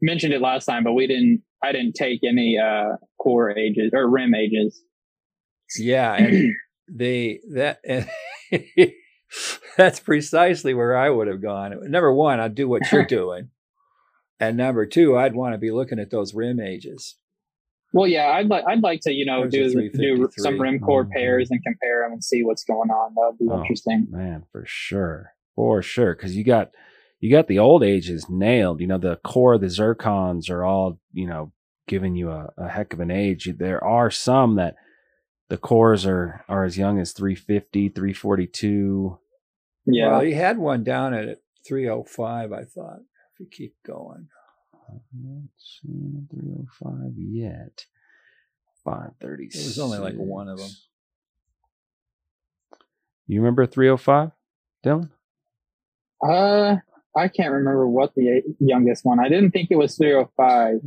mentioned 0.00 0.32
it 0.32 0.40
last 0.40 0.64
time, 0.66 0.84
but 0.84 0.92
we 0.94 1.06
didn't. 1.06 1.42
I 1.62 1.72
didn't 1.72 1.94
take 1.94 2.20
any 2.28 2.58
uh 2.58 2.96
core 3.18 3.56
ages 3.56 3.92
or 3.94 4.08
rim 4.10 4.34
ages. 4.34 4.82
Yeah, 5.78 6.14
and 6.14 6.54
they 6.90 7.40
that 7.54 7.78
and 7.86 8.08
that's 9.76 10.00
precisely 10.00 10.74
where 10.74 10.96
I 10.96 11.08
would 11.10 11.28
have 11.28 11.40
gone. 11.42 11.90
Number 11.90 12.12
one, 12.12 12.40
I'd 12.40 12.54
do 12.54 12.68
what 12.68 12.90
you're 12.90 13.06
doing, 13.20 13.50
and 14.40 14.56
number 14.56 14.86
two, 14.86 15.16
I'd 15.16 15.34
want 15.34 15.54
to 15.54 15.58
be 15.58 15.70
looking 15.70 15.98
at 15.98 16.10
those 16.10 16.34
rim 16.34 16.60
ages. 16.60 17.16
Well, 17.94 18.06
yeah, 18.06 18.28
I'd 18.28 18.48
like 18.48 18.64
I'd 18.66 18.82
like 18.82 19.00
to 19.02 19.12
you 19.12 19.26
know 19.26 19.46
There's 19.48 19.74
do 19.74 19.90
do 19.90 20.28
some 20.38 20.60
rim 20.60 20.80
core 20.80 21.04
Mhm. 21.04 21.10
pairs 21.12 21.50
and 21.50 21.62
compare 21.62 22.02
them 22.02 22.12
and 22.12 22.24
see 22.24 22.42
what's 22.42 22.64
going 22.64 22.90
on. 22.90 23.14
That 23.14 23.28
would 23.30 23.38
be 23.38 23.48
Oh. 23.50 23.60
interesting. 23.60 24.06
Man, 24.10 24.44
for 24.50 24.64
sure. 24.66 25.34
For 25.54 25.82
sure. 25.82 26.14
Cause 26.14 26.32
you 26.32 26.44
got 26.44 26.70
you 27.22 27.30
got 27.30 27.46
the 27.46 27.60
old 27.60 27.84
ages 27.84 28.26
nailed. 28.28 28.80
You 28.80 28.88
know, 28.88 28.98
the 28.98 29.14
core 29.24 29.54
of 29.54 29.60
the 29.60 29.68
zircons 29.68 30.50
are 30.50 30.64
all, 30.64 30.98
you 31.12 31.28
know, 31.28 31.52
giving 31.86 32.16
you 32.16 32.30
a, 32.30 32.50
a 32.58 32.68
heck 32.68 32.92
of 32.92 32.98
an 32.98 33.12
age. 33.12 33.48
There 33.58 33.82
are 33.82 34.10
some 34.10 34.56
that 34.56 34.74
the 35.48 35.56
cores 35.56 36.04
are 36.04 36.44
are 36.48 36.64
as 36.64 36.76
young 36.76 36.98
as 36.98 37.12
350, 37.12 37.90
342. 37.90 39.18
Yeah, 39.86 40.08
Well, 40.10 40.20
he 40.22 40.32
had 40.32 40.58
one 40.58 40.82
down 40.82 41.14
at 41.14 41.38
305, 41.66 42.52
I 42.52 42.64
thought, 42.64 42.98
if 42.98 43.40
you 43.40 43.46
keep 43.48 43.76
going. 43.86 44.26
I'm 44.74 45.00
not 45.22 45.48
seeing 45.56 46.26
a 46.28 46.34
305 46.34 47.12
yet. 47.16 47.86
530. 48.84 49.44
It 49.44 49.54
was 49.54 49.78
only 49.78 49.98
like 49.98 50.16
one 50.16 50.48
of 50.48 50.58
them. 50.58 50.70
You 53.28 53.40
remember 53.40 53.64
305, 53.64 54.32
Dylan? 54.84 55.10
uh, 56.28 56.76
I 57.16 57.28
can't 57.28 57.52
remember 57.52 57.86
what 57.88 58.14
the 58.14 58.42
youngest 58.58 59.04
one. 59.04 59.20
I 59.20 59.28
didn't 59.28 59.50
think 59.50 59.68
it 59.70 59.76
was 59.76 59.96
305. 59.96 60.80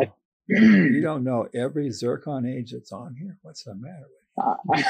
I- 0.00 0.12
You 0.50 1.00
don't 1.02 1.24
know 1.24 1.46
every 1.54 1.90
zircon 1.90 2.46
age 2.46 2.72
that's 2.72 2.90
on 2.92 3.14
here. 3.16 3.36
What's 3.42 3.64
the 3.64 3.74
matter 3.74 4.06
with 4.36 4.84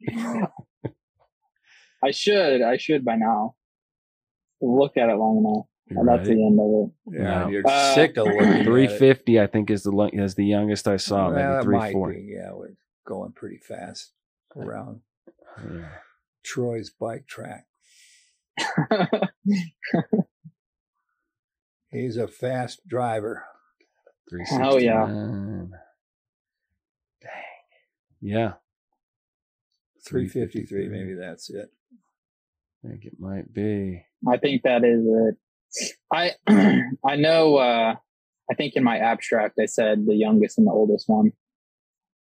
you? 0.00 0.46
I 2.04 2.10
should. 2.10 2.62
I 2.62 2.76
should 2.76 3.04
by 3.04 3.16
now. 3.16 3.54
Look 4.60 4.96
at 4.96 5.08
it 5.08 5.14
long 5.16 5.38
enough. 5.38 5.66
You 5.88 5.98
And 5.98 6.08
that's 6.08 6.28
the 6.28 6.34
end 6.34 6.58
of 6.60 6.90
it. 7.16 7.20
Yeah, 7.20 7.40
No. 7.44 7.48
you're 7.48 7.66
Uh, 7.66 7.94
sick 7.94 8.16
of 8.16 8.26
looking 8.26 8.40
it. 8.60 8.64
350, 8.64 9.40
I 9.40 9.46
think, 9.48 9.70
is 9.70 9.82
the 9.82 9.90
lo- 9.90 10.10
is 10.12 10.34
the 10.36 10.44
youngest 10.46 10.86
I 10.86 10.96
saw. 10.96 11.26
Well, 11.26 11.30
maybe 11.34 11.42
that 11.42 11.66
might 11.70 11.90
340. 11.92 12.20
be. 12.20 12.32
Yeah, 12.34 12.52
we're 12.52 12.76
going 13.04 13.32
pretty 13.32 13.58
fast 13.58 14.12
around 14.56 15.00
Yeah. 15.68 15.88
Troy's 16.44 16.90
bike 16.90 17.26
track. 17.26 17.66
He's 21.90 22.16
a 22.16 22.26
fast 22.28 22.86
driver. 22.88 23.44
Oh 24.52 24.78
yeah. 24.78 25.06
Dang. 25.06 25.70
Yeah. 28.20 28.52
353, 30.06 30.88
maybe 30.88 31.14
that's 31.14 31.50
it. 31.50 31.70
I 32.84 32.88
think 32.88 33.04
it 33.04 33.20
might 33.20 33.52
be. 33.52 34.04
I 34.28 34.36
think 34.38 34.62
that 34.62 34.84
is 34.84 35.06
it. 35.06 35.36
I 36.12 36.32
I 37.06 37.16
know. 37.16 37.56
Uh, 37.56 37.94
I 38.50 38.54
think 38.54 38.74
in 38.74 38.82
my 38.84 38.98
abstract 38.98 39.58
I 39.60 39.66
said 39.66 40.06
the 40.06 40.14
youngest 40.16 40.58
and 40.58 40.66
the 40.66 40.72
oldest 40.72 41.08
one, 41.08 41.32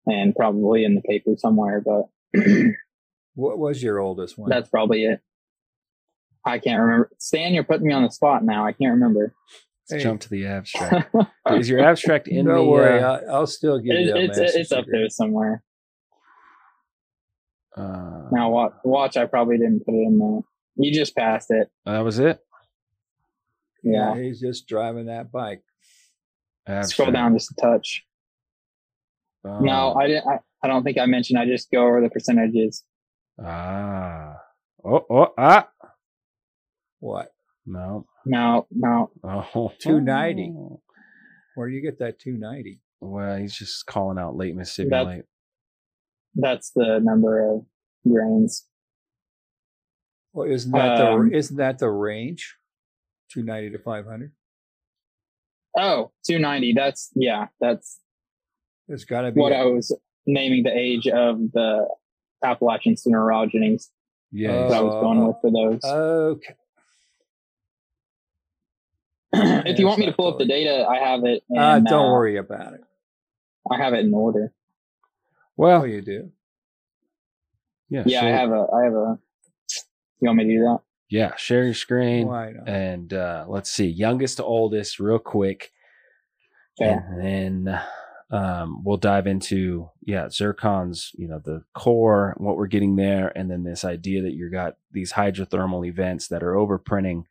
and 0.05 0.35
probably 0.35 0.83
in 0.83 0.95
the 0.95 1.01
paper 1.01 1.31
somewhere, 1.37 1.81
but 1.83 2.09
What 3.33 3.57
was 3.57 3.81
your 3.81 3.99
oldest 3.99 4.37
one? 4.37 4.49
that's 4.49 4.69
probably 4.69 5.05
it. 5.05 5.21
I 6.45 6.57
can't 6.59 6.81
remember. 6.81 7.11
Stan, 7.19 7.53
you're 7.53 7.63
putting 7.63 7.87
me 7.87 7.93
on 7.93 8.03
the 8.03 8.09
spot 8.11 8.43
now. 8.43 8.65
I 8.65 8.71
can't 8.73 8.93
remember. 8.93 9.33
Let's 9.89 10.01
Hey. 10.03 10.09
jump 10.09 10.21
to 10.21 10.29
the 10.29 10.45
abstract. 10.47 11.13
is 11.51 11.69
your 11.69 11.79
abstract 11.81 12.27
in 12.27 12.45
Don't 12.45 12.55
the? 12.55 12.63
worry, 12.63 12.99
uh, 13.01 13.17
I'll, 13.19 13.35
I'll 13.35 13.47
still 13.47 13.77
give 13.79 13.95
It, 13.95 14.05
you 14.07 14.13
a 14.15 14.19
it's 14.19 14.37
it's 14.39 14.71
up 14.71 14.85
there 14.91 15.09
somewhere. 15.09 15.63
uh, 17.77 18.27
Now 18.31 18.49
watch, 18.49 18.73
watch. 18.83 19.17
I 19.17 19.25
probably 19.25 19.57
didn't 19.57 19.85
put 19.85 19.93
it 19.93 20.05
in 20.07 20.17
there. 20.17 20.39
You 20.75 20.93
just 20.93 21.15
passed 21.15 21.51
it. 21.51 21.69
that 21.85 21.99
was 21.99 22.19
it. 22.19 22.39
Yeah, 23.83 24.15
Yeah. 24.15 24.21
he's 24.21 24.39
just 24.39 24.67
driving 24.67 25.07
that 25.07 25.31
bike. 25.31 25.61
Abstract. 26.67 26.89
Scroll 26.89 27.11
down 27.11 27.33
just 27.33 27.51
a 27.51 27.55
touch. 27.61 28.03
Um, 29.43 29.65
no, 29.65 29.93
I 29.95 30.07
didn't. 30.07 30.27
I, 30.27 30.39
I 30.63 30.67
don't 30.67 30.83
think 30.83 30.97
I 30.99 31.05
mentioned. 31.07 31.39
I 31.39 31.45
just 31.45 31.71
go 31.71 31.87
over 31.87 32.01
the 32.01 32.09
percentages. 32.09 32.83
Ah. 33.43 34.35
Oh. 34.85 35.05
Oh. 35.09 35.33
Ah. 35.37 35.67
What? 37.01 37.33
No. 37.65 38.05
No, 38.25 38.67
no. 38.71 39.11
Oh. 39.23 39.71
290. 39.79 40.53
Where 41.55 41.67
do 41.69 41.75
you 41.75 41.81
get 41.81 41.99
that 41.99 42.19
290? 42.19 42.79
Well, 43.01 43.37
he's 43.37 43.53
just 43.55 43.85
calling 43.87 44.17
out 44.17 44.35
late 44.37 44.55
Mississippi 44.55 44.89
That- 44.91 45.05
late. 45.07 45.23
That's 46.35 46.71
the 46.71 46.99
number 47.03 47.45
of 47.55 47.65
grains. 48.09 48.65
Well, 50.31 50.49
isn't 50.49 50.71
that 50.71 51.01
Um, 51.01 51.29
the 51.29 51.35
isn't 51.37 51.57
that 51.57 51.79
the 51.79 51.89
range? 51.89 52.55
290 53.33 53.75
to 53.77 53.83
500. 53.83 54.31
Oh, 55.77 56.11
290. 56.25 56.73
That's 56.73 57.11
yeah. 57.15 57.47
That's 57.59 57.99
There's 58.87 59.03
got 59.03 59.21
to 59.21 59.31
be. 59.33 59.41
what 59.41 59.51
a- 59.51 59.57
I 59.57 59.65
was 59.65 59.93
naming 60.25 60.63
the 60.63 60.71
age 60.77 61.07
of 61.07 61.51
the 61.51 61.87
Appalachian 62.45 62.95
Cinerogenies 62.95 63.89
Yeah. 64.31 64.69
That 64.69 64.71
I 64.77 64.81
was 64.81 64.93
going 65.01 65.27
with 65.27 65.35
for 65.41 65.51
those. 65.51 65.83
okay. 65.83 66.55
if 69.65 69.79
you 69.79 69.85
want 69.87 69.99
me 69.99 70.05
to 70.07 70.11
pull 70.13 70.27
up 70.27 70.37
the 70.39 70.45
data, 70.45 70.85
I 70.89 70.97
have 70.97 71.23
it. 71.25 71.43
In, 71.49 71.57
Uh, 71.57 71.79
don't 71.79 72.07
uh, 72.09 72.11
worry 72.11 72.37
about 72.37 72.73
it. 72.73 72.81
I 73.69 73.77
have 73.77 73.93
it 73.93 74.05
in 74.05 74.13
order. 74.13 74.51
Well, 75.57 75.85
you 75.85 76.01
do. 76.01 76.31
yeah. 77.89 78.03
Yeah, 78.05 78.25
I 78.25 78.29
have 78.29 78.49
a. 78.51 78.65
I 78.73 78.83
have 78.83 78.93
a. 78.93 79.19
You 80.19 80.27
want 80.27 80.37
me 80.37 80.43
to 80.45 80.49
do 80.49 80.59
that? 80.61 80.79
Yeah. 81.09 81.35
Share 81.35 81.63
your 81.65 81.73
screen. 81.73 82.27
And 82.65 83.13
uh, 83.13 83.45
let's 83.47 83.71
see, 83.71 83.87
youngest 83.87 84.37
to 84.37 84.43
oldest, 84.43 84.99
real 84.99 85.19
quick, 85.19 85.71
Okay. 86.81 86.89
and 86.91 87.21
then 87.67 87.81
um, 88.31 88.83
we'll 88.83 88.97
dive 88.97 89.27
into 89.27 89.89
yeah, 90.03 90.25
zircons. 90.25 91.09
You 91.13 91.27
know, 91.27 91.39
the 91.43 91.63
core, 91.73 92.33
what 92.37 92.57
we're 92.57 92.67
getting 92.67 92.95
there, 92.95 93.31
and 93.35 93.51
then 93.51 93.63
this 93.63 93.83
idea 93.85 94.21
that 94.23 94.33
you 94.33 94.49
got 94.49 94.77
these 94.91 95.13
hydrothermal 95.13 95.85
events 95.85 96.27
that 96.29 96.43
are 96.43 96.53
overprinting 96.53 97.25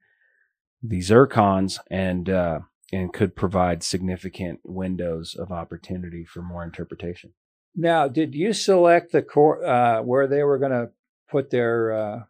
the 0.83 0.99
zircons 0.99 1.79
and 1.91 2.29
uh, 2.29 2.61
and 2.93 3.13
could 3.13 3.37
provide 3.37 3.83
significant 3.83 4.61
windows 4.65 5.35
of 5.39 5.53
opportunity 5.53 6.25
for 6.25 6.43
more 6.43 6.65
interpretation. 6.65 7.33
Now, 7.77 8.09
did 8.09 8.35
you 8.35 8.53
select 8.53 9.13
the 9.13 9.23
core 9.23 9.65
uh, 9.65 10.03
where 10.03 10.27
they 10.27 10.43
were 10.43 10.59
going 10.59 10.73
to 10.73 10.91
put 11.31 11.51
their 11.51 11.93
uh, 11.93 12.21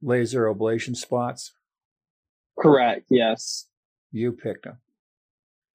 laser 0.00 0.46
ablation 0.46 0.96
spots? 0.96 1.52
Correct. 2.58 3.06
Yes. 3.10 3.66
You 4.12 4.32
picked 4.32 4.64
them, 4.64 4.78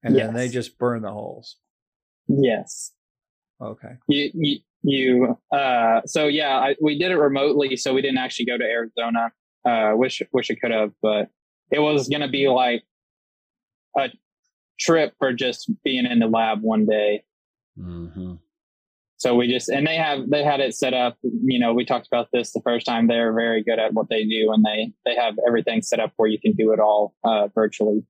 and 0.02 0.16
then 0.16 0.34
they 0.34 0.48
just 0.48 0.78
burn 0.78 1.02
the 1.02 1.10
holes. 1.10 1.56
Yes. 2.28 2.92
Okay. 3.60 3.94
You. 4.06 4.30
You. 4.34 4.58
you 4.82 5.38
uh. 5.56 6.02
So 6.06 6.26
yeah, 6.28 6.56
I, 6.56 6.76
we 6.80 6.98
did 6.98 7.10
it 7.10 7.16
remotely, 7.16 7.76
so 7.76 7.94
we 7.94 8.02
didn't 8.02 8.18
actually 8.18 8.46
go 8.46 8.56
to 8.58 8.64
Arizona. 8.64 9.32
Uh. 9.64 9.96
Wish. 9.96 10.22
Wish 10.32 10.50
I 10.50 10.54
could 10.54 10.70
have, 10.70 10.92
but 11.02 11.30
it 11.70 11.80
was 11.80 12.08
gonna 12.08 12.28
be 12.28 12.48
like 12.48 12.84
a 13.96 14.08
trip 14.78 15.14
for 15.18 15.32
just 15.32 15.70
being 15.84 16.06
in 16.06 16.18
the 16.18 16.26
lab 16.26 16.62
one 16.62 16.86
day. 16.86 17.24
Mm-hmm. 17.78 18.34
So 19.16 19.34
we 19.34 19.48
just 19.48 19.68
and 19.68 19.86
they 19.86 19.96
have 19.96 20.30
they 20.30 20.44
had 20.44 20.60
it 20.60 20.74
set 20.74 20.94
up. 20.94 21.18
You 21.22 21.58
know, 21.58 21.74
we 21.74 21.84
talked 21.84 22.06
about 22.06 22.28
this 22.32 22.52
the 22.52 22.60
first 22.62 22.86
time. 22.86 23.08
They're 23.08 23.32
very 23.32 23.64
good 23.64 23.80
at 23.80 23.92
what 23.92 24.08
they 24.08 24.24
do, 24.24 24.52
and 24.52 24.64
they 24.64 24.92
they 25.04 25.16
have 25.16 25.34
everything 25.46 25.82
set 25.82 25.98
up 25.98 26.12
where 26.16 26.28
you 26.28 26.38
can 26.40 26.52
do 26.52 26.72
it 26.72 26.78
all 26.78 27.14
uh, 27.24 27.48
virtually. 27.48 28.04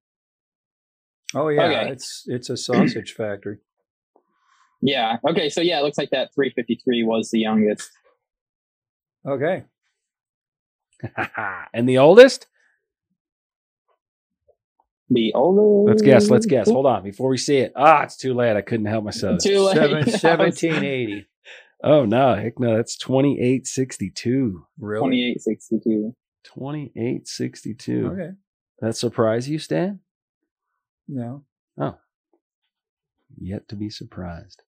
Oh 1.34 1.48
yeah, 1.48 1.62
Okay. 1.64 1.90
it's 1.92 2.24
it's 2.26 2.50
a 2.50 2.56
sausage 2.58 3.14
factory. 3.14 3.58
Yeah. 4.82 5.16
Okay. 5.28 5.48
So 5.48 5.60
yeah, 5.62 5.80
it 5.80 5.82
looks 5.82 5.98
like 5.98 6.10
that 6.10 6.34
353 6.34 7.04
was 7.04 7.30
the 7.30 7.40
youngest. 7.40 7.90
Okay. 9.26 9.64
and 11.72 11.88
the 11.88 11.98
oldest? 11.98 12.46
The 15.10 15.32
oldest. 15.34 15.88
Let's 15.88 16.02
guess. 16.02 16.30
Let's 16.30 16.46
guess. 16.46 16.68
Hold 16.68 16.86
on, 16.86 17.02
before 17.02 17.30
we 17.30 17.38
see 17.38 17.56
it. 17.58 17.72
Ah, 17.74 18.02
it's 18.02 18.16
too 18.16 18.34
late. 18.34 18.56
I 18.56 18.60
couldn't 18.60 18.86
help 18.86 19.04
myself. 19.04 19.40
Too 19.42 19.60
late. 19.62 19.74
Seven, 19.76 19.96
1780. 20.06 21.26
Oh 21.82 22.04
no, 22.04 22.34
heck 22.34 22.58
no, 22.58 22.76
that's 22.76 22.98
twenty 22.98 23.40
eight 23.40 23.66
sixty 23.66 24.10
two. 24.10 24.66
Really? 24.78 25.34
2862. 25.36 26.14
Twenty 26.44 26.92
eight 26.96 27.26
sixty 27.28 27.72
two. 27.74 28.10
Okay. 28.12 28.30
That 28.80 28.96
surprise 28.96 29.48
you, 29.48 29.58
Stan? 29.58 30.00
No, 31.08 31.44
Oh. 31.80 31.96
Yet 33.40 33.68
to 33.68 33.76
be 33.76 33.88
surprised. 33.90 34.62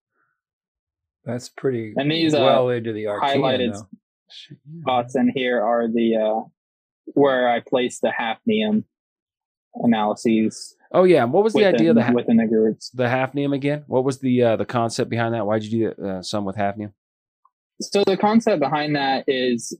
that's 1.25 1.49
pretty 1.49 1.93
And 1.97 2.09
these, 2.09 2.33
uh, 2.33 2.39
well 2.39 2.69
into 2.69 2.93
the 2.93 3.03
Archean, 3.05 3.35
highlighted 3.35 3.73
though. 3.73 3.87
Shit, 4.31 4.57
yeah. 4.73 4.81
Spots 4.81 5.15
in 5.15 5.31
here 5.35 5.61
are 5.61 5.87
the 5.87 6.15
uh, 6.15 6.47
where 7.05 7.47
I 7.49 7.59
placed 7.59 8.01
the 8.01 8.11
hafnium. 8.17 8.85
Analyses. 9.75 10.75
Oh 10.93 11.03
yeah, 11.03 11.23
what 11.23 11.43
was 11.43 11.53
the 11.53 11.59
within, 11.59 11.75
idea 11.75 11.89
of 11.91 11.95
the 11.95 12.03
ha- 12.03 12.11
within 12.13 12.37
the 12.37 12.47
groups. 12.47 12.89
the 12.89 13.05
hafnium 13.05 13.55
again? 13.55 13.83
What 13.87 14.03
was 14.03 14.19
the 14.19 14.43
uh, 14.43 14.55
the 14.57 14.65
concept 14.65 15.09
behind 15.09 15.33
that? 15.33 15.45
Why'd 15.45 15.63
you 15.63 15.93
do 15.95 16.05
uh, 16.05 16.21
some 16.21 16.45
with 16.45 16.57
hafnium? 16.57 16.91
So 17.81 18.03
the 18.05 18.17
concept 18.17 18.59
behind 18.59 18.95
that 18.95 19.23
is, 19.27 19.75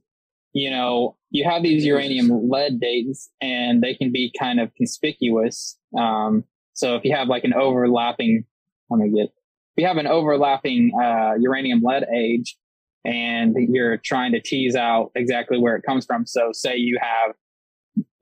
you 0.52 0.70
know, 0.70 1.16
you 1.30 1.48
have 1.48 1.62
these 1.62 1.84
uranium 1.84 2.48
lead 2.48 2.80
dates, 2.80 3.30
and 3.40 3.82
they 3.82 3.94
can 3.94 4.10
be 4.10 4.32
kind 4.38 4.58
of 4.58 4.74
conspicuous. 4.74 5.78
Um, 5.96 6.44
so 6.72 6.96
if 6.96 7.04
you 7.04 7.14
have 7.14 7.28
like 7.28 7.44
an 7.44 7.54
overlapping, 7.54 8.44
let 8.90 8.98
me 8.98 9.10
get, 9.10 9.26
if 9.26 9.82
you 9.82 9.86
have 9.86 9.98
an 9.98 10.06
overlapping 10.06 10.92
uh, 11.00 11.34
uranium 11.38 11.82
lead 11.82 12.06
age, 12.14 12.56
and 13.04 13.54
you're 13.68 13.98
trying 13.98 14.32
to 14.32 14.40
tease 14.40 14.74
out 14.74 15.10
exactly 15.14 15.58
where 15.58 15.76
it 15.76 15.82
comes 15.82 16.06
from. 16.06 16.26
So 16.26 16.50
say 16.52 16.76
you 16.76 16.98
have 17.00 17.34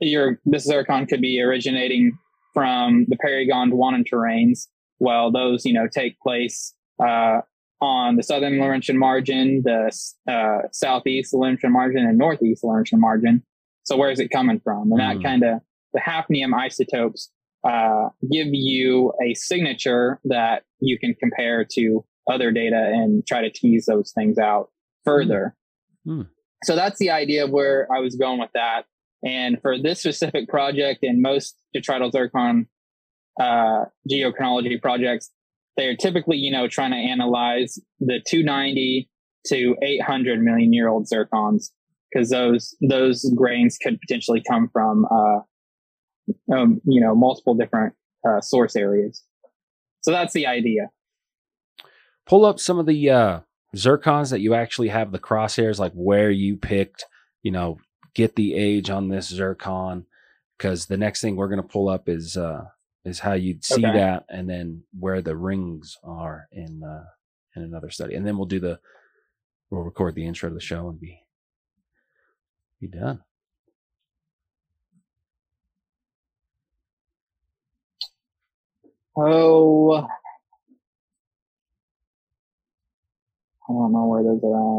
your 0.00 0.40
this 0.44 0.64
zircon 0.64 1.06
could 1.06 1.20
be 1.20 1.40
originating 1.40 2.18
from 2.52 3.06
the 3.08 3.16
Peri-Gondwanan 3.16 4.04
terrains. 4.10 4.66
Well, 4.98 5.30
those 5.30 5.64
you 5.64 5.72
know 5.72 5.86
take 5.86 6.18
place 6.20 6.74
uh, 7.02 7.40
on 7.80 8.16
the 8.16 8.22
southern 8.22 8.58
Laurentian 8.58 8.98
margin, 8.98 9.62
the 9.64 9.90
uh, 10.30 10.68
southeast 10.72 11.32
Laurentian 11.32 11.72
margin, 11.72 12.04
and 12.06 12.18
northeast 12.18 12.64
Laurentian 12.64 13.00
margin. 13.00 13.42
So 13.84 13.96
where 13.96 14.10
is 14.10 14.20
it 14.20 14.28
coming 14.28 14.60
from? 14.60 14.92
And 14.92 15.00
Mm. 15.00 15.14
that 15.14 15.22
kind 15.26 15.42
of 15.42 15.60
the 15.92 16.00
hafnium 16.00 16.54
isotopes 16.54 17.30
uh, 17.64 18.08
give 18.30 18.48
you 18.50 19.12
a 19.22 19.34
signature 19.34 20.20
that 20.24 20.62
you 20.80 20.98
can 20.98 21.14
compare 21.18 21.64
to 21.72 22.04
other 22.30 22.50
data 22.52 22.90
and 22.94 23.26
try 23.26 23.40
to 23.42 23.50
tease 23.50 23.86
those 23.86 24.12
things 24.12 24.38
out 24.38 24.70
further. 25.04 25.56
Mm. 26.06 26.28
So 26.64 26.76
that's 26.76 26.98
the 26.98 27.10
idea 27.10 27.44
of 27.44 27.50
where 27.50 27.88
I 27.94 28.00
was 28.00 28.14
going 28.16 28.38
with 28.38 28.50
that. 28.54 28.84
And 29.24 29.60
for 29.60 29.78
this 29.78 30.00
specific 30.00 30.48
project 30.48 31.02
and 31.02 31.20
most 31.20 31.56
detrital 31.76 32.10
zircon 32.10 32.66
uh, 33.38 33.84
geochronology 34.10 34.80
projects, 34.80 35.30
they're 35.76 35.96
typically, 35.96 36.36
you 36.36 36.50
know, 36.50 36.68
trying 36.68 36.90
to 36.90 36.96
analyze 36.96 37.78
the 38.00 38.20
290 38.26 39.08
to 39.46 39.76
800 39.82 40.42
million 40.42 40.72
year 40.72 40.88
old 40.88 41.06
zircons 41.06 41.70
because 42.12 42.30
those 42.30 42.76
those 42.80 43.24
grains 43.36 43.78
could 43.80 44.00
potentially 44.00 44.42
come 44.48 44.68
from, 44.72 45.06
uh, 45.06 46.54
um, 46.54 46.80
you 46.84 47.00
know, 47.00 47.14
multiple 47.14 47.54
different 47.54 47.94
uh, 48.28 48.40
source 48.40 48.76
areas. 48.76 49.22
So 50.02 50.10
that's 50.10 50.32
the 50.32 50.46
idea. 50.46 50.90
Pull 52.26 52.44
up 52.44 52.58
some 52.58 52.78
of 52.78 52.86
the 52.86 53.10
uh, 53.10 53.40
zircons 53.76 54.30
that 54.30 54.40
you 54.40 54.54
actually 54.54 54.88
have 54.88 55.12
the 55.12 55.18
crosshairs, 55.18 55.78
like 55.78 55.92
where 55.92 56.30
you 56.30 56.56
picked. 56.56 57.06
You 57.42 57.52
know, 57.52 57.78
get 58.14 58.36
the 58.36 58.54
age 58.54 58.90
on 58.90 59.08
this 59.08 59.28
zircon 59.28 60.06
because 60.58 60.86
the 60.86 60.96
next 60.96 61.20
thing 61.20 61.36
we're 61.36 61.48
gonna 61.48 61.62
pull 61.62 61.88
up 61.88 62.08
is 62.08 62.36
uh, 62.36 62.64
is 63.04 63.18
how 63.18 63.32
you'd 63.32 63.64
see 63.64 63.84
Okay. 63.84 63.98
that, 63.98 64.24
and 64.28 64.48
then 64.48 64.82
where 64.98 65.22
the 65.22 65.36
rings 65.36 65.96
are 66.04 66.48
in 66.52 66.82
uh, 66.84 67.04
in 67.56 67.62
another 67.62 67.90
study, 67.90 68.14
and 68.14 68.26
then 68.26 68.36
we'll 68.36 68.46
do 68.46 68.60
the 68.60 68.78
we'll 69.70 69.82
record 69.82 70.14
the 70.14 70.26
intro 70.26 70.48
to 70.48 70.54
the 70.54 70.60
show 70.60 70.88
and 70.88 71.00
be 71.00 71.20
be 72.80 72.88
done. 72.88 73.22
Oh, 79.16 79.94
I 79.96 80.06
don't 83.68 83.92
know 83.92 84.06
where 84.06 84.22
those 84.22 84.40
are 84.44 84.78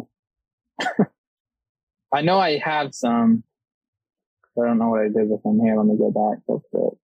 at. 1.01 1.11
I 2.13 2.21
know 2.21 2.39
I 2.39 2.57
have 2.59 2.93
some. 2.93 3.43
I 4.61 4.65
don't 4.67 4.77
know 4.79 4.89
what 4.89 5.01
I 5.01 5.05
did 5.07 5.29
with 5.29 5.41
them. 5.43 5.59
Here, 5.61 5.77
let 5.77 5.85
me 5.85 5.97
go 5.97 6.11
back 6.11 6.43
real 6.47 6.61
quick. 6.71 6.99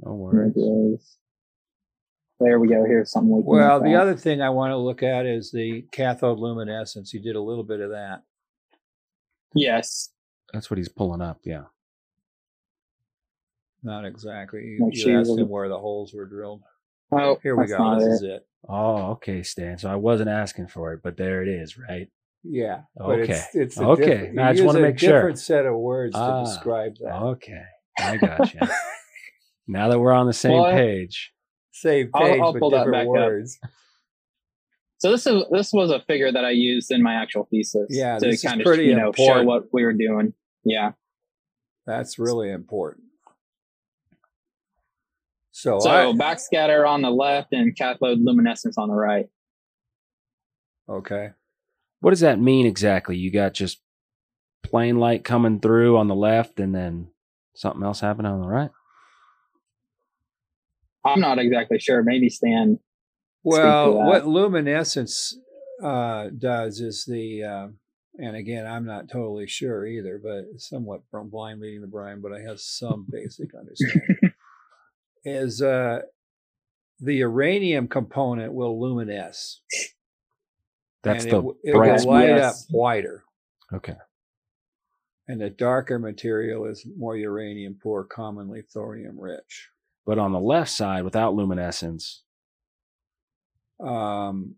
No 0.00 0.14
worries. 0.14 0.56
Images. 0.56 1.16
There 2.40 2.58
we 2.60 2.68
go. 2.68 2.84
Here's 2.84 3.10
something 3.10 3.36
we 3.36 3.42
can 3.42 3.50
Well, 3.50 3.80
the 3.82 3.94
at. 3.94 4.00
other 4.00 4.14
thing 4.16 4.40
I 4.40 4.50
want 4.50 4.70
to 4.70 4.76
look 4.76 5.02
at 5.02 5.26
is 5.26 5.50
the 5.50 5.82
cathode 5.92 6.38
luminescence. 6.38 7.12
You 7.12 7.20
did 7.20 7.36
a 7.36 7.40
little 7.40 7.64
bit 7.64 7.80
of 7.80 7.90
that. 7.90 8.22
Yes. 9.54 10.10
That's 10.52 10.70
what 10.70 10.78
he's 10.78 10.88
pulling 10.88 11.20
up. 11.20 11.40
Yeah. 11.44 11.64
Not 13.82 14.04
exactly. 14.04 14.60
You, 14.78 14.90
you 14.92 15.18
asked 15.18 15.30
look- 15.30 15.40
him 15.40 15.48
where 15.48 15.68
the 15.68 15.78
holes 15.78 16.14
were 16.14 16.26
drilled. 16.26 16.62
Oh, 17.10 17.38
Here 17.42 17.56
we 17.56 17.66
go. 17.66 17.78
not 17.78 17.98
This 18.00 18.06
it. 18.08 18.12
is 18.12 18.22
it. 18.22 18.46
Oh, 18.68 19.12
okay, 19.12 19.42
Stan. 19.42 19.78
So 19.78 19.88
I 19.90 19.94
wasn't 19.96 20.28
asking 20.28 20.66
for 20.68 20.92
it, 20.92 21.00
but 21.02 21.16
there 21.16 21.42
it 21.42 21.48
is, 21.48 21.78
right? 21.78 22.08
Yeah. 22.44 22.82
Okay. 23.00 23.22
It's, 23.32 23.54
it's 23.54 23.78
a 23.78 23.84
Okay. 23.84 24.04
different- 24.06 24.34
Now 24.34 24.48
I 24.48 24.52
just 24.52 24.64
wanna 24.64 24.78
a 24.78 24.82
make 24.82 24.98
sure. 24.98 25.10
A 25.10 25.12
different 25.20 25.38
set 25.38 25.66
of 25.66 25.76
words 25.76 26.14
Ah, 26.16 26.40
to 26.44 26.50
describe 26.50 26.96
that. 27.00 27.14
Okay. 27.22 27.62
I 27.98 28.16
got 28.16 28.54
you. 28.54 28.60
now 29.66 29.88
that 29.88 29.98
we're 29.98 30.12
on 30.12 30.26
the 30.26 30.32
same 30.32 30.52
Well, 30.52 30.70
page. 30.72 31.32
Same 31.72 32.10
I'll- 32.14 32.22
page, 32.22 32.40
I'll 32.40 32.52
but 32.52 32.58
pull 32.60 32.70
that 32.70 32.84
different 32.84 32.92
back 32.94 33.02
up. 33.02 33.28
words. 33.28 33.58
So 34.98 35.10
this 35.12 35.26
is 35.26 35.44
this 35.52 35.72
was 35.72 35.90
a 35.92 36.00
figure 36.00 36.32
that 36.32 36.44
I 36.44 36.50
used 36.50 36.90
in 36.90 37.02
my 37.02 37.14
actual 37.14 37.44
thesis. 37.50 37.86
Yeah, 37.90 38.18
to 38.18 38.24
this 38.26 38.36
is 38.36 38.42
kind 38.48 38.60
of 38.60 38.64
pretty 38.64 38.84
you 38.86 38.96
know 38.96 39.12
show 39.12 39.42
what 39.44 39.64
we 39.72 39.84
were 39.84 39.92
doing. 39.92 40.34
Yeah. 40.64 40.92
That's 41.86 42.18
really 42.18 42.50
important. 42.50 43.04
So, 45.52 45.78
So 45.80 45.90
I, 45.90 46.04
backscatter 46.12 46.86
on 46.88 47.02
the 47.02 47.10
left 47.10 47.52
and 47.52 47.74
cathode 47.76 48.18
luminescence 48.20 48.76
on 48.78 48.88
the 48.88 48.94
right. 48.94 49.26
okay. 50.88 51.30
What 52.00 52.10
does 52.10 52.20
that 52.20 52.40
mean 52.40 52.66
exactly? 52.66 53.16
You 53.16 53.30
got 53.30 53.54
just 53.54 53.80
plain 54.62 54.98
light 54.98 55.24
coming 55.24 55.60
through 55.60 55.96
on 55.96 56.08
the 56.08 56.14
left 56.14 56.60
and 56.60 56.74
then 56.74 57.08
something 57.54 57.82
else 57.82 58.00
happening 58.00 58.30
on 58.30 58.40
the 58.40 58.48
right? 58.48 58.70
I'm 61.04 61.20
not 61.20 61.38
exactly 61.38 61.78
sure. 61.78 62.02
Maybe 62.02 62.28
Stan. 62.28 62.78
Well, 63.42 63.94
what 63.94 64.26
luminescence 64.26 65.36
uh, 65.82 66.28
does 66.36 66.80
is 66.80 67.04
the, 67.04 67.44
uh, 67.44 67.68
and 68.18 68.36
again, 68.36 68.66
I'm 68.66 68.84
not 68.84 69.08
totally 69.08 69.46
sure 69.46 69.86
either, 69.86 70.20
but 70.22 70.60
somewhat 70.60 71.02
from 71.10 71.30
blind 71.30 71.60
leading 71.60 71.80
the 71.80 71.86
blind, 71.86 72.20
but 72.20 72.32
I 72.32 72.40
have 72.40 72.60
some 72.60 73.06
basic 73.08 73.54
understanding. 73.54 74.32
is 75.24 75.62
uh, 75.62 76.00
the 77.00 77.14
uranium 77.14 77.88
component 77.88 78.52
will 78.52 78.80
luminesce. 78.80 79.62
That's 81.02 81.24
and 81.24 81.32
the 81.32 81.36
it, 81.36 81.40
w- 81.40 81.56
it 81.62 81.72
bright 81.74 82.00
will 82.00 82.12
light 82.12 82.30
up 82.30 82.38
Yes. 82.38 82.66
whiter, 82.70 83.24
Okay. 83.72 83.96
and 85.28 85.40
the 85.40 85.50
darker 85.50 85.98
material 85.98 86.66
is 86.66 86.86
more 86.96 87.16
uranium 87.16 87.78
poor, 87.80 88.04
commonly 88.04 88.62
thorium 88.62 89.18
rich. 89.18 89.70
But 90.06 90.18
on 90.18 90.32
the 90.32 90.40
left 90.40 90.70
side, 90.70 91.04
without 91.04 91.34
luminescence, 91.34 92.22
Um, 93.80 94.56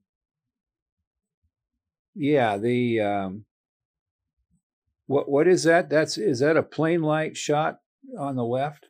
yeah, 2.14 2.56
the 2.56 3.00
um, 3.00 3.44
what 5.06 5.28
what 5.28 5.46
is 5.46 5.64
that? 5.64 5.90
That's 5.90 6.16
is 6.18 6.38
that 6.40 6.56
a 6.56 6.62
plain 6.62 7.02
light 7.02 7.36
shot 7.36 7.80
on 8.18 8.36
the 8.36 8.44
left? 8.44 8.86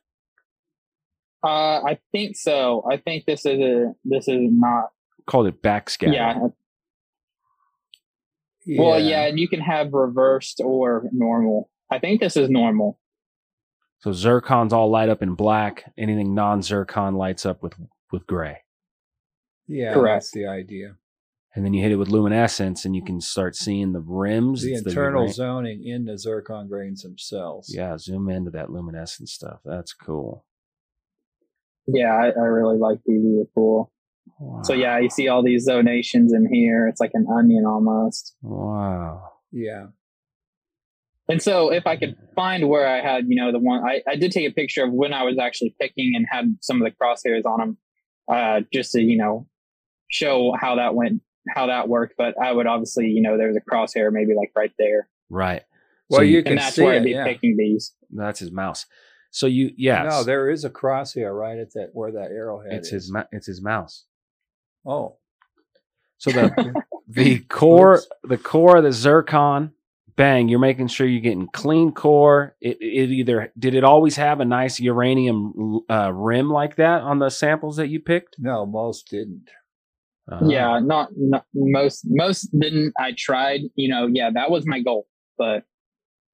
Uh, 1.43 1.83
I 1.83 1.99
think 2.13 2.37
so. 2.37 2.85
I 2.91 2.99
think 2.99 3.25
this 3.25 3.45
is 3.47 3.59
a 3.61 3.93
this 4.05 4.29
is 4.29 4.39
not. 4.53 4.91
called 5.27 5.47
it 5.49 5.63
backscatter. 5.63 6.15
Yeah. 6.15 6.49
Well, 8.79 9.01
yeah, 9.01 9.27
and 9.27 9.39
you 9.39 9.49
can 9.49 9.61
have 9.61 9.93
reversed 9.93 10.61
or 10.65 11.09
normal. 11.13 11.71
I 11.91 11.99
think 11.99 12.21
this 12.21 12.37
is 12.37 12.49
normal. 12.51 12.99
So 14.01 14.11
zircons 14.11 14.73
all 14.73 14.91
light 14.91 15.09
up 15.09 15.23
in 15.23 15.35
black. 15.35 15.93
Anything 15.99 16.35
non-zircon 16.35 17.15
lights 17.17 17.45
up 17.45 17.63
with 17.63 17.75
with 18.13 18.27
gray. 18.27 18.59
yeah, 19.67 19.93
correct. 19.95 20.25
That's 20.25 20.31
the 20.33 20.47
idea. 20.47 20.97
And 21.55 21.65
then 21.65 21.75
you 21.75 21.83
hit 21.83 21.91
it 21.91 21.97
with 21.97 22.09
luminescence, 22.09 22.85
and 22.85 22.95
you 22.95 23.03
can 23.05 23.21
start 23.21 23.57
seeing 23.57 23.93
the 23.93 24.01
rims. 24.01 24.63
The 24.63 24.73
It's 24.75 24.87
internal 24.87 25.25
ura- 25.25 25.33
zoning 25.33 25.85
in 25.85 26.05
the 26.05 26.17
zircon 26.17 26.69
grains 26.69 27.03
themselves. 27.03 27.75
Yeah, 27.75 27.99
zoom 27.99 28.31
into 28.31 28.53
that 28.53 28.71
luminescent 28.71 29.29
stuff. 29.29 29.59
That's 29.65 29.93
cool. 29.93 30.45
Yeah, 31.89 32.15
I, 32.15 32.27
I 32.29 32.45
really 32.45 32.79
like 32.79 32.99
these. 33.05 33.21
These 33.23 33.41
are 33.41 33.51
cool. 34.39 34.61
So 34.65 34.73
yeah, 34.73 34.99
you 34.99 35.11
see 35.11 35.29
all 35.29 35.43
these 35.43 35.65
zonations 35.67 36.33
in 36.33 36.47
here. 36.53 36.87
It's 36.89 37.01
like 37.01 37.13
an 37.15 37.27
onion 37.33 37.65
almost. 37.67 38.35
Wow. 38.43 39.31
yeah. 39.53 39.87
And 41.29 41.41
so 41.41 41.71
if 41.73 41.87
I 41.87 41.97
could 41.97 42.17
find 42.35 42.69
where 42.69 42.89
I 42.89 43.01
had, 43.01 43.27
you 43.29 43.37
know, 43.37 43.53
the 43.53 43.61
one 43.61 43.85
I, 43.87 44.03
I 44.09 44.17
did 44.17 44.33
take 44.33 44.51
a 44.51 44.53
picture 44.53 44.83
of 44.85 44.93
when 44.93 45.13
I 45.13 45.23
was 45.23 45.39
actually 45.39 45.75
picking 45.81 46.15
and 46.17 46.27
had 46.29 46.57
some 46.61 46.83
of 46.83 46.91
the 46.91 46.97
crosshairs 46.97 47.45
on 47.45 47.59
them, 47.61 47.79
uh, 48.29 48.61
just 48.73 48.91
to, 48.93 49.01
you 49.01 49.17
know, 49.17 49.47
show 50.09 50.53
how 50.61 50.75
that 50.77 50.95
went, 50.97 51.23
how 51.55 51.67
that 51.69 51.89
worked. 51.89 52.15
But 52.19 52.35
I 52.43 52.51
would 52.51 52.67
obviously, 52.67 53.07
you 53.07 53.23
know, 53.23 53.39
there's 53.39 53.57
a 53.57 53.61
crosshair 53.61 54.11
maybe 54.11 54.35
like 54.35 54.51
right 54.57 54.73
there. 54.77 55.09
Right. 55.29 55.63
Well, 56.09 56.19
So 56.19 56.23
you 56.25 56.39
you- 56.39 56.43
can 56.43 56.53
And 56.53 56.61
that's 56.63 56.75
see 56.75 56.83
where 56.83 56.95
it. 56.95 56.99
I'd 56.99 57.05
be 57.05 57.11
Yeah. 57.13 57.25
picking 57.25 57.57
these. 57.57 57.95
That's 58.11 58.41
his 58.41 58.51
mouse. 58.51 58.87
So 59.31 59.47
you, 59.47 59.71
yes. 59.77 60.11
No, 60.11 60.25
there 60.25 60.51
is 60.51 60.65
a 60.65 60.71
crosshair 60.71 61.33
right 61.33 61.57
at 61.59 61.73
that 61.75 61.91
where 61.93 62.11
that 62.11 62.33
arrowhead 62.33 62.73
it's 62.73 62.89
is. 62.93 63.05
his. 63.07 63.17
It's 63.31 63.47
his 63.47 63.63
mouse. 63.63 64.05
Oh, 64.87 65.17
So 66.19 66.31
the 66.33 66.83
the 67.09 67.39
core 67.41 68.03
the 68.23 68.37
core 68.37 68.77
of 68.77 68.85
the 68.85 68.93
zircon 68.93 69.73
bang, 70.21 70.49
you're 70.49 70.59
making 70.59 70.87
sure 70.87 71.07
you're 71.07 71.23
getting 71.23 71.49
clean 71.49 71.93
core. 71.93 72.55
It, 72.61 72.77
it 72.79 73.11
either 73.11 73.51
did 73.59 73.75
it 73.75 73.85
always 73.85 74.17
have 74.17 74.41
a 74.41 74.45
nice 74.45 74.79
uranium 74.79 75.81
uh, 75.89 76.13
rim 76.13 76.51
like 76.51 76.77
that 76.77 77.01
on 77.01 77.21
the 77.21 77.31
samples 77.31 77.77
that 77.77 77.89
you 77.89 78.01
picked? 78.01 78.37
No, 78.39 78.67
most 78.67 79.09
didn't. 79.09 79.49
Uh, 80.31 80.41
Yeah, 80.47 80.79
not, 80.79 81.09
not 81.17 81.47
most 81.55 82.05
most 82.07 82.51
didn't. 82.59 82.93
I 82.99 83.15
tried, 83.17 83.63
you 83.77 83.89
know, 83.89 84.09
yeah, 84.13 84.29
that 84.31 84.51
was 84.51 84.67
my 84.67 84.81
goal. 84.81 85.07
But 85.39 85.65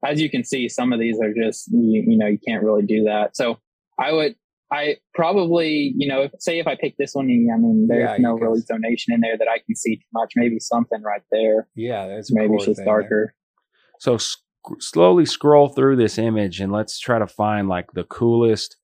as 0.05 0.21
you 0.21 0.29
can 0.29 0.43
see, 0.43 0.69
some 0.69 0.93
of 0.93 0.99
these 0.99 1.21
are 1.21 1.33
just 1.33 1.69
you, 1.71 2.03
you 2.09 2.19
know 2.19 2.27
you 2.27 2.39
can't 2.45 2.65
really 2.65 2.85
do 2.85 3.05
that. 3.05 3.37
So 3.37 3.61
I 4.01 4.11
would, 4.11 4.35
I 4.73 4.97
probably, 5.15 5.95
you 5.97 6.09
know, 6.09 6.23
if, 6.23 6.33
say 6.41 6.59
if 6.59 6.67
I 6.67 6.75
pick 6.75 6.97
this 6.99 7.13
one, 7.15 7.27
I 7.27 7.57
mean, 7.59 7.87
there's 7.89 8.11
Yeah, 8.11 8.17
no 8.19 8.37
can- 8.37 8.49
really 8.49 8.61
zonation 8.63 9.15
in 9.15 9.21
there 9.21 9.39
that 9.39 9.47
I 9.49 9.59
can 9.65 9.77
see 9.77 9.97
too 9.97 10.03
much. 10.13 10.33
Maybe 10.35 10.59
something 10.59 11.03
right 11.03 11.23
there. 11.31 11.69
Yeah, 11.77 12.09
that's 12.09 12.33
Maybe 12.33 12.49
core 12.49 12.57
it's 12.57 12.65
just 12.67 12.77
thing 12.79 12.85
there. 12.87 13.01
darker. 13.03 13.35
So 14.01 14.17
sc- 14.17 14.41
slowly 14.81 15.25
scroll 15.25 15.69
through 15.69 15.97
this 15.97 16.19
image 16.19 16.61
and 16.61 16.73
let's 16.73 16.99
try 16.99 17.19
to 17.21 17.27
find 17.29 17.69
like 17.69 17.93
the 17.93 18.05
coolest 18.05 18.77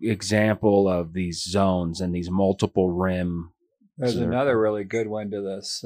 example 0.00 0.88
of 0.88 1.12
these 1.12 1.42
zones 1.42 2.00
and 2.00 2.14
these 2.14 2.30
multiple 2.30 2.90
rim. 2.90 3.52
There's 3.98 4.12
Zircon. 4.14 4.32
another 4.32 4.58
really 4.58 4.84
good 4.84 5.08
one 5.08 5.30
to 5.32 5.42
this. 5.42 5.84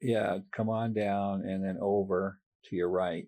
yeah. 0.00 0.38
Come 0.52 0.68
on 0.68 0.92
down 0.92 1.40
and 1.42 1.64
then 1.64 1.78
over 1.80 2.38
to 2.66 2.76
your 2.76 2.90
right. 2.90 3.26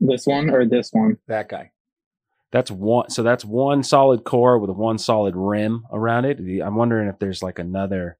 This 0.00 0.26
one 0.26 0.50
or 0.50 0.66
this 0.66 0.90
one? 0.92 1.16
That 1.28 1.48
guy. 1.48 1.70
That's 2.54 2.70
one. 2.70 3.10
So 3.10 3.24
that's 3.24 3.44
one 3.44 3.82
solid 3.82 4.22
core 4.22 4.60
with 4.60 4.70
one 4.70 4.96
solid 4.96 5.34
rim 5.34 5.86
around 5.92 6.24
it. 6.24 6.38
I'm 6.62 6.76
wondering 6.76 7.08
if 7.08 7.18
there's 7.18 7.42
like 7.42 7.58
another. 7.58 8.16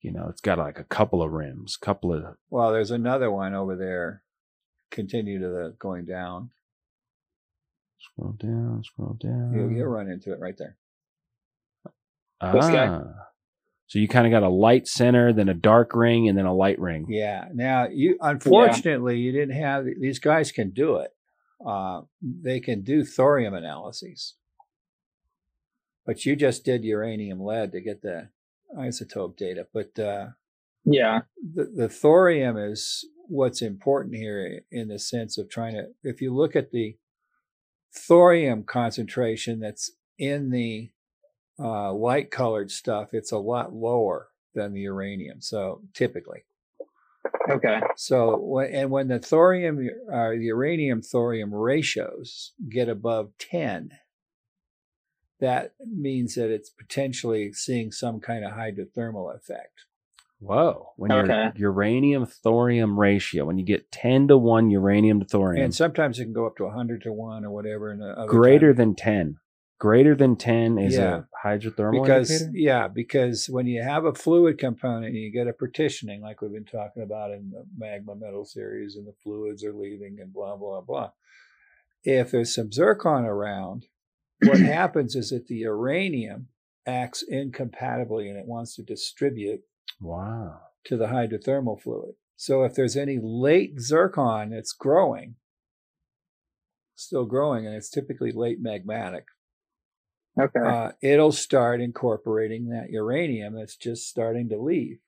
You 0.00 0.10
know, 0.10 0.26
it's 0.28 0.40
got 0.40 0.58
like 0.58 0.80
a 0.80 0.84
couple 0.84 1.22
of 1.22 1.30
rims, 1.30 1.76
couple 1.76 2.12
of. 2.12 2.24
Well, 2.50 2.72
there's 2.72 2.90
another 2.90 3.30
one 3.30 3.54
over 3.54 3.76
there. 3.76 4.24
Continue 4.90 5.38
to 5.38 5.46
the 5.46 5.76
going 5.78 6.06
down. 6.06 6.50
Scroll 8.00 8.32
down, 8.32 8.82
scroll 8.82 9.16
down. 9.20 9.52
You, 9.54 9.76
you'll 9.76 9.86
run 9.86 10.10
into 10.10 10.32
it 10.32 10.40
right 10.40 10.58
there. 10.58 10.76
Ah. 12.40 13.04
So 13.86 14.00
you 14.00 14.08
kind 14.08 14.26
of 14.26 14.32
got 14.32 14.42
a 14.42 14.50
light 14.50 14.88
center, 14.88 15.32
then 15.32 15.48
a 15.48 15.54
dark 15.54 15.94
ring, 15.94 16.28
and 16.28 16.36
then 16.36 16.46
a 16.46 16.54
light 16.54 16.80
ring. 16.80 17.06
Yeah. 17.08 17.44
Now 17.54 17.86
you 17.88 18.18
unfortunately 18.20 19.18
you 19.18 19.30
didn't 19.30 19.54
have 19.54 19.84
these 20.00 20.18
guys 20.18 20.50
can 20.50 20.70
do 20.70 20.96
it. 20.96 21.12
Uh, 21.64 22.02
they 22.22 22.60
can 22.60 22.82
do 22.82 23.04
thorium 23.04 23.54
analyses, 23.54 24.34
but 26.06 26.24
you 26.24 26.36
just 26.36 26.64
did 26.64 26.84
uranium 26.84 27.40
lead 27.40 27.72
to 27.72 27.80
get 27.80 28.02
the 28.02 28.28
isotope 28.76 29.36
data. 29.36 29.66
But 29.72 29.98
uh, 29.98 30.28
Yeah, 30.84 31.20
the, 31.54 31.64
the 31.64 31.88
thorium 31.88 32.56
is 32.56 33.04
what's 33.28 33.62
important 33.62 34.16
here 34.16 34.62
in 34.70 34.88
the 34.88 34.98
sense 34.98 35.36
of 35.38 35.50
trying 35.50 35.74
to 35.74 35.86
if 36.02 36.20
you 36.22 36.34
look 36.34 36.56
at 36.56 36.70
the 36.70 36.96
thorium 37.94 38.62
concentration 38.62 39.60
that's 39.60 39.90
in 40.18 40.50
the 40.50 40.90
uh, 41.58 41.92
light 41.92 42.30
colored 42.30 42.70
stuff 42.70 43.10
it's 43.12 43.32
a 43.32 43.38
lot 43.38 43.72
lower 43.74 44.28
than 44.54 44.72
the 44.72 44.80
uranium 44.80 45.40
so 45.42 45.82
typically 45.92 46.44
okay, 47.48 47.80
so 47.96 48.58
and 48.60 48.90
when 48.90 49.08
the 49.08 49.18
thorium 49.18 49.88
uh, 50.12 50.30
the 50.30 50.38
uranium 50.44 51.02
thorium 51.02 51.54
ratios 51.54 52.52
get 52.68 52.88
above 52.88 53.30
10 53.38 53.90
that 55.40 55.74
means 55.86 56.34
that 56.34 56.50
it's 56.50 56.70
potentially 56.70 57.52
seeing 57.52 57.92
some 57.92 58.18
kind 58.20 58.44
of 58.44 58.52
hydrothermal 58.52 59.34
effect 59.34 59.84
Whoa. 60.40 60.92
When 60.94 61.10
your 61.10 61.24
Okay. 61.24 61.50
uranium 61.56 62.24
thorium 62.24 62.96
ratio, 63.00 63.44
when 63.44 63.58
you 63.58 63.64
get 63.64 63.90
10 63.90 64.28
to 64.28 64.38
1 64.38 64.70
uranium 64.70 65.18
to 65.18 65.26
thorium, 65.26 65.64
And 65.64 65.74
sometimes 65.74 66.20
it 66.20 66.26
can 66.26 66.32
go 66.32 66.46
up 66.46 66.56
to 66.58 66.64
100 66.66 67.02
to 67.02 67.12
1 67.12 67.44
or 67.44 67.50
whatever. 67.50 67.90
And 67.90 68.00
other 68.00 68.28
greater 68.28 68.68
times- 68.68 68.76
than 68.76 68.94
10. 68.94 69.36
Greater 69.78 70.16
than 70.16 70.34
10 70.34 70.76
is 70.78 70.96
Yeah. 70.96 71.22
a 71.42 71.46
hydrothermal 71.46 72.02
because 72.02 72.30
indicator? 72.30 72.58
yeah, 72.58 72.88
because 72.88 73.48
when 73.48 73.66
you 73.66 73.80
have 73.82 74.04
a 74.04 74.14
fluid 74.14 74.58
component 74.58 75.06
and 75.06 75.16
you 75.16 75.30
get 75.30 75.46
a 75.46 75.52
partitioning, 75.52 76.20
like 76.20 76.40
we've 76.42 76.52
been 76.52 76.64
talking 76.64 77.02
about 77.04 77.30
in 77.30 77.50
the 77.50 77.64
magma 77.76 78.16
metal 78.16 78.44
series, 78.44 78.96
and 78.96 79.06
the 79.06 79.14
fluids 79.22 79.62
are 79.64 79.72
leaving 79.72 80.18
and 80.20 80.32
blah 80.32 80.56
blah 80.56 80.80
blah. 80.80 81.12
If 82.02 82.32
there's 82.32 82.54
some 82.54 82.72
zircon 82.72 83.24
around, 83.24 83.86
what 84.44 84.58
happens 84.78 85.14
is 85.14 85.30
that 85.30 85.46
the 85.46 85.56
uranium 85.56 86.48
acts 86.84 87.22
incompatibly 87.30 88.28
and 88.28 88.36
it 88.38 88.46
wants 88.46 88.74
to 88.76 88.82
distribute 88.82 89.60
Wow. 90.00 90.60
to 90.86 90.96
the 90.96 91.06
hydrothermal 91.06 91.80
fluid. 91.80 92.14
So 92.34 92.64
if 92.64 92.74
there's 92.74 92.96
any 92.96 93.18
late 93.22 93.78
zircon 93.80 94.50
that's 94.50 94.72
growing, 94.72 95.36
still 96.96 97.26
growing, 97.26 97.66
and 97.66 97.74
it's 97.76 97.90
typically 97.90 98.32
late 98.32 98.62
magmatic, 98.62 99.24
okay. 100.38 100.60
uh, 100.60 100.92
it'll 101.00 101.32
start 101.32 101.80
incorporating 101.80 102.68
that 102.68 102.90
uranium 102.90 103.54
that's 103.54 103.76
just 103.76 104.08
starting 104.08 104.48
to 104.48 104.58
leave 104.58 104.98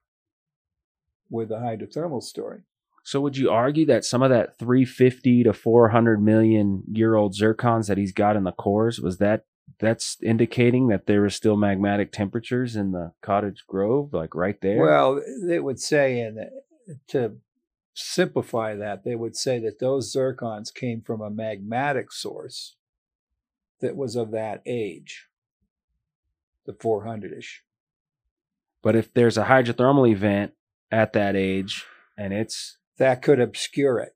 with 1.31 1.48
the 1.48 1.57
hydrothermal 1.57 2.23
story. 2.23 2.61
So 3.02 3.20
would 3.20 3.36
you 3.36 3.51
argue 3.51 3.86
that 3.86 4.05
some 4.05 4.23
of 4.23 4.31
that 4.31 4.59
350 4.59 5.44
to 5.44 5.52
400 5.52 6.23
million 6.23 6.82
year 6.90 7.15
old 7.15 7.35
zircons 7.35 7.86
that 7.86 7.98
he's 7.98 8.12
got 8.12 8.36
in 8.36 8.44
the 8.44 8.52
cores 8.52 9.01
was 9.01 9.19
that 9.19 9.44
that's 9.78 10.19
indicating 10.23 10.89
that 10.89 11.07
there 11.07 11.24
are 11.24 11.31
still 11.31 11.57
magmatic 11.57 12.12
temperatures 12.12 12.77
in 12.77 12.93
the 12.93 13.12
cottage 13.23 13.65
grove 13.66 14.12
like 14.12 14.35
right 14.35 14.61
there? 14.61 14.81
Well, 14.81 15.23
they 15.43 15.61
would 15.61 15.81
say, 15.81 16.20
and 16.20 16.39
to 17.09 17.36
simplify 17.94 18.74
that, 18.74 19.05
they 19.05 19.15
would 19.15 19.36
say 19.36 19.59
that 19.61 19.78
those 19.78 20.15
zircons 20.15 20.74
came 20.74 21.01
from 21.01 21.20
a 21.20 21.31
magmatic 21.31 22.12
source 22.12 22.77
that 23.81 23.97
was 23.97 24.16
of 24.16 24.31
that 24.32 24.62
age, 24.66 25.27
the 26.66 26.73
400 26.74 27.32
ish. 27.36 27.62
but 28.82 28.97
if 28.97 29.12
there's 29.12 29.36
a 29.39 29.44
hydrothermal 29.44 30.11
event 30.11 30.52
at 30.90 31.12
that 31.12 31.36
age 31.36 31.85
and 32.16 32.32
it's 32.32 32.78
that 32.98 33.23
could 33.23 33.39
obscure 33.40 33.98
it. 33.98 34.15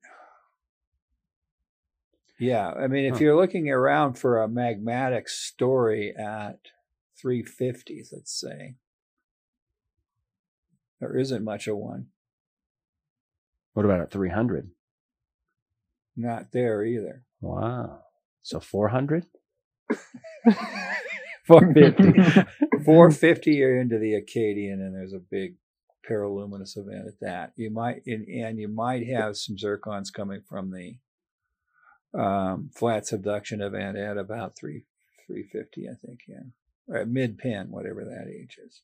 Yeah, 2.39 2.71
I 2.73 2.87
mean, 2.89 3.05
if 3.05 3.15
Huh. 3.15 3.19
you're 3.21 3.37
looking 3.37 3.71
around 3.71 4.15
for 4.15 4.43
a 4.43 4.49
magmatic 4.49 5.29
story 5.29 6.15
at 6.17 6.59
350, 7.17 8.05
let's 8.13 8.33
say, 8.39 8.75
there 11.01 11.17
isn't 11.17 11.45
much 11.45 11.69
of 11.69 11.77
one. 11.77 12.11
what 13.75 13.85
about 13.85 14.01
at 14.01 14.11
300? 14.11 14.71
Not 16.17 16.53
there 16.53 16.85
either. 16.85 17.25
Wow. 17.41 18.05
So 18.43 18.61
400? 18.61 19.27
450. 21.47 22.49
450, 22.85 23.51
you're 23.53 23.81
into 23.81 23.99
the 23.99 24.15
Acadian, 24.15 24.81
and 24.81 24.95
there's 24.95 25.13
a 25.13 25.19
big 25.19 25.57
peraluminous 26.09 26.77
event 26.77 27.07
at 27.07 27.21
that. 27.21 27.53
You 27.57 27.71
might, 27.71 28.03
and, 28.07 28.27
and 28.29 28.59
you 28.59 28.69
might 28.69 29.07
have 29.07 29.37
some 29.37 29.57
zircons 29.57 30.13
coming 30.13 30.43
from 30.49 30.71
the 30.71 30.97
um, 32.19 32.71
flat 32.75 33.07
subduction 33.07 33.61
event 33.61 33.97
at 33.97 34.17
about 34.17 34.57
three 34.57 34.85
350, 35.27 35.89
I 35.89 35.95
think, 36.07 36.21
yeah, 36.29 36.43
or 36.89 36.99
at 36.99 37.09
mid 37.09 37.39
pin, 37.39 37.71
whatever 37.71 38.05
that 38.05 38.29
age 38.29 38.59
is. 38.65 38.83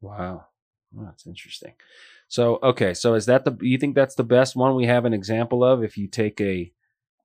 Wow. 0.00 0.46
Well, 0.92 1.06
that's 1.06 1.26
interesting. 1.26 1.74
So, 2.28 2.58
okay. 2.62 2.92
So 2.92 3.14
is 3.14 3.26
that 3.26 3.44
the, 3.44 3.56
you 3.60 3.78
think 3.78 3.94
that's 3.94 4.14
the 4.14 4.24
best 4.24 4.56
one 4.56 4.74
we 4.74 4.86
have 4.86 5.04
an 5.04 5.14
example 5.14 5.64
of 5.64 5.82
if 5.82 5.96
you 5.96 6.06
take 6.06 6.40
a, 6.40 6.72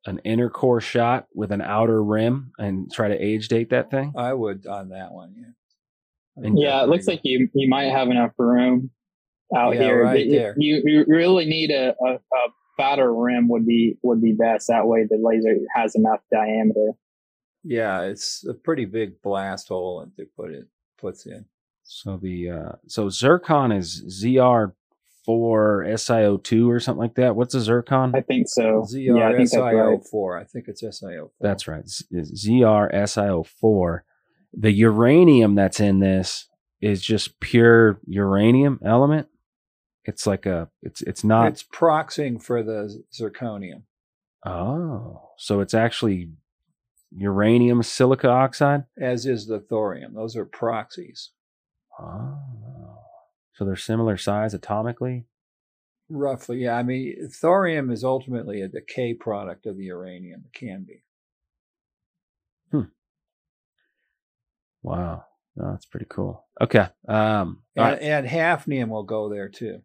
an 0.07 0.19
inner 0.23 0.49
core 0.49 0.81
shot 0.81 1.27
with 1.35 1.51
an 1.51 1.61
outer 1.61 2.03
rim 2.03 2.51
and 2.57 2.91
try 2.91 3.07
to 3.09 3.15
age 3.23 3.47
date 3.49 3.69
that 3.69 3.91
thing? 3.91 4.13
I 4.17 4.33
would 4.33 4.65
on 4.65 4.89
that 4.89 5.11
one, 5.11 5.35
yeah. 5.37 6.43
And- 6.43 6.57
yeah, 6.57 6.81
it 6.83 6.89
looks 6.89 7.07
like 7.07 7.21
you 7.23 7.49
you 7.53 7.67
might 7.69 7.85
have 7.91 8.09
enough 8.09 8.31
room 8.37 8.89
out 9.55 9.75
Yeah, 9.75 9.81
here. 9.83 10.03
right 10.03 10.25
You- 10.25 10.31
there. 10.31 10.55
You 10.57 10.81
you 10.85 11.05
really 11.07 11.45
need 11.45 11.71
a, 11.71 11.95
a, 12.01 12.13
a 12.15 12.19
fatter 12.77 13.13
rim 13.13 13.47
would 13.49 13.65
be 13.65 13.97
would 14.03 14.21
be 14.21 14.33
best. 14.33 14.67
That 14.67 14.87
way 14.87 15.03
the 15.09 15.17
laser 15.21 15.55
has 15.75 15.95
enough 15.95 16.19
diameter. 16.31 16.91
Yeah, 17.63 18.03
it's 18.03 18.45
a 18.47 18.53
pretty 18.53 18.85
big 18.85 19.21
blast 19.21 19.67
hole 19.67 19.99
that 19.99 20.15
they 20.15 20.25
put 20.25 20.51
it 20.51 20.67
puts 20.97 21.25
in. 21.25 21.45
So 21.89 22.17
the, 22.17 22.49
uh, 22.49 22.71
so 22.87 23.09
zircon 23.09 23.71
is 23.71 24.03
ZR4 25.27 25.87
SiO2 25.93 26.67
or 26.67 26.79
something 26.79 26.99
like 26.99 27.15
that. 27.15 27.35
What's 27.35 27.53
a 27.53 27.61
zircon? 27.61 28.13
I 28.15 28.21
think 28.21 28.47
so. 28.47 28.85
yeah, 28.91 29.27
I 29.27 29.35
think 29.35 29.49
that's 29.51 29.55
right. 29.55 29.75
ZRSIO4. 29.75 30.41
I 30.41 30.43
think 30.45 30.65
it's 30.67 30.83
SIO4. 30.83 31.29
That's 31.41 31.67
right. 31.67 31.87
Z- 31.87 32.05
ZR 32.11 32.93
SiO4. 32.93 33.99
The 34.53 34.71
uranium 34.71 35.55
that's 35.55 35.79
in 35.79 35.99
this 35.99 36.47
is 36.81 37.01
just 37.01 37.39
pure 37.39 37.99
uranium 38.07 38.79
element. 38.83 39.27
It's 40.05 40.25
like 40.25 40.45
a 40.45 40.69
it's 40.81 41.01
it's 41.01 41.23
not 41.23 41.47
it's 41.49 41.63
proxying 41.63 42.41
for 42.41 42.63
the 42.63 43.03
zirconium. 43.13 43.81
oh 44.45 45.21
so 45.37 45.59
it's 45.59 45.73
actually 45.73 46.29
uranium 47.11 47.83
silica 47.83 48.29
oxide. 48.29 48.85
as 48.97 49.25
is 49.25 49.47
the 49.47 49.59
thorium. 49.59 50.13
Those 50.13 50.37
are 50.37 50.45
proxies. 50.45 51.31
Oh, 51.99 52.37
so 53.57 53.65
they're 53.65 53.75
similar 53.75 54.17
size 54.17 54.53
atomically. 54.53 55.23
Roughly, 56.09 56.59
yeah. 56.59 56.75
I 56.77 56.83
mean, 56.83 57.27
thorium 57.29 57.89
is 57.91 58.03
ultimately 58.03 58.61
a 58.61 58.67
decay 58.67 59.13
product 59.15 59.65
of 59.65 59.77
the 59.77 59.85
uranium. 59.85 60.43
It 60.45 60.57
can 60.57 60.83
be. 60.83 61.03
Hmm. 62.71 62.89
Wow. 64.83 65.25
Oh, 65.59 65.71
that's 65.71 65.85
pretty 65.87 66.05
cool. 66.07 66.45
Okay. 66.61 66.87
Um, 67.07 67.63
And, 67.75 67.85
right. 67.85 68.01
and 68.01 68.27
hafnium 68.27 68.89
will 68.89 69.03
go 69.03 69.27
there 69.27 69.49
too. 69.49 69.81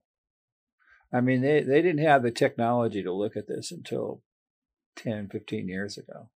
I 1.12 1.20
mean, 1.22 1.40
they, 1.40 1.62
they 1.62 1.80
didn't 1.82 2.04
have 2.04 2.22
the 2.22 2.30
technology 2.30 3.02
to 3.02 3.12
look 3.12 3.36
at 3.36 3.48
this 3.48 3.72
until 3.72 4.22
10, 4.96 5.28
15 5.28 5.66
years 5.68 5.96
ago. 5.96 6.28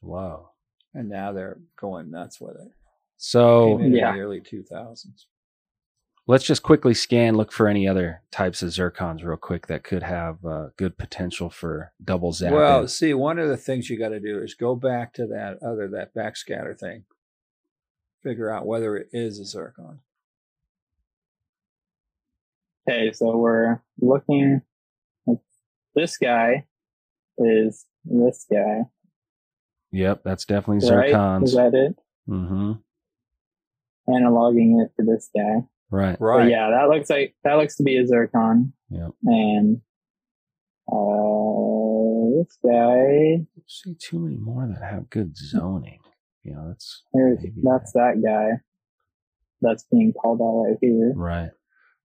Wow. 0.00 0.50
And 0.94 1.08
now 1.10 1.32
they're 1.32 1.58
going 1.78 2.10
nuts 2.10 2.40
with 2.40 2.56
it. 2.56 2.72
So 3.18 3.76
Came 3.76 3.86
in 3.86 3.92
Yeah. 3.92 4.14
the 4.14 4.20
early 4.20 4.40
2000s. 4.40 5.26
Let's 6.28 6.44
just 6.44 6.62
quickly 6.62 6.94
scan, 6.94 7.34
look 7.36 7.50
for 7.50 7.66
any 7.66 7.88
other 7.88 8.22
types 8.30 8.62
of 8.62 8.68
zircons 8.68 9.24
real 9.24 9.38
quick 9.38 9.66
that 9.66 9.82
could 9.82 10.04
have 10.04 10.44
uh, 10.44 10.66
good 10.76 10.98
potential 10.98 11.48
for 11.50 11.92
double 12.04 12.32
zapping. 12.32 12.52
Well, 12.52 12.86
see, 12.86 13.14
one 13.14 13.38
of 13.38 13.48
the 13.48 13.56
things 13.56 13.90
you 13.90 13.98
got 13.98 14.10
to 14.10 14.20
do 14.20 14.38
is 14.38 14.54
go 14.54 14.76
back 14.76 15.14
to 15.14 15.26
that 15.26 15.58
other, 15.66 15.88
that 15.88 16.14
backscatter 16.14 16.78
thing. 16.78 17.04
Figure 18.22 18.50
out 18.52 18.66
whether 18.66 18.96
it 18.96 19.08
is 19.12 19.38
a 19.38 19.44
zircon. 19.44 20.00
Okay, 22.88 23.12
so 23.12 23.36
we're 23.36 23.80
looking. 24.00 24.62
At 25.28 25.38
this 25.94 26.16
guy 26.16 26.66
is 27.38 27.86
this 28.04 28.46
guy, 28.50 28.82
yep, 29.92 30.22
that's 30.24 30.44
definitely 30.44 30.88
right? 30.88 31.42
Is 31.42 31.54
that 31.54 31.74
it? 31.74 31.98
mm-hmm. 32.28 32.72
Analoguing 34.08 34.82
it 34.82 34.92
to 34.96 35.04
this 35.04 35.28
guy. 35.36 35.66
Right. 35.90 36.18
But 36.18 36.24
Right. 36.24 36.50
yeah, 36.50 36.70
that 36.70 36.88
looks 36.94 37.08
like 37.10 37.34
that 37.44 37.54
looks 37.54 37.76
to 37.76 37.82
be 37.82 37.96
a 37.98 38.06
zircon, 38.06 38.72
Yep. 38.90 39.10
and 39.24 39.80
uh, 40.90 42.38
this 42.38 42.58
guy 42.64 43.46
See 43.66 43.94
too 43.94 44.18
many 44.20 44.36
more 44.36 44.66
that 44.66 44.82
have 44.82 45.10
good 45.10 45.36
zoning. 45.36 45.98
You 46.42 46.54
know, 46.54 46.68
that's 46.68 47.02
here's 47.12 47.38
Maybe 47.42 47.60
that's 47.62 47.92
that 47.92 48.22
guy. 48.24 48.60
That's 49.60 49.84
being 49.90 50.12
called 50.12 50.40
out 50.40 50.68
right 50.68 50.78
here. 50.80 51.12
right. 51.16 51.50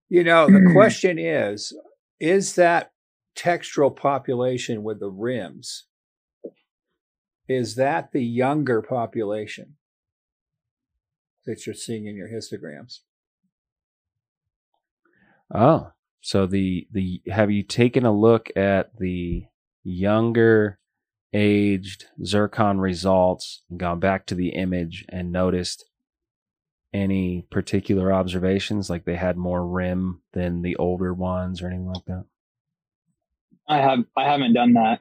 You 0.08 0.24
know, 0.24 0.46
the 0.46 0.70
question 0.72 1.18
is 1.18 1.72
is 2.20 2.54
that 2.54 2.92
textural 3.36 3.94
population 3.94 4.82
with 4.82 5.00
the 5.00 5.10
rims, 5.10 5.84
is 7.48 7.74
that 7.76 8.12
the 8.12 8.24
younger 8.24 8.80
population 8.82 9.76
that 11.46 11.66
you're 11.66 11.74
seeing 11.74 12.06
in 12.06 12.16
your 12.16 12.28
histograms? 12.28 13.00
Oh, 15.52 15.92
so 16.20 16.46
the 16.46 16.86
the 16.92 17.20
have 17.30 17.50
you 17.50 17.62
taken 17.62 18.06
a 18.06 18.12
look 18.12 18.50
at 18.56 18.96
the 18.98 19.44
younger 19.82 20.78
aged 21.32 22.06
zircon 22.24 22.78
results 22.78 23.62
and 23.68 23.78
gone 23.78 24.00
back 24.00 24.24
to 24.26 24.34
the 24.34 24.50
image 24.50 25.04
and 25.08 25.32
noticed 25.32 25.84
any 26.94 27.44
particular 27.50 28.12
observations 28.12 28.88
like 28.88 29.04
they 29.04 29.16
had 29.16 29.36
more 29.36 29.66
rim 29.66 30.22
than 30.32 30.62
the 30.62 30.76
older 30.76 31.12
ones 31.12 31.60
or 31.60 31.66
anything 31.66 31.88
like 31.88 32.04
that? 32.06 32.24
I 33.68 33.78
have 33.78 34.04
I 34.16 34.24
haven't 34.24 34.54
done 34.54 34.74
that, 34.74 35.00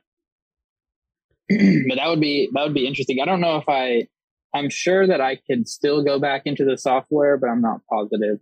but 1.49 1.95
that 1.95 2.07
would 2.07 2.21
be 2.21 2.49
that 2.53 2.63
would 2.63 2.73
be 2.73 2.87
interesting. 2.87 3.19
I 3.21 3.25
don't 3.25 3.41
know 3.41 3.57
if 3.57 3.69
I. 3.69 4.07
I'm 4.55 4.69
sure 4.69 5.07
that 5.07 5.19
I 5.19 5.37
could 5.37 5.67
still 5.67 6.03
go 6.03 6.19
back 6.19 6.43
into 6.45 6.63
the 6.63 6.77
software, 6.77 7.37
but 7.37 7.49
I'm 7.49 7.61
not 7.61 7.81
positive. 7.89 8.37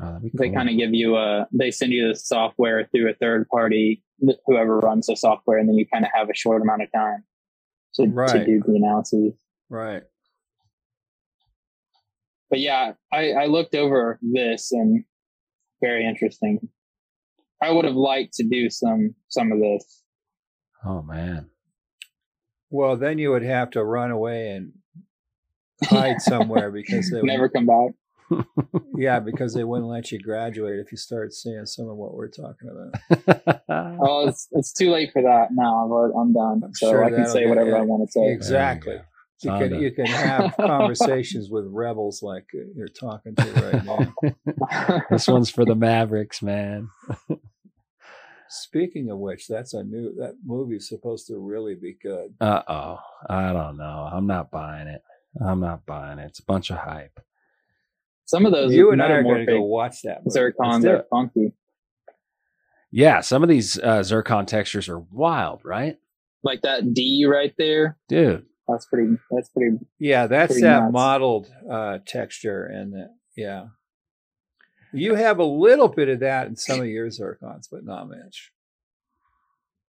Oh, 0.00 0.06
that'd 0.06 0.22
be 0.22 0.30
They 0.32 0.50
kind 0.50 0.68
of 0.68 0.76
give 0.76 0.94
you 0.94 1.16
a. 1.16 1.46
They 1.52 1.70
send 1.70 1.92
you 1.92 2.08
the 2.08 2.14
software 2.14 2.88
through 2.92 3.10
a 3.10 3.14
third 3.14 3.48
party, 3.48 4.02
whoever 4.46 4.78
runs 4.78 5.06
the 5.06 5.16
software, 5.16 5.58
and 5.58 5.68
then 5.68 5.76
you 5.76 5.86
kind 5.86 6.04
of 6.04 6.10
have 6.14 6.28
a 6.30 6.34
short 6.34 6.62
amount 6.62 6.82
of 6.82 6.92
time 6.92 7.24
to, 7.94 8.06
to 8.06 8.44
do 8.44 8.62
the 8.64 8.76
analysis. 8.76 9.34
Right. 9.68 10.02
But 12.50 12.60
yeah, 12.60 12.92
I, 13.12 13.32
I 13.32 13.46
looked 13.46 13.74
over 13.74 14.18
this 14.22 14.72
and 14.72 15.04
very 15.82 16.06
interesting. 16.06 16.68
I 17.62 17.70
would 17.70 17.84
have 17.84 17.94
liked 17.94 18.34
to 18.34 18.44
do 18.44 18.70
some 18.70 19.14
some 19.28 19.52
of 19.52 19.58
this. 19.58 20.02
Oh 20.84 21.02
man. 21.02 21.50
Well, 22.70 22.96
then 22.96 23.18
you 23.18 23.30
would 23.30 23.42
have 23.42 23.70
to 23.70 23.84
run 23.84 24.10
away 24.10 24.50
and 24.50 24.72
hide 25.84 26.20
somewhere 26.20 26.70
because 26.70 27.10
they 27.10 27.16
would 27.16 27.26
never 27.26 27.44
would, 27.44 27.52
come 27.52 27.66
back. 27.66 27.90
Yeah, 28.96 29.20
because 29.24 29.54
they 29.54 29.64
wouldn't 29.64 29.88
let 29.88 30.10
you 30.12 30.18
graduate 30.18 30.78
if 30.78 30.92
you 30.92 30.98
start 30.98 31.32
seeing 31.32 31.66
some 31.66 31.88
of 31.88 31.96
what 31.96 32.14
we're 32.14 32.28
talking 32.28 32.68
about. 32.68 33.62
Well, 33.98 34.20
it's 34.28 34.48
it's 34.52 34.72
too 34.72 34.90
late 34.90 35.10
for 35.12 35.22
that 35.22 35.48
now. 35.52 35.84
I'm, 35.84 35.90
already- 35.90 36.14
I'm 36.18 36.32
done, 36.32 36.62
I'm 36.64 36.74
so 36.74 36.90
sure 36.90 37.04
I 37.04 37.10
can 37.10 37.26
say 37.26 37.46
whatever 37.46 37.70
yeah, 37.70 37.76
I 37.78 37.80
want 37.82 38.08
to 38.08 38.12
say. 38.12 38.32
Exactly. 38.32 38.98
You 39.40 39.50
can 39.50 39.80
you 39.80 39.92
can 39.92 40.06
have 40.06 40.56
conversations 40.60 41.48
with 41.48 41.64
rebels 41.68 42.22
like 42.22 42.46
you're 42.74 42.88
talking 42.88 43.36
to 43.36 43.52
right 43.52 43.84
now. 43.84 45.02
this 45.10 45.28
one's 45.28 45.48
for 45.48 45.64
the 45.64 45.76
Mavericks, 45.76 46.42
man. 46.42 46.88
Speaking 48.50 49.10
of 49.10 49.18
which, 49.18 49.46
that's 49.46 49.74
a 49.74 49.84
new 49.84 50.14
that 50.16 50.34
movie's 50.44 50.88
supposed 50.88 51.26
to 51.28 51.38
really 51.38 51.76
be 51.76 51.96
good. 52.02 52.34
Uh 52.40 52.62
oh. 52.66 52.98
I 53.28 53.52
don't 53.52 53.76
know. 53.76 54.08
I'm 54.10 54.26
not 54.26 54.50
buying 54.50 54.88
it. 54.88 55.02
I'm 55.40 55.60
not 55.60 55.86
buying 55.86 56.18
it. 56.18 56.26
It's 56.26 56.40
a 56.40 56.44
bunch 56.44 56.70
of 56.70 56.78
hype. 56.78 57.20
Some 58.28 58.44
of 58.44 58.52
those 58.52 58.74
you 58.74 58.92
and 58.92 59.02
I 59.02 59.06
are 59.10 59.22
going 59.22 59.46
to 59.46 59.52
go 59.52 59.62
watch 59.62 60.02
that. 60.02 60.20
Movie. 60.22 60.38
zircons 60.38 60.84
are 60.84 61.06
funky. 61.08 61.54
Yeah, 62.92 63.20
some 63.22 63.42
of 63.42 63.48
these 63.48 63.78
uh, 63.78 64.02
zircon 64.02 64.44
textures 64.44 64.86
are 64.90 64.98
wild, 64.98 65.62
right? 65.64 65.96
Like 66.42 66.60
that 66.60 66.92
D 66.92 67.24
right 67.26 67.54
there. 67.56 67.96
Dude. 68.06 68.44
That's 68.68 68.84
pretty. 68.84 69.16
That's 69.30 69.48
pretty. 69.48 69.78
Yeah, 69.98 70.26
that's 70.26 70.52
Pretty 70.52 70.62
that 70.66 70.80
nuts. 70.82 70.92
modeled 70.92 71.50
uh, 71.70 71.98
texture, 72.06 72.66
and 72.66 72.92
the, 72.92 73.08
yeah, 73.34 73.68
you 74.92 75.14
have 75.14 75.38
a 75.38 75.44
little 75.44 75.88
bit 75.88 76.10
of 76.10 76.20
that 76.20 76.48
in 76.48 76.56
some 76.56 76.80
of 76.80 76.86
your 76.86 77.06
zircons, 77.08 77.64
but 77.72 77.82
not 77.82 78.10
much. 78.10 78.52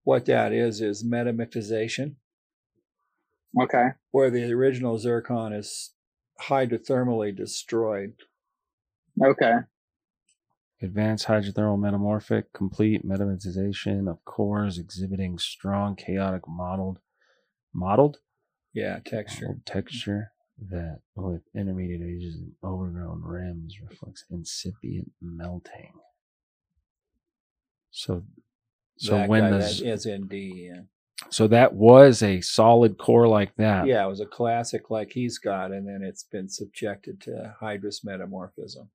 What 0.04 0.26
that 0.26 0.52
is 0.52 0.80
is 0.80 1.04
metamictization, 1.04 2.14
Okay. 3.60 3.88
where 4.12 4.30
the 4.30 4.52
original 4.52 4.98
zircon 4.98 5.52
is 5.52 5.90
hydrothermally 6.40 7.34
destroyed. 7.36 8.14
Okay. 9.22 9.58
Advanced 10.82 11.26
hydrothermal 11.26 11.78
metamorphic, 11.78 12.52
complete 12.52 13.04
metamorphization 13.06 14.10
of 14.10 14.24
cores 14.24 14.78
exhibiting 14.78 15.38
strong 15.38 15.94
chaotic 15.94 16.48
modeled 16.48 17.00
modeled? 17.72 18.18
Yeah, 18.72 19.00
texture. 19.04 19.46
mottled 19.46 19.66
texture 19.66 20.32
that 20.58 21.00
with 21.14 21.42
intermediate 21.54 22.02
ages 22.02 22.36
and 22.36 22.54
overgrown 22.62 23.22
rims 23.22 23.80
reflects 23.80 24.24
incipient 24.30 25.12
melting. 25.20 25.92
So 27.90 28.24
so 28.96 29.18
that 29.18 29.28
when 29.28 29.42
guy, 29.42 29.50
the 29.52 29.58
that 29.58 29.70
z- 29.72 29.88
is 29.88 30.06
ND. 30.06 30.34
Yeah. 30.72 30.82
So 31.28 31.46
that 31.48 31.74
was 31.74 32.22
a 32.22 32.40
solid 32.40 32.96
core 32.98 33.28
like 33.28 33.54
that. 33.56 33.86
yeah, 33.86 34.04
it 34.04 34.08
was 34.08 34.20
a 34.20 34.26
classic 34.26 34.90
like 34.90 35.12
he's 35.12 35.38
got, 35.38 35.70
and 35.70 35.86
then 35.86 36.02
it's 36.02 36.24
been 36.24 36.48
subjected 36.48 37.20
to 37.22 37.54
hydrous 37.60 38.02
metamorphism. 38.02 38.90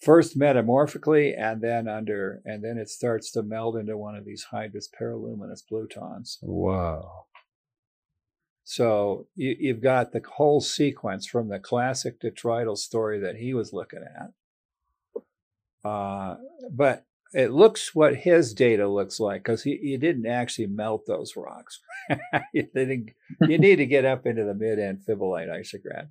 First 0.00 0.36
metamorphically, 0.36 1.34
and 1.34 1.60
then 1.60 1.88
under, 1.88 2.40
and 2.44 2.62
then 2.62 2.78
it 2.78 2.88
starts 2.88 3.30
to 3.32 3.42
meld 3.42 3.76
into 3.76 3.96
one 3.96 4.14
of 4.14 4.24
these 4.24 4.46
hydrous 4.52 4.86
peraluminous 5.00 5.66
plutons. 5.66 6.38
Wow. 6.42 7.24
So 8.64 9.26
you, 9.34 9.56
you've 9.58 9.82
got 9.82 10.12
the 10.12 10.22
whole 10.36 10.60
sequence 10.60 11.26
from 11.26 11.48
the 11.48 11.58
classic 11.58 12.20
detrital 12.20 12.76
story 12.76 13.20
that 13.20 13.36
he 13.36 13.54
was 13.54 13.72
looking 13.72 14.02
at. 14.02 14.30
Uh, 15.88 16.36
but 16.70 17.04
it 17.34 17.50
looks 17.50 17.94
what 17.94 18.14
his 18.14 18.54
data 18.54 18.88
looks 18.88 19.18
like 19.18 19.42
because 19.42 19.64
he, 19.64 19.76
he 19.82 19.96
didn't 19.96 20.26
actually 20.26 20.68
melt 20.68 21.04
those 21.06 21.36
rocks. 21.36 21.80
you, 22.52 22.68
you 22.74 23.58
need 23.58 23.76
to 23.76 23.86
get 23.86 24.04
up 24.04 24.24
into 24.24 24.44
the 24.44 24.54
mid 24.54 24.78
amphibolite 24.78 25.48
isograd. 25.48 26.08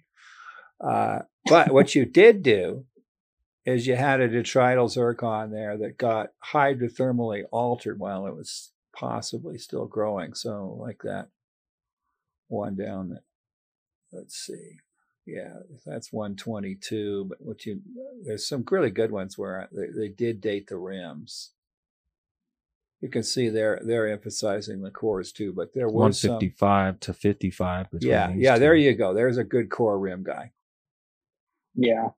Uh, 0.86 1.20
but 1.46 1.72
what 1.72 1.96
you 1.96 2.06
did 2.06 2.44
do 2.44 2.86
is 3.66 3.88
you 3.88 3.96
had 3.96 4.20
a 4.20 4.28
detrital 4.28 4.90
zircon 4.90 5.52
there 5.52 5.78
that 5.78 5.98
got 5.98 6.32
hydrothermally 6.52 7.44
altered 7.52 7.98
while 8.00 8.28
it 8.28 8.36
was 8.36 8.72
possibly 8.94 9.58
still 9.58 9.86
growing. 9.86 10.34
So 10.34 10.78
like 10.78 11.04
that 11.04 11.30
one 12.50 12.76
down 12.76 13.10
that 13.10 13.24
let's 14.12 14.36
see 14.36 14.78
yeah 15.26 15.54
that's 15.86 16.12
122 16.12 17.26
but 17.30 17.38
what 17.42 17.66
you 17.66 17.80
there's 18.26 18.48
some 18.48 18.64
really 18.70 18.90
good 18.90 19.12
ones 19.12 19.38
where 19.38 19.70
they, 19.72 19.88
they 19.96 20.08
did 20.10 20.42
date 20.42 20.68
the 20.68 20.78
rims 20.78 21.52
you 23.02 23.10
can 23.10 23.24
see 23.24 23.48
they're 23.50 23.82
they're 23.86 24.12
emphasizing 24.12 24.82
the 24.82 24.92
cores 24.92 25.32
too 25.32 25.54
but 25.54 25.74
there 25.74 25.88
was 25.90 26.20
some 26.20 26.32
155 26.32 27.00
to 27.02 27.14
55 27.14 27.92
between 27.92 28.12
yeah 28.12 28.28
these 28.32 28.42
yeah 28.42 28.58
there 28.58 28.76
you 28.76 28.94
go 28.96 29.14
there's 29.14 29.38
a 29.38 29.44
good 29.44 29.70
core 29.70 29.98
rim 30.00 30.24
guy 30.24 30.52
Yeah. 31.76 32.10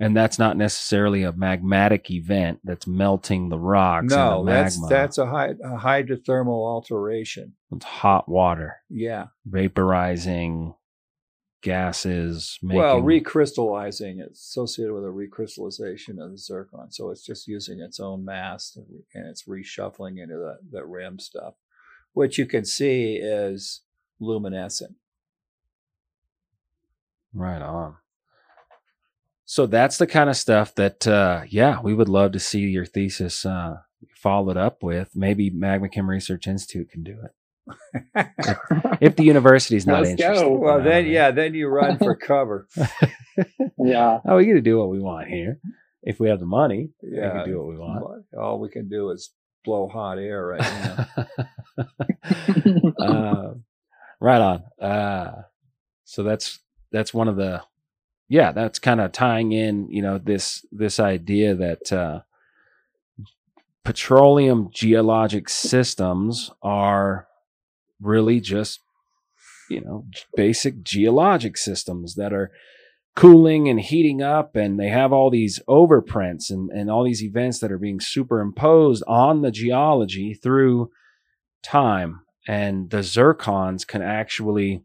And 0.00 0.16
that's 0.16 0.38
not 0.38 0.56
necessarily 0.56 1.24
a 1.24 1.32
magmatic 1.32 2.08
event 2.10 2.60
that's 2.62 2.86
melting 2.86 3.48
the 3.48 3.58
rocks. 3.58 4.14
No, 4.14 4.38
and 4.40 4.48
the 4.48 4.52
that's 4.52 4.88
that's 4.88 5.18
a, 5.18 5.26
hy- 5.26 5.56
a 5.60 5.76
hydrothermal 5.76 6.72
alteration. 6.72 7.54
it's 7.74 7.84
hot 7.84 8.28
water 8.28 8.76
Yeah. 8.88 9.26
vaporizing 9.48 10.74
gases. 11.62 12.58
Making, 12.62 12.78
Well, 12.78 13.02
recrystallizing 13.02 14.20
it's 14.20 14.40
associated 14.40 14.94
with 14.94 15.04
a 15.04 15.08
recrystallization 15.08 16.22
of 16.22 16.32
the 16.32 16.38
zircon. 16.38 16.90
So 16.90 17.10
it's 17.10 17.24
just 17.24 17.48
using 17.48 17.80
its 17.80 18.00
own 18.00 18.24
mass 18.24 18.76
and 18.76 18.86
and 19.14 19.26
it's 19.28 19.44
reshuffling 19.44 20.20
into 20.22 20.36
the, 20.36 20.58
the 20.70 20.84
rim 20.84 21.18
stuff, 21.18 21.54
which 22.12 22.38
you 22.38 22.46
can 22.46 22.64
see 22.64 23.14
is 23.16 23.82
luminescent. 24.20 24.94
Right 27.34 27.62
on. 27.62 27.96
So 29.44 29.66
that's 29.66 29.96
the 29.96 30.06
kind 30.06 30.28
of 30.28 30.36
stuff 30.36 30.74
that, 30.74 31.06
uh, 31.06 31.42
yeah, 31.48 31.80
we 31.80 31.94
would 31.94 32.08
love 32.08 32.32
to 32.32 32.38
see 32.38 32.60
your 32.60 32.84
thesis 32.84 33.46
uh, 33.46 33.78
followed 34.14 34.58
up 34.58 34.82
with. 34.82 35.12
Maybe 35.14 35.48
Magma 35.48 35.88
Chem 35.88 36.10
Research 36.10 36.46
Institute 36.46 36.90
can 36.90 37.02
do 37.02 37.18
it 37.24 37.30
if 39.00 39.16
the 39.16 39.24
university's 39.24 39.86
not 39.86 40.00
Let's 40.02 40.10
interested. 40.20 40.42
go. 40.44 40.52
Well, 40.52 40.82
then, 40.82 41.06
yeah, 41.06 41.30
then 41.30 41.54
you 41.54 41.68
run 41.68 41.98
for 41.98 42.14
cover. 42.32 42.66
yeah. 43.78 44.20
Oh, 44.26 44.36
we 44.36 44.46
get 44.46 44.54
to 44.54 44.60
do 44.60 44.78
what 44.78 44.90
we 44.90 44.98
want 45.00 45.28
here. 45.28 45.58
If 46.02 46.20
we 46.20 46.28
have 46.28 46.40
the 46.40 46.46
money, 46.46 46.90
we 47.02 47.16
Yeah. 47.16 47.30
can 47.42 47.48
do 47.50 47.58
what 47.58 47.68
we 47.68 47.76
want. 47.78 48.24
All 48.38 48.58
we 48.60 48.68
can 48.68 48.88
do 48.88 49.10
is 49.10 49.30
blow 49.64 49.88
hot 49.88 50.18
air 50.18 50.46
right 50.46 50.60
now. 51.76 51.86
uh, 52.98 53.54
right 54.20 54.40
on. 54.40 54.62
Uh, 54.80 55.42
so 56.04 56.22
that's 56.22 56.60
that's 56.92 57.12
one 57.12 57.28
of 57.28 57.36
the 57.36 57.62
yeah 58.28 58.52
that's 58.52 58.78
kind 58.78 59.00
of 59.00 59.12
tying 59.12 59.52
in 59.52 59.90
you 59.90 60.00
know 60.02 60.18
this 60.18 60.64
this 60.72 60.98
idea 60.98 61.54
that 61.54 61.92
uh, 61.92 62.20
petroleum 63.84 64.70
geologic 64.72 65.48
systems 65.48 66.50
are 66.62 67.27
really 68.00 68.40
just 68.40 68.80
you 69.68 69.80
know 69.80 70.04
basic 70.36 70.82
geologic 70.82 71.56
systems 71.56 72.14
that 72.14 72.32
are 72.32 72.50
cooling 73.16 73.68
and 73.68 73.80
heating 73.80 74.22
up 74.22 74.54
and 74.54 74.78
they 74.78 74.88
have 74.88 75.12
all 75.12 75.28
these 75.28 75.60
overprints 75.68 76.50
and, 76.50 76.70
and 76.70 76.88
all 76.88 77.04
these 77.04 77.22
events 77.22 77.58
that 77.58 77.72
are 77.72 77.78
being 77.78 77.98
superimposed 77.98 79.02
on 79.08 79.42
the 79.42 79.50
geology 79.50 80.34
through 80.34 80.88
time 81.62 82.20
and 82.46 82.90
the 82.90 82.98
zircons 82.98 83.84
can 83.86 84.02
actually 84.02 84.84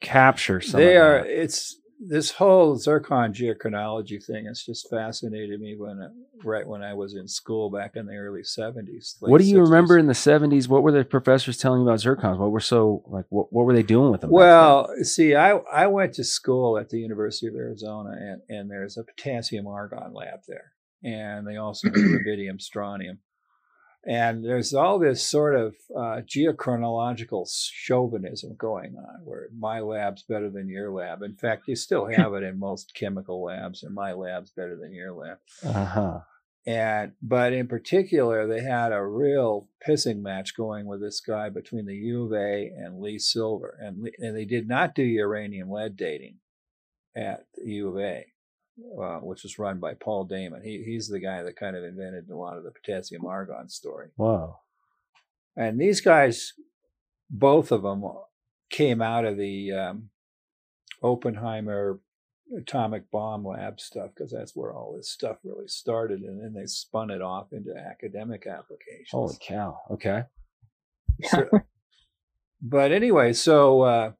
capture 0.00 0.60
some 0.60 0.80
they 0.80 0.96
of 0.96 1.02
are 1.02 1.22
that. 1.22 1.42
it's 1.42 1.76
this 2.00 2.30
whole 2.32 2.76
zircon 2.76 3.32
geochronology 3.32 4.24
thing 4.24 4.46
has 4.46 4.62
just 4.62 4.88
fascinated 4.88 5.60
me 5.60 5.76
when 5.76 6.00
right 6.42 6.66
when 6.66 6.82
I 6.82 6.94
was 6.94 7.14
in 7.14 7.28
school 7.28 7.70
back 7.70 7.94
in 7.94 8.06
the 8.06 8.16
early 8.16 8.40
70s. 8.40 9.16
what 9.20 9.38
do 9.38 9.44
you 9.46 9.58
60s. 9.58 9.62
remember 9.62 9.98
in 9.98 10.06
the 10.06 10.14
70s 10.14 10.66
what 10.66 10.82
were 10.82 10.92
the 10.92 11.04
professors 11.04 11.58
telling 11.58 11.82
you 11.82 11.88
about 11.88 12.00
zircons 12.00 12.38
what 12.38 12.50
were 12.50 12.60
so 12.60 13.02
like 13.06 13.26
what, 13.28 13.52
what 13.52 13.66
were 13.66 13.74
they 13.74 13.82
doing 13.82 14.10
with 14.10 14.22
them 14.22 14.30
Well, 14.30 14.88
see, 15.02 15.34
I 15.34 15.56
I 15.56 15.86
went 15.88 16.14
to 16.14 16.24
school 16.24 16.78
at 16.78 16.88
the 16.88 16.98
University 16.98 17.46
of 17.48 17.54
Arizona, 17.54 18.10
and 18.10 18.40
and 18.48 18.70
there's 18.70 18.96
a 18.96 19.04
potassium 19.04 19.66
argon 19.66 20.14
lab 20.14 20.40
there, 20.48 20.72
and 21.04 21.46
they 21.46 21.56
also 21.56 21.90
do 21.90 22.00
rubidium 22.18 22.60
strontium, 22.60 23.18
and 24.06 24.44
there's 24.44 24.72
all 24.72 24.98
this 24.98 25.22
sort 25.26 25.54
of 25.54 25.74
uh, 25.94 26.22
geochronological 26.22 27.46
chauvinism 27.50 28.56
going 28.56 28.96
on, 28.96 29.24
where 29.24 29.48
my 29.56 29.80
lab's 29.80 30.22
better 30.22 30.48
than 30.48 30.68
your 30.68 30.90
lab. 30.90 31.22
In 31.22 31.36
fact, 31.36 31.68
you 31.68 31.76
still 31.76 32.06
have 32.16 32.34
it 32.34 32.42
in 32.42 32.58
most 32.58 32.94
chemical 32.94 33.42
labs, 33.44 33.82
and 33.82 33.94
my 33.94 34.12
lab's 34.12 34.50
better 34.50 34.76
than 34.76 34.92
your 34.92 35.12
lab. 35.12 35.38
uh-huh 35.64 36.20
And 36.66 37.12
but 37.22 37.52
in 37.52 37.68
particular, 37.68 38.46
they 38.46 38.62
had 38.62 38.92
a 38.92 39.04
real 39.04 39.68
pissing 39.86 40.20
match 40.20 40.54
going 40.54 40.86
with 40.86 41.00
this 41.00 41.20
guy 41.20 41.48
between 41.48 41.86
the 41.86 41.94
U 41.94 42.26
of 42.26 42.32
A 42.32 42.70
and 42.76 43.00
Lee 43.00 43.18
Silver, 43.18 43.78
and 43.80 44.08
and 44.18 44.36
they 44.36 44.44
did 44.44 44.68
not 44.68 44.94
do 44.94 45.02
uranium 45.02 45.70
lead 45.70 45.96
dating 45.96 46.36
at 47.16 47.46
the 47.54 47.70
U 47.72 47.88
of 47.88 47.98
A, 47.98 48.26
uh, 49.02 49.18
which 49.18 49.42
was 49.42 49.58
run 49.58 49.78
by 49.78 49.94
Paul 49.94 50.24
Damon. 50.24 50.62
He 50.62 50.82
he's 50.84 51.08
the 51.08 51.20
guy 51.20 51.42
that 51.42 51.56
kind 51.56 51.76
of 51.76 51.84
invented 51.84 52.28
a 52.30 52.36
lot 52.36 52.56
of 52.56 52.64
the 52.64 52.70
potassium 52.70 53.24
argon 53.26 53.68
story. 53.68 54.08
wow 54.16 54.60
And 55.56 55.78
these 55.80 56.00
guys, 56.00 56.52
both 57.28 57.72
of 57.72 57.82
them, 57.82 58.04
came 58.70 59.02
out 59.02 59.24
of 59.24 59.36
the 59.36 59.72
um, 59.72 60.10
Oppenheimer 61.02 62.00
atomic 62.56 63.10
bomb 63.10 63.44
lab 63.46 63.80
stuff 63.80 64.10
because 64.14 64.32
that's 64.32 64.56
where 64.56 64.72
all 64.72 64.94
this 64.96 65.10
stuff 65.10 65.36
really 65.44 65.68
started, 65.68 66.20
and 66.22 66.42
then 66.42 66.52
they 66.52 66.66
spun 66.66 67.10
it 67.10 67.22
off 67.22 67.52
into 67.52 67.72
academic 67.76 68.46
applications. 68.46 69.10
holy 69.12 69.36
cow 69.40 69.78
okay 69.90 70.24
So- 71.24 71.48
but 72.62 72.92
anyway, 72.92 73.32
so 73.32 73.82
uh, 73.82 74.12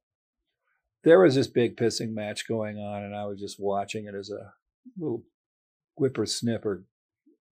there 1.02 1.20
was 1.20 1.34
this 1.34 1.46
big 1.46 1.76
pissing 1.76 2.12
match 2.12 2.46
going 2.46 2.78
on, 2.78 3.02
and 3.02 3.14
I 3.14 3.24
was 3.26 3.40
just 3.40 3.58
watching 3.58 4.06
it 4.06 4.14
as 4.14 4.30
a 4.30 4.52
little 4.98 5.24
whippersnipper 5.98 6.84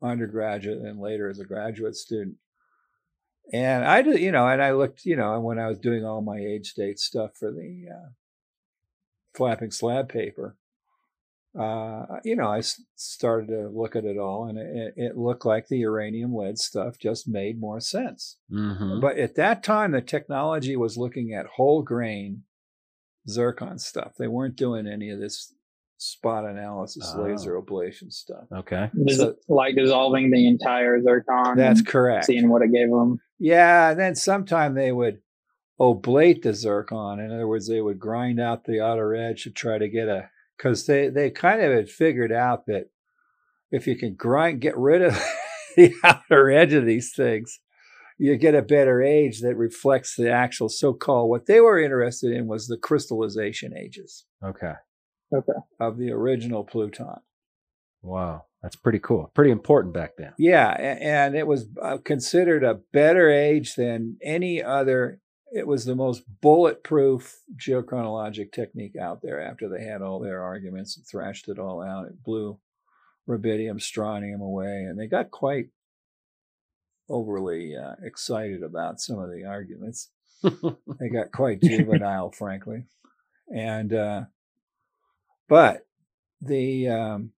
undergraduate 0.02 0.78
and 0.78 1.00
later 1.00 1.28
as 1.28 1.38
a 1.38 1.44
graduate 1.44 1.96
student. 1.96 2.36
And 3.52 3.84
I 3.84 4.02
did, 4.02 4.20
you 4.20 4.30
know, 4.30 4.46
and 4.46 4.62
I 4.62 4.72
looked, 4.72 5.04
you 5.04 5.16
know, 5.16 5.34
and 5.34 5.42
when 5.42 5.58
I 5.58 5.68
was 5.68 5.78
doing 5.78 6.04
all 6.04 6.20
my 6.20 6.38
age 6.38 6.74
date 6.74 6.98
stuff 6.98 7.30
for 7.38 7.50
the 7.50 7.86
uh, 7.90 8.08
flapping 9.34 9.70
slab 9.70 10.10
paper, 10.10 10.56
uh, 11.58 12.04
you 12.24 12.36
know, 12.36 12.48
I 12.48 12.58
s- 12.58 12.82
started 12.94 13.48
to 13.48 13.68
look 13.68 13.96
at 13.96 14.04
it 14.04 14.18
all, 14.18 14.46
and 14.46 14.58
it, 14.58 14.94
it 14.96 15.16
looked 15.16 15.46
like 15.46 15.68
the 15.68 15.78
uranium 15.78 16.34
lead 16.34 16.58
stuff 16.58 16.98
just 16.98 17.26
made 17.26 17.58
more 17.58 17.80
sense. 17.80 18.36
mm-hmm. 18.52 19.00
But 19.00 19.16
at 19.16 19.34
that 19.36 19.62
time, 19.62 19.92
the 19.92 20.02
technology 20.02 20.76
was 20.76 20.98
looking 20.98 21.32
at 21.32 21.46
whole 21.46 21.82
grain 21.82 22.44
zircon 23.28 23.78
stuff. 23.78 24.12
They 24.18 24.28
weren't 24.28 24.56
doing 24.56 24.86
any 24.86 25.10
of 25.10 25.20
this 25.20 25.54
spot 25.98 26.44
analysis, 26.44 27.12
Oh. 27.16 27.22
laser 27.22 27.60
ablation 27.60 28.12
stuff. 28.12 28.44
okay 28.52 28.88
So- 29.08 29.34
like 29.48 29.74
dissolving 29.76 30.30
the 30.30 30.46
entire 30.46 31.00
zircon. 31.02 31.56
That's 31.56 31.82
correct. 31.82 32.26
Seeing 32.26 32.48
what 32.48 32.62
it 32.62 32.72
gave 32.72 32.88
them. 32.90 33.20
Yeah, 33.38 33.90
and 33.90 33.98
then 34.00 34.14
sometime 34.14 34.74
they 34.74 34.92
would 34.92 35.18
oblate 35.80 36.42
the 36.42 36.54
zircon. 36.54 37.20
In 37.20 37.30
other 37.32 37.46
words, 37.46 37.68
they 37.68 37.80
would 37.80 37.98
grind 37.98 38.40
out 38.40 38.64
the 38.64 38.80
outer 38.80 39.14
edge 39.14 39.44
to 39.44 39.50
try 39.50 39.78
to 39.78 39.88
get 39.88 40.08
a 40.08 40.30
because 40.56 40.86
they 40.86 41.08
they 41.08 41.30
kind 41.30 41.60
of 41.62 41.72
had 41.72 41.88
figured 41.88 42.32
out 42.32 42.66
that 42.66 42.90
if 43.70 43.86
you 43.86 43.96
can 43.96 44.14
grind 44.14 44.60
get 44.60 44.76
rid 44.76 45.02
of 45.02 45.12
the 45.76 45.92
outer 46.04 46.50
edge 46.50 46.72
of 46.72 46.84
these 46.86 47.12
things, 47.14 47.60
you 48.18 48.36
get 48.36 48.54
a 48.54 48.62
better 48.62 49.00
age 49.02 49.40
that 49.40 49.56
reflects 49.56 50.16
the 50.16 50.30
actual 50.30 50.68
so-called 50.68 51.30
what 51.30 51.46
they 51.46 51.60
were 51.60 51.78
interested 51.78 52.32
in 52.32 52.46
was 52.46 52.66
the 52.66 52.76
crystallization 52.76 53.76
ages 53.76 54.24
okay 54.44 54.74
Okay. 55.34 55.52
of 55.78 55.98
the 55.98 56.10
original 56.10 56.64
pluton. 56.64 57.16
wow 58.02 58.44
that's 58.62 58.76
pretty 58.76 58.98
cool 58.98 59.30
pretty 59.34 59.50
important 59.50 59.92
back 59.94 60.12
then 60.18 60.32
Yeah, 60.38 60.70
and 60.70 61.36
it 61.36 61.46
was 61.46 61.68
uh, 61.82 61.98
considered 62.04 62.64
a 62.64 62.80
better 62.92 63.30
age 63.30 63.74
than 63.76 64.16
any 64.22 64.62
other. 64.62 65.20
It 65.52 65.66
was 65.66 65.84
the 65.84 65.94
most 65.94 66.22
bulletproof 66.42 67.40
geochronologic 67.56 68.52
technique 68.52 68.96
out 69.00 69.20
there 69.22 69.40
after 69.40 69.68
they 69.68 69.84
had 69.84 70.02
all 70.02 70.18
their 70.20 70.42
arguments 70.42 70.96
and 70.96 71.06
thrashed 71.06 71.48
it 71.48 71.58
all 71.58 71.80
out. 71.82 72.06
It 72.06 72.22
blew 72.22 72.58
rubidium, 73.28 73.80
strontium 73.80 74.40
away, 74.40 74.84
and 74.88 74.98
they 74.98 75.06
got 75.06 75.30
quite 75.30 75.68
overly 77.08 77.74
uh, 77.76 77.94
excited 78.02 78.62
about 78.62 79.00
some 79.00 79.18
of 79.18 79.30
the 79.30 79.44
arguments. 79.44 80.10
they 80.42 81.08
got 81.12 81.32
quite 81.32 81.62
juvenile, 81.62 82.30
frankly. 82.30 82.84
And, 83.54 83.92
uh, 83.92 84.22
but 85.48 85.86
the, 86.40 86.88
um, 86.88 87.32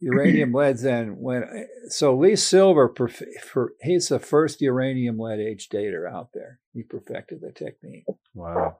uranium 0.00 0.52
lead 0.52 0.78
then 0.78 1.18
when 1.18 1.66
so 1.88 2.16
Lee 2.16 2.36
Silver 2.36 2.88
perf- 2.88 3.40
for, 3.42 3.74
he's 3.82 4.08
the 4.08 4.18
first 4.18 4.60
uranium 4.62 5.18
lead 5.18 5.38
age 5.38 5.68
dater 5.68 6.10
out 6.10 6.30
there. 6.32 6.58
He 6.72 6.82
perfected 6.82 7.42
the 7.42 7.52
technique 7.52 8.06
wow 8.32 8.78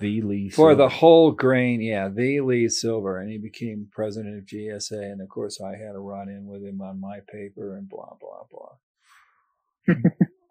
the 0.00 0.22
Lee 0.22 0.48
for 0.48 0.74
the 0.74 0.88
whole 0.88 1.32
grain. 1.32 1.80
Yeah, 1.80 2.08
the 2.08 2.40
Lee 2.40 2.68
Silver, 2.68 3.18
and 3.18 3.30
he 3.30 3.38
became 3.38 3.88
president 3.92 4.38
of 4.38 4.44
GSA. 4.44 5.12
And 5.12 5.20
of 5.20 5.28
course, 5.28 5.60
I 5.60 5.76
had 5.76 5.94
a 5.94 6.00
run 6.00 6.28
in 6.28 6.46
with 6.46 6.64
him 6.64 6.80
on 6.80 7.00
my 7.00 7.20
paper 7.28 7.76
and 7.76 7.88
blah 7.88 8.14
blah 8.20 8.44
blah. 8.50 8.76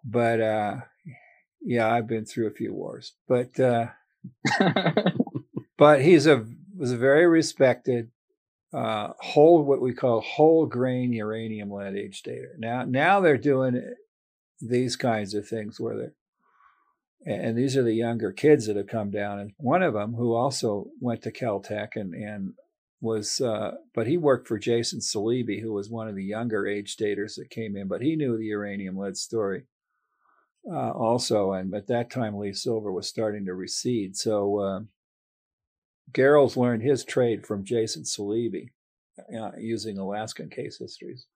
But 0.04 0.40
uh, 0.40 0.76
yeah, 1.62 1.92
I've 1.92 2.06
been 2.06 2.24
through 2.24 2.48
a 2.48 2.52
few 2.52 2.72
wars, 2.72 3.12
but 3.28 3.58
uh, 3.58 3.86
but 5.78 6.02
he's 6.02 6.26
a 6.26 6.46
was 6.76 6.92
a 6.92 6.96
very 6.96 7.26
respected 7.26 8.10
uh, 8.72 9.08
whole 9.18 9.62
what 9.64 9.80
we 9.80 9.94
call 9.94 10.20
whole 10.20 10.66
grain 10.66 11.12
uranium 11.12 11.70
lead 11.70 11.96
age 11.96 12.22
dater. 12.22 12.58
Now 12.58 12.84
now 12.84 13.20
they're 13.20 13.36
doing 13.36 13.94
these 14.60 14.96
kinds 14.96 15.34
of 15.34 15.48
things 15.48 15.80
where 15.80 15.96
they're 15.96 16.12
and 17.26 17.58
these 17.58 17.76
are 17.76 17.82
the 17.82 17.94
younger 17.94 18.30
kids 18.30 18.66
that 18.66 18.76
have 18.76 18.86
come 18.86 19.10
down 19.10 19.40
and 19.40 19.52
one 19.56 19.82
of 19.82 19.94
them 19.94 20.14
who 20.14 20.34
also 20.34 20.86
went 21.00 21.22
to 21.22 21.32
Caltech 21.32 21.96
and 21.96 22.14
and 22.14 22.52
was, 23.00 23.40
uh, 23.40 23.72
but 23.94 24.06
he 24.06 24.16
worked 24.16 24.48
for 24.48 24.58
Jason 24.58 25.00
Saleeby, 25.00 25.60
who 25.60 25.72
was 25.72 25.90
one 25.90 26.08
of 26.08 26.16
the 26.16 26.24
younger 26.24 26.66
age 26.66 26.96
daters 26.96 27.36
that 27.36 27.50
came 27.50 27.76
in, 27.76 27.88
but 27.88 28.02
he 28.02 28.16
knew 28.16 28.36
the 28.36 28.46
uranium 28.46 28.96
lead 28.96 29.16
story 29.16 29.64
uh, 30.70 30.90
also. 30.90 31.52
And 31.52 31.74
at 31.74 31.86
that 31.88 32.10
time, 32.10 32.36
Lee 32.36 32.52
Silver 32.52 32.92
was 32.92 33.08
starting 33.08 33.44
to 33.46 33.54
recede. 33.54 34.16
So 34.16 34.60
uh, 34.60 34.80
Gehrels 36.12 36.56
learned 36.56 36.82
his 36.82 37.04
trade 37.04 37.46
from 37.46 37.64
Jason 37.64 38.04
Saleeby 38.04 38.70
uh, 39.38 39.52
using 39.58 39.98
Alaskan 39.98 40.50
case 40.50 40.78
histories. 40.78 41.26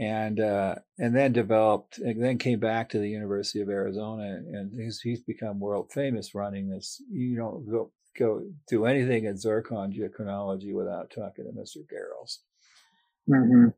And 0.00 0.40
uh, 0.40 0.76
and 0.98 1.14
then 1.14 1.34
developed, 1.34 1.98
and 1.98 2.22
then 2.22 2.38
came 2.38 2.58
back 2.58 2.88
to 2.88 2.98
the 2.98 3.10
University 3.10 3.60
of 3.60 3.68
Arizona, 3.68 4.22
and 4.22 4.72
he's 4.80 5.02
he's 5.02 5.20
become 5.20 5.60
world 5.60 5.92
famous 5.92 6.34
running 6.34 6.70
this. 6.70 7.02
You 7.10 7.36
don't 7.36 7.66
go 8.18 8.40
go 8.40 8.44
do 8.68 8.86
anything 8.86 9.24
in 9.24 9.36
zircon 9.36 9.92
geochronology 9.92 10.72
without 10.74 11.10
talking 11.10 11.44
to 11.44 11.52
Mr. 11.52 11.78
Gehrels. 11.86 12.38
hmm 13.26 13.68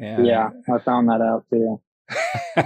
And 0.00 0.26
Yeah, 0.26 0.50
I 0.72 0.78
found 0.78 1.08
that 1.08 1.20
out 1.20 1.44
too. 1.50 1.80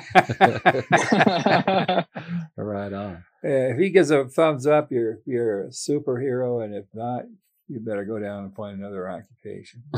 right 2.56 2.92
on. 2.92 3.24
if 3.42 3.78
he 3.78 3.90
gives 3.90 4.10
a 4.10 4.24
thumbs 4.26 4.66
up, 4.66 4.90
you're 4.90 5.18
you're 5.26 5.64
a 5.64 5.68
superhero, 5.68 6.64
and 6.64 6.74
if 6.74 6.86
not, 6.94 7.24
you 7.68 7.80
better 7.80 8.04
go 8.04 8.18
down 8.18 8.44
and 8.44 8.54
find 8.54 8.78
another 8.78 9.10
occupation. 9.10 9.82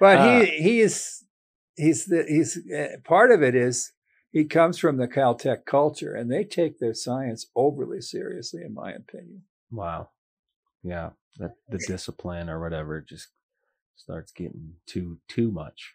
But 0.00 0.18
Uh, 0.18 0.40
he 0.40 0.46
he 0.62 0.80
is 0.80 1.24
he's 1.76 2.06
the, 2.06 2.24
he's 2.28 2.58
uh, 2.70 2.96
part 3.04 3.30
of 3.30 3.42
it 3.42 3.54
is 3.54 3.92
he 4.32 4.44
comes 4.44 4.78
from 4.78 4.96
the 4.96 5.08
Caltech 5.08 5.64
culture, 5.64 6.14
and 6.14 6.30
they 6.30 6.44
take 6.44 6.78
their 6.78 6.94
science 6.94 7.46
overly 7.54 8.00
seriously, 8.00 8.62
in 8.64 8.74
my 8.74 8.92
opinion. 8.92 9.42
Wow. 9.70 10.10
Yeah. 10.82 11.10
That 11.38 11.52
the 11.68 11.78
discipline 11.78 12.50
or 12.50 12.60
whatever 12.60 13.00
just 13.00 13.28
starts 13.96 14.32
getting 14.32 14.74
too 14.86 15.18
too 15.28 15.50
much. 15.50 15.94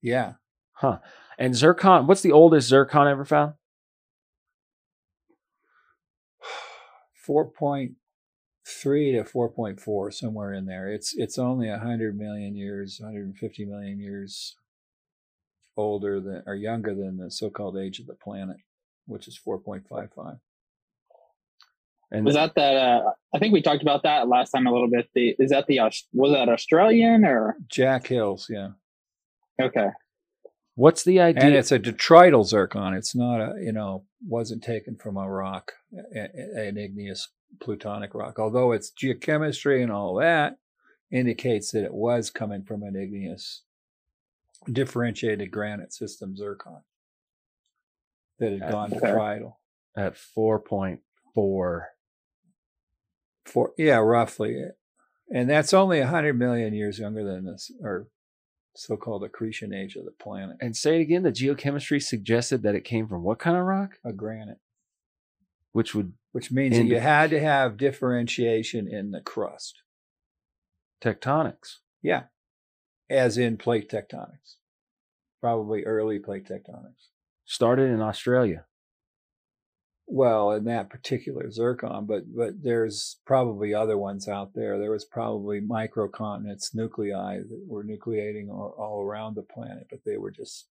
Yeah, 0.00 0.34
Huh. 0.82 0.98
And 1.38 1.54
zircon, 1.54 2.06
what's 2.08 2.22
the 2.22 2.32
oldest 2.32 2.68
zircon 2.68 3.06
ever 3.06 3.24
found? 3.24 3.54
four 7.14 7.48
point 7.48 7.92
three 8.66 9.12
to 9.12 9.24
four 9.24 9.48
point 9.48 9.80
four, 9.80 10.10
somewhere 10.10 10.52
in 10.52 10.66
there. 10.66 10.92
It's 10.92 11.14
it's 11.16 11.38
only 11.38 11.68
hundred 11.68 12.18
million 12.18 12.56
years, 12.56 13.00
hundred 13.02 13.26
and 13.26 13.36
fifty 13.36 13.64
million 13.64 14.00
years 14.00 14.56
older 15.82 16.20
than 16.20 16.42
or 16.46 16.54
younger 16.54 16.94
than 16.94 17.16
the 17.16 17.30
so-called 17.30 17.76
age 17.76 17.98
of 17.98 18.06
the 18.06 18.14
planet, 18.14 18.56
which 19.06 19.28
is 19.28 19.36
four 19.36 19.58
point 19.58 19.84
five 19.88 20.10
five. 20.14 20.36
And 22.10 22.26
Was 22.26 22.34
that 22.34 22.54
that? 22.56 22.76
Uh, 22.76 23.10
I 23.34 23.38
think 23.38 23.54
we 23.54 23.62
talked 23.62 23.82
about 23.82 24.02
that 24.02 24.28
last 24.28 24.50
time 24.50 24.66
a 24.66 24.72
little 24.72 24.90
bit. 24.90 25.08
The 25.14 25.34
is 25.38 25.50
that 25.50 25.66
the 25.66 25.80
was 26.12 26.32
that 26.32 26.48
Australian 26.48 27.24
or 27.24 27.56
Jack 27.68 28.06
Hills, 28.06 28.46
yeah. 28.50 28.70
okay? 29.60 29.88
what's 30.74 31.04
the 31.04 31.20
idea? 31.20 31.44
And 31.44 31.54
it's 31.54 31.72
a 31.72 31.78
detrital 31.78 32.44
zircon. 32.44 32.94
It's 32.94 33.14
not 33.14 33.40
a, 33.40 33.54
you 33.62 33.72
know, 33.72 34.04
wasn't 34.26 34.62
taken 34.62 34.96
from 34.96 35.16
a 35.16 35.28
rock, 35.28 35.72
a- 36.14 36.28
a- 36.34 36.68
an 36.68 36.78
igneous 36.78 37.28
plutonic 37.60 38.14
rock. 38.14 38.38
Although 38.38 38.72
its 38.72 38.90
geochemistry 38.90 39.82
and 39.82 39.92
all 39.92 40.14
that 40.16 40.56
indicates 41.10 41.70
that 41.72 41.84
it 41.84 41.94
was 41.94 42.30
coming 42.30 42.64
from 42.64 42.82
an 42.82 42.96
igneous 42.96 43.62
differentiated 44.70 45.50
granite 45.50 45.92
system 45.92 46.36
zircon 46.36 46.82
that 48.38 48.52
had 48.52 48.68
gone 48.70 48.92
Okay. 48.92 49.06
detrital. 49.06 49.56
at 49.96 50.14
4.4. 50.14 51.00
For 53.44 53.72
yeah, 53.76 53.96
roughly. 53.96 54.56
Eh, 54.62 54.68
and 55.34 55.48
that's 55.50 55.72
only 55.74 55.98
100 56.00 56.38
million 56.38 56.74
years 56.74 56.98
younger 56.98 57.24
than 57.24 57.44
this 57.44 57.70
or 57.82 58.08
so-called 58.74 59.22
accretion 59.24 59.74
age 59.74 59.96
of 59.96 60.04
the 60.06 60.10
planet, 60.12 60.56
And 60.60 60.74
say 60.76 60.96
it 60.98 61.02
again, 61.02 61.22
the 61.24 61.32
geochemistry 61.32 62.02
suggested 62.02 62.62
that 62.62 62.74
it 62.74 62.84
came 62.84 63.06
from 63.06 63.22
what 63.22 63.38
kind 63.38 63.56
of 63.56 63.64
rock? 63.64 63.98
a 64.04 64.12
granite. 64.12 64.60
Which 65.72 65.94
would 65.94 66.14
Which 66.32 66.50
means 66.50 66.76
that 66.76 66.84
you 66.84 66.98
had 67.00 67.30
to 67.30 67.40
have 67.40 67.76
differentiation 67.76 68.88
in 68.88 69.10
the 69.10 69.20
crust. 69.20 69.82
tectonics. 71.02 71.78
Yeah, 72.02 72.24
as 73.12 73.36
in 73.36 73.58
plate 73.58 73.90
tectonics, 73.90 74.56
probably 75.40 75.84
early 75.84 76.18
plate 76.18 76.48
tectonics. 76.48 77.10
Started 77.44 77.90
in 77.90 78.00
Australia. 78.00 78.64
Well, 80.06 80.50
in 80.52 80.64
that 80.64 80.90
particular 80.90 81.50
zircon, 81.50 82.06
but 82.06 82.34
but 82.34 82.62
there's 82.62 83.16
probably 83.24 83.72
other 83.74 83.96
ones 83.96 84.28
out 84.28 84.52
there. 84.54 84.78
There 84.78 84.90
was 84.90 85.04
probably 85.04 85.60
microcontinents, 85.60 86.74
nuclei 86.74 87.38
that 87.38 87.64
were 87.66 87.84
nucleating 87.84 88.50
all, 88.50 88.74
all 88.76 89.02
around 89.02 89.36
the 89.36 89.42
planet, 89.42 89.86
but 89.90 90.00
they 90.04 90.16
were 90.16 90.30
just 90.30 90.66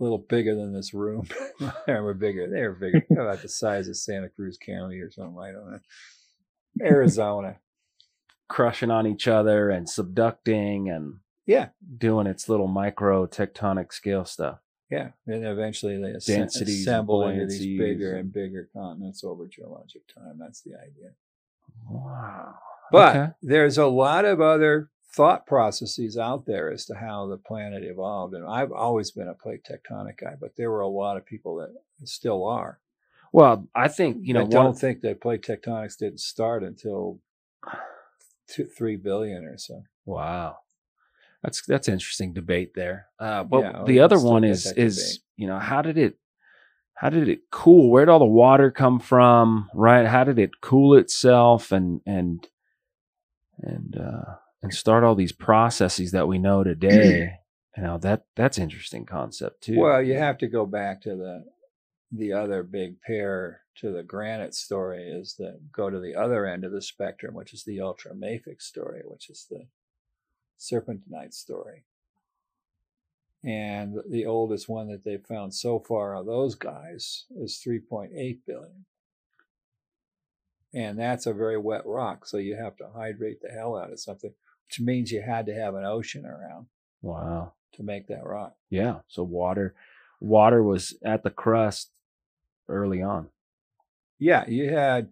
a 0.00 0.02
little 0.02 0.18
bigger 0.18 0.54
than 0.54 0.72
this 0.72 0.94
room. 0.94 1.28
they 1.86 2.00
were 2.00 2.14
bigger. 2.14 2.48
They 2.48 2.62
were 2.62 2.74
bigger, 2.74 3.04
about 3.22 3.42
the 3.42 3.48
size 3.48 3.88
of 3.88 3.96
Santa 3.96 4.28
Cruz 4.28 4.58
County 4.64 4.98
or 5.00 5.10
something. 5.10 5.38
I 5.40 5.52
don't 5.52 5.72
know. 5.72 5.78
Arizona. 6.82 7.56
crushing 8.48 8.90
on 8.90 9.06
each 9.06 9.28
other 9.28 9.70
and 9.70 9.86
subducting 9.86 10.94
and 10.94 11.18
Yeah, 11.48 11.70
doing 11.96 12.26
its 12.26 12.48
little 12.48 12.68
micro 12.68 13.26
tectonic 13.26 13.92
scale 13.92 14.24
stuff. 14.26 14.58
Yeah, 14.90 15.08
and 15.26 15.44
eventually 15.44 15.96
they 16.00 16.12
Densities, 16.12 16.82
assemble 16.82 17.26
into 17.26 17.46
these 17.46 17.78
bigger 17.78 18.16
and- 18.16 18.32
bigger 18.32 18.68
continents 18.72 19.24
over 19.24 19.46
geologic 19.46 20.02
time. 20.14 20.36
That's 20.38 20.60
the 20.60 20.74
idea. 20.74 21.10
Wow. 21.90 22.54
But 22.92 23.16
Okay. 23.16 23.32
there's 23.42 23.78
a 23.78 23.86
lot 23.86 24.24
of 24.24 24.40
other 24.40 24.90
thought 25.14 25.46
processes 25.46 26.16
out 26.18 26.44
there 26.46 26.70
as 26.70 26.84
to 26.86 26.94
how 26.94 27.26
the 27.26 27.38
planet 27.38 27.82
evolved. 27.82 28.34
And 28.34 28.46
I've 28.46 28.70
always 28.72 29.10
been 29.10 29.28
a 29.28 29.34
plate 29.34 29.64
tectonic 29.64 30.18
guy, 30.18 30.34
but 30.38 30.56
there 30.56 30.70
were 30.70 30.80
a 30.82 30.88
lot 30.88 31.16
of 31.16 31.24
people 31.26 31.56
that 31.56 31.70
still 32.06 32.44
are. 32.44 32.78
Well, 33.32 33.68
I 33.74 33.88
think, 33.88 34.18
you 34.26 34.34
know, 34.34 34.42
I 34.44 34.48
don't 34.48 34.78
think 34.78 35.00
that 35.00 35.20
plate 35.20 35.42
tectonics 35.42 35.96
didn't 35.98 36.20
start 36.20 36.62
until 36.62 37.20
two, 38.48 38.66
three 38.66 38.96
billion 38.96 39.44
or 39.44 39.56
so. 39.58 39.84
wow. 40.04 40.58
That's 41.42 41.64
that's 41.66 41.88
interesting 41.88 42.32
debate 42.32 42.72
there. 42.74 43.06
Uh, 43.18 43.44
but 43.44 43.60
Yeah, 43.60 43.82
the 43.86 44.00
other 44.00 44.18
one 44.18 44.42
get 44.42 44.50
is 44.50 44.64
debate. 44.64 45.18
you 45.36 45.46
know 45.46 45.58
how 45.58 45.82
did 45.82 45.96
it 45.98 46.18
how 46.94 47.10
did 47.10 47.28
it 47.28 47.42
cool? 47.52 47.90
Where 47.90 48.04
did 48.04 48.10
all 48.10 48.18
the 48.18 48.24
water 48.24 48.70
come 48.70 48.98
from? 48.98 49.70
Right? 49.72 50.06
How 50.06 50.24
did 50.24 50.38
it 50.38 50.60
cool 50.60 50.96
itself 50.96 51.70
and 51.70 52.00
and 52.04 52.46
and 53.58 53.96
uh, 53.96 54.34
and 54.62 54.74
start 54.74 55.04
all 55.04 55.14
these 55.14 55.32
processes 55.32 56.10
that 56.12 56.26
we 56.28 56.38
know 56.38 56.64
today? 56.64 57.38
you 57.76 57.84
know 57.84 57.98
that 57.98 58.24
that's 58.34 58.58
interesting 58.58 59.06
concept 59.06 59.62
too. 59.62 59.78
Well, 59.78 60.02
you 60.02 60.14
have 60.14 60.38
to 60.38 60.48
go 60.48 60.66
back 60.66 61.02
to 61.02 61.10
the 61.10 61.44
the 62.10 62.32
other 62.32 62.64
big 62.64 63.00
pair 63.02 63.60
to 63.76 63.92
the 63.92 64.02
granite 64.02 64.54
story 64.54 65.04
is 65.08 65.36
that 65.38 65.60
go 65.72 65.88
to 65.88 66.00
the 66.00 66.16
other 66.16 66.46
end 66.46 66.64
of 66.64 66.72
the 66.72 66.82
spectrum, 66.82 67.34
which 67.34 67.54
is 67.54 67.62
the 67.64 67.76
ultramafic 67.78 68.60
story, 68.60 69.02
which 69.04 69.30
is 69.30 69.46
the 69.48 69.66
serpentinite 70.58 71.34
story. 71.34 71.84
And 73.44 73.98
the 74.10 74.26
oldest 74.26 74.68
one 74.68 74.88
that 74.88 75.04
they've 75.04 75.24
found 75.24 75.54
so 75.54 75.78
far 75.78 76.16
of 76.16 76.26
those 76.26 76.54
guys 76.54 77.24
is 77.36 77.62
3.8 77.64 78.38
billion. 78.46 78.84
And 80.74 80.98
that's 80.98 81.26
a 81.26 81.32
very 81.32 81.56
wet 81.56 81.86
rock, 81.86 82.26
so 82.26 82.36
you 82.36 82.56
have 82.56 82.76
to 82.76 82.88
hydrate 82.94 83.40
the 83.40 83.48
hell 83.48 83.76
out 83.76 83.92
of 83.92 84.00
something, 84.00 84.32
which 84.66 84.80
means 84.80 85.10
you 85.10 85.22
had 85.22 85.46
to 85.46 85.54
have 85.54 85.74
an 85.74 85.84
ocean 85.84 86.26
around 86.26 86.66
wow. 87.00 87.52
to 87.74 87.82
make 87.82 88.08
that 88.08 88.26
rock. 88.26 88.54
Yeah. 88.68 88.98
So 89.08 89.22
water 89.22 89.74
water 90.20 90.62
was 90.62 90.94
at 91.04 91.22
the 91.22 91.30
crust 91.30 91.90
early 92.68 93.00
on. 93.02 93.28
yeah, 94.18 94.44
you 94.48 94.68
had 94.70 95.10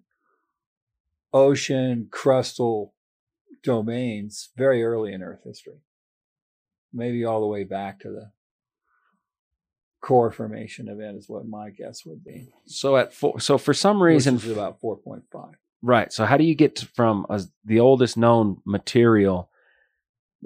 ocean 1.32 2.08
crustal 2.10 2.90
domains 3.62 4.50
very 4.56 4.82
early 4.84 5.12
in 5.12 5.22
Earth 5.22 5.40
history, 5.44 5.80
maybe 6.92 7.24
all 7.24 7.40
the 7.40 7.46
way 7.46 7.64
back 7.64 8.00
to 8.00 8.08
the 8.10 8.30
core 10.02 10.30
formation 10.30 10.88
event 10.88 11.16
is 11.16 11.28
what 11.28 11.46
my 11.46 11.70
guess 11.70 12.04
would 12.06 12.24
be. 12.24 12.48
So 12.66 12.96
at 12.96 13.12
four, 13.12 13.40
so 13.40 13.58
for 13.58 13.74
some 13.74 14.02
reason, 14.02 14.36
about 14.50 14.80
four 14.80 14.96
point 14.96 15.24
five. 15.32 15.54
right. 15.82 16.12
So 16.12 16.24
how 16.24 16.36
do 16.36 16.44
you 16.44 16.54
get 16.54 16.78
from 16.94 17.26
a, 17.28 17.42
the 17.64 17.80
oldest 17.80 18.16
known 18.16 18.58
material 18.64 19.50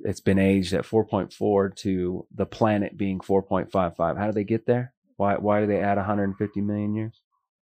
that's 0.02 0.20
been 0.20 0.38
aged 0.38 0.72
at 0.72 0.84
4.4 0.84 1.76
to 1.76 2.26
the 2.34 2.46
planet 2.46 2.96
being 2.96 3.18
4.55? 3.18 4.16
How 4.16 4.26
do 4.26 4.32
they 4.32 4.44
get 4.44 4.64
there? 4.66 4.94
Why 5.16 5.34
why 5.34 5.60
do 5.60 5.66
they 5.66 5.80
add 5.80 5.98
150 5.98 6.60
million 6.62 6.94
years? 6.94 7.20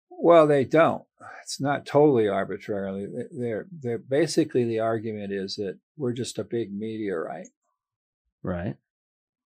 Well, 0.09 0.45
they 0.45 0.65
don't. 0.65 1.03
It's 1.41 1.59
not 1.59 1.85
totally 1.85 2.27
arbitrarily. 2.27 3.05
They- 3.07 3.27
They're 3.39 3.67
they're 3.71 3.97
basically 3.97 4.65
the 4.65 4.79
argument 4.79 5.31
is 5.33 5.55
that 5.55 5.79
we're 5.97 6.13
just 6.13 6.37
a 6.39 6.43
big 6.43 6.71
meteorite, 6.73 7.49
Right. 8.43 8.77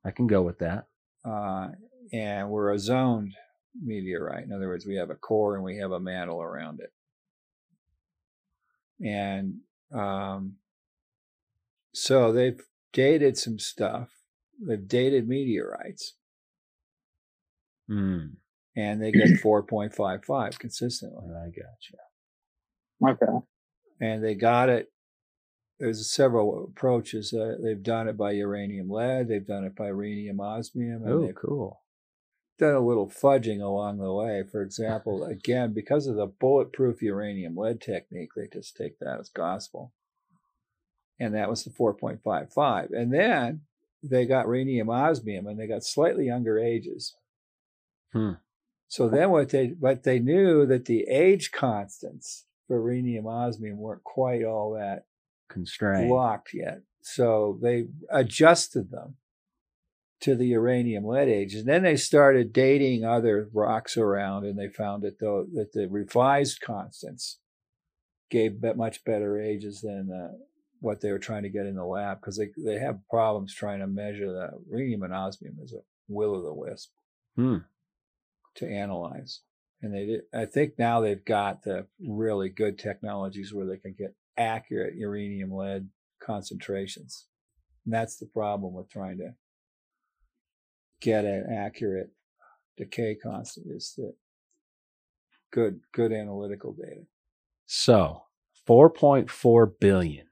I 0.04 0.12
can 0.12 0.28
go 0.28 0.42
with 0.42 0.60
that. 0.60 0.88
uh, 1.24 1.70
and 2.12 2.50
we're 2.50 2.72
a 2.74 2.80
zoned 2.80 3.36
meteorite. 3.82 4.44
In 4.44 4.52
other 4.52 4.68
words, 4.68 4.86
we 4.86 4.96
have 4.96 5.10
a 5.12 5.16
core 5.16 5.56
and 5.56 5.64
we 5.64 5.78
have 5.78 5.92
a 5.92 6.00
mantle 6.00 6.42
around 6.42 6.80
it. 6.82 6.92
and 9.06 9.62
um, 9.94 10.58
so 11.94 12.32
they've 12.32 12.62
dated 12.94 13.38
some 13.38 13.60
stuff. 13.60 14.10
They've 14.60 14.88
dated 14.88 15.28
meteorites, 15.28 16.16
Hmm. 17.88 18.36
And 18.76 19.02
they 19.02 19.12
get 19.12 19.40
four 19.42 19.64
point 19.64 19.94
five 19.94 20.24
five 20.26 20.58
consistently. 20.60 21.26
I 21.30 21.48
got 21.50 21.78
you. 21.92 23.10
Okay. 23.10 23.46
and 24.00 24.24
they 24.24 24.36
got 24.36 24.70
it. 24.70 24.92
There's 25.80 26.10
several 26.12 26.66
approaches. 26.66 27.34
Uh, 27.34 27.56
they've 27.62 27.82
done 27.82 28.08
it 28.08 28.16
by 28.16 28.32
uranium 28.32 28.90
lead. 28.90 29.28
They've 29.28 29.46
done 29.46 29.64
it 29.64 29.76
by 29.76 29.88
rhenium 29.88 30.40
osmium. 30.40 31.04
Oh, 31.08 31.32
cool. 31.34 31.82
done 32.60 32.76
a 32.76 32.80
little 32.80 33.08
fudging 33.10 33.62
along 33.62 33.98
the 33.98 34.14
way. 34.14 34.44
For 34.50 34.62
example, 34.62 35.24
again, 35.26 35.74
because 35.74 36.06
of 36.06 36.16
the 36.16 36.28
bulletproof 36.28 37.02
uranium 37.02 37.56
lead 37.58 37.82
technique, 37.82 38.30
they 38.36 38.48
just 38.54 38.78
take 38.78 39.00
that 39.00 39.20
as 39.20 39.30
gospel. 39.30 39.92
And 41.20 41.34
that 41.34 41.50
was 41.50 41.64
the 41.64 41.72
4.55. 41.72 42.92
And 42.94 43.12
then 43.12 43.62
they 44.04 44.26
got 44.26 44.48
rhenium 44.48 44.90
osmium 44.90 45.48
and 45.48 45.60
they 45.60 45.68
got 45.68 45.84
slightly 45.84 46.28
younger 46.28 46.60
ages. 46.60 47.16
Hmm. 48.14 48.34
So 48.92 49.08
then 49.08 49.30
what 49.32 49.48
they 49.48 49.68
but 49.68 50.04
they 50.04 50.20
knew 50.20 50.66
that 50.66 50.84
the 50.84 51.04
age 51.04 51.54
constants 51.54 52.46
for 52.68 52.78
rhenium 52.82 53.26
osmium 53.26 53.78
weren't 53.78 54.04
quite 54.04 54.44
all 54.44 54.74
that 54.74 55.06
Constrained. 55.48 56.10
locked 56.10 56.54
yet. 56.54 56.82
So 57.02 57.58
they 57.62 57.86
adjusted 58.10 58.92
them 58.92 59.16
to 60.20 60.36
the 60.36 60.48
uranium 60.48 61.06
lead 61.06 61.30
ages. 61.30 61.62
And 61.62 61.70
then 61.70 61.84
they 61.84 61.96
started 61.96 62.52
dating 62.52 63.06
other 63.06 63.50
rocks 63.54 63.96
around 63.96 64.44
and 64.44 64.60
they 64.60 64.68
found 64.68 65.04
that 65.04 65.22
though 65.22 65.48
that 65.54 65.72
the 65.72 65.88
revised 65.88 66.60
constants 66.60 67.40
gave 68.30 68.62
much 68.76 69.06
better 69.06 69.42
ages 69.42 69.80
than 69.80 70.12
uh, 70.12 70.36
what 70.82 71.00
they 71.00 71.14
were 71.14 71.18
trying 71.20 71.44
to 71.44 71.50
get 71.50 71.66
in 71.66 71.76
the 71.76 71.86
lab 71.86 72.20
because 72.20 72.36
they, 72.36 72.50
they 72.58 72.78
have 72.78 73.00
problems 73.10 73.54
trying 73.56 73.80
to 73.80 73.88
measure 73.88 74.34
the 74.34 74.50
rhenium 74.70 75.04
and 75.04 75.14
osmium 75.14 75.56
as 75.64 75.72
a 75.72 75.80
will 76.10 76.36
o' 76.36 76.42
the 76.44 76.54
wisp 76.54 76.92
Hmm. 77.38 77.60
To 78.56 78.68
analyze. 78.68 79.42
And 79.82 79.94
they 79.94 80.06
did, 80.06 80.22
I 80.34 80.46
think 80.46 80.74
now 80.78 81.02
they've 81.02 81.24
got 81.24 81.64
the 81.64 81.88
really 82.00 82.50
good 82.50 82.78
technologies 82.78 83.54
where 83.54 83.66
they 83.66 83.78
can 83.78 83.96
get 83.98 84.16
accurate 84.38 84.96
uranium 84.96 85.52
lead 85.52 85.90
concentrations. 86.24 87.28
And 87.86 87.94
that's 87.94 88.18
the 88.18 88.28
problem 88.28 88.74
with 88.74 88.90
trying 88.90 89.18
to 89.18 89.34
get 91.02 91.26
an 91.26 91.48
accurate 91.52 92.12
decay 92.78 93.16
constant 93.16 93.68
is 93.70 93.94
that 93.98 94.14
good 95.52 95.82
good 95.94 96.12
analytical 96.12 96.74
data. 96.74 97.02
So, 97.66 98.24
4.4 98.68 99.72
billion. 99.80 100.28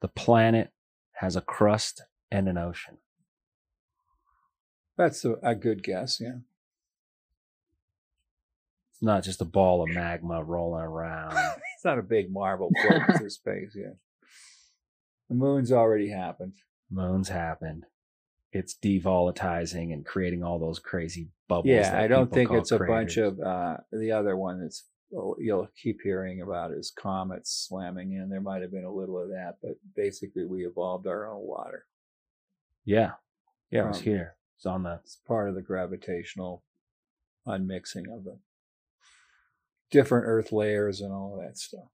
The 0.00 0.08
planet 0.08 0.70
has 1.14 1.36
a 1.36 1.40
crust 1.40 2.02
and 2.30 2.48
an 2.48 2.56
ocean. 2.56 2.98
That's 4.98 5.24
a, 5.24 5.36
a 5.42 5.54
good 5.54 5.82
guess, 5.82 6.20
yeah. 6.20 6.40
It's 8.92 9.02
not 9.02 9.22
just 9.22 9.40
a 9.40 9.44
ball 9.44 9.82
of 9.82 9.90
magma 9.90 10.42
rolling 10.42 10.82
around. 10.82 11.36
It's 11.78 11.84
not 11.84 12.00
a 12.00 12.02
big 12.02 12.32
marble 12.32 12.72
floating 12.82 13.16
through 13.16 13.30
space 13.30 13.70
yeah. 13.76 13.92
The 15.28 15.36
moon's 15.36 15.70
already 15.70 16.08
happened. 16.08 16.54
Moons 16.90 17.28
happened. 17.28 17.84
It's 18.52 18.74
devolatizing 18.74 19.92
and 19.92 20.04
creating 20.04 20.42
all 20.42 20.58
those 20.58 20.80
crazy 20.80 21.28
bubbles. 21.48 21.68
Yeah, 21.68 21.96
I 21.96 22.08
don't 22.08 22.32
think 22.32 22.50
it's 22.50 22.72
a 22.72 22.80
bunch 22.80 23.16
of 23.16 23.38
uh, 23.38 23.76
the 23.92 24.10
other 24.10 24.36
one 24.36 24.60
that's 24.60 24.86
oh, 25.16 25.36
you'll 25.38 25.68
keep 25.80 26.00
hearing 26.02 26.40
about 26.40 26.72
is 26.72 26.90
comets 26.90 27.66
slamming 27.68 28.14
in. 28.14 28.28
There 28.28 28.40
might 28.40 28.62
have 28.62 28.72
been 28.72 28.82
a 28.82 28.92
little 28.92 29.22
of 29.22 29.28
that, 29.28 29.58
but 29.62 29.76
basically 29.94 30.46
we 30.46 30.66
evolved 30.66 31.06
our 31.06 31.32
own 31.32 31.46
water. 31.46 31.84
Yeah. 32.84 33.12
Yeah, 33.70 33.84
it 33.84 33.88
was 33.88 34.00
here. 34.00 34.34
It's 34.58 34.66
on 34.66 34.82
the. 34.82 35.00
It's 35.04 35.16
part 35.16 35.48
of 35.48 35.54
the 35.54 35.62
gravitational 35.62 36.64
unmixing 37.46 38.12
of 38.12 38.24
the 38.24 38.38
different 39.90 40.26
Earth 40.26 40.52
layers 40.52 41.00
and 41.00 41.12
all 41.12 41.38
of 41.38 41.46
that 41.46 41.56
stuff. 41.56 41.88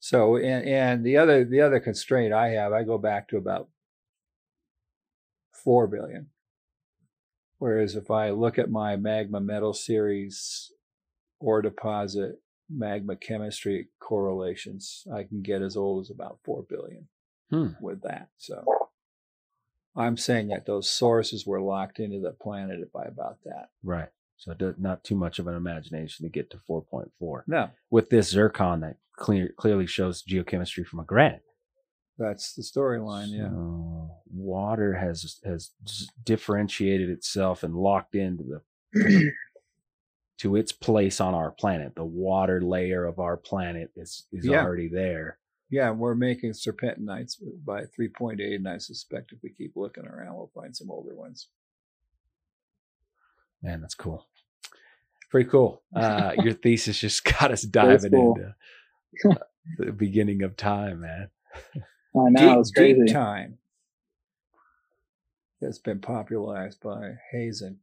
So, 0.00 0.36
and, 0.36 0.66
and 0.66 1.04
the 1.04 1.18
other 1.18 1.44
the 1.44 1.60
other 1.60 1.78
constraint 1.80 2.32
I 2.32 2.48
have, 2.48 2.72
I 2.72 2.82
go 2.82 2.96
back 2.96 3.28
to 3.28 3.36
about 3.36 3.68
four 5.52 5.86
billion. 5.86 6.28
Whereas 7.58 7.94
if 7.94 8.10
I 8.10 8.30
look 8.30 8.58
at 8.58 8.70
my 8.70 8.96
magma 8.96 9.40
metal 9.40 9.74
series 9.74 10.72
ore 11.38 11.60
deposit 11.60 12.40
magma 12.70 13.16
chemistry 13.16 13.90
correlations, 13.98 15.06
I 15.12 15.24
can 15.24 15.42
get 15.42 15.60
as 15.60 15.76
old 15.76 16.06
as 16.06 16.10
about 16.10 16.38
four 16.42 16.62
billion 16.62 17.08
Hmm. 17.50 17.70
with 17.82 18.00
that. 18.02 18.28
So 18.38 18.64
I'm 19.96 20.16
saying 20.16 20.48
that 20.48 20.66
those 20.66 20.88
sources 20.88 21.46
were 21.46 21.60
locked 21.60 21.98
into 22.00 22.20
the 22.20 22.32
planet 22.32 22.92
by 22.92 23.04
about 23.04 23.38
that. 23.44 23.70
Right. 23.82 24.08
So, 24.36 24.54
does- 24.54 24.76
not 24.78 25.04
too 25.04 25.16
much 25.16 25.38
of 25.38 25.46
an 25.46 25.54
imagination 25.54 26.24
to 26.24 26.30
get 26.30 26.50
to 26.50 26.58
4.4. 26.58 27.42
No, 27.46 27.70
With 27.90 28.08
this 28.10 28.30
zircon 28.30 28.80
that 28.80 28.96
clear, 29.16 29.52
clearly 29.56 29.86
shows 29.86 30.22
geochemistry 30.22 30.86
from 30.86 31.00
a 31.00 31.04
granite. 31.04 31.42
that's 32.18 32.54
the 32.54 32.62
storyline. 32.62 33.28
Yeah. 33.30 33.50
Water 34.32 34.94
has 34.94 35.40
has 35.44 35.70
differentiated 36.24 37.08
itself 37.10 37.62
and 37.62 37.74
locked 37.74 38.14
into 38.14 38.44
the 38.44 39.30
to 40.38 40.56
its 40.56 40.72
place 40.72 41.20
on 41.20 41.34
our 41.34 41.50
planet. 41.50 41.94
The 41.94 42.04
water 42.04 42.60
layer 42.62 43.04
of 43.04 43.18
our 43.18 43.36
planet 43.36 43.90
is 43.96 44.26
is 44.32 44.46
Yeah. 44.46 44.62
already 44.64 44.88
there. 44.88 45.38
Yeah, 45.70 45.92
we're 45.92 46.16
making 46.16 46.50
serpentinites 46.50 47.36
by 47.64 47.82
3.8, 47.82 48.56
and 48.56 48.68
I 48.68 48.78
suspect 48.78 49.32
if 49.32 49.38
we 49.42 49.50
keep 49.50 49.76
looking 49.76 50.04
around, 50.04 50.34
we'll 50.34 50.50
find 50.52 50.76
some 50.76 50.90
older 50.90 51.14
ones. 51.14 51.46
Man, 53.62 53.80
that's 53.80 53.94
cool. 53.94 54.26
Pretty 55.30 55.48
cool. 55.48 55.82
Uh, 55.94 56.32
your 56.42 56.54
thesis 56.54 56.98
just 56.98 57.24
got 57.40 57.52
us 57.52 57.62
diving 57.62 58.10
cool. 58.10 58.36
into 58.36 59.30
uh, 59.40 59.44
the 59.78 59.92
beginning 59.92 60.42
of 60.42 60.56
time, 60.56 61.02
man. 61.02 61.28
I 62.16 62.30
know 62.30 62.48
deep, 62.54 62.58
it's 62.58 62.70
crazy. 62.72 63.04
deep 63.04 63.14
time 63.14 63.58
that's 65.60 65.78
been 65.78 66.00
popularized 66.00 66.80
by 66.80 67.12
Hazen. 67.30 67.78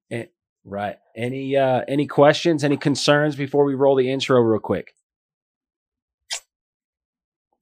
Right. 0.66 0.98
Any 1.16 1.56
uh 1.56 1.84
any 1.88 2.08
questions, 2.08 2.62
any 2.64 2.76
concerns 2.76 3.38
before 3.38 3.64
we 3.64 3.74
roll 3.74 3.96
the 3.96 4.12
intro 4.12 4.38
real 4.42 4.60
quick? 4.60 4.97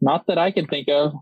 Not 0.02 0.28
that 0.28 0.38
I 0.38 0.52
can 0.52 0.68
think 0.68 0.88
of. 0.90 1.14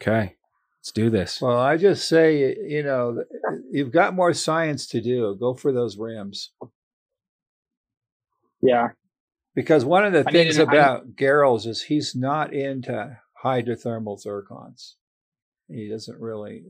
Okay. 0.00 0.36
Let's 0.80 0.92
do 0.92 1.10
this. 1.10 1.40
Well, 1.40 1.58
I 1.58 1.76
just 1.76 2.08
say, 2.08 2.56
you 2.68 2.82
know, 2.82 3.24
you've 3.70 3.92
got 3.92 4.14
more 4.14 4.32
science 4.32 4.86
to 4.88 5.00
do. 5.00 5.36
Go 5.38 5.54
for 5.54 5.72
those 5.72 5.96
rims. 5.96 6.52
Yeah. 8.60 8.88
Because 9.54 9.84
one 9.84 10.04
of 10.04 10.12
the 10.12 10.20
I 10.20 10.24
mean, 10.24 10.32
things 10.32 10.58
I- 10.58 10.62
about 10.62 11.16
Gehrels 11.16 11.66
is 11.66 11.82
he's 11.82 12.14
not 12.14 12.52
into 12.52 13.18
hydrothermal 13.44 14.24
zircons. 14.24 14.94
He 15.68 15.88
doesn't 15.88 16.20
really. 16.20 16.64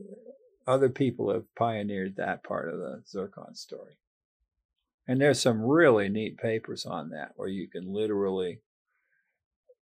Other 0.65 0.89
people 0.89 1.31
have 1.31 1.53
pioneered 1.55 2.15
that 2.17 2.43
part 2.43 2.73
of 2.73 2.79
the 2.79 3.03
zircon 3.07 3.55
story. 3.55 3.97
And 5.07 5.21
there's 5.21 5.39
some 5.39 5.61
really 5.61 6.09
neat 6.09 6.37
papers 6.37 6.85
on 6.85 7.09
that 7.11 7.31
where 7.35 7.47
you 7.47 7.69
can 7.69 7.93
literally 7.93 8.61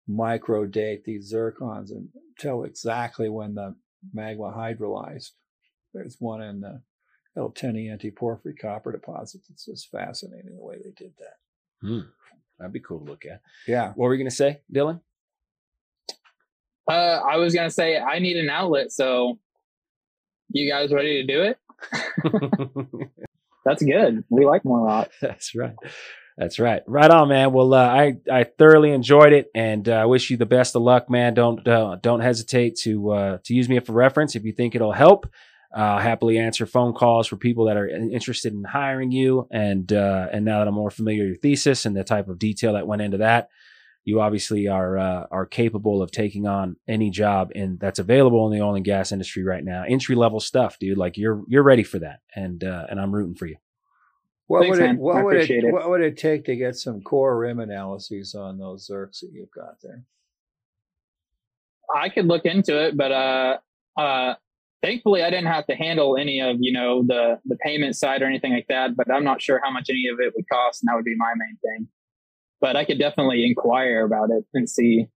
micro 0.09 0.67
date 0.67 1.05
these 1.05 1.33
zircons 1.33 1.91
and 1.91 2.09
tell 2.39 2.65
exactly 2.65 3.29
when 3.29 3.55
the 3.55 3.75
magma 4.13 4.53
hydrolyzed. 4.57 5.31
There's 5.95 6.17
one 6.19 6.43
in 6.43 6.61
the 6.61 6.83
El 7.37 7.51
Teniente 7.51 8.15
porphyry 8.15 8.55
copper 8.55 8.93
deposit 8.93 9.43
It's 9.51 9.65
just 9.65 9.91
fascinating 9.91 10.57
the 10.57 10.65
way 10.65 10.77
they 10.77 10.91
did 10.91 11.13
that. 11.19 11.87
Hmm. 11.87 12.09
That'd 12.59 12.73
be 12.73 12.81
cool 12.81 13.01
to 13.01 13.05
look 13.05 13.25
at. 13.25 13.41
Yeah. 13.67 13.89
What 13.95 14.07
were 14.07 14.15
you 14.15 14.23
gonna 14.23 14.31
say, 14.31 14.61
Dylan? 14.73 15.01
Uh, 16.89 17.21
I 17.29 17.37
was 17.37 17.55
gonna 17.55 17.71
say 17.71 17.99
I 17.99 18.19
need 18.19 18.37
an 18.37 18.51
outlet, 18.51 18.93
so 18.93 19.39
you 20.51 20.71
guys 20.71 20.93
ready 20.93 21.25
to 21.25 21.33
do 21.33 21.43
it? 21.43 21.59
That's 23.65 23.83
good. 23.83 24.25
We 24.29 24.45
like 24.45 24.65
more 24.65 24.85
rock. 24.85 25.11
That's 25.21 25.55
right. 25.55 25.75
That's 26.39 26.59
right. 26.59 26.83
Right 26.87 27.11
on, 27.11 27.29
man. 27.29 27.53
Well, 27.53 27.75
uh, 27.75 27.87
I 27.87 28.15
I 28.31 28.45
thoroughly 28.45 28.91
enjoyed 28.91 29.33
it, 29.33 29.51
and 29.55 29.89
uh, 29.89 29.93
I 29.93 30.05
wish 30.07 30.31
you 30.31 30.37
the 30.37 30.47
best 30.47 30.75
of 30.75 30.83
luck, 30.83 31.11
man. 31.11 31.35
Don't 31.35 31.67
uh, 31.69 31.97
don't 32.01 32.21
hesitate 32.21 32.77
to 32.83 33.11
uh, 33.11 33.39
to 33.45 33.55
use 33.55 33.69
me 33.69 33.79
for 33.81 33.93
reference 33.93 34.35
if 34.35 34.45
you 34.45 34.53
think 34.53 34.75
it'll 34.75 34.93
help. 34.93 35.27
I'll 35.75 35.99
happily 35.99 36.39
answer 36.39 36.67
phone 36.67 36.93
calls 36.93 37.27
for 37.27 37.37
people 37.37 37.67
that 37.67 37.77
are 37.77 37.89
interested 37.89 38.53
in 38.53 38.65
hiring 38.65 39.11
you, 39.11 39.47
and 39.51 39.91
uh, 39.93 40.29
and 40.33 40.45
now 40.45 40.59
that 40.59 40.69
I'm 40.69 40.75
more 40.75 40.91
familiar 40.91 41.25
with 41.25 41.29
your 41.29 41.39
thesis 41.39 41.85
and 41.85 41.97
the 41.97 42.05
type 42.05 42.29
of 42.29 42.39
detail 42.39 42.75
that 42.75 42.87
went 42.87 43.03
into 43.03 43.19
that, 43.19 43.49
you 44.05 44.21
obviously 44.21 44.69
are 44.69 44.99
uh, 44.99 45.27
are 45.31 45.47
capable 45.47 46.03
of 46.03 46.11
taking 46.11 46.47
on 46.47 46.77
any 46.89 47.11
job 47.11 47.51
in 47.55 47.79
that's 47.81 47.99
available 47.99 48.47
in 48.47 48.59
the 48.59 48.65
oil 48.65 48.75
and 48.75 48.85
gas 48.85 49.13
industry 49.13 49.45
right 49.45 49.65
now. 49.65 49.85
Entry 49.87 50.15
level 50.15 50.41
stuff, 50.41 50.79
dude. 50.79 50.99
Like 50.99 51.17
you're 51.17 51.43
you're 51.47 51.63
ready 51.63 51.85
for 51.85 51.99
that, 52.01 52.21
and 52.35 52.63
uh, 52.65 52.87
and 52.91 53.01
I'm 53.01 53.15
rooting 53.15 53.35
for 53.35 53.47
you. 53.47 53.57
What 54.53 54.65
Thanks, 54.65 54.79
would 54.81 54.91
it 54.91 54.97
what 54.99 55.25
would 55.25 55.37
it, 55.39 55.51
it. 55.51 55.73
what 55.73 55.89
would 55.89 56.03
it 56.03 56.19
take 56.19 56.45
to 56.45 56.55
get 56.55 56.77
some 56.77 57.01
core 57.01 57.39
rim 57.39 57.59
analyses 57.59 58.35
on 58.35 58.59
those 58.59 58.87
Zerks 58.87 59.21
that 59.21 59.31
you've 59.33 59.51
got 59.51 59.81
there? 59.83 60.05
I 61.95 62.11
could 62.11 62.27
look 62.27 62.45
into 62.45 62.79
it, 62.79 62.95
but 62.95 63.13
uh, 63.13 63.57
uh, 63.97 64.35
thankfully 64.83 65.23
I 65.23 65.31
didn't 65.31 65.47
have 65.47 65.67
to 65.69 65.75
handle 65.75 66.19
any 66.19 66.41
of 66.43 66.59
you 66.61 66.71
know 66.71 67.03
the 67.03 67.41
the 67.47 67.57
payment 67.65 67.97
side 67.97 68.21
or 68.21 68.27
anything 68.27 68.53
like 68.53 68.67
that. 68.69 68.95
But 68.95 69.11
I'm 69.11 69.25
not 69.25 69.41
sure 69.41 69.59
how 69.65 69.71
much 69.71 69.89
any 69.89 70.07
of 70.13 70.21
it 70.21 70.35
would 70.37 70.47
cost, 70.53 70.83
and 70.83 70.89
that 70.91 70.97
would 70.97 71.07
be 71.07 71.17
my 71.17 71.33
main 71.35 71.57
thing. 71.65 71.89
But 72.61 72.77
I 72.77 72.85
could 72.85 72.99
definitely 72.99 73.47
inquire 73.47 74.05
about 74.05 74.29
it 74.29 74.45
and 74.53 74.69
see 74.69 75.07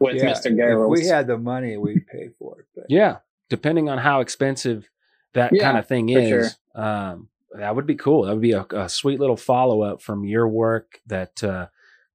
with 0.00 0.16
Yeah, 0.16 0.32
Mr. 0.32 0.46
if 0.46 0.56
Gehrels. 0.56 0.90
we 0.90 1.06
had 1.06 1.28
the 1.28 1.38
money, 1.38 1.76
we'd 1.76 2.08
pay 2.08 2.30
for 2.40 2.58
it. 2.58 2.66
But 2.74 2.86
Yeah, 2.88 3.18
depending 3.48 3.88
on 3.88 3.98
how 3.98 4.18
expensive 4.18 4.90
that 5.34 5.52
Yeah, 5.54 5.62
kind 5.62 5.78
of 5.78 5.86
thing 5.86 6.08
for 6.08 6.40
is, 6.40 6.56
um, 6.74 7.28
that 7.58 7.74
would 7.74 7.86
be 7.86 7.96
cool. 7.96 8.24
That 8.24 8.32
would 8.32 8.40
be 8.42 8.52
a, 8.52 8.64
a 8.70 8.88
sweet 8.88 9.20
little 9.20 9.36
follow 9.36 9.82
up 9.82 10.02
from 10.02 10.24
your 10.24 10.48
work 10.48 11.00
that 11.06 11.42
uh, 11.42 11.66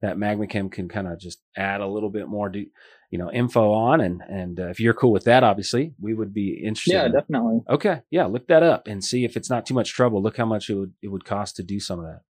that 0.01 0.17
Magmachem 0.17 0.71
can 0.71 0.87
kind 0.87 1.07
of 1.07 1.19
just 1.19 1.41
add 1.57 1.81
a 1.81 1.87
little 1.87 2.09
bit 2.09 2.27
more, 2.27 2.49
do, 2.49 2.65
you 3.09 3.17
know, 3.17 3.31
info 3.31 3.71
on. 3.71 4.01
And 4.01 4.21
and 4.27 4.59
uh, 4.59 4.67
if 4.67 4.79
you're 4.79 4.93
cool 4.93 5.11
with 5.11 5.23
that, 5.25 5.43
obviously, 5.43 5.93
we 5.99 6.13
would 6.13 6.33
be 6.33 6.53
interested. 6.63 6.93
yeah, 6.93 7.05
in 7.05 7.11
definitely. 7.11 7.59
Okay, 7.69 8.01
yeah, 8.11 8.25
look 8.25 8.47
that 8.47 8.63
up 8.63 8.87
and 8.87 9.03
see 9.03 9.25
if 9.25 9.35
it's 9.35 9.49
not 9.49 9.65
too 9.65 9.73
much 9.73 9.93
trouble. 9.93 10.21
Look 10.21 10.37
how 10.37 10.45
much 10.45 10.69
it 10.69 10.75
would 10.75 10.93
it 11.01 11.07
would 11.09 11.25
cost 11.25 11.55
to 11.57 11.63
do 11.63 11.79
some 11.79 11.99
of 11.99 12.05
that. 12.05 12.21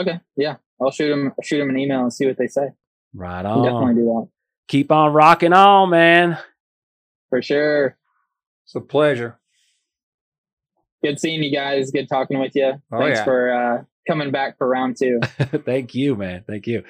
Okay, 0.00 0.20
yeah, 0.36 0.56
I'll 0.80 0.90
shoot 0.90 1.12
him 1.12 1.32
shoot 1.42 1.60
him 1.60 1.70
an 1.70 1.78
email 1.78 2.00
and 2.00 2.12
see 2.12 2.26
what 2.26 2.36
they 2.38 2.48
say. 2.48 2.68
Right 3.14 3.46
I'll 3.46 3.62
definitely 3.62 3.86
on. 3.90 3.94
do 3.94 4.04
that 4.04 4.28
Keep 4.66 4.90
on 4.90 5.12
rocking 5.12 5.52
on, 5.52 5.90
man. 5.90 6.38
for 7.28 7.40
sure. 7.42 7.96
it's 8.64 8.74
a 8.74 8.80
pleasure. 8.80 9.38
Good 11.04 11.20
seeing 11.20 11.42
you 11.42 11.52
guys. 11.54 11.90
Good 11.90 12.08
talking 12.08 12.40
with 12.40 12.52
you. 12.54 12.80
Oh, 12.90 12.98
Thanks 12.98 13.18
yeah. 13.18 13.24
for 13.24 13.52
uh, 13.52 13.84
coming 14.08 14.30
back 14.30 14.56
for 14.56 14.66
round 14.66 14.96
two. 14.96 15.20
Thank 15.64 15.94
you, 15.94 16.16
man. 16.16 16.44
Thank 16.46 16.66
you. 16.66 16.82